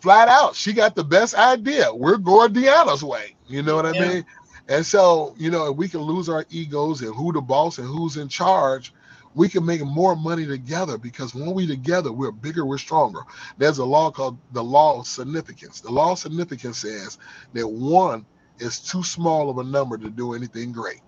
Flat 0.00 0.28
out, 0.28 0.56
she 0.56 0.72
got 0.74 0.96
the 0.96 1.04
best 1.04 1.34
idea. 1.34 1.94
We're 1.94 2.18
going 2.18 2.54
Deonna's 2.54 3.04
way. 3.04 3.36
You 3.48 3.62
know 3.62 3.76
what 3.76 3.86
I 3.86 3.92
Yeah. 3.92 3.94
mean? 3.94 4.26
And 4.68 4.84
so, 4.86 5.34
you 5.38 5.50
know, 5.50 5.70
if 5.70 5.76
we 5.76 5.88
can 5.88 6.00
lose 6.02 6.28
our 6.28 6.46
egos 6.50 7.02
and 7.02 7.14
who 7.14 7.32
the 7.32 7.40
boss 7.40 7.78
and 7.78 7.86
who's 7.88 8.16
in 8.18 8.28
charge, 8.28 8.92
we 9.34 9.48
can 9.48 9.64
make 9.66 9.82
more 9.84 10.16
money 10.16 10.46
together 10.46 10.98
because 10.98 11.34
when 11.34 11.52
we 11.54 11.66
together, 11.66 12.12
we're 12.12 12.32
bigger, 12.32 12.66
we're 12.66 12.78
stronger. 12.78 13.20
There's 13.58 13.78
a 13.78 13.84
law 13.84 14.10
called 14.10 14.38
the 14.52 14.64
law 14.64 15.00
of 15.00 15.06
significance. 15.06 15.80
The 15.80 15.92
law 15.92 16.12
of 16.12 16.18
significance 16.18 16.80
says 16.80 17.18
that 17.54 17.68
one 17.68 18.26
is 18.58 18.80
too 18.80 19.04
small 19.04 19.50
of 19.50 19.58
a 19.58 19.64
number 19.64 19.98
to 19.98 20.10
do 20.10 20.34
anything 20.34 20.72
great. 20.72 21.02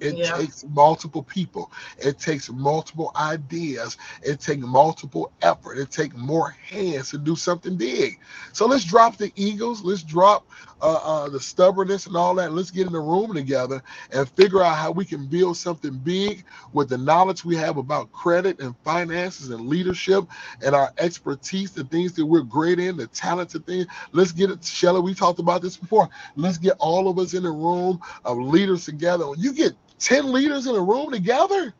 It 0.00 0.20
Yeah. 0.20 0.32
takes 0.36 0.64
multiple 0.68 1.22
people. 1.24 1.72
It 1.98 2.18
takes 2.18 2.50
multiple 2.50 3.12
ideas. 3.16 3.96
It 4.22 4.40
takes 4.40 4.62
multiple 4.64 5.32
effort. 5.42 5.78
It 5.78 5.90
takes 5.90 6.16
more 6.16 6.50
hands 6.50 7.10
to 7.10 7.18
do 7.18 7.36
something 7.36 7.76
big. 7.76 8.18
So 8.52 8.66
let's 8.66 8.84
drop 8.84 9.16
the 9.16 9.32
egos. 9.36 9.82
Let's 9.82 10.02
drop 10.04 10.46
uh, 10.82 11.00
uh, 11.02 11.28
the 11.30 11.40
stubbornness 11.40 12.06
and 12.06 12.16
all 12.16 12.34
that. 12.36 12.52
Let's 12.52 12.70
get 12.72 12.86
in 12.86 12.92
the 12.94 13.00
room 13.00 13.34
together 13.34 13.82
and 14.12 14.28
figure 14.30 14.62
out 14.62 14.76
how 14.76 14.92
we 14.92 15.04
can 15.04 15.26
build 15.26 15.56
something 15.58 15.98
big 15.98 16.44
with 16.72 16.90
the 16.90 16.98
knowledge 16.98 17.44
we 17.44 17.56
have 17.56 17.78
about 17.78 18.12
credit 18.12 18.60
and 18.60 18.76
finances 18.84 19.50
and 19.50 19.68
leadership 19.68 20.24
and 20.64 20.74
our 20.74 20.92
expertise, 20.98 21.72
the 21.72 21.84
things 21.84 22.14
that 22.14 22.26
we're 22.26 22.42
great 22.42 22.78
in, 22.80 22.96
the 22.96 23.08
talented 23.08 23.66
things. 23.66 23.86
Let's 24.12 24.32
get 24.32 24.50
it, 24.50 24.64
Shelly. 24.64 25.00
We 25.00 25.14
talked 25.14 25.40
about 25.40 25.62
this 25.62 25.76
before. 25.78 26.08
Let's 26.36 26.58
get 26.58 26.76
all 26.80 27.08
of 27.08 27.18
us 27.18 27.34
in 27.34 27.44
the 27.44 27.52
room 27.52 28.00
of 28.24 28.38
leaders 28.38 28.86
together. 28.86 29.28
When 29.28 29.40
you 29.40 29.52
get 29.54 29.74
10 30.00 30.32
leaders 30.32 30.66
in 30.66 30.76
a 30.76 30.82
room 30.82 31.12
together, 31.12 31.74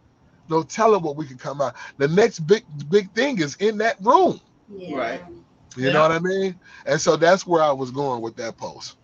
no 0.48 0.62
telling 0.62 1.02
what 1.02 1.16
we 1.16 1.26
can 1.26 1.38
come 1.38 1.60
out. 1.60 1.76
The 1.98 2.08
next 2.08 2.40
big 2.40 2.64
big 2.90 3.12
thing 3.14 3.40
is 3.40 3.56
in 3.56 3.78
that 3.78 3.96
room. 4.02 4.40
Yeah. 4.68 4.96
Right. 4.98 5.22
You 5.78 5.90
Yeah. 5.90 5.92
know 5.92 6.02
what 6.02 6.12
I 6.12 6.20
mean? 6.20 6.60
And 6.86 7.00
so 7.00 7.16
that's 7.16 7.46
where 7.46 7.62
I 7.62 7.72
was 7.72 7.92
going 7.92 8.22
with 8.22 8.36
that 8.36 8.58
post. 8.58 8.96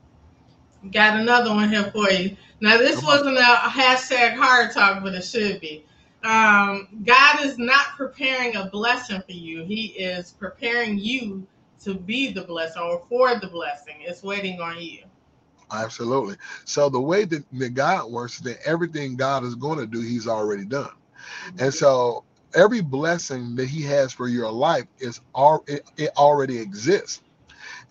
Got 0.93 1.21
another 1.21 1.51
one 1.55 1.71
here 1.71 1.91
for 1.93 2.11
you. 2.11 2.37
Now, 2.61 2.79
this 2.79 3.03
Come 3.03 3.05
wasn't 3.05 3.39
a 3.39 3.43
hashtag 3.43 4.37
hard 4.37 4.73
talk, 4.73 5.03
but 5.03 5.15
it 5.15 5.23
should 5.25 5.61
be. 5.61 5.87
Um, 6.25 6.89
God 7.05 7.45
is 7.45 7.59
not 7.59 7.89
preparing 7.97 8.57
a 8.57 8.67
blessing 8.67 9.23
for 9.27 9.33
you. 9.33 9.65
He 9.65 9.89
is 9.89 10.33
preparing 10.33 10.99
you 10.99 11.47
to 11.85 11.95
be 11.95 12.33
the 12.33 12.43
blessing 12.43 12.83
or 12.83 13.03
for 13.09 13.39
the 13.41 13.49
blessing. 13.49 13.97
It's 14.01 14.23
waiting 14.23 14.61
on 14.61 14.81
you. 14.83 15.01
Absolutely. 15.73 16.37
So 16.67 16.91
the 16.91 17.01
way 17.01 17.27
that, 17.27 17.45
that 17.53 17.71
God 17.75 18.11
works 18.13 18.37
is 18.37 18.43
that 18.43 18.59
everything 18.67 19.17
God 19.17 19.45
is 19.45 19.57
going 19.57 19.79
to 19.81 19.87
do, 19.87 20.01
He's 20.01 20.29
already 20.29 20.67
done. 20.67 20.91
And 21.59 21.75
so 21.75 22.25
every 22.55 22.83
blessing 22.83 23.57
that 23.57 23.69
He 23.69 23.83
has 23.85 24.13
for 24.13 24.29
your 24.29 24.51
life 24.53 24.87
is 25.01 25.21
all 25.35 25.65
it, 25.69 25.91
it 25.99 26.11
already 26.17 26.59
exists. 26.59 27.23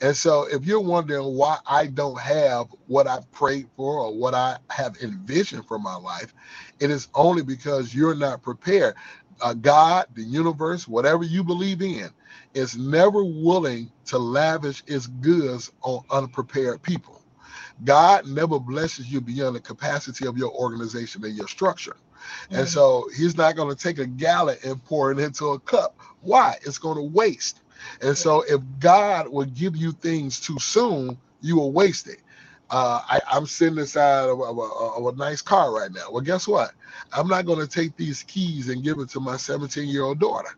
And 0.02 0.16
so 0.16 0.44
if 0.44 0.66
you're 0.66 0.80
wondering 0.82 1.36
why 1.36 1.58
I 1.66 1.88
don't 1.88 2.20
have 2.20 2.68
what 2.88 3.08
I 3.08 3.20
prayed 3.32 3.68
for 3.76 4.00
or 4.00 4.16
what 4.16 4.34
I 4.36 4.58
have 4.70 4.96
envisioned 5.02 5.66
for 5.68 5.80
my 5.80 5.96
life, 5.96 6.34
it 6.80 6.92
is 6.92 7.08
only 7.16 7.44
because 7.44 7.96
you're 7.96 8.16
not 8.16 8.42
prepared. 8.44 8.96
Uh, 9.42 9.54
God, 9.54 10.06
the 10.14 10.24
universe, 10.24 10.88
whatever 10.88 11.24
you 11.24 11.44
believe 11.44 11.82
in, 11.82 12.10
is 12.54 12.78
never 12.78 13.24
willing 13.24 13.92
to 14.06 14.18
lavish 14.18 14.84
its 14.88 15.08
goods 15.08 15.72
on 15.82 16.04
unprepared 16.12 16.82
people. 16.82 17.22
God 17.84 18.28
never 18.28 18.60
blesses 18.60 19.12
you 19.12 19.22
beyond 19.22 19.56
the 19.56 19.62
capacity 19.62 20.28
of 20.28 20.38
your 20.38 20.52
organization 20.52 21.24
and 21.26 21.36
your 21.36 21.48
structure. 21.48 21.98
And 22.54 22.68
Mhm. 22.68 22.70
so 22.70 23.10
he's 23.18 23.38
not 23.38 23.56
going 23.56 23.76
to 23.76 23.82
take 23.82 24.00
a 24.00 24.08
gallon 24.08 24.58
and 24.66 24.84
pour 24.84 25.12
it 25.12 25.20
into 25.20 25.48
a 25.50 25.60
cup. 25.62 25.98
Why? 26.22 26.58
It's 26.66 26.80
going 26.80 26.98
to 26.98 27.04
waste. 27.04 27.62
And 28.02 28.18
so 28.18 28.44
if 28.48 28.62
God 28.80 29.30
will 29.30 29.46
give 29.46 29.76
you 29.78 29.94
things 29.94 30.40
too 30.40 30.60
soon, 30.60 31.20
you 31.42 31.58
will 31.58 31.74
waste 31.74 32.08
it. 32.10 32.20
Uh, 32.72 33.02
I, 33.10 33.22
I'm 33.32 33.46
sitting 33.48 33.80
inside 33.80 34.30
of, 34.30 34.42
of, 34.42 34.58
a, 34.58 34.62
of 34.62 35.08
a 35.14 35.18
nice 35.18 35.42
car 35.42 35.74
right 35.74 35.92
now. 35.92 36.08
Well, 36.12 36.22
guess 36.24 36.48
what? 36.48 36.72
I'm 37.14 37.28
not 37.28 37.46
going 37.46 37.60
to 37.60 37.68
take 37.68 37.98
these 37.98 38.24
keys 38.24 38.70
and 38.70 38.84
give 38.84 39.00
it 39.00 39.10
to 39.12 39.22
my 39.22 39.38
17 39.38 39.88
year 39.90 40.04
old 40.04 40.20
daughter. 40.20 40.50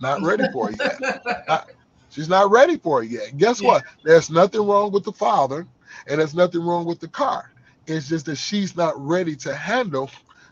Not 0.00 0.22
ready 0.22 0.46
for 0.46 0.70
it 0.72 0.80
yet. 0.82 1.00
She's 2.10 2.28
not 2.28 2.50
ready 2.50 2.78
for 2.78 3.02
it 3.02 3.10
yet. 3.10 3.36
Guess 3.36 3.60
Yeah. 3.60 3.62
what? 3.62 3.84
There's 4.04 4.30
nothing 4.30 4.62
wrong 4.66 4.92
with 4.92 5.04
the 5.04 5.12
father, 5.12 5.66
and 6.08 6.20
there's 6.20 6.34
nothing 6.34 6.62
wrong 6.64 6.86
with 6.86 7.00
the 7.00 7.08
car. 7.08 7.44
It's 7.86 8.08
just 8.08 8.26
that 8.26 8.36
she's 8.36 8.76
not 8.76 8.94
ready 8.98 9.36
to 9.36 9.54
handle 9.54 10.10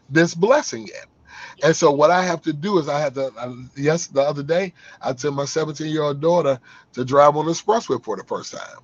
this 0.08 0.34
blessing 0.34 0.86
yet. 0.86 1.06
And 1.62 1.76
so 1.76 1.90
what 1.92 2.10
I 2.10 2.24
have 2.24 2.42
to 2.42 2.52
do 2.52 2.78
is 2.78 2.88
I 2.88 3.00
had 3.00 3.14
to 3.14 3.32
I, 3.38 3.54
yes 3.76 4.08
the 4.08 4.22
other 4.22 4.42
day 4.42 4.74
I 5.02 5.12
took 5.12 5.34
my 5.34 5.44
17 5.46 5.88
year 5.92 6.02
old 6.04 6.20
daughter 6.20 6.60
to 6.94 7.04
drive 7.04 7.36
on 7.36 7.46
the 7.46 7.52
expressway 7.52 8.02
for 8.04 8.16
the 8.16 8.24
first 8.24 8.52
time. 8.52 8.80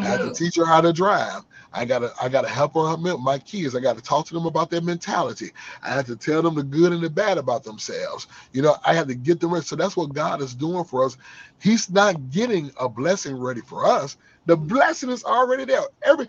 I 0.00 0.06
had 0.06 0.22
to 0.22 0.30
Mhm. 0.30 0.32
teach 0.32 0.56
her 0.56 0.64
how 0.66 0.80
to 0.80 0.92
drive. 0.92 1.42
I 1.72 1.84
gotta 1.84 2.12
I 2.22 2.28
gotta 2.28 2.48
help 2.48 2.74
her 2.74 2.88
help 2.88 3.20
my 3.20 3.38
kids. 3.38 3.74
I 3.76 3.80
gotta 3.80 4.02
talk 4.02 4.26
to 4.28 4.34
them 4.34 4.46
about 4.46 4.70
their 4.70 4.80
mentality. 4.82 5.52
I 5.82 5.90
had 5.90 6.06
to 6.06 6.16
tell 6.16 6.42
them 6.42 6.54
the 6.54 6.62
good 6.64 6.92
and 6.92 7.02
the 7.02 7.10
bad 7.10 7.38
about 7.38 7.64
themselves. 7.64 8.26
You 8.52 8.62
know, 8.62 8.76
I 8.84 8.94
had 8.94 9.08
to 9.08 9.14
get 9.16 9.40
them 9.40 9.52
ready. 9.54 9.66
So 9.66 9.76
that's 9.76 9.96
what 9.96 10.14
God 10.14 10.42
is 10.42 10.54
doing 10.54 10.84
for 10.84 11.04
us. 11.04 11.16
He's 11.60 11.90
not 11.90 12.30
getting 12.30 12.70
a 12.78 12.88
blessing 12.88 13.36
ready 13.36 13.62
for 13.62 13.86
us. 13.86 14.16
The 14.46 14.56
blessing 14.56 15.10
is 15.10 15.24
already 15.24 15.64
there. 15.64 15.82
Every 16.04 16.28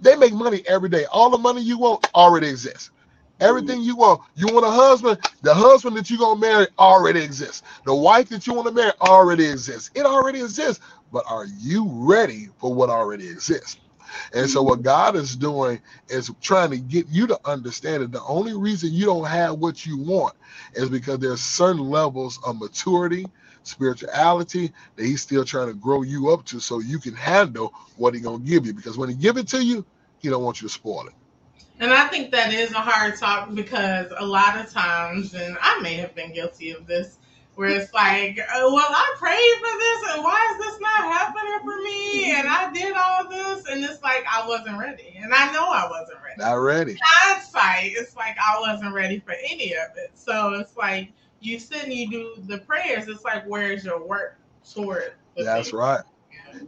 They 0.00 0.16
make 0.16 0.34
money 0.34 0.62
every 0.66 0.88
day. 0.90 1.06
All 1.06 1.30
the 1.30 1.38
money 1.38 1.62
you 1.62 1.78
want 1.78 2.06
already 2.14 2.48
exists. 2.48 2.90
Everything 3.42 3.82
you 3.82 3.96
want. 3.96 4.22
You 4.36 4.54
want 4.54 4.66
a 4.66 4.70
husband, 4.72 5.18
the 5.42 5.54
husband 5.54 5.96
that 5.98 6.10
you're 6.10 6.20
gonna 6.20 6.40
marry 6.40 6.68
already 6.78 7.20
exists. 7.22 7.62
The 7.86 7.94
wife 7.94 8.30
that 8.30 8.46
you 8.46 8.54
want 8.54 8.68
to 8.68 8.74
marry 8.74 8.92
already 9.02 9.46
exists. 9.46 9.90
It 9.94 10.06
already 10.06 10.40
exists. 10.42 10.84
But 11.12 11.24
are 11.28 11.46
you 11.58 11.86
ready 11.90 12.50
for 12.60 12.74
what 12.74 12.90
already 12.90 13.28
exists? 13.28 13.78
And 14.34 14.50
so 14.50 14.62
what 14.62 14.82
God 14.82 15.16
is 15.16 15.36
doing 15.36 15.80
is 16.08 16.32
trying 16.42 16.70
to 16.72 16.78
get 16.78 17.08
you 17.08 17.28
to 17.28 17.40
understand 17.46 18.04
that 18.04 18.12
the 18.12 18.22
only 18.24 18.54
reason 18.54 18.92
you 18.92 19.06
don't 19.06 19.26
have 19.26 19.56
what 19.58 19.86
you 19.86 19.98
want 19.98 20.34
is 20.74 20.90
because 20.90 21.20
there's 21.20 21.42
certain 21.42 21.90
levels 21.90 22.40
of 22.46 22.60
maturity, 22.60 23.26
spirituality 23.64 24.72
that 24.96 25.06
he's 25.06 25.22
still 25.22 25.44
trying 25.46 25.68
to 25.68 25.74
grow 25.74 26.02
you 26.02 26.30
up 26.30 26.46
to 26.46 26.60
so 26.60 26.80
you 26.80 27.00
can 27.00 27.14
handle 27.16 27.74
what 27.96 28.14
he's 28.14 28.24
gonna 28.24 28.40
give 28.40 28.66
you. 28.66 28.74
Because 28.74 28.98
when 28.98 29.10
he 29.10 29.16
give 29.16 29.38
it 29.38 29.48
to 29.50 29.64
you, 29.64 29.86
he 30.18 30.30
don't 30.30 30.44
want 30.44 30.62
you 30.62 30.68
to 30.68 30.74
spoil 30.74 31.08
it. 31.08 31.21
And 31.80 31.92
I 31.92 32.06
think 32.08 32.30
that 32.30 32.52
is 32.52 32.72
a 32.72 32.80
hard 32.80 33.16
talk 33.16 33.54
because 33.54 34.12
a 34.16 34.24
lot 34.24 34.58
of 34.58 34.70
times, 34.70 35.34
and 35.34 35.56
I 35.60 35.80
may 35.80 35.94
have 35.94 36.14
been 36.14 36.32
guilty 36.32 36.70
of 36.70 36.86
this, 36.86 37.18
where 37.54 37.68
it's 37.68 37.92
like, 37.92 38.38
oh, 38.54 38.72
well, 38.72 38.88
I 38.88 39.14
prayed 39.18 39.56
for 39.58 39.78
this, 39.78 40.14
and 40.14 40.24
why 40.24 40.52
is 40.52 40.64
this 40.64 40.80
not 40.80 41.12
happening 41.12 41.58
for 41.62 41.76
me? 41.82 42.32
And 42.32 42.48
I 42.48 42.72
did 42.72 42.94
all 42.96 43.28
this, 43.28 43.66
and 43.68 43.84
it's 43.84 44.02
like 44.02 44.24
I 44.30 44.46
wasn't 44.46 44.78
ready, 44.78 45.18
and 45.20 45.34
I 45.34 45.52
know 45.52 45.66
I 45.66 45.86
wasn't 45.90 46.18
ready. 46.22 46.38
Not 46.38 46.54
ready. 46.54 46.98
Hindsight, 47.02 47.92
it's 47.96 48.16
like 48.16 48.36
I 48.38 48.58
wasn't 48.60 48.94
ready 48.94 49.18
for 49.18 49.32
any 49.32 49.74
of 49.74 49.96
it. 49.96 50.12
So 50.14 50.54
it's 50.54 50.76
like 50.76 51.12
you 51.40 51.58
sit 51.58 51.84
and 51.84 51.92
you 51.92 52.10
do 52.10 52.34
the 52.46 52.58
prayers. 52.58 53.08
It's 53.08 53.24
like, 53.24 53.44
where's 53.46 53.84
your 53.84 54.06
work 54.06 54.38
toward? 54.72 55.12
That's 55.36 55.70
thing? 55.70 55.78
right. 55.78 56.02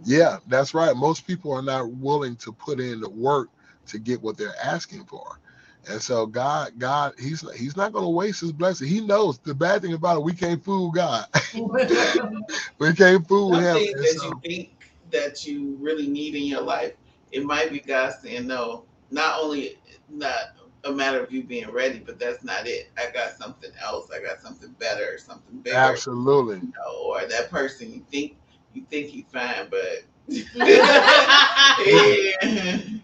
Yeah, 0.04 0.38
that's 0.48 0.74
right. 0.74 0.96
Most 0.96 1.26
people 1.26 1.52
are 1.52 1.62
not 1.62 1.90
willing 1.92 2.36
to 2.36 2.52
put 2.52 2.80
in 2.80 3.00
the 3.00 3.10
work 3.10 3.48
to 3.86 3.98
get 3.98 4.22
what 4.22 4.36
they're 4.38 4.54
asking 4.62 5.04
for. 5.06 5.40
And 5.88 6.00
so 6.00 6.26
God, 6.26 6.72
God, 6.78 7.14
He's 7.18 7.48
He's 7.58 7.76
not 7.76 7.92
going 7.92 8.04
to 8.04 8.10
waste 8.10 8.40
His 8.40 8.52
blessing. 8.52 8.88
He 8.88 9.00
knows 9.00 9.38
the 9.40 9.54
bad 9.54 9.82
thing 9.82 9.94
about 9.94 10.18
it. 10.18 10.24
We 10.24 10.34
can't 10.34 10.64
fool 10.64 10.90
God. 10.92 11.26
we 12.78 12.94
can't 12.94 13.26
fool 13.28 13.54
Some 13.54 13.62
Him. 13.62 13.76
things 13.76 13.94
that 14.02 14.14
so- 14.20 14.30
you 14.30 14.40
think 14.50 14.70
that 15.10 15.46
you 15.46 15.76
really 15.80 16.08
need 16.08 16.34
in 16.34 16.44
your 16.44 16.62
life, 16.62 16.94
it 17.32 17.44
might 17.44 17.70
be 17.72 17.80
God 17.80 18.14
saying 18.22 18.46
no. 18.46 18.86
Not 19.10 19.40
only 19.40 19.78
not 20.10 20.38
a 20.84 20.92
matter 20.92 21.22
of 21.22 21.32
you 21.32 21.44
being 21.44 21.70
ready, 21.70 21.98
but 22.00 22.18
that's 22.18 22.44
not 22.44 22.66
it. 22.66 22.90
I 22.98 23.10
got 23.12 23.32
something 23.32 23.70
else. 23.82 24.10
I 24.14 24.22
got 24.22 24.40
something 24.40 24.70
better, 24.78 25.18
something 25.18 25.58
bigger. 25.58 25.76
absolutely. 25.76 26.56
You 26.56 26.72
know, 26.78 27.02
or 27.04 27.26
that 27.28 27.50
person 27.50 27.92
you 27.92 28.04
think 28.10 28.36
you 28.74 28.84
think 28.90 29.08
he's 29.08 29.26
fine, 29.32 29.68
but. 29.70 30.04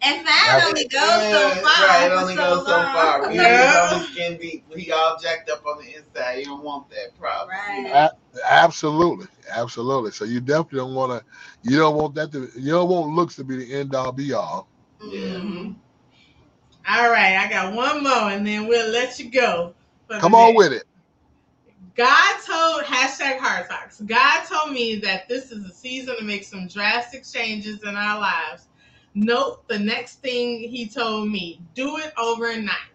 And 0.03 0.27
fine 0.27 0.63
only 0.67 0.85
goes 0.89 1.01
so 1.03 1.51
far. 1.63 1.87
Right, 1.87 2.09
it 2.11 2.13
only 2.13 2.35
so 2.35 2.57
goes 2.57 2.67
so 2.67 2.73
far. 2.83 3.29
We 3.29 3.35
Yeah. 3.37 3.89
know 3.91 3.99
his 3.99 4.09
skin 4.09 4.39
deep. 4.39 4.65
He 4.75 4.91
all 4.91 5.19
jacked 5.21 5.51
up 5.51 5.65
on 5.67 5.79
the 5.85 5.95
inside. 5.97 6.39
You 6.39 6.47
don't 6.47 6.63
want 6.63 6.89
that 6.91 7.19
problem. 7.19 7.51
Right. 7.51 7.87
A- 7.93 8.17
Absolutely, 8.49 9.27
absolutely. 9.51 10.13
So 10.13 10.25
you 10.25 10.41
definitely 10.41 10.79
don't 10.79 10.95
want 10.95 11.13
to. 11.13 11.25
You 11.71 11.79
don't 11.79 11.97
want 11.97 12.15
that 12.15 12.33
to. 12.33 12.49
You 12.57 12.73
don't 12.73 12.89
want 12.89 13.11
looks 13.15 13.37
to 13.37 13.45
be 13.45 13.57
the 13.57 13.75
end 13.75 13.95
all 13.95 14.13
be 14.13 14.33
all. 14.33 14.69
Mhm. 15.03 15.75
All 16.89 17.11
right, 17.11 17.37
I 17.37 17.49
got 17.51 17.75
one 17.75 18.03
more, 18.03 18.31
and 18.31 18.47
then 18.47 18.67
we'll 18.69 18.91
let 18.91 19.19
you 19.19 19.31
go. 19.31 19.75
Come 20.09 20.35
on 20.35 20.55
with 20.55 20.73
it. 20.73 20.85
God 22.01 22.41
told 22.47 22.85
hashtag 22.85 23.41
hard 23.41 23.69
talks. 23.69 24.01
God 24.01 24.45
told 24.47 24.73
me 24.73 24.97
that 25.01 25.29
this 25.29 25.53
is 25.53 25.67
a 25.67 25.71
season 25.71 26.17
to 26.17 26.25
make 26.25 26.45
some 26.45 26.67
drastic 26.67 27.27
changes 27.27 27.83
in 27.83 27.95
our 27.95 28.19
lives. 28.19 28.69
Note 29.13 29.69
the 29.69 29.79
next 29.79 30.23
thing 30.23 30.61
he 30.61 30.89
told 30.89 31.29
me: 31.29 31.61
do 31.75 31.99
it 31.99 32.15
overnight. 32.17 32.95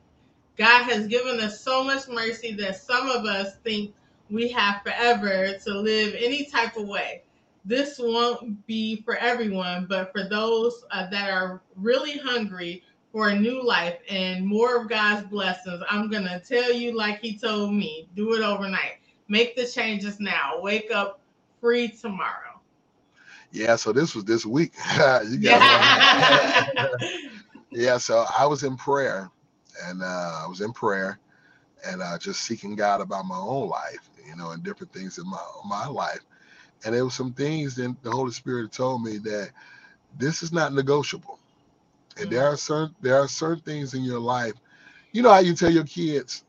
God 0.58 0.86
has 0.86 1.06
given 1.06 1.40
us 1.40 1.62
so 1.62 1.84
much 1.84 2.08
mercy 2.08 2.56
that 2.56 2.78
some 2.78 3.08
of 3.08 3.26
us 3.26 3.58
think 3.64 3.94
we 4.32 4.48
have 4.48 4.82
forever 4.82 5.56
to 5.66 5.80
live 5.80 6.16
any 6.18 6.46
type 6.46 6.76
of 6.76 6.88
way. 6.88 7.22
This 7.64 8.00
won't 8.00 8.66
be 8.66 9.04
for 9.04 9.18
everyone, 9.18 9.86
but 9.88 10.14
for 10.14 10.28
those 10.28 10.84
uh, 10.90 11.12
that 11.12 11.30
are 11.30 11.62
really 11.76 12.18
hungry 12.18 12.82
for 13.16 13.30
a 13.30 13.40
new 13.40 13.66
life 13.66 13.98
and 14.10 14.46
more 14.46 14.76
of 14.76 14.90
God's 14.90 15.26
blessings, 15.30 15.82
I'm 15.90 16.10
going 16.12 16.26
to 16.26 16.42
tell 16.42 16.74
you, 16.74 16.98
like 16.98 17.22
He 17.22 17.38
told 17.40 17.74
me, 17.74 18.10
do 18.14 18.34
it 18.34 18.42
overnight. 18.44 18.98
Make 19.30 19.56
the 19.56 19.66
changes 19.66 20.20
now. 20.20 20.60
Wake 20.62 20.92
up 20.94 21.22
free 21.62 21.88
tomorrow. 21.88 22.60
Yeah. 23.54 23.78
So 23.78 23.94
this 23.94 24.16
was 24.16 24.26
this 24.26 24.46
week. 24.46 24.74
you 25.30 25.40
got 25.40 25.62
yeah. 27.72 27.98
So 28.00 28.26
I 28.38 28.46
was 28.48 28.64
in 28.64 28.76
prayer, 28.76 29.32
and 29.86 30.04
uh, 30.04 30.42
I 30.44 30.48
was 30.50 30.60
in 30.60 30.74
prayer, 30.74 31.18
and 31.88 32.02
uh, 32.02 32.18
just 32.20 32.42
seeking 32.42 32.76
God 32.76 33.00
about 33.00 33.26
my 33.26 33.38
own 33.38 33.70
life, 33.70 34.10
you 34.28 34.36
know, 34.36 34.52
and 34.52 34.62
different 34.62 34.92
things 34.94 35.20
in 35.20 35.30
my 35.30 35.40
my 35.66 35.88
life. 35.88 36.22
And 36.86 36.94
there 36.94 37.06
were 37.06 37.12
some 37.12 37.34
things 37.34 37.76
that 37.76 37.96
the 38.04 38.12
Holy 38.12 38.32
Spirit 38.32 38.74
told 38.74 39.04
me 39.04 39.18
that 39.20 39.52
this 40.20 40.44
is 40.44 40.52
not 40.54 40.74
negotiable. 40.74 41.40
And 42.20 42.32
there 42.32 42.46
are 42.46 42.58
certain 42.58 42.96
there 43.02 43.18
are 43.20 43.28
certain 43.28 43.62
things 43.64 43.94
in 43.96 44.04
your 44.04 44.20
life. 44.20 44.54
You 45.14 45.24
know 45.24 45.32
how 45.32 45.40
you 45.40 45.56
tell 45.56 45.72
your 45.72 45.86
kids 45.86 46.46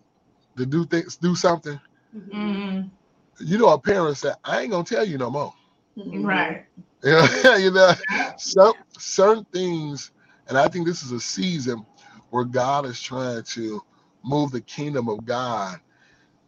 to 0.56 0.66
do 0.66 0.86
things, 0.86 1.16
do 1.16 1.34
something. 1.36 1.80
Mhm. 2.16 2.32
Mhm. 2.32 2.90
You 3.40 3.58
know, 3.58 3.68
a 3.70 3.80
parent 3.80 4.16
said, 4.18 4.36
"I 4.44 4.62
ain't 4.62 4.72
gonna 4.72 4.84
tell 4.84 5.06
you 5.06 5.18
no 5.18 5.30
more." 5.30 5.54
Right. 5.96 6.66
You 7.04 7.12
know, 7.44 7.56
you 7.56 7.70
know, 7.72 7.92
some 8.38 8.74
certain 8.98 9.46
things, 9.52 10.12
and 10.48 10.58
I 10.58 10.68
think 10.68 10.86
this 10.86 11.02
is 11.04 11.12
a 11.12 11.20
season 11.20 11.86
where 12.30 12.44
God 12.44 12.86
is 12.86 13.00
trying 13.00 13.44
to 13.44 13.82
move 14.24 14.52
the 14.52 14.60
kingdom 14.62 15.08
of 15.08 15.24
God 15.26 15.80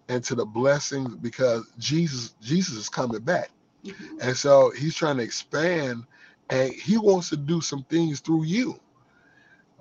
into 0.09 0.35
the 0.35 0.47
blessings 0.47 1.15
because 1.17 1.65
Jesus, 1.79 2.35
Jesus 2.41 2.77
is 2.77 2.89
coming 2.91 3.21
back. 3.23 3.51
Mhm. 3.85 4.21
And 4.23 4.37
so 4.37 4.71
he's 4.73 4.95
trying 4.97 5.19
to 5.19 5.23
expand 5.25 6.05
and 6.51 6.73
he 6.73 6.99
wants 6.99 7.31
to 7.31 7.37
do 7.39 7.61
some 7.61 7.85
things 7.85 8.21
through 8.21 8.45
you. 8.45 8.81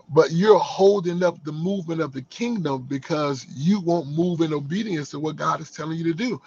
But 0.10 0.32
you're 0.32 0.60
holding 0.60 1.24
up 1.24 1.44
the 1.44 1.54
movement 1.54 2.02
of 2.02 2.14
the 2.14 2.24
kingdom 2.24 2.84
because 2.84 3.46
you 3.50 3.82
won't 3.82 4.10
move 4.10 4.42
in 4.42 4.54
obedience 4.54 5.12
to 5.12 5.20
what 5.20 5.38
God 5.38 5.62
is 5.62 5.72
telling 5.72 5.98
you 5.98 6.06
to 6.06 6.14
do. 6.14 6.42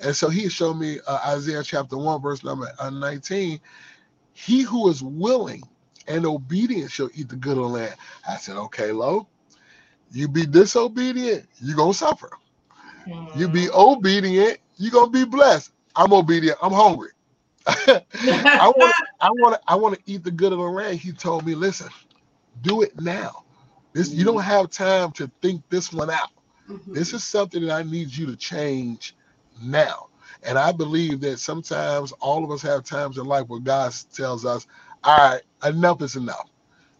And 0.00 0.16
so 0.16 0.28
he 0.30 0.48
showed 0.48 0.74
me 0.74 0.98
uh, 1.06 1.20
Isaiah 1.28 1.62
chapter 1.64 1.98
1, 1.98 2.22
verse 2.22 2.44
number 2.44 2.70
uh, 2.80 2.90
19. 2.90 3.60
He 4.34 4.62
who 4.62 4.88
is 4.90 5.02
willing 5.02 5.62
and 6.08 6.26
obedient 6.26 6.90
shall 6.92 7.10
eat 7.14 7.28
the 7.30 7.36
good 7.36 7.58
of 7.58 7.64
the 7.64 7.68
land. 7.70 7.96
I 8.28 8.36
said, 8.36 8.56
okay, 8.56 8.92
Lo, 8.92 9.28
you 10.12 10.28
be 10.28 10.46
disobedient, 10.46 11.46
you're 11.60 11.76
going 11.76 11.92
to 11.92 11.98
suffer. 11.98 12.30
You 13.34 13.48
be 13.48 13.68
obedient, 13.70 14.58
you're 14.76 14.92
going 14.92 15.12
to 15.12 15.26
be 15.26 15.26
blessed. 15.26 15.72
I'm 15.96 16.12
obedient, 16.12 16.58
I'm 16.62 16.72
hungry. 16.72 17.10
I 17.66 18.68
want 18.68 18.96
I 19.20 19.30
want 19.30 19.60
I 19.68 19.76
want 19.76 19.96
to 19.96 20.02
eat 20.12 20.24
the 20.24 20.30
good 20.32 20.52
of 20.52 20.58
the 20.58 20.64
land. 20.64 20.98
He 20.98 21.12
told 21.12 21.46
me, 21.46 21.54
listen, 21.54 21.88
do 22.62 22.82
it 22.82 23.00
now. 23.00 23.44
This 23.92 24.10
you 24.10 24.24
don't 24.24 24.42
have 24.42 24.70
time 24.70 25.12
to 25.12 25.30
think 25.42 25.62
this 25.70 25.92
one 25.92 26.10
out. 26.10 26.30
Mhm. 26.68 26.94
This 26.94 27.12
is 27.12 27.24
something 27.24 27.66
that 27.66 27.72
I 27.74 27.82
need 27.82 28.14
you 28.16 28.26
to 28.26 28.36
change 28.36 29.16
now. 29.62 30.08
And 30.42 30.58
I 30.58 30.72
believe 30.72 31.20
that 31.22 31.38
sometimes 31.38 32.12
all 32.12 32.44
of 32.44 32.50
us 32.50 32.62
have 32.62 32.84
times 32.84 33.18
in 33.18 33.24
life 33.26 33.48
where 33.48 33.60
God 33.60 33.94
tells 34.14 34.44
us, 34.46 34.66
all 35.04 35.16
right, 35.16 35.42
enough 35.64 36.02
is 36.02 36.16
enough. 36.16 36.48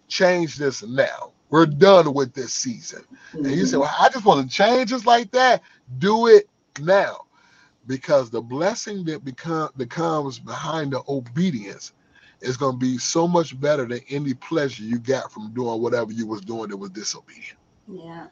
Change 0.09 0.57
this 0.57 0.83
now. 0.83 1.33
We're 1.51 1.67
done 1.67 2.13
with 2.15 2.35
this 2.35 2.53
season. 2.53 3.05
And 3.33 3.53
you 3.53 3.67
say, 3.67 3.77
well, 3.77 3.95
I 3.99 4.09
just 4.09 4.25
want 4.25 4.49
to 4.49 4.55
change 4.57 4.91
just 4.91 5.07
like 5.07 5.31
that. 5.33 5.63
Do 5.99 6.27
it 6.29 6.49
now. 6.81 7.27
Because 7.87 8.31
the 8.31 8.43
blessing 8.43 9.05
that 9.07 9.25
become 9.25 9.71
that 9.77 9.91
comes 9.91 10.39
behind 10.39 10.93
the 10.93 11.03
obedience 11.09 11.93
is 12.43 12.57
going 12.57 12.75
to 12.75 12.79
be 12.79 12.99
so 12.99 13.29
much 13.29 13.59
better 13.61 13.87
than 13.87 14.01
any 14.11 14.35
pleasure 14.35 14.85
you 14.85 14.99
got 14.99 15.33
from 15.33 15.53
doing 15.55 15.83
whatever 15.83 16.13
you 16.13 16.27
was 16.27 16.43
doing 16.43 16.71
that 16.71 16.77
was 16.79 16.91
disobedient. 16.91 17.59
Yeah. 17.89 18.29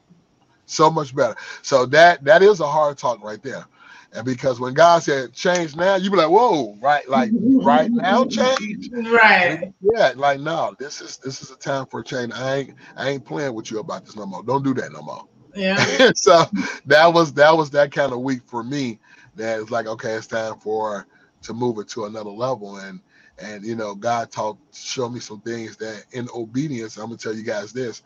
So 0.67 0.91
much 0.91 1.15
better. 1.15 1.37
So 1.63 1.87
that 1.87 2.25
that 2.25 2.43
is 2.43 2.61
a 2.61 2.69
hard 2.69 2.99
talk 2.99 3.23
right 3.25 3.43
there. 3.43 3.67
And 4.13 4.25
because 4.25 4.61
when 4.61 4.75
God 4.75 5.03
said 5.03 5.33
change 5.35 5.77
now, 5.77 5.97
you 5.97 6.11
be 6.11 6.17
like, 6.17 6.31
whoa, 6.31 6.77
right? 6.81 7.09
Like 7.09 7.35
right 7.61 7.91
now, 7.93 8.25
change. 8.27 8.91
right. 8.93 9.73
Yeah, 9.81 10.13
like 10.17 10.41
no, 10.41 10.75
this 10.79 11.01
is 11.01 11.19
this 11.19 11.43
is 11.43 11.51
a 11.53 11.57
time 11.57 11.87
for 11.87 12.01
a 12.01 12.05
change. 12.05 12.33
I 12.35 12.57
ain't 12.57 12.75
I 12.97 13.11
ain't 13.11 13.25
playing 13.27 13.55
with 13.55 13.71
you 13.71 13.81
about 13.81 14.05
this 14.07 14.17
no 14.17 14.27
more. 14.27 14.43
Don't 14.45 14.65
do 14.65 14.75
that 14.75 14.93
no 14.93 15.03
more. 15.03 15.25
Yeah. 15.55 15.87
so 16.17 16.45
that 16.87 17.13
was 17.15 17.33
that 17.35 17.57
was 17.57 17.71
that 17.71 17.93
kind 17.93 18.13
of 18.13 18.21
week 18.23 18.43
for 18.47 18.65
me. 18.65 19.01
That 19.37 19.61
it's 19.61 19.71
like 19.71 19.87
okay, 19.87 20.15
it's 20.15 20.27
time 20.29 20.59
for 20.61 21.07
to 21.43 21.55
move 21.55 21.79
it 21.79 21.89
to 21.91 22.07
another 22.07 22.31
level. 22.31 22.79
And 22.79 23.01
and 23.41 23.65
you 23.65 23.77
know, 23.77 23.95
God 23.95 24.31
talked, 24.31 24.75
showed 24.77 25.11
me 25.11 25.21
some 25.21 25.41
things 25.41 25.77
that 25.79 26.05
in 26.13 26.29
obedience. 26.35 26.97
I'm 26.99 27.07
gonna 27.07 27.19
tell 27.19 27.35
you 27.35 27.45
guys 27.45 27.73
this. 27.73 28.03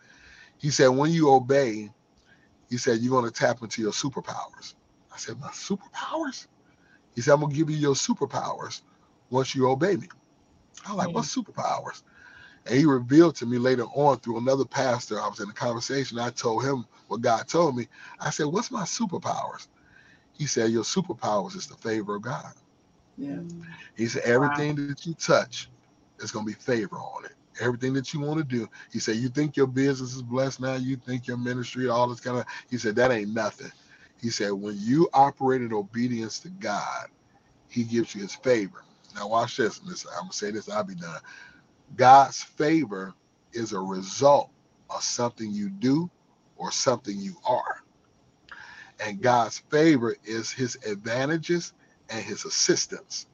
He 0.58 0.70
said, 0.70 0.88
when 0.88 1.10
you 1.12 1.30
obey, 1.32 1.90
he 2.70 2.78
said 2.78 3.00
you're 3.00 3.12
gonna 3.20 3.32
tap 3.32 3.62
into 3.62 3.82
your 3.82 3.92
superpowers. 3.92 4.74
I 5.14 5.18
said, 5.18 5.40
my 5.40 5.48
superpowers? 5.48 6.46
He 7.14 7.22
said, 7.22 7.34
I'm 7.34 7.40
gonna 7.42 7.54
give 7.54 7.70
you 7.70 7.76
your 7.76 7.94
superpowers 7.94 8.82
once 9.30 9.54
you 9.54 9.68
obey 9.68 9.96
me. 9.96 10.08
I 10.86 10.90
was 10.94 10.98
like, 10.98 11.14
what 11.14 11.24
superpowers? 11.24 12.02
And 12.66 12.76
he 12.78 12.84
revealed 12.84 13.36
to 13.36 13.46
me 13.46 13.58
later 13.58 13.84
on 13.84 14.18
through 14.20 14.38
another 14.38 14.64
pastor. 14.64 15.20
I 15.20 15.28
was 15.28 15.40
in 15.40 15.48
a 15.50 15.52
conversation. 15.54 16.18
I 16.18 16.30
told 16.30 16.64
him 16.64 16.86
what 17.08 17.20
God 17.20 17.48
told 17.48 17.76
me. 17.76 17.88
I 18.20 18.30
said, 18.30 18.46
What's 18.46 18.70
my 18.70 18.82
superpowers? 18.84 19.66
He 20.32 20.46
said, 20.46 20.70
Your 20.72 20.84
superpowers 20.84 21.56
is 21.56 21.66
the 21.68 21.76
favor 21.76 22.16
of 22.16 22.22
God. 22.22 22.54
Yeah. 23.16 23.40
He 23.96 24.06
said, 24.06 24.22
Everything 24.24 24.76
that 24.88 25.06
you 25.06 25.14
touch 25.14 25.70
is 26.20 26.32
going 26.32 26.46
to 26.46 26.52
be 26.52 26.60
favor 26.60 26.96
on 26.96 27.26
it. 27.26 27.32
Everything 27.60 27.94
that 27.94 28.14
you 28.14 28.20
want 28.20 28.38
to 28.38 28.44
do. 28.44 28.68
He 28.92 28.98
said, 29.00 29.16
You 29.16 29.28
think 29.28 29.56
your 29.56 29.66
business 29.68 30.14
is 30.14 30.22
blessed 30.22 30.60
now? 30.60 30.76
You 30.76 30.96
think 30.96 31.26
your 31.26 31.38
ministry, 31.38 31.88
all 31.88 32.08
this 32.08 32.20
kind 32.20 32.38
of. 32.38 32.46
He 32.70 32.78
said, 32.78 32.96
That 32.96 33.12
ain't 33.12 33.34
nothing. 33.34 33.72
He 34.20 34.30
said, 34.30 34.52
When 34.52 34.76
you 34.78 35.08
operate 35.14 35.62
in 35.62 35.72
obedience 35.72 36.40
to 36.40 36.50
God, 36.50 37.08
He 37.68 37.84
gives 37.84 38.14
you 38.14 38.22
His 38.22 38.34
favor. 38.36 38.84
Now, 39.14 39.28
watch 39.28 39.56
this. 39.58 39.82
Listen, 39.84 40.10
I'm 40.16 40.22
going 40.24 40.32
to 40.32 40.36
say 40.38 40.50
this, 40.52 40.68
I'll 40.70 40.84
be 40.84 40.94
done. 40.96 41.20
God's 41.96 42.42
favor 42.42 43.14
is 43.52 43.72
a 43.72 43.80
result 43.80 44.50
of 44.90 45.02
something 45.02 45.50
you 45.52 45.70
do 45.70 46.10
or 46.56 46.72
something 46.72 47.18
you 47.18 47.36
are. 47.46 47.82
And 49.00 49.22
God's 49.22 49.58
favor 49.70 50.16
is 50.24 50.50
his 50.52 50.76
advantages 50.86 51.74
and 52.12 52.24
his 52.24 52.44
assistance. 52.44 53.26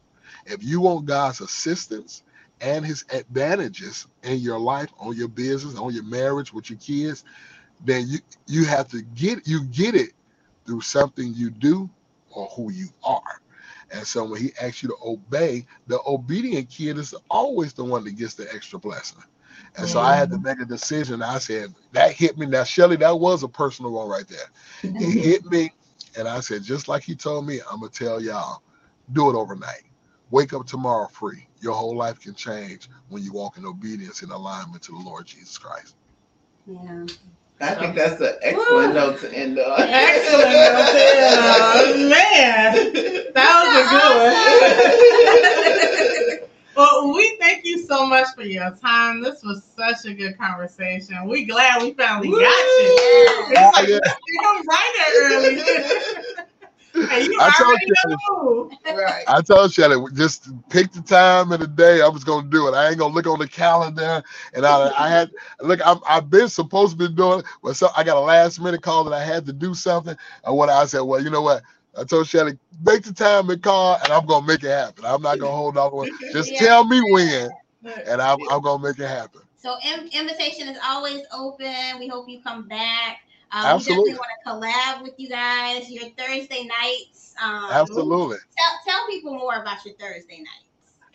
If 0.46 0.62
you 0.64 0.80
want 0.80 1.06
God's 1.06 1.40
assistance 1.40 2.22
and 2.60 2.86
his 2.86 3.04
advantages 3.12 4.06
in 4.22 4.38
your 4.38 4.58
life, 4.58 4.90
on 4.98 5.16
your 5.16 5.28
business, 5.28 5.76
on 5.76 5.94
your 5.94 6.04
marriage 6.04 6.52
with 6.52 6.70
your 6.70 6.78
kids, 6.78 7.24
then 7.84 8.06
you 8.08 8.18
you 8.46 8.64
have 8.64 8.88
to 8.88 9.02
get 9.02 9.46
you 9.46 9.64
get 9.66 9.94
it 9.94 10.10
through 10.66 10.80
something 10.80 11.34
you 11.34 11.50
do 11.50 11.90
or 12.30 12.46
who 12.48 12.72
you 12.72 12.88
are. 13.04 13.40
And 13.92 14.06
so 14.06 14.24
when 14.24 14.40
he 14.40 14.52
asks 14.60 14.82
you 14.82 14.90
to 14.90 14.96
obey, 15.04 15.66
the 15.86 16.00
obedient 16.06 16.70
kid 16.70 16.98
is 16.98 17.14
always 17.30 17.72
the 17.72 17.84
one 17.84 18.04
that 18.04 18.16
gets 18.16 18.34
the 18.34 18.52
extra 18.54 18.78
blessing. 18.78 19.22
And 19.76 19.88
so 19.88 20.00
I 20.00 20.16
had 20.16 20.30
to 20.30 20.38
make 20.38 20.60
a 20.60 20.64
decision. 20.66 21.22
I 21.22 21.38
said, 21.38 21.74
that 21.92 22.12
hit 22.12 22.38
me. 22.38 22.46
Now, 22.46 22.64
Shelly, 22.64 22.96
that 22.96 23.18
was 23.18 23.42
a 23.42 23.48
personal 23.48 23.92
one 23.92 24.08
right 24.08 24.28
there. 24.28 24.50
It 24.98 25.12
hit 25.12 25.44
me. 25.46 25.72
And 26.18 26.28
I 26.28 26.40
said, 26.40 26.64
just 26.64 26.88
like 26.88 27.02
he 27.02 27.14
told 27.14 27.46
me, 27.46 27.60
I'm 27.70 27.80
going 27.80 27.92
to 27.92 27.98
tell 28.04 28.22
y'all, 28.22 28.62
do 29.12 29.30
it 29.30 29.36
overnight. 29.36 29.82
Wake 30.30 30.52
up 30.52 30.66
tomorrow 30.66 31.08
free. 31.08 31.46
Your 31.60 31.72
whole 31.74 31.96
life 31.96 32.20
can 32.20 32.34
change 32.34 32.88
when 33.08 33.22
you 33.22 33.32
walk 33.32 33.56
in 33.56 33.64
obedience 33.64 34.20
and 34.22 34.30
alignment 34.30 34.82
to 34.84 34.92
the 34.92 34.98
Lord 34.98 35.26
Jesus 35.26 35.56
Christ. 35.56 35.96
Yeah. 36.66 37.06
I 37.60 37.74
think 37.74 37.96
that's 37.96 38.20
an 38.20 38.34
excellent 38.42 38.94
note 38.94 39.18
to 39.20 39.32
end 39.34 39.58
on. 39.58 39.80
Excellent. 39.80 40.46
uh, 40.46 41.96
man, 42.08 42.74
that 43.34 43.64
was 43.64 43.74
a 43.74 43.82
good 43.90 44.08
one. 46.38 46.48
well, 46.76 47.12
we 47.12 47.36
thank 47.40 47.64
you 47.64 47.78
so 47.84 48.06
much 48.06 48.28
for 48.36 48.42
your 48.42 48.70
time. 48.76 49.20
This 49.20 49.42
was 49.42 49.64
such 49.76 50.04
a 50.04 50.14
good 50.14 50.38
conversation. 50.38 51.26
We 51.26 51.44
glad 51.46 51.82
we 51.82 51.94
finally 51.94 52.30
got 52.30 52.38
you. 52.40 52.46
It's 53.50 53.76
like, 53.76 53.88
Yeah. 53.88 53.98
come 54.42 54.62
right 54.68 54.92
there 54.96 55.32
early. 55.32 55.56
and 57.12 57.24
you 57.26 57.40
I 57.40 57.50
told 57.50 57.80
already 57.80 57.86
you. 57.86 58.70
right. 58.90 59.24
I 59.26 59.42
told 59.42 59.72
Shelly, 59.72 59.96
just 60.14 60.48
pick 60.70 60.92
the 60.92 61.02
time 61.02 61.52
and 61.52 61.62
the 61.62 61.66
day. 61.68 62.02
I 62.02 62.08
was 62.08 62.24
gonna 62.24 62.48
do 62.48 62.68
it. 62.68 62.74
I 62.74 62.88
ain't 62.90 62.98
gonna 62.98 63.14
look 63.14 63.26
on 63.26 63.38
the 63.38 63.48
calendar. 63.48 64.22
And 64.54 64.66
I, 64.66 64.92
I 64.96 65.08
had 65.08 65.30
look. 65.60 65.80
I'm, 65.86 65.98
I've 66.08 66.30
been 66.30 66.48
supposed 66.48 66.98
to 66.98 67.08
be 67.08 67.14
doing 67.14 67.40
it, 67.40 67.46
but 67.62 67.76
so 67.76 67.88
I 67.96 68.04
got 68.04 68.16
a 68.16 68.20
last 68.20 68.60
minute 68.60 68.82
call 68.82 69.04
that 69.04 69.14
I 69.14 69.24
had 69.24 69.46
to 69.46 69.52
do 69.52 69.74
something. 69.74 70.16
And 70.44 70.56
what 70.56 70.68
I 70.70 70.86
said, 70.86 71.00
well, 71.02 71.22
you 71.22 71.30
know 71.30 71.42
what? 71.42 71.62
I 71.98 72.04
told 72.04 72.28
Shelly, 72.28 72.58
make 72.84 73.02
the 73.04 73.12
time 73.12 73.50
and 73.50 73.62
call, 73.62 73.98
and 74.02 74.12
I'm 74.12 74.26
gonna 74.26 74.46
make 74.46 74.64
it 74.64 74.70
happen. 74.70 75.04
I'm 75.06 75.22
not 75.22 75.38
gonna 75.38 75.56
hold 75.56 75.76
off. 75.78 75.92
on 75.92 76.08
Just 76.32 76.54
Yeah. 76.54 76.64
tell 76.64 76.84
me 76.84 77.00
when, 77.12 77.50
and 78.06 78.22
I'm, 78.22 78.40
I'm 78.50 78.62
gonna 78.62 78.82
make 78.82 78.98
it 78.98 79.08
happen. 79.08 79.42
So 79.56 79.76
invitation 80.12 80.68
is 80.68 80.78
always 80.84 81.22
open. 81.32 81.98
We 81.98 82.08
hope 82.08 82.28
you 82.28 82.40
come 82.42 82.68
back. 82.68 83.18
Um, 83.50 83.66
Absolutely. 83.66 84.12
We 84.12 84.18
definitely 84.18 84.20
want 84.44 84.62
to 84.62 85.00
collab 85.00 85.02
with 85.02 85.14
you 85.18 85.28
guys. 85.28 85.90
Your 85.90 86.10
Thursday 86.10 86.64
nights. 86.64 87.34
Um, 87.42 87.70
Absolutely. 87.70 88.36
Tell, 88.56 88.78
tell 88.86 89.06
people 89.08 89.34
more 89.34 89.62
about 89.62 89.84
your 89.84 89.94
Thursday 89.94 90.38
nights. 90.38 90.68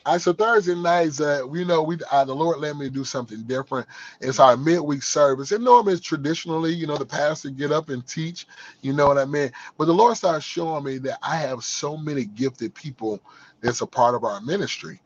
All 0.05 0.15
right, 0.15 0.21
so 0.21 0.33
Thursday 0.33 0.75
nights, 0.75 1.21
uh, 1.21 1.47
you 1.53 1.63
know, 1.63 1.81
we 1.81 1.97
uh, 2.11 2.25
the 2.25 2.35
Lord 2.35 2.59
let 2.59 2.75
me 2.75 2.89
do 2.89 3.05
something 3.05 3.41
different. 3.43 3.87
It's 4.19 4.37
our 4.37 4.57
midweek 4.57 5.01
service, 5.01 5.53
and 5.53 5.63
normally 5.63 5.97
traditionally, 5.97 6.73
you 6.73 6.87
know, 6.87 6.97
the 6.97 7.05
pastor 7.05 7.51
get 7.51 7.71
up 7.71 7.87
and 7.87 8.05
teach. 8.05 8.45
You 8.81 8.91
know 8.91 9.07
what 9.07 9.17
I 9.17 9.23
mean? 9.23 9.49
But 9.77 9.85
the 9.85 9.93
Lord 9.93 10.17
started 10.17 10.41
showing 10.41 10.83
me 10.83 10.97
that 10.99 11.19
I 11.23 11.37
have 11.37 11.63
so 11.63 11.95
many 11.95 12.25
gifted 12.25 12.75
people 12.75 13.21
that's 13.61 13.79
a 13.79 13.87
part 13.87 14.13
of 14.13 14.25
our 14.25 14.41
ministry, 14.41 14.99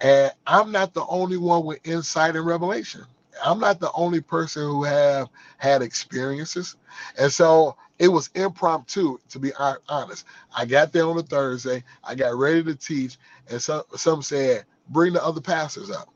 and 0.00 0.30
I'm 0.46 0.70
not 0.70 0.94
the 0.94 1.04
only 1.06 1.38
one 1.38 1.64
with 1.64 1.80
insight 1.84 2.36
and 2.36 2.46
revelation. 2.46 3.04
I'm 3.44 3.60
not 3.60 3.80
the 3.80 3.92
only 3.94 4.20
person 4.20 4.62
who 4.62 4.84
have 4.84 5.28
had 5.58 5.82
experiences, 5.82 6.76
and 7.18 7.32
so 7.32 7.76
it 7.98 8.08
was 8.08 8.30
impromptu. 8.34 9.18
To 9.30 9.38
be 9.38 9.52
honest, 9.88 10.26
I 10.56 10.66
got 10.66 10.92
there 10.92 11.06
on 11.06 11.18
a 11.18 11.22
Thursday. 11.22 11.84
I 12.04 12.14
got 12.14 12.36
ready 12.36 12.62
to 12.64 12.74
teach, 12.74 13.18
and 13.50 13.60
some 13.62 13.82
some 13.96 14.22
said, 14.22 14.64
"Bring 14.90 15.14
the 15.14 15.24
other 15.24 15.40
pastors 15.40 15.90
up." 15.90 16.08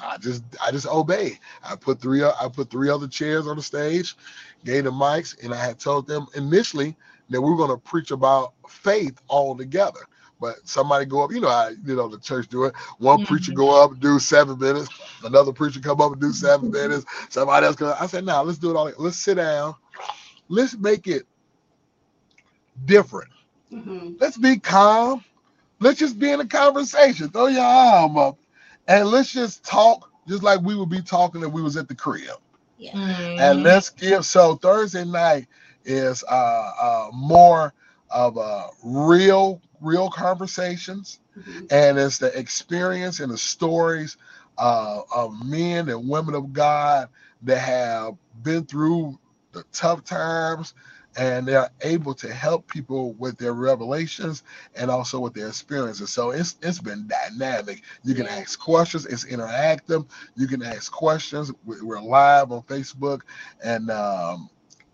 I 0.00 0.18
just 0.18 0.44
I 0.64 0.70
just 0.70 0.86
obeyed. 0.86 1.38
I 1.64 1.76
put 1.76 2.00
three 2.00 2.24
I 2.24 2.48
put 2.52 2.70
three 2.70 2.90
other 2.90 3.08
chairs 3.08 3.46
on 3.46 3.56
the 3.56 3.62
stage, 3.62 4.16
gave 4.64 4.84
them 4.84 4.94
mics, 4.94 5.42
and 5.44 5.54
I 5.54 5.64
had 5.64 5.78
told 5.78 6.06
them 6.06 6.26
initially 6.34 6.96
that 7.30 7.40
we 7.42 7.52
are 7.52 7.56
going 7.56 7.70
to 7.70 7.78
preach 7.78 8.10
about 8.10 8.54
faith 8.68 9.20
all 9.28 9.56
together. 9.56 10.00
But 10.40 10.56
somebody 10.64 11.04
go 11.04 11.22
up, 11.22 11.32
you 11.32 11.40
know 11.40 11.50
how 11.50 11.68
you 11.68 11.96
know 11.96 12.08
the 12.08 12.18
church 12.18 12.48
do 12.48 12.64
it. 12.64 12.74
One 12.98 13.20
preacher 13.26 13.52
go 13.52 13.82
up 13.82 13.98
do 14.00 14.18
seven 14.18 14.58
minutes, 14.58 14.88
another 15.24 15.52
preacher 15.52 15.80
come 15.80 16.00
up 16.00 16.12
and 16.12 16.20
do 16.20 16.32
seven 16.32 16.70
minutes. 16.70 17.04
Somebody 17.28 17.66
else 17.66 17.76
go. 17.76 17.94
I 18.00 18.06
said, 18.06 18.24
"Now 18.24 18.42
let's 18.42 18.58
do 18.58 18.70
it 18.70 18.76
all. 18.76 18.90
Let's 18.98 19.16
sit 19.18 19.34
down. 19.36 19.74
Let's 20.48 20.76
make 20.76 21.06
it 21.06 21.26
different." 22.86 23.30
Mhm. 23.72 24.20
let's 24.20 24.36
be 24.36 24.58
calm. 24.58 25.24
Let's 25.80 25.98
just 25.98 26.18
be 26.18 26.30
in 26.30 26.40
a 26.40 26.46
conversation. 26.46 27.28
Throw 27.30 27.46
your 27.46 27.62
arm 27.62 28.16
up, 28.18 28.38
and 28.88 29.08
let's 29.08 29.32
just 29.32 29.64
talk, 29.64 30.10
just 30.28 30.42
like 30.42 30.60
we 30.60 30.76
would 30.76 30.90
be 30.90 31.02
talking 31.02 31.42
if 31.42 31.50
we 31.52 31.62
was 31.62 31.76
at 31.76 31.88
the 31.88 31.94
crib. 31.94 32.36
Yeah. 32.78 32.92
Mm-hmm. 32.92 33.40
And 33.40 33.62
let's 33.62 33.90
give. 33.90 34.24
So 34.24 34.56
Thursday 34.56 35.04
night 35.04 35.46
is 35.84 36.24
uh, 36.28 36.72
uh, 36.80 37.10
more 37.12 37.72
of 38.10 38.36
a 38.36 38.68
real, 38.82 39.60
real 39.80 40.10
conversations, 40.10 41.20
Mhm. 41.38 41.68
and 41.72 41.98
it's 41.98 42.18
the 42.18 42.36
experience 42.38 43.20
and 43.20 43.32
the 43.32 43.38
stories 43.38 44.16
uh, 44.58 45.02
of 45.14 45.44
men 45.46 45.88
and 45.88 46.08
women 46.08 46.34
of 46.34 46.52
God 46.52 47.08
that 47.42 47.58
have 47.60 48.16
been 48.42 48.66
through 48.66 49.18
the 49.52 49.64
tough 49.72 50.04
times 50.04 50.74
and 51.16 51.46
they're 51.48 51.70
able 51.82 52.14
to 52.14 52.32
help 52.32 52.68
people 52.68 53.14
with 53.14 53.38
their 53.38 53.52
revelations 53.54 54.44
and 54.76 54.90
also 54.90 55.20
with 55.20 55.34
their 55.34 55.48
experiences. 55.48 56.10
So 56.10 56.30
it's 56.30 56.56
it's 56.62 56.80
been 56.80 57.08
dynamic. 57.08 57.82
You 58.04 58.14
can 58.14 58.26
Yeah. 58.26 58.36
ask 58.36 58.58
questions. 58.60 59.06
It's 59.06 59.24
interactive. 59.24 60.06
You 60.36 60.46
can 60.46 60.62
ask 60.62 60.92
questions. 60.92 61.52
We- 61.64 61.82
We're 61.82 62.00
live 62.00 62.52
on 62.52 62.62
Facebook, 62.62 63.22
and 63.64 63.90
um, 63.90 64.50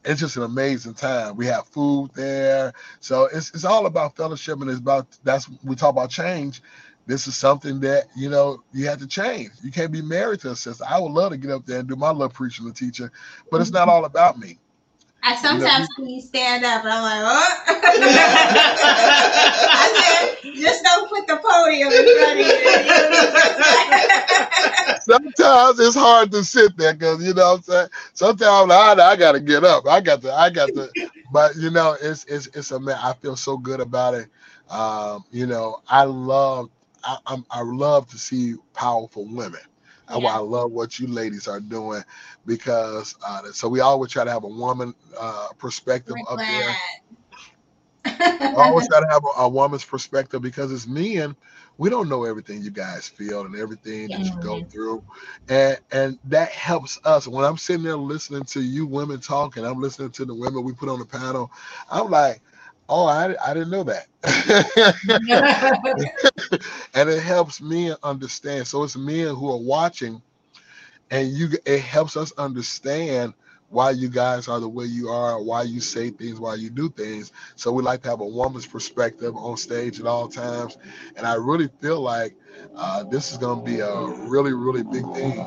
it's 0.07 0.21
just 0.21 0.37
an 0.37 0.45
amazing 0.45 0.95
time. 0.95 1.37
We 1.37 1.47
have 1.47 1.67
food 1.67 2.11
there, 2.15 2.73
so 3.01 3.25
it's 3.25 3.51
it's 3.51 3.65
all 3.65 3.87
about 3.87 4.17
fellowship, 4.17 4.61
and 4.61 4.71
it's 4.71 4.79
about 4.79 5.07
that's 5.25 5.49
we 5.65 5.75
talk 5.75 5.91
about 5.91 6.11
change. 6.11 6.63
This 7.07 7.27
is 7.27 7.37
something 7.37 7.81
that 7.81 8.07
you 8.17 8.31
know 8.31 8.63
you 8.73 8.87
have 8.87 8.99
to 9.01 9.07
change. 9.07 9.51
You 9.63 9.71
can't 9.71 9.93
be 9.93 10.03
married 10.03 10.41
to 10.41 10.53
a 10.53 10.57
sister. 10.57 10.85
I 10.89 11.01
would 11.01 11.13
love 11.13 11.33
to 11.33 11.37
get 11.37 11.51
up 11.51 11.67
there 11.67 11.81
and 11.81 11.89
do 11.89 11.97
my 11.97 12.11
love 12.11 12.33
preaching 12.33 12.67
and 12.67 12.77
teaching, 12.77 13.11
but 13.51 13.61
it's 13.61 13.71
not 13.71 13.83
mm-hmm. 13.83 13.91
all 13.91 14.05
about 14.05 14.39
me. 14.39 14.59
I 15.27 15.35
sometimes 15.35 15.89
see 15.97 16.15
you 16.15 16.21
stand 16.21 16.65
up 16.65 16.85
and 16.85 16.93
I'm 16.93 17.03
like, 17.03 17.21
oh. 17.25 17.57
I 19.73 19.89
said, 19.99 20.39
just 20.55 20.85
don't 20.85 21.09
put 21.11 21.27
the 21.27 21.39
podium 21.45 21.93
in 21.93 22.07
front 22.15 22.41
of 22.41 22.47
you. 22.47 22.55
sometimes 25.01 25.81
it's 25.81 25.97
hard 25.97 26.31
to 26.33 26.45
sit 26.45 26.77
there 26.77 26.95
because 26.95 27.27
you 27.27 27.35
know 27.35 27.55
what 27.55 27.57
I'm 27.57 27.63
saying. 27.63 27.89
Sometimes 28.15 28.71
I, 28.71 28.93
I 28.93 29.17
got 29.17 29.33
to 29.33 29.41
get 29.41 29.65
up. 29.65 29.87
I 29.89 30.01
got 30.01 30.23
to. 30.23 30.33
I 30.33 30.51
got 30.51 30.75
to. 30.75 30.95
But 31.33 31.57
you 31.57 31.71
know, 31.71 31.97
it's 32.01 32.25
it's 32.27 32.47
it's 32.49 32.71
a 32.71 32.79
man. 32.79 32.99
I 33.03 33.15
feel 33.15 33.37
so 33.37 33.57
good 33.57 33.81
about 33.81 34.15
it. 34.15 34.29
Um, 34.71 35.25
you 35.33 35.47
know, 35.47 35.83
I 35.89 36.05
love. 36.05 36.71
I, 37.05 37.19
I'm, 37.27 37.45
I 37.51 37.63
love 37.63 38.09
to 38.11 38.19
see 38.19 38.55
powerful 38.75 39.27
women. 39.27 39.61
I, 40.09 40.19
Yeah. 40.19 40.31
I 40.33 40.39
love 40.39 40.73
what 40.73 40.99
you 40.99 41.07
ladies 41.07 41.49
are 41.49 41.61
doing 41.61 42.03
because 42.47 43.15
uh, 43.27 43.43
so 43.53 43.69
we 43.69 43.81
always 43.81 44.11
try 44.11 44.25
to 44.25 44.31
have 44.31 44.45
a 44.45 44.49
woman 44.49 44.95
uh, 45.19 45.49
perspective 45.59 46.17
We're 46.19 46.25
up 46.29 46.47
there. 46.47 46.79
glad. 48.05 48.41
I 48.55 48.61
always 48.61 48.87
try 48.87 49.01
to 49.01 49.07
have 49.11 49.23
a, 49.25 49.43
a 49.43 49.49
woman's 49.49 49.85
perspective 49.85 50.43
because 50.43 50.71
as 50.73 50.87
men, 50.87 51.37
we 51.79 51.91
don't 51.91 52.09
know 52.09 52.25
everything 52.25 52.63
you 52.63 52.71
guys 52.71 53.09
feel 53.09 53.43
and 53.45 53.55
everything 53.57 54.09
that 54.11 54.31
you 54.31 54.37
go 54.39 54.63
through, 54.71 55.05
and 55.49 55.79
and 55.93 56.19
that 56.25 56.51
helps 56.51 56.99
us. 57.05 57.27
When 57.29 57.45
I'm 57.45 57.59
sitting 57.59 57.83
there 57.85 57.97
listening 57.97 58.45
to 58.45 58.61
you 58.61 58.87
women 58.87 59.21
talking 59.21 59.65
I'm 59.65 59.81
listening 59.81 60.11
to 60.13 60.25
the 60.25 60.35
women 60.35 60.65
we 60.65 60.73
put 60.73 60.89
on 60.89 60.99
the 60.99 61.05
panel, 61.05 61.51
I'm 61.91 62.11
like, 62.11 62.41
oh, 62.89 63.07
I, 63.07 63.35
I 63.45 63.55
didn't 63.55 63.71
know 63.71 63.85
that, 63.85 64.07
and 66.95 67.09
it 67.09 67.23
helps 67.23 67.61
me 67.61 67.95
understand. 68.03 68.67
So 68.67 68.83
it's 68.85 68.97
men 68.97 69.35
who 69.35 69.51
are 69.51 69.61
watching 69.61 70.23
and 71.11 71.29
you 71.29 71.49
it 71.65 71.81
helps 71.81 72.17
us 72.17 72.33
understand 72.39 73.35
why 73.77 73.91
you 73.91 74.09
guys 74.09 74.49
are 74.49 74.59
the 74.59 74.69
way 74.69 74.87
you 74.87 75.11
are, 75.11 75.43
why 75.43 75.63
you 75.63 75.81
say 75.81 76.09
things, 76.11 76.41
why 76.41 76.55
you 76.55 76.71
do 76.71 76.89
things. 76.89 77.31
So 77.57 77.71
we 77.73 77.83
like 77.83 78.03
to 78.05 78.09
have 78.09 78.21
a 78.21 78.27
woman's 78.27 78.67
perspective 78.67 79.37
on 79.37 79.59
stage 79.59 80.01
at 80.01 80.07
all 80.07 80.29
times, 80.29 80.79
and 81.15 81.27
I 81.27 81.35
really 81.35 81.69
feel 81.83 82.01
like 82.01 82.35
uh, 82.75 83.05
this 83.05 83.33
is 83.33 83.39
going 83.39 83.59
to 83.61 83.65
be 83.65 83.81
a 83.81 84.07
really, 84.31 84.55
really 84.55 84.83
big 84.83 85.05
thing. 85.15 85.39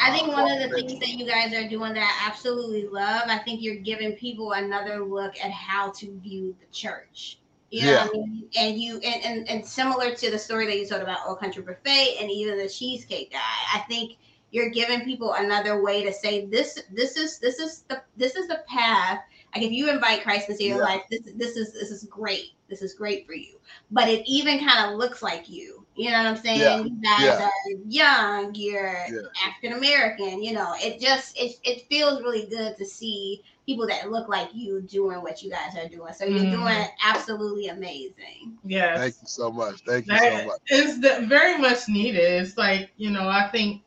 I 0.00 0.12
think 0.12 0.28
one 0.28 0.50
of 0.50 0.58
the 0.58 0.68
things 0.74 1.00
that 1.00 1.08
you 1.08 1.26
guys 1.26 1.54
are 1.54 1.68
doing 1.68 1.94
that 1.94 2.22
I 2.22 2.28
absolutely 2.28 2.86
love, 2.88 3.22
I 3.28 3.38
think 3.38 3.62
you're 3.62 3.76
giving 3.76 4.12
people 4.12 4.52
another 4.52 5.04
look 5.04 5.34
at 5.42 5.50
how 5.50 5.90
to 5.92 6.20
view 6.20 6.54
the 6.60 6.66
church. 6.70 7.38
You 7.70 7.84
know 7.86 7.92
Yeah. 7.92 8.06
I 8.08 8.12
mean? 8.12 8.48
And 8.58 8.78
you 8.78 9.00
and, 9.00 9.24
and 9.24 9.48
and 9.48 9.66
similar 9.66 10.14
to 10.14 10.30
the 10.30 10.38
story 10.38 10.66
that 10.66 10.78
you 10.78 10.86
told 10.86 11.02
about 11.02 11.20
Old 11.26 11.40
Country 11.40 11.62
Buffet 11.62 12.16
and 12.20 12.30
even 12.30 12.58
the 12.58 12.68
cheesecake 12.68 13.32
guy, 13.32 13.56
I 13.74 13.80
think 13.88 14.18
you're 14.50 14.70
giving 14.70 15.02
people 15.02 15.32
another 15.34 15.82
way 15.82 16.04
to 16.04 16.12
say 16.12 16.46
this 16.46 16.80
this 16.92 17.16
is 17.16 17.38
this 17.38 17.58
is 17.58 17.82
the 17.88 18.02
this 18.16 18.36
is 18.36 18.48
the 18.48 18.62
path. 18.68 19.20
Like 19.54 19.64
if 19.64 19.72
you 19.72 19.88
invite 19.90 20.22
Christ 20.22 20.48
into 20.50 20.64
your 20.64 20.78
Yeah. 20.78 20.84
life, 20.84 21.02
this 21.10 21.20
this 21.36 21.56
is 21.56 21.72
this 21.72 21.90
is 21.90 22.04
great. 22.04 22.52
This 22.68 22.82
is 22.82 22.94
great 22.94 23.26
for 23.26 23.34
you. 23.34 23.58
But 23.90 24.08
it 24.08 24.26
even 24.28 24.58
kind 24.66 24.90
of 24.92 24.98
looks 24.98 25.22
like 25.22 25.48
you. 25.48 25.86
You 25.96 26.10
know 26.10 26.18
what 26.18 26.26
I'm 26.26 26.36
saying? 26.36 26.60
Yeah. 26.60 26.82
You 26.82 26.90
guys 27.02 27.38
Yeah. 27.40 27.46
are 27.46 27.50
young, 27.88 28.54
you're 28.54 28.96
Yeah. 29.10 29.20
African 29.46 29.78
American, 29.78 30.42
you 30.42 30.52
know, 30.52 30.74
it 30.78 31.00
just 31.00 31.38
it 31.38 31.56
it 31.64 31.86
feels 31.88 32.22
really 32.22 32.46
good 32.46 32.76
to 32.76 32.84
see 32.84 33.42
people 33.66 33.86
that 33.86 34.10
look 34.10 34.28
like 34.28 34.48
you 34.54 34.80
doing 34.82 35.20
what 35.22 35.42
you 35.42 35.50
guys 35.50 35.76
are 35.76 35.88
doing. 35.88 36.12
So 36.14 36.24
you're 36.24 36.44
Mhm. 36.44 36.50
doing 36.50 36.86
absolutely 37.04 37.68
amazing. 37.68 38.56
Yes. 38.64 38.98
Thank 38.98 39.14
you 39.22 39.28
so 39.28 39.50
much. 39.50 39.80
Thank 39.86 40.06
you 40.06 40.16
so 40.18 40.44
much. 40.46 40.60
is 40.70 41.00
the, 41.00 41.26
very 41.28 41.58
much 41.58 41.88
needed. 41.88 42.42
It's 42.42 42.56
like, 42.56 42.90
you 42.96 43.10
know, 43.10 43.28
I 43.28 43.48
think 43.48 43.82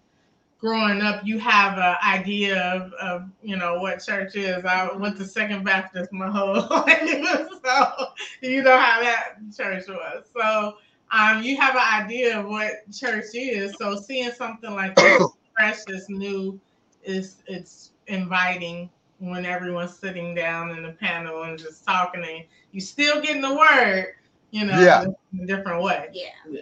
growing 0.62 1.02
up, 1.02 1.26
you 1.26 1.40
have 1.40 1.78
an 1.80 1.96
idea 2.08 2.62
of, 2.62 2.94
of, 2.94 3.30
you 3.42 3.58
know, 3.58 3.80
what 3.80 4.04
church 4.04 4.36
is. 4.36 4.64
I 4.64 4.96
went 4.96 5.18
to 5.18 5.26
Second 5.26 5.66
Baptist 5.66 6.14
my 6.14 6.30
whole 6.30 6.54
life. 6.70 7.50
so 7.66 8.06
you 8.42 8.62
know 8.62 8.78
how 8.78 9.02
that 9.02 9.38
church 9.58 9.86
was. 9.90 10.26
So 10.38 10.76
um, 11.12 11.42
you 11.42 11.58
have 11.58 11.76
an 11.76 12.04
idea 12.06 12.40
of 12.40 12.46
what 12.46 12.90
church 12.94 13.26
is. 13.34 13.76
So 13.80 13.96
seeing 13.98 14.32
something 14.32 14.74
like 14.74 14.96
this 14.96 15.24
fresh, 15.58 15.80
is 15.88 16.08
new, 16.10 16.60
is 17.04 17.38
it's 17.48 17.92
inviting 18.08 18.90
when 19.18 19.46
everyone's 19.46 19.98
sitting 19.98 20.36
down 20.36 20.72
in 20.78 20.84
the 20.84 20.92
panel 20.94 21.44
and 21.44 21.58
just 21.58 21.84
talking 21.86 22.24
and 22.24 22.44
you 22.72 22.82
still 22.82 23.20
getting 23.22 23.42
the 23.42 23.54
word, 23.54 24.14
you 24.52 24.66
know, 24.66 24.80
Yeah. 24.80 25.06
in 25.34 25.40
a 25.42 25.46
different 25.48 25.82
way. 25.84 26.10
Yeah. 26.14 26.62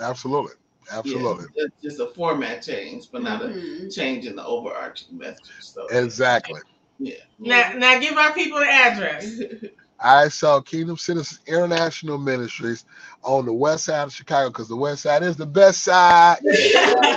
Absolutely. 0.00 0.52
Absolutely. 0.92 1.46
Yeah, 1.54 1.64
it's 1.66 1.82
just 1.82 2.00
a 2.00 2.08
format 2.14 2.62
change, 2.62 3.06
but 3.12 3.22
not 3.22 3.42
a 3.42 3.48
Mhm. 3.48 3.94
change 3.94 4.26
in 4.26 4.36
the 4.36 4.44
overarching 4.46 5.18
message. 5.18 5.54
So 5.60 5.86
Exactly. 5.90 6.60
yeah. 6.98 7.14
Now, 7.38 7.72
now 7.76 8.00
give 8.00 8.16
our 8.16 8.32
people 8.34 8.58
the 8.60 8.66
address. 8.68 9.40
I 10.00 10.28
saw 10.28 10.60
Kingdom 10.60 10.96
Citizens 10.98 11.40
International 11.46 12.18
Ministries 12.18 12.84
on 13.22 13.46
the 13.46 13.52
west 13.52 13.86
side 13.86 14.04
of 14.04 14.12
Chicago 14.12 14.50
because 14.50 14.68
the 14.68 14.76
west 14.76 15.02
side 15.02 15.22
is 15.22 15.36
the 15.36 15.46
best 15.46 15.84
side. 15.84 16.38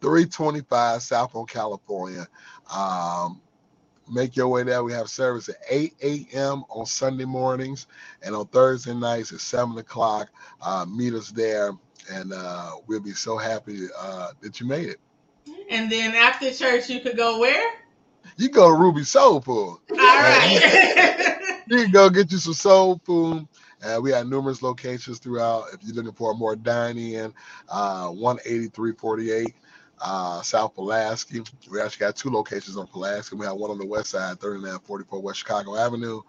325 0.00 1.02
South 1.02 1.34
on 1.36 1.46
California. 1.46 2.26
Um, 2.74 3.42
make 4.10 4.36
your 4.36 4.48
way 4.48 4.64
there. 4.64 4.84
We 4.84 4.92
have 4.94 5.08
service 5.10 5.48
at 5.50 5.56
8 5.70 5.94
a.m. 6.02 6.64
on 6.70 6.86
Sunday 6.86 7.26
mornings 7.26 7.88
and 8.22 8.34
on 8.34 8.46
Thursday 8.48 8.94
nights 8.94 9.32
at 9.32 9.40
7 9.40 9.76
o'clock. 9.78 10.30
Uh, 10.62 10.86
meet 10.88 11.14
us 11.14 11.30
there, 11.30 11.72
and 12.10 12.32
uh, 12.32 12.72
we'll 12.86 13.00
be 13.00 13.12
so 13.12 13.36
happy 13.36 13.86
uh, 13.98 14.28
that 14.40 14.60
you 14.60 14.66
made 14.66 14.88
it. 14.88 15.00
and 15.70 15.90
then 15.90 16.14
after 16.14 16.50
church, 16.52 16.88
you 16.88 17.00
could 17.00 17.16
go 17.16 17.38
where? 17.38 17.74
You 18.36 18.48
go 18.48 18.68
to 18.68 18.74
Ruby 18.76 19.04
Soul 19.04 19.40
Food. 19.40 19.78
All 19.90 19.96
right. 19.96 21.34
You 21.68 21.82
can 21.82 21.90
go 21.90 22.08
get 22.08 22.32
you 22.32 22.38
some 22.38 22.54
soul 22.54 22.98
food. 23.04 23.46
Uh, 23.82 24.00
we 24.00 24.10
have 24.10 24.26
numerous 24.26 24.62
locations 24.62 25.18
throughout. 25.18 25.64
If 25.72 25.80
you're 25.84 25.94
looking 25.94 26.12
for 26.12 26.34
more 26.34 26.56
dining 26.56 27.12
in, 27.12 27.34
uh, 27.68 28.08
18348 28.10 29.54
uh, 30.00 30.42
South 30.42 30.74
Pulaski. 30.74 31.42
We 31.70 31.80
actually 31.80 32.06
got 32.06 32.16
two 32.16 32.30
locations 32.30 32.76
on 32.76 32.86
Pulaski. 32.86 33.36
We 33.36 33.46
have 33.46 33.56
one 33.56 33.70
on 33.70 33.78
the 33.78 33.86
west 33.86 34.10
side, 34.10 34.40
3944 34.40 35.22
West 35.22 35.38
Chicago 35.40 35.76
Avenue. 35.76 36.20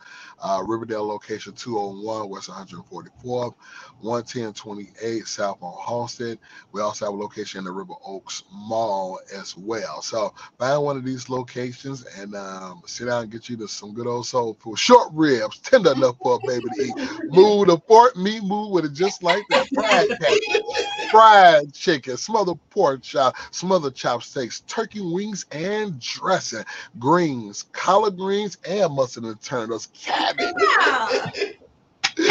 Uh, 0.41 0.63
Riverdale 0.65 1.05
location 1.07 1.53
201 1.53 2.29
West 2.29 2.49
144th, 2.49 3.55
11028 4.01 5.27
South 5.27 5.57
on 5.61 5.73
Halsted. 5.73 6.37
We 6.71 6.81
also 6.81 7.05
have 7.05 7.13
a 7.13 7.17
location 7.17 7.59
in 7.59 7.65
the 7.65 7.71
River 7.71 7.93
Oaks 8.05 8.43
Mall 8.51 9.19
as 9.35 9.57
well. 9.57 10.01
So 10.01 10.33
find 10.57 10.81
one 10.83 10.97
of 10.97 11.05
these 11.05 11.29
locations 11.29 12.05
and 12.05 12.35
um, 12.35 12.81
sit 12.85 13.05
down 13.05 13.23
and 13.23 13.31
get 13.31 13.49
you 13.49 13.57
to 13.57 13.67
some 13.67 13.93
good 13.93 14.07
old 14.07 14.25
soul 14.27 14.55
food. 14.61 14.79
Short 14.79 15.09
ribs, 15.13 15.59
tender 15.59 15.91
enough 15.91 16.17
for 16.21 16.35
a 16.35 16.47
baby 16.47 16.69
to 16.69 16.81
eat. 16.83 16.95
Move 17.31 17.67
the 17.67 17.77
pork 17.77 18.15
meat, 18.15 18.43
move 18.43 18.71
with 18.71 18.85
it 18.85 18.93
just 18.93 19.23
like 19.23 19.43
that. 19.49 19.67
fried 21.09 21.73
chicken, 21.73 22.17
smothered 22.17 22.57
pork 22.69 23.01
chop, 23.01 23.35
smothered 23.51 23.95
chopsticks, 23.95 24.61
turkey 24.61 25.01
wings 25.01 25.45
and 25.51 25.99
dressing, 25.99 26.63
greens, 26.99 27.65
collard 27.71 28.17
greens, 28.17 28.57
and 28.67 28.93
mustard 28.93 29.23
and 29.23 29.41
turnips, 29.41 29.87
cabbage. 29.87 30.53
Wow. 30.55 31.09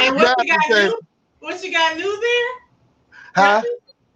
and 0.01 0.17
what 0.17 0.35
you 0.39 0.47
got 0.47 0.71
new? 0.71 1.01
What 1.41 1.65
you 1.65 1.73
got 1.73 1.97
new 1.97 2.21
there? 2.21 3.43
Huh? 3.45 3.63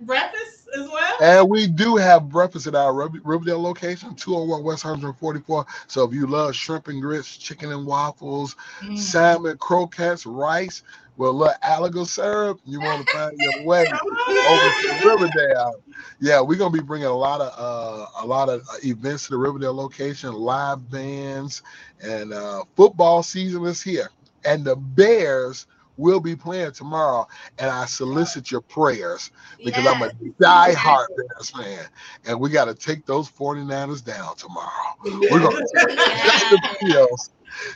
Breakfast 0.01 0.69
as 0.77 0.89
well. 0.89 1.15
And 1.23 1.49
we 1.49 1.67
do 1.69 1.97
have 1.97 2.29
breakfast 2.29 2.67
at 2.67 2.75
our 2.75 2.93
Riverdale 2.93 3.63
location, 3.63 4.15
201 4.17 4.65
West 4.65 4.85
144. 4.85 5.67
So 5.87 6.05
if 6.05 6.13
you 6.13 6.27
love 6.27 6.57
shrimp 6.57 6.89
and 6.89 7.01
grits, 7.01 7.37
chicken 7.37 7.71
and 7.71 7.87
waffles, 7.87 8.57
Mm. 8.83 8.99
salmon, 8.99 9.59
croquettes, 9.59 10.27
rice, 10.27 10.83
with 11.17 11.29
a 11.31 11.33
little 11.33 11.55
alligator 11.63 12.05
syrup, 12.07 12.61
you 12.65 12.81
want 12.81 13.03
to 13.03 13.09
find 13.09 13.39
your 13.39 13.53
way 13.57 14.01
over 14.43 14.71
to 14.71 14.95
Riverdale. 15.03 15.75
Yeah, 16.21 16.41
we're 16.41 16.59
gonna 16.59 16.71
be 16.73 16.83
bringing 16.83 17.09
a 17.09 17.13
lot 17.17 17.41
of 17.41 17.53
uh, 17.59 18.07
a 18.23 18.27
lot 18.27 18.49
of 18.49 18.63
uh, 18.63 18.77
events 18.85 19.25
to 19.27 19.33
the 19.33 19.39
Riverdale 19.39 19.75
location, 19.75 20.33
live 20.33 20.91
bands, 20.91 21.63
and 22.03 22.33
uh, 22.33 22.65
football 22.77 23.23
season 23.23 23.65
is 23.67 23.83
here. 23.83 24.11
And 24.45 24.65
the 24.65 24.77
Bears 24.77 25.67
will 25.97 26.21
be 26.21 26.35
playing 26.37 26.73
tomorrow, 26.73 27.27
and 27.59 27.71
I 27.71 27.87
solicit 27.87 28.51
your 28.51 28.63
prayers 28.63 29.31
because 29.65 29.87
I'm 29.87 30.03
a 30.03 30.11
Yes. 30.41 30.41
die-hard 30.41 31.09
Bears 31.17 31.51
fan, 31.51 31.87
and 32.27 32.41
we 32.41 32.51
got 32.51 32.67
to 32.67 32.75
take 32.75 33.07
those 33.07 33.31
49ers 33.31 34.05
down 34.05 34.37
tomorrow. 34.37 34.71
We're 35.29 35.41
gonna 35.41 35.57
Yeah. 36.15 36.33
the 36.51 36.61
fields. 36.81 37.31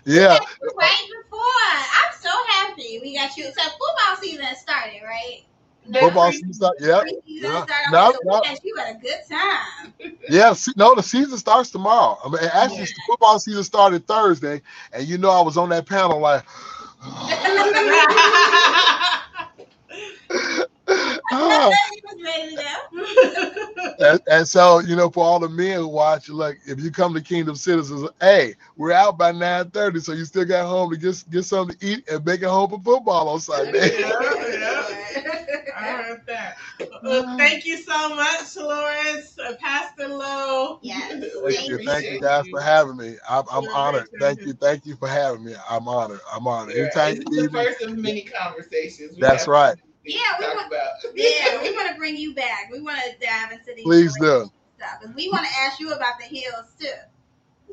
Yeah, 0.05 0.39
Right 0.77 1.09
before. 1.23 1.41
I'm 1.41 2.13
so 2.21 2.31
happy 2.49 2.99
we 3.03 3.15
got 3.15 3.37
you. 3.37 3.45
So 3.45 3.63
football 3.63 4.17
season 4.21 4.47
started, 4.57 5.03
right? 5.05 5.43
Now 5.87 6.01
football 6.01 6.31
pre- 6.31 6.41
season. 6.41 6.71
Yeah, 6.81 7.03
preseason 7.05 7.21
yeah. 7.27 7.65
started. 7.65 7.93
No, 7.93 8.13
no. 8.25 8.43
you 8.63 8.77
had 8.77 8.97
a 8.97 8.99
good 8.99 9.21
time. 9.31 9.95
Yeah, 10.29 10.55
see, 10.55 10.73
no, 10.75 10.93
the 10.97 11.05
season 11.05 11.39
starts 11.39 11.71
tomorrow. 11.71 12.19
I 12.25 12.29
mean, 12.29 12.41
actually, 12.53 12.81
the 12.81 13.01
football 13.07 13.39
season 13.39 13.63
started 13.63 14.09
Thursday, 14.09 14.61
and 14.93 15.07
you 15.07 15.19
know 15.19 15.31
I 15.31 15.41
was 15.41 15.57
on 15.57 15.69
that 15.69 15.87
panel 15.87 16.19
like, 16.19 16.45
He 21.31 21.37
was 21.37 21.77
ready 22.25 22.57
to 22.57 22.63
go. 22.63 24.13
and, 24.13 24.21
and 24.31 24.49
so 24.49 24.81
you 24.81 24.97
know, 24.97 25.11
for 25.11 25.25
all 25.25 25.39
the 25.41 25.49
men 25.49 25.79
who 25.79 25.89
watch, 25.89 26.29
like 26.29 26.59
if 26.67 26.81
you 26.81 26.91
come 26.91 27.15
to 27.15 27.21
Kingdom 27.21 27.57
Citizens, 27.57 28.09
hey, 28.21 28.55
we're 28.77 28.93
out 28.93 29.19
by 29.19 29.33
nine 29.33 29.71
thirty, 29.71 30.01
so 30.01 30.13
you 30.13 30.25
still 30.25 30.45
got 30.45 30.67
home 30.67 30.91
to 30.91 30.97
get 30.97 31.25
get 31.31 31.45
something 31.45 31.77
to 31.79 31.87
eat 31.87 32.09
and 32.09 32.25
make 32.25 32.43
it 32.43 32.49
home 32.49 32.71
for 32.71 32.81
football 32.81 33.29
on 33.29 33.41
Sunday. 33.41 33.91
I 35.77 35.93
heard 35.93 36.23
that. 36.27 36.57
Well, 37.03 37.37
thank 37.37 37.65
you 37.67 37.77
so 37.77 38.15
much, 38.15 38.57
Lawrence, 38.57 39.39
uh, 39.39 39.55
Pastor 39.61 40.09
Lowe. 40.09 40.79
Yes. 40.83 41.13
Thank 41.45 41.69
you, 41.69 41.79
thank 41.79 42.09
you 42.11 42.21
guys 42.21 42.49
for 42.49 42.61
having 42.61 42.97
me. 42.97 43.17
I'm, 43.29 43.45
I'm 43.51 43.65
honored. 43.69 44.09
Thank 44.19 44.45
you, 44.45 44.53
thank 44.55 44.87
you 44.87 44.97
for 44.97 45.09
having 45.09 45.45
me. 45.45 45.55
I'm 45.71 45.87
honored. 45.89 46.21
I'm 46.33 46.47
honored. 46.47 46.75
Yeah, 46.77 46.83
Anytime 46.83 47.17
it's 47.17 47.25
you 47.31 47.37
the 47.37 47.43
need 47.43 47.53
me, 47.53 47.59
first 47.59 47.83
of 47.83 47.97
many 47.99 48.23
conversations. 48.23 49.15
We 49.15 49.21
That's 49.21 49.47
right. 49.47 49.77
To 50.07 50.13
Yeah, 50.13 50.21
we 50.39 50.47
want- 50.47 50.67
about. 50.69 50.89
Yeah, 51.15 51.63
we 51.63 51.75
want 51.75 51.89
to 51.91 51.95
bring 51.97 52.17
you 52.17 52.35
back. 52.35 52.69
We 52.73 52.81
want 52.81 52.99
to 53.01 53.27
dive 53.27 53.53
into 53.53 53.75
these 53.75 53.85
please 53.85 54.13
do. 54.21 54.51
stuff. 54.79 55.01
And 55.03 55.15
we 55.15 55.29
want 55.31 55.47
to 55.47 55.53
ask 55.61 55.81
you 55.81 55.93
about 55.93 56.19
the 56.19 56.25
hills 56.25 56.67
too. 56.79 56.89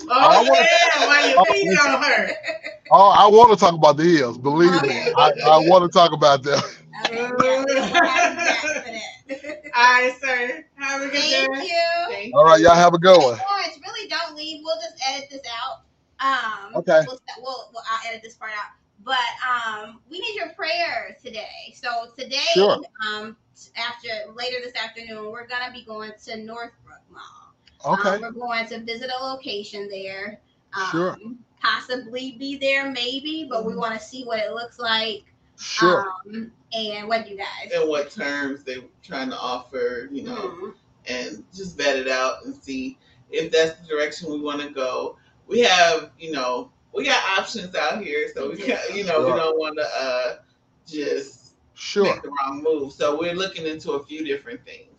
Oh, 0.03 0.09
I 0.09 0.37
wanna- 0.37 0.65
yeah, 0.65 1.07
while 1.35 1.45
Oh, 1.49 1.53
you're 1.55 1.87
on 1.87 2.01
her. 2.03 2.29
Oh, 2.91 3.09
I 3.09 3.25
want 3.27 3.49
to 3.51 3.57
talk 3.57 3.73
about 3.73 3.97
the 3.97 4.03
hills. 4.03 4.37
Believe 4.37 4.69
me, 4.83 4.89
I, 5.17 5.31
I 5.45 5.57
want 5.67 5.89
to 5.89 5.97
talk 5.97 6.11
about 6.11 6.43
them. 6.43 6.59
Okay, 7.05 7.15
yeah, 7.15 7.59
you 7.59 7.93
back. 7.93 9.73
All 9.75 9.83
right, 9.83 10.13
sir. 10.21 10.65
Have 10.75 11.01
a 11.01 11.05
good 11.05 11.13
day. 11.13 11.47
Thank 11.49 11.63
you. 11.69 11.79
Thank 12.09 12.35
All 12.35 12.43
right, 12.45 12.59
y'all 12.61 12.75
have 12.75 12.93
a 12.93 12.99
good 12.99 13.17
one. 13.17 13.37
Lawrence, 13.49 13.79
really 13.83 14.07
don't 14.09 14.35
leave. 14.35 14.61
We'll 14.63 14.75
just 14.79 15.01
edit 15.09 15.29
this 15.31 15.41
out. 15.49 15.81
Um, 16.19 16.75
Okay. 16.75 17.01
We'll, 17.07 17.19
we'll, 17.41 17.69
we'll 17.73 17.83
I'll 17.89 18.07
edit 18.09 18.21
this 18.21 18.35
part 18.35 18.51
out. 18.51 18.71
But 19.03 19.17
um, 19.49 19.99
we 20.09 20.19
need 20.19 20.35
your 20.35 20.49
prayer 20.49 21.17
today. 21.23 21.73
So 21.75 22.11
today, 22.17 22.37
Sure. 22.53 22.79
um, 23.07 23.35
after 23.75 24.07
later 24.33 24.57
this 24.63 24.73
afternoon, 24.75 25.31
we're 25.31 25.47
gonna 25.47 25.71
be 25.73 25.83
going 25.83 26.11
to 26.25 26.37
Northbrook 26.37 27.01
Mall. 27.11 27.53
Okay. 27.85 28.15
Um, 28.15 28.21
we're 28.21 28.31
going 28.31 28.67
to 28.67 28.79
visit 28.79 29.09
a 29.17 29.23
location 29.23 29.89
there. 29.89 30.39
Um, 30.73 30.87
Sure. 30.91 31.17
Possibly 31.61 32.33
be 32.37 32.57
there, 32.57 32.91
maybe, 32.91 33.47
but 33.49 33.65
we 33.65 33.75
want 33.75 33.93
to 33.93 33.99
see 34.05 34.23
what 34.25 34.39
it 34.39 34.51
looks 34.51 34.79
like. 34.79 35.23
Sure. 35.57 36.09
Um, 36.25 36.51
and 36.73 37.07
what 37.07 37.29
you 37.29 37.37
guys? 37.37 37.71
And 37.73 37.87
what 37.87 38.11
terms 38.11 38.63
they're 38.63 38.81
trying 39.01 39.29
to 39.29 39.37
offer, 39.37 40.09
you 40.11 40.23
know, 40.23 40.35
Mhm. 40.35 40.73
and 41.07 41.45
just 41.53 41.77
vet 41.77 41.95
it 41.95 42.07
out 42.09 42.43
and 42.43 42.55
see 42.55 42.97
if 43.31 43.51
that's 43.51 43.79
the 43.79 43.87
direction 43.87 44.29
we 44.31 44.41
want 44.41 44.61
to 44.61 44.69
go. 44.69 45.17
We 45.47 45.59
have, 45.61 46.11
you 46.19 46.31
know, 46.31 46.71
we 46.93 47.05
got 47.05 47.39
options 47.39 47.75
out 47.75 48.03
here, 48.03 48.31
so 48.33 48.49
we 48.51 48.57
can, 48.57 48.77
you 48.95 49.03
know, 49.03 49.21
we 49.25 49.31
don't 49.31 49.57
want 49.57 49.77
to 49.77 49.85
uh, 49.99 50.35
just 50.87 51.55
Sure. 51.73 52.05
make 52.05 52.21
the 52.21 52.29
wrong 52.29 52.61
move. 52.63 52.93
So 52.93 53.17
we're 53.17 53.33
looking 53.33 53.65
into 53.65 53.93
a 53.93 54.03
few 54.03 54.23
different 54.23 54.63
things. 54.65 54.89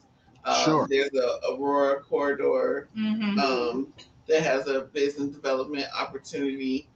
Um, 0.45 0.65
Sure. 0.65 0.87
There's 0.91 1.15
a 1.15 1.41
Aurora 1.53 2.01
corridor 2.03 2.89
Mhm. 2.97 3.39
um, 3.39 3.93
that 4.27 4.43
has 4.43 4.67
a 4.67 4.83
business 4.93 5.31
development 5.31 5.87
opportunity. 5.99 6.89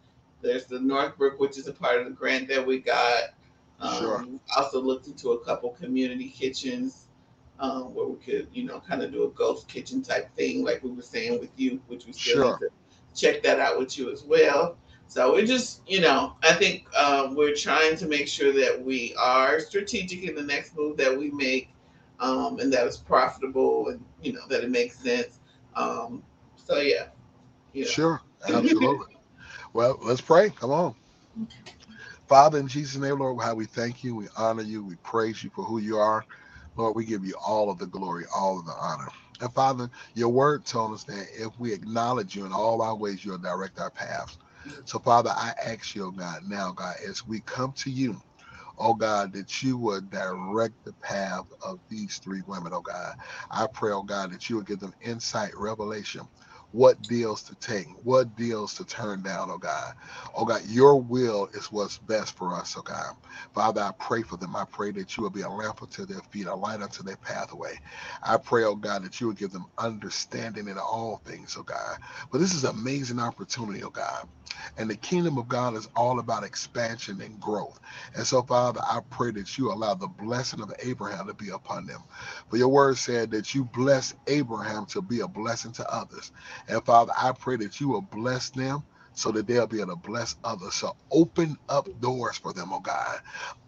There's 0.43 0.67
the 0.67 0.81
Northbrook, 0.81 1.39
which 1.39 1.57
is 1.59 1.69
a 1.69 1.73
part 1.73 1.99
of 2.01 2.05
the 2.07 2.11
grant 2.13 2.49
that 2.49 2.67
we 2.67 2.79
got. 2.81 3.35
Um, 3.81 3.99
Sure. 3.99 4.27
Also 4.57 4.81
looked 4.81 5.07
into 5.07 5.33
a 5.33 5.45
couple 5.45 5.71
community 5.71 6.29
kitchens 6.29 7.05
um, 7.61 7.95
where 7.95 8.07
we 8.07 8.17
could, 8.19 8.49
you 8.53 8.65
know, 8.65 8.81
kind 8.81 9.03
of 9.03 9.11
do 9.13 9.25
a 9.25 9.29
ghost 9.31 9.67
kitchen 9.69 10.01
type 10.03 10.29
thing, 10.37 10.65
like 10.65 10.83
we 10.83 10.91
were 10.91 11.03
saying 11.03 11.41
with 11.41 11.51
you, 11.57 11.81
which 11.89 12.07
we 12.07 12.13
still 12.13 12.35
Sure. 12.35 12.59
need 12.61 12.69
to 12.69 12.71
check 13.15 13.43
that 13.43 13.59
out 13.59 13.79
with 13.79 13.97
you 13.99 14.11
as 14.13 14.23
well. 14.23 14.77
So 15.09 15.33
we're 15.33 15.47
just, 15.47 15.83
you 15.89 16.01
know, 16.03 16.35
I 16.43 16.53
think 16.53 16.87
uh, 16.95 17.31
we're 17.33 17.55
trying 17.55 17.97
to 17.97 18.07
make 18.07 18.29
sure 18.29 18.53
that 18.53 18.81
we 18.81 19.15
are 19.19 19.59
strategic 19.59 20.25
in 20.25 20.35
the 20.35 20.43
next 20.43 20.77
move 20.77 20.99
that 20.99 21.17
we 21.19 21.31
make, 21.31 21.71
um, 22.21 22.59
and 22.61 22.71
that 22.73 22.87
it's 22.87 22.99
profitable 22.99 23.89
and 23.89 24.05
you 24.23 24.35
know 24.35 24.47
that 24.51 24.63
it 24.63 24.71
makes 24.71 24.99
sense. 24.99 25.41
Um, 25.75 26.23
so 26.57 26.79
yeah, 26.79 27.07
yeah. 27.73 27.87
Sure. 27.87 28.21
Absolutely. 28.49 29.07
well, 29.73 29.99
let's 30.03 30.21
pray. 30.21 30.51
Come 30.51 30.71
on. 30.71 30.95
Father, 32.29 32.59
in 32.59 32.69
Jesus' 32.69 33.01
name, 33.01 33.21
Lord, 33.21 33.43
how 33.43 33.55
we 33.55 33.65
thank 33.65 34.05
you, 34.05 34.15
we 34.15 34.29
honor 34.37 34.63
you, 34.63 34.85
we 34.85 34.97
praise 34.97 35.43
you 35.43 35.51
for 35.55 35.65
who 35.65 35.79
you 35.79 35.97
are. 35.97 36.27
Lord, 36.77 36.95
we 36.95 37.07
give 37.07 37.25
you 37.25 37.35
all 37.45 37.71
of 37.71 37.79
the 37.79 37.87
glory, 37.87 38.25
all 38.37 38.59
of 38.59 38.67
the 38.67 38.75
honor. 38.79 39.09
And 39.41 39.53
Father, 39.55 39.91
your 40.15 40.29
word 40.29 40.67
told 40.67 40.93
us 40.93 41.05
that 41.05 41.27
if 41.35 41.59
we 41.59 41.73
acknowledge 41.73 42.37
you 42.37 42.45
in 42.45 42.53
all 42.53 42.83
our 42.83 42.95
ways, 42.95 43.25
you'll 43.25 43.39
direct 43.39 43.79
our 43.79 43.91
paths. 43.91 44.37
So, 44.87 45.01
Father, 45.01 45.31
I 45.35 45.55
ask 45.65 45.95
you, 45.95 46.07
oh 46.07 46.13
God, 46.13 46.43
now, 46.47 46.73
God, 46.73 46.97
as 47.09 47.27
we 47.27 47.43
come 47.43 47.73
to 47.79 47.91
you, 47.91 48.21
oh 48.79 48.95
God, 48.95 49.33
that 49.35 49.63
you 49.63 49.79
would 49.79 50.11
direct 50.11 50.75
the 50.85 50.95
path 51.03 51.45
of 51.67 51.81
these 51.91 52.21
three 52.25 52.43
women, 52.47 52.73
oh 52.75 52.83
God. 52.83 53.15
I 53.51 53.69
pray, 53.75 53.93
oh 53.93 54.03
God, 54.05 54.33
that 54.33 54.49
you 54.51 54.57
would 54.57 54.67
give 54.67 54.81
them 54.81 54.95
insight, 55.03 55.53
revelation, 55.57 56.29
what 56.73 57.07
deals 57.07 57.43
to 57.45 57.55
take, 57.57 57.87
what 58.05 58.37
deals 58.37 58.75
to 58.75 58.85
turn 58.85 59.23
down, 59.23 59.51
oh 59.51 59.59
God. 59.59 59.95
Oh 60.37 60.45
God, 60.45 60.63
your 60.67 61.01
will 61.01 61.49
is 61.55 61.73
what's 61.73 61.99
best 61.99 62.37
for 62.37 62.55
us, 62.55 62.77
oh 62.79 62.83
God. 62.83 63.15
Father, 63.55 63.83
I 63.83 63.93
pray 63.99 64.23
for 64.23 64.37
them. 64.37 64.57
I 64.57 64.65
pray 64.71 64.93
that 64.93 65.17
you 65.17 65.25
will 65.25 65.31
be 65.31 65.43
a 65.43 65.51
lamp 65.51 65.83
unto 65.83 66.07
their 66.07 66.23
feet, 66.31 66.47
a 66.47 66.55
light 66.55 66.83
unto 66.83 67.03
their 67.03 67.17
pathway. 67.19 67.75
I 68.23 68.37
pray, 68.39 68.65
oh 68.65 68.77
God, 68.77 69.05
that 69.05 69.21
you 69.21 69.29
will 69.29 69.35
give 69.35 69.53
them 69.53 69.67
understanding 69.79 70.69
in 70.69 70.79
all 70.79 71.23
things, 71.25 71.57
oh 71.59 71.65
God. 71.65 71.99
But 72.33 72.39
this 72.41 72.55
is 72.55 72.65
an 72.65 72.71
amazing 72.71 73.21
opportunity, 73.21 73.83
oh 73.85 73.91
God. 73.91 74.29
And 74.79 74.91
the 74.91 74.97
kingdom 74.97 75.39
of 75.39 75.49
God 75.49 75.77
is 75.77 75.89
all 75.97 76.21
about 76.21 76.45
expansion 76.45 77.21
and 77.23 77.41
growth. 77.41 77.81
And 78.17 78.27
so, 78.27 78.43
Father, 78.43 78.81
I 78.83 79.01
pray 79.11 79.33
that 79.33 79.59
you 79.59 79.73
allow 79.73 79.95
the 79.95 80.09
blessing 80.09 80.63
of 80.63 80.73
Abraham 80.83 81.29
to 81.29 81.35
be 81.35 81.51
upon 81.51 81.87
them. 81.87 82.03
For 82.51 82.59
your 82.59 82.69
word 82.69 82.99
said 82.99 83.31
that 83.33 83.55
you 83.55 83.65
bless 83.65 84.15
Abraham 84.29 84.87
to 84.89 85.03
be 85.03 85.21
a 85.21 85.29
blessing 85.29 85.73
to 85.75 85.93
others. 85.95 86.33
And 86.69 86.85
Father, 86.85 87.13
I 87.17 87.33
pray 87.33 87.57
that 87.57 87.81
you 87.81 87.89
will 87.89 88.03
bless 88.03 88.51
them 88.51 88.85
so 89.19 89.33
that 89.33 89.49
they'll 89.49 89.69
be 89.69 89.81
able 89.83 89.93
to 89.93 89.97
bless 89.97 90.37
others. 90.45 90.77
So 90.77 90.95
open 91.13 91.57
up 91.71 91.89
doors 92.01 92.39
for 92.39 92.55
them, 92.55 92.73
oh 92.73 92.81
God. 92.81 93.19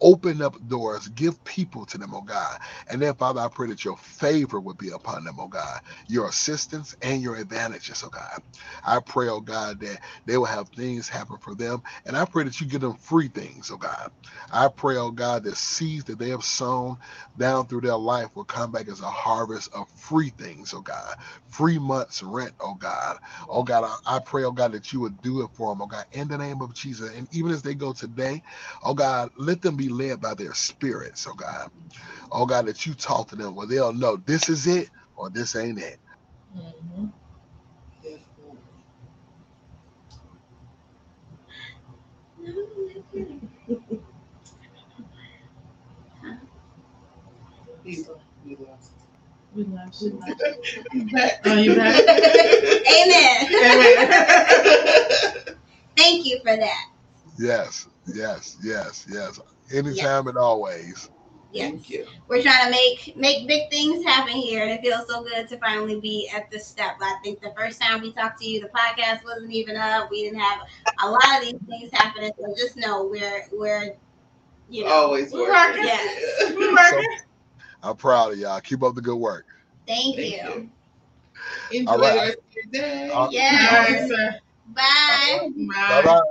Open 0.01 0.41
up 0.43 0.55
doors. 0.67 1.09
Give 1.09 1.43
people 1.45 1.85
to 1.87 1.99
them, 1.99 2.13
oh 2.15 2.23
God. 2.23 2.57
And 2.89 3.01
then, 3.01 3.15
Father, 3.15 3.41
I 3.41 3.49
pray 3.49 3.69
that 3.69 3.85
your 3.85 3.97
favor 3.97 4.61
would 4.61 4.77
be 4.79 4.91
upon 4.91 5.25
them, 5.25 5.37
oh 5.39 5.49
God. 5.49 5.81
Your 6.07 6.29
assistance 6.29 6.95
and 7.03 7.21
your 7.23 7.37
advantages, 7.37 8.03
oh 8.05 8.09
God. 8.09 8.41
I 8.85 9.01
pray, 9.05 9.29
oh 9.29 9.41
God, 9.41 9.81
that 9.81 9.99
they 10.27 10.37
will 10.37 10.45
have 10.45 10.69
things 10.71 11.09
happen 11.09 11.37
for 11.41 11.55
them. 11.55 11.83
And 12.07 12.17
I 12.17 12.25
pray 12.25 12.45
that 12.45 12.61
you 12.61 12.67
give 12.67 12.81
them 12.81 12.97
free 12.97 13.29
things, 13.29 13.71
oh 13.71 13.77
God. 13.77 14.11
I 14.51 14.69
pray, 14.75 14.97
oh 14.97 15.11
God, 15.11 15.45
that 15.45 15.57
seeds 15.57 16.05
that 16.05 16.19
they 16.19 16.31
have 16.31 16.45
sown 16.45 16.97
down 17.37 17.67
through 17.67 17.83
their 17.83 17.97
life 17.97 18.29
will 18.35 18.45
come 18.45 18.73
back 18.73 18.89
as 18.89 19.01
a 19.01 19.11
harvest 19.11 19.69
of 19.73 19.89
free 19.91 20.31
things, 20.37 20.73
oh 20.75 20.81
God. 20.81 21.15
Free 21.51 21.79
months 21.79 22.23
rent, 22.23 22.53
oh 22.61 22.75
God. 22.75 23.17
Oh 23.49 23.63
God, 23.63 23.85
I, 24.07 24.17
I 24.17 24.19
pray, 24.19 24.45
oh 24.45 24.53
God, 24.53 24.73
that 24.73 24.93
you 24.93 25.01
would 25.01 25.21
do 25.21 25.40
it 25.45 25.51
for 25.53 25.73
them, 25.73 25.81
oh 25.83 25.87
God, 25.87 26.05
in 26.13 26.27
the 26.29 26.37
name 26.37 26.61
of 26.61 26.73
Jesus. 26.75 27.15
And 27.15 27.27
even 27.33 27.51
as 27.51 27.63
they 27.63 27.75
go 27.75 27.93
today, 27.93 28.43
oh 28.83 28.93
God, 28.95 29.31
let 29.37 29.61
them 29.61 29.77
be 29.77 29.89
led 29.89 30.21
by 30.21 30.35
their 30.35 30.53
spirits, 30.55 31.27
oh 31.29 31.35
God. 31.35 31.69
Oh 32.31 32.45
God, 32.45 32.67
that 32.67 32.85
you 32.85 32.93
talk 32.95 33.29
to 33.29 33.35
them 33.37 33.55
where 33.55 33.67
they'll 33.67 33.93
know 33.93 34.17
this 34.17 34.49
is 34.49 34.67
it 34.67 34.89
or 35.15 35.29
this 35.31 35.55
ain't 35.55 35.79
it. 35.79 35.99
Mhm. 36.57 37.13
He's- 47.83 48.09
he 48.45 48.57
lost. 48.57 48.91
We 49.55 49.63
love 49.65 49.93
you. 50.01 50.19
Back. 51.13 51.41
Oh, 51.45 51.55
you 51.55 51.75
back? 51.75 52.01
Amen. 52.07 53.47
Amen. 53.65 55.17
Thank 56.01 56.25
you 56.25 56.39
for 56.39 56.55
that. 56.57 56.85
Yes, 57.37 57.87
yes, 58.07 58.57
yes, 58.63 59.05
yes. 59.09 59.39
Anytime 59.73 60.27
and 60.27 60.37
always. 60.37 61.09
Yes. 61.53 61.69
Thank 61.71 61.89
you. 61.89 62.07
We're 62.27 62.41
trying 62.41 62.65
to 62.65 62.71
make 62.71 63.15
make 63.15 63.47
big 63.47 63.69
things 63.69 64.03
happen 64.03 64.33
here, 64.33 64.63
and 64.63 64.71
it 64.71 64.81
feels 64.81 65.07
so 65.07 65.23
good 65.23 65.47
to 65.49 65.57
finally 65.57 65.99
be 65.99 66.29
at 66.33 66.49
this 66.49 66.65
step. 66.65 66.95
I 67.01 67.17
think 67.23 67.41
the 67.41 67.53
first 67.57 67.81
time 67.81 68.01
we 68.01 68.13
talked 68.13 68.39
to 68.41 68.47
you, 68.47 68.61
the 68.61 68.69
podcast 68.69 69.23
wasn't 69.23 69.51
even 69.51 69.75
up. 69.75 70.09
We 70.09 70.23
didn't 70.23 70.39
have 70.39 70.61
a 71.03 71.09
lot 71.09 71.37
of 71.37 71.41
these 71.43 71.59
things 71.67 71.91
happening. 71.93 72.31
So 72.39 72.53
just 72.57 72.77
know 72.77 73.05
we're 73.05 73.45
we're 73.51 73.95
you 74.69 74.85
know. 74.85 74.89
Always 74.91 75.31
We're 75.31 75.49
working. 75.49 75.83
working. 75.83 75.85
Yes. 75.85 76.55
We 76.55 76.73
working. 76.73 77.17
I'm 77.83 77.95
proud 77.95 78.33
of 78.33 78.39
y'all. 78.39 78.59
Keep 78.61 78.83
up 78.83 78.95
the 78.95 79.01
good 79.01 79.17
work. 79.17 79.45
Thank, 79.87 80.15
Thank 80.15 80.31
you. 80.31 80.69
you. 81.71 81.79
Enjoy 81.79 81.91
All 81.91 81.99
right. 81.99 82.13
the 82.13 82.19
rest 82.19 82.37
of 82.37 82.43
your 82.53 82.65
day. 82.71 83.09
Uh, 83.11 83.27
Yes. 83.29 84.11
All 85.07 85.15
right, 85.15 85.25
sir. 85.25 85.49
Bye. 85.49 85.67
Bye 85.87 86.01
Bye. 86.01 86.03
bye. 86.03 86.21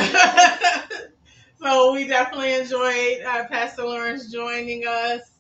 so 1.62 1.92
we 1.94 2.06
definitely 2.06 2.54
enjoyed 2.54 3.22
uh, 3.26 3.44
Pastor 3.48 3.84
Lawrence 3.84 4.30
joining 4.30 4.86
us. 4.86 5.33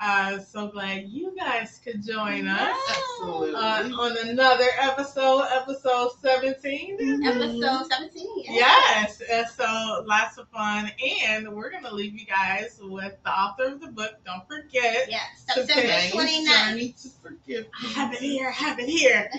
Uh, 0.00 0.38
so 0.38 0.68
glad 0.68 1.08
you 1.08 1.34
guys 1.36 1.80
could 1.82 2.06
join 2.06 2.46
us 2.46 2.78
Absolutely. 2.88 3.54
uh, 3.54 3.88
on 3.90 4.28
another 4.28 4.68
episode, 4.78 5.46
episode 5.50 6.10
17. 6.22 7.22
Episode 7.26 7.86
17. 7.90 8.44
Yes, 8.44 9.20
and 9.28 9.46
so 9.48 10.04
lots 10.06 10.38
of 10.38 10.48
fun. 10.50 10.92
And 11.26 11.52
we're 11.52 11.70
going 11.70 11.82
to 11.82 11.92
leave 11.94 12.14
you 12.14 12.26
guys 12.26 12.78
with 12.80 13.14
the 13.24 13.30
author 13.30 13.64
of 13.64 13.80
the 13.80 13.88
book. 13.88 14.12
Don't 14.24 14.46
forget. 14.46 15.08
Yes. 15.10 15.44
September 15.52 15.88
Tanya's 15.88 16.12
29th. 16.12 16.68
Journey 16.68 16.94
to 17.02 17.08
forgive. 17.20 17.66
I 17.82 17.86
have 17.88 18.12
it 18.12 18.20
here, 18.20 18.48
I 18.48 18.52
have 18.52 18.78
it 18.78 18.88
here. 18.88 19.30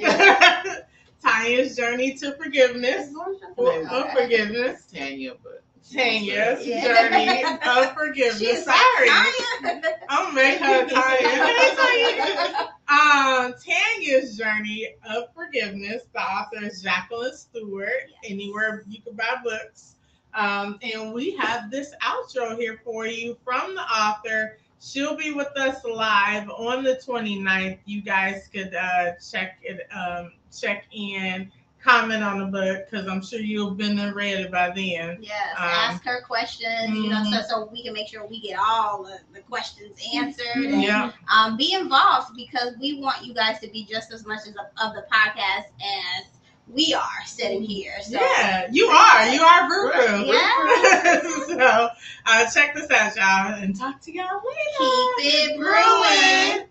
Tanya's 1.24 1.76
Journey 1.76 2.16
to 2.16 2.34
Forgiveness. 2.34 3.14
Or, 3.56 3.74
or 3.90 4.12
forgiveness. 4.12 4.88
Tanya, 4.94 5.34
but 5.42 5.64
Tanya's 5.92 6.66
Yeah. 6.66 6.84
Journey 7.10 7.44
of 7.44 7.94
Forgiveness. 7.94 8.40
She's 8.40 8.64
Sorry. 8.66 9.10
like, 9.10 9.86
I'm 10.10 10.34
make 10.36 10.60
her 10.60 10.88
Tanya. 10.88 12.70
um, 12.90 13.54
Tanya's 13.64 14.38
Journey 14.38 14.96
of 15.10 15.34
Forgiveness. 15.34 16.04
The 16.14 16.22
author 16.22 16.64
is 16.64 16.82
Jacqueline 16.82 17.36
Stewart. 17.36 17.90
Yes. 18.24 18.32
Anywhere 18.32 18.84
you 18.88 19.02
can 19.02 19.16
buy 19.16 19.36
books. 19.44 19.96
Um, 20.34 20.78
and 20.82 21.14
we 21.14 21.36
have 21.38 21.72
this 21.72 21.94
outro 22.04 22.58
here 22.58 22.80
for 22.84 23.08
you 23.08 23.38
from 23.44 23.76
the 23.76 23.82
author. 23.82 24.58
She'll 24.82 25.16
be 25.18 25.32
with 25.32 25.50
us 25.58 25.84
live 25.84 26.50
on 26.50 26.84
the 26.84 27.02
29th. 27.06 27.80
You 27.86 28.02
guys 28.02 28.48
could 28.54 28.74
uh, 28.74 29.12
check 29.32 29.58
it, 29.64 29.88
um, 29.94 30.34
check 30.58 30.86
in 30.92 31.52
comment 31.84 32.24
on 32.24 32.40
the 32.40 32.46
book 32.46 32.88
because 32.90 33.08
I'm 33.08 33.24
sure 33.24 33.40
you've 33.40 33.78
been 33.78 33.98
and 34.00 34.14
read 34.16 34.40
it 34.40 34.52
by 34.52 34.70
then. 34.70 35.18
Yes, 35.22 35.56
Um, 35.58 35.66
ask 35.66 36.04
her 36.06 36.22
questions, 36.22 36.90
you 36.94 37.10
know, 37.10 37.24
so, 37.24 37.38
mhm. 37.38 37.44
so 37.46 37.70
we 37.72 37.84
can 37.84 37.94
make 37.94 38.08
sure 38.10 38.26
we 38.28 38.40
get 38.42 38.60
all 38.60 39.04
the, 39.04 39.20
the 39.34 39.40
questions 39.42 39.98
answered. 40.14 40.46
And, 40.56 40.82
Yeah. 40.84 41.12
um, 41.34 41.56
be 41.58 41.74
involved 41.74 42.36
because 42.36 42.76
we 42.80 43.00
want 43.02 43.26
you 43.26 43.34
guys 43.34 43.60
to 43.62 43.68
be 43.70 43.86
just 43.86 44.12
as 44.14 44.26
much 44.26 44.40
as 44.42 44.50
of, 44.50 44.66
of 44.82 44.94
the 44.94 45.06
podcast 45.12 45.66
as 45.82 46.26
we 46.68 46.94
are 46.94 47.26
sitting 47.26 47.64
here. 47.64 47.94
So 48.04 48.20
yeah, 48.20 48.68
you 48.72 48.86
are. 48.88 49.28
You 49.30 49.42
are 49.42 49.68
Brew 49.68 49.90
Crew. 49.92 50.26
Yeah. 50.26 51.22
so 51.48 51.90
uh, 52.28 52.46
check 52.52 52.76
this 52.76 52.92
out, 52.92 53.16
y'all, 53.16 53.62
and 53.64 53.76
talk 53.76 54.02
to 54.02 54.12
y'all 54.14 54.26
later. 54.26 55.14
keep 55.18 55.50
it 55.52 55.58
brewing. 55.58 56.68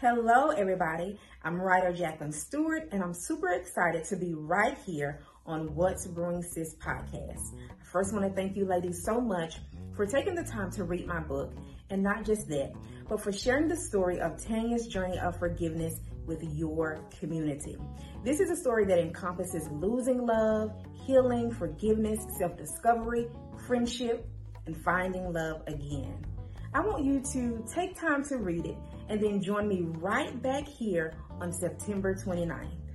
Hello, 0.00 0.50
everybody. 0.50 1.18
I'm 1.46 1.62
writer 1.62 1.92
Jacqueline 1.92 2.32
Stewart, 2.32 2.88
and 2.90 3.00
I'm 3.00 3.14
super 3.14 3.50
excited 3.52 4.02
to 4.06 4.16
be 4.16 4.34
right 4.34 4.76
here 4.84 5.20
on 5.46 5.76
What's 5.76 6.04
Brewing 6.04 6.42
Sis 6.42 6.74
podcast. 6.74 7.54
I 7.54 7.84
first 7.84 8.12
want 8.12 8.24
to 8.26 8.32
thank 8.34 8.56
you, 8.56 8.64
ladies, 8.64 9.04
so 9.04 9.20
much 9.20 9.58
for 9.94 10.06
taking 10.06 10.34
the 10.34 10.42
time 10.42 10.72
to 10.72 10.82
read 10.82 11.06
my 11.06 11.20
book, 11.20 11.54
and 11.88 12.02
not 12.02 12.24
just 12.24 12.48
that, 12.48 12.72
but 13.08 13.20
for 13.20 13.30
sharing 13.30 13.68
the 13.68 13.76
story 13.76 14.18
of 14.18 14.44
Tanya's 14.44 14.88
journey 14.88 15.20
of 15.20 15.38
forgiveness 15.38 16.00
with 16.26 16.42
your 16.42 16.98
community. 17.20 17.76
This 18.24 18.40
is 18.40 18.50
a 18.50 18.56
story 18.56 18.84
that 18.86 18.98
encompasses 18.98 19.68
losing 19.70 20.26
love, 20.26 20.72
healing, 21.06 21.52
forgiveness, 21.52 22.26
self 22.40 22.56
discovery, 22.56 23.28
friendship, 23.68 24.28
and 24.66 24.76
finding 24.76 25.32
love 25.32 25.62
again. 25.68 26.26
I 26.74 26.80
want 26.80 27.04
you 27.04 27.20
to 27.32 27.64
take 27.72 27.98
time 27.98 28.24
to 28.24 28.36
read 28.36 28.66
it 28.66 28.76
and 29.08 29.18
then 29.20 29.40
join 29.40 29.68
me 29.68 29.82
right 29.82 30.42
back 30.42 30.66
here 30.66 31.14
on 31.40 31.52
September 31.52 32.14
29th. 32.14 32.85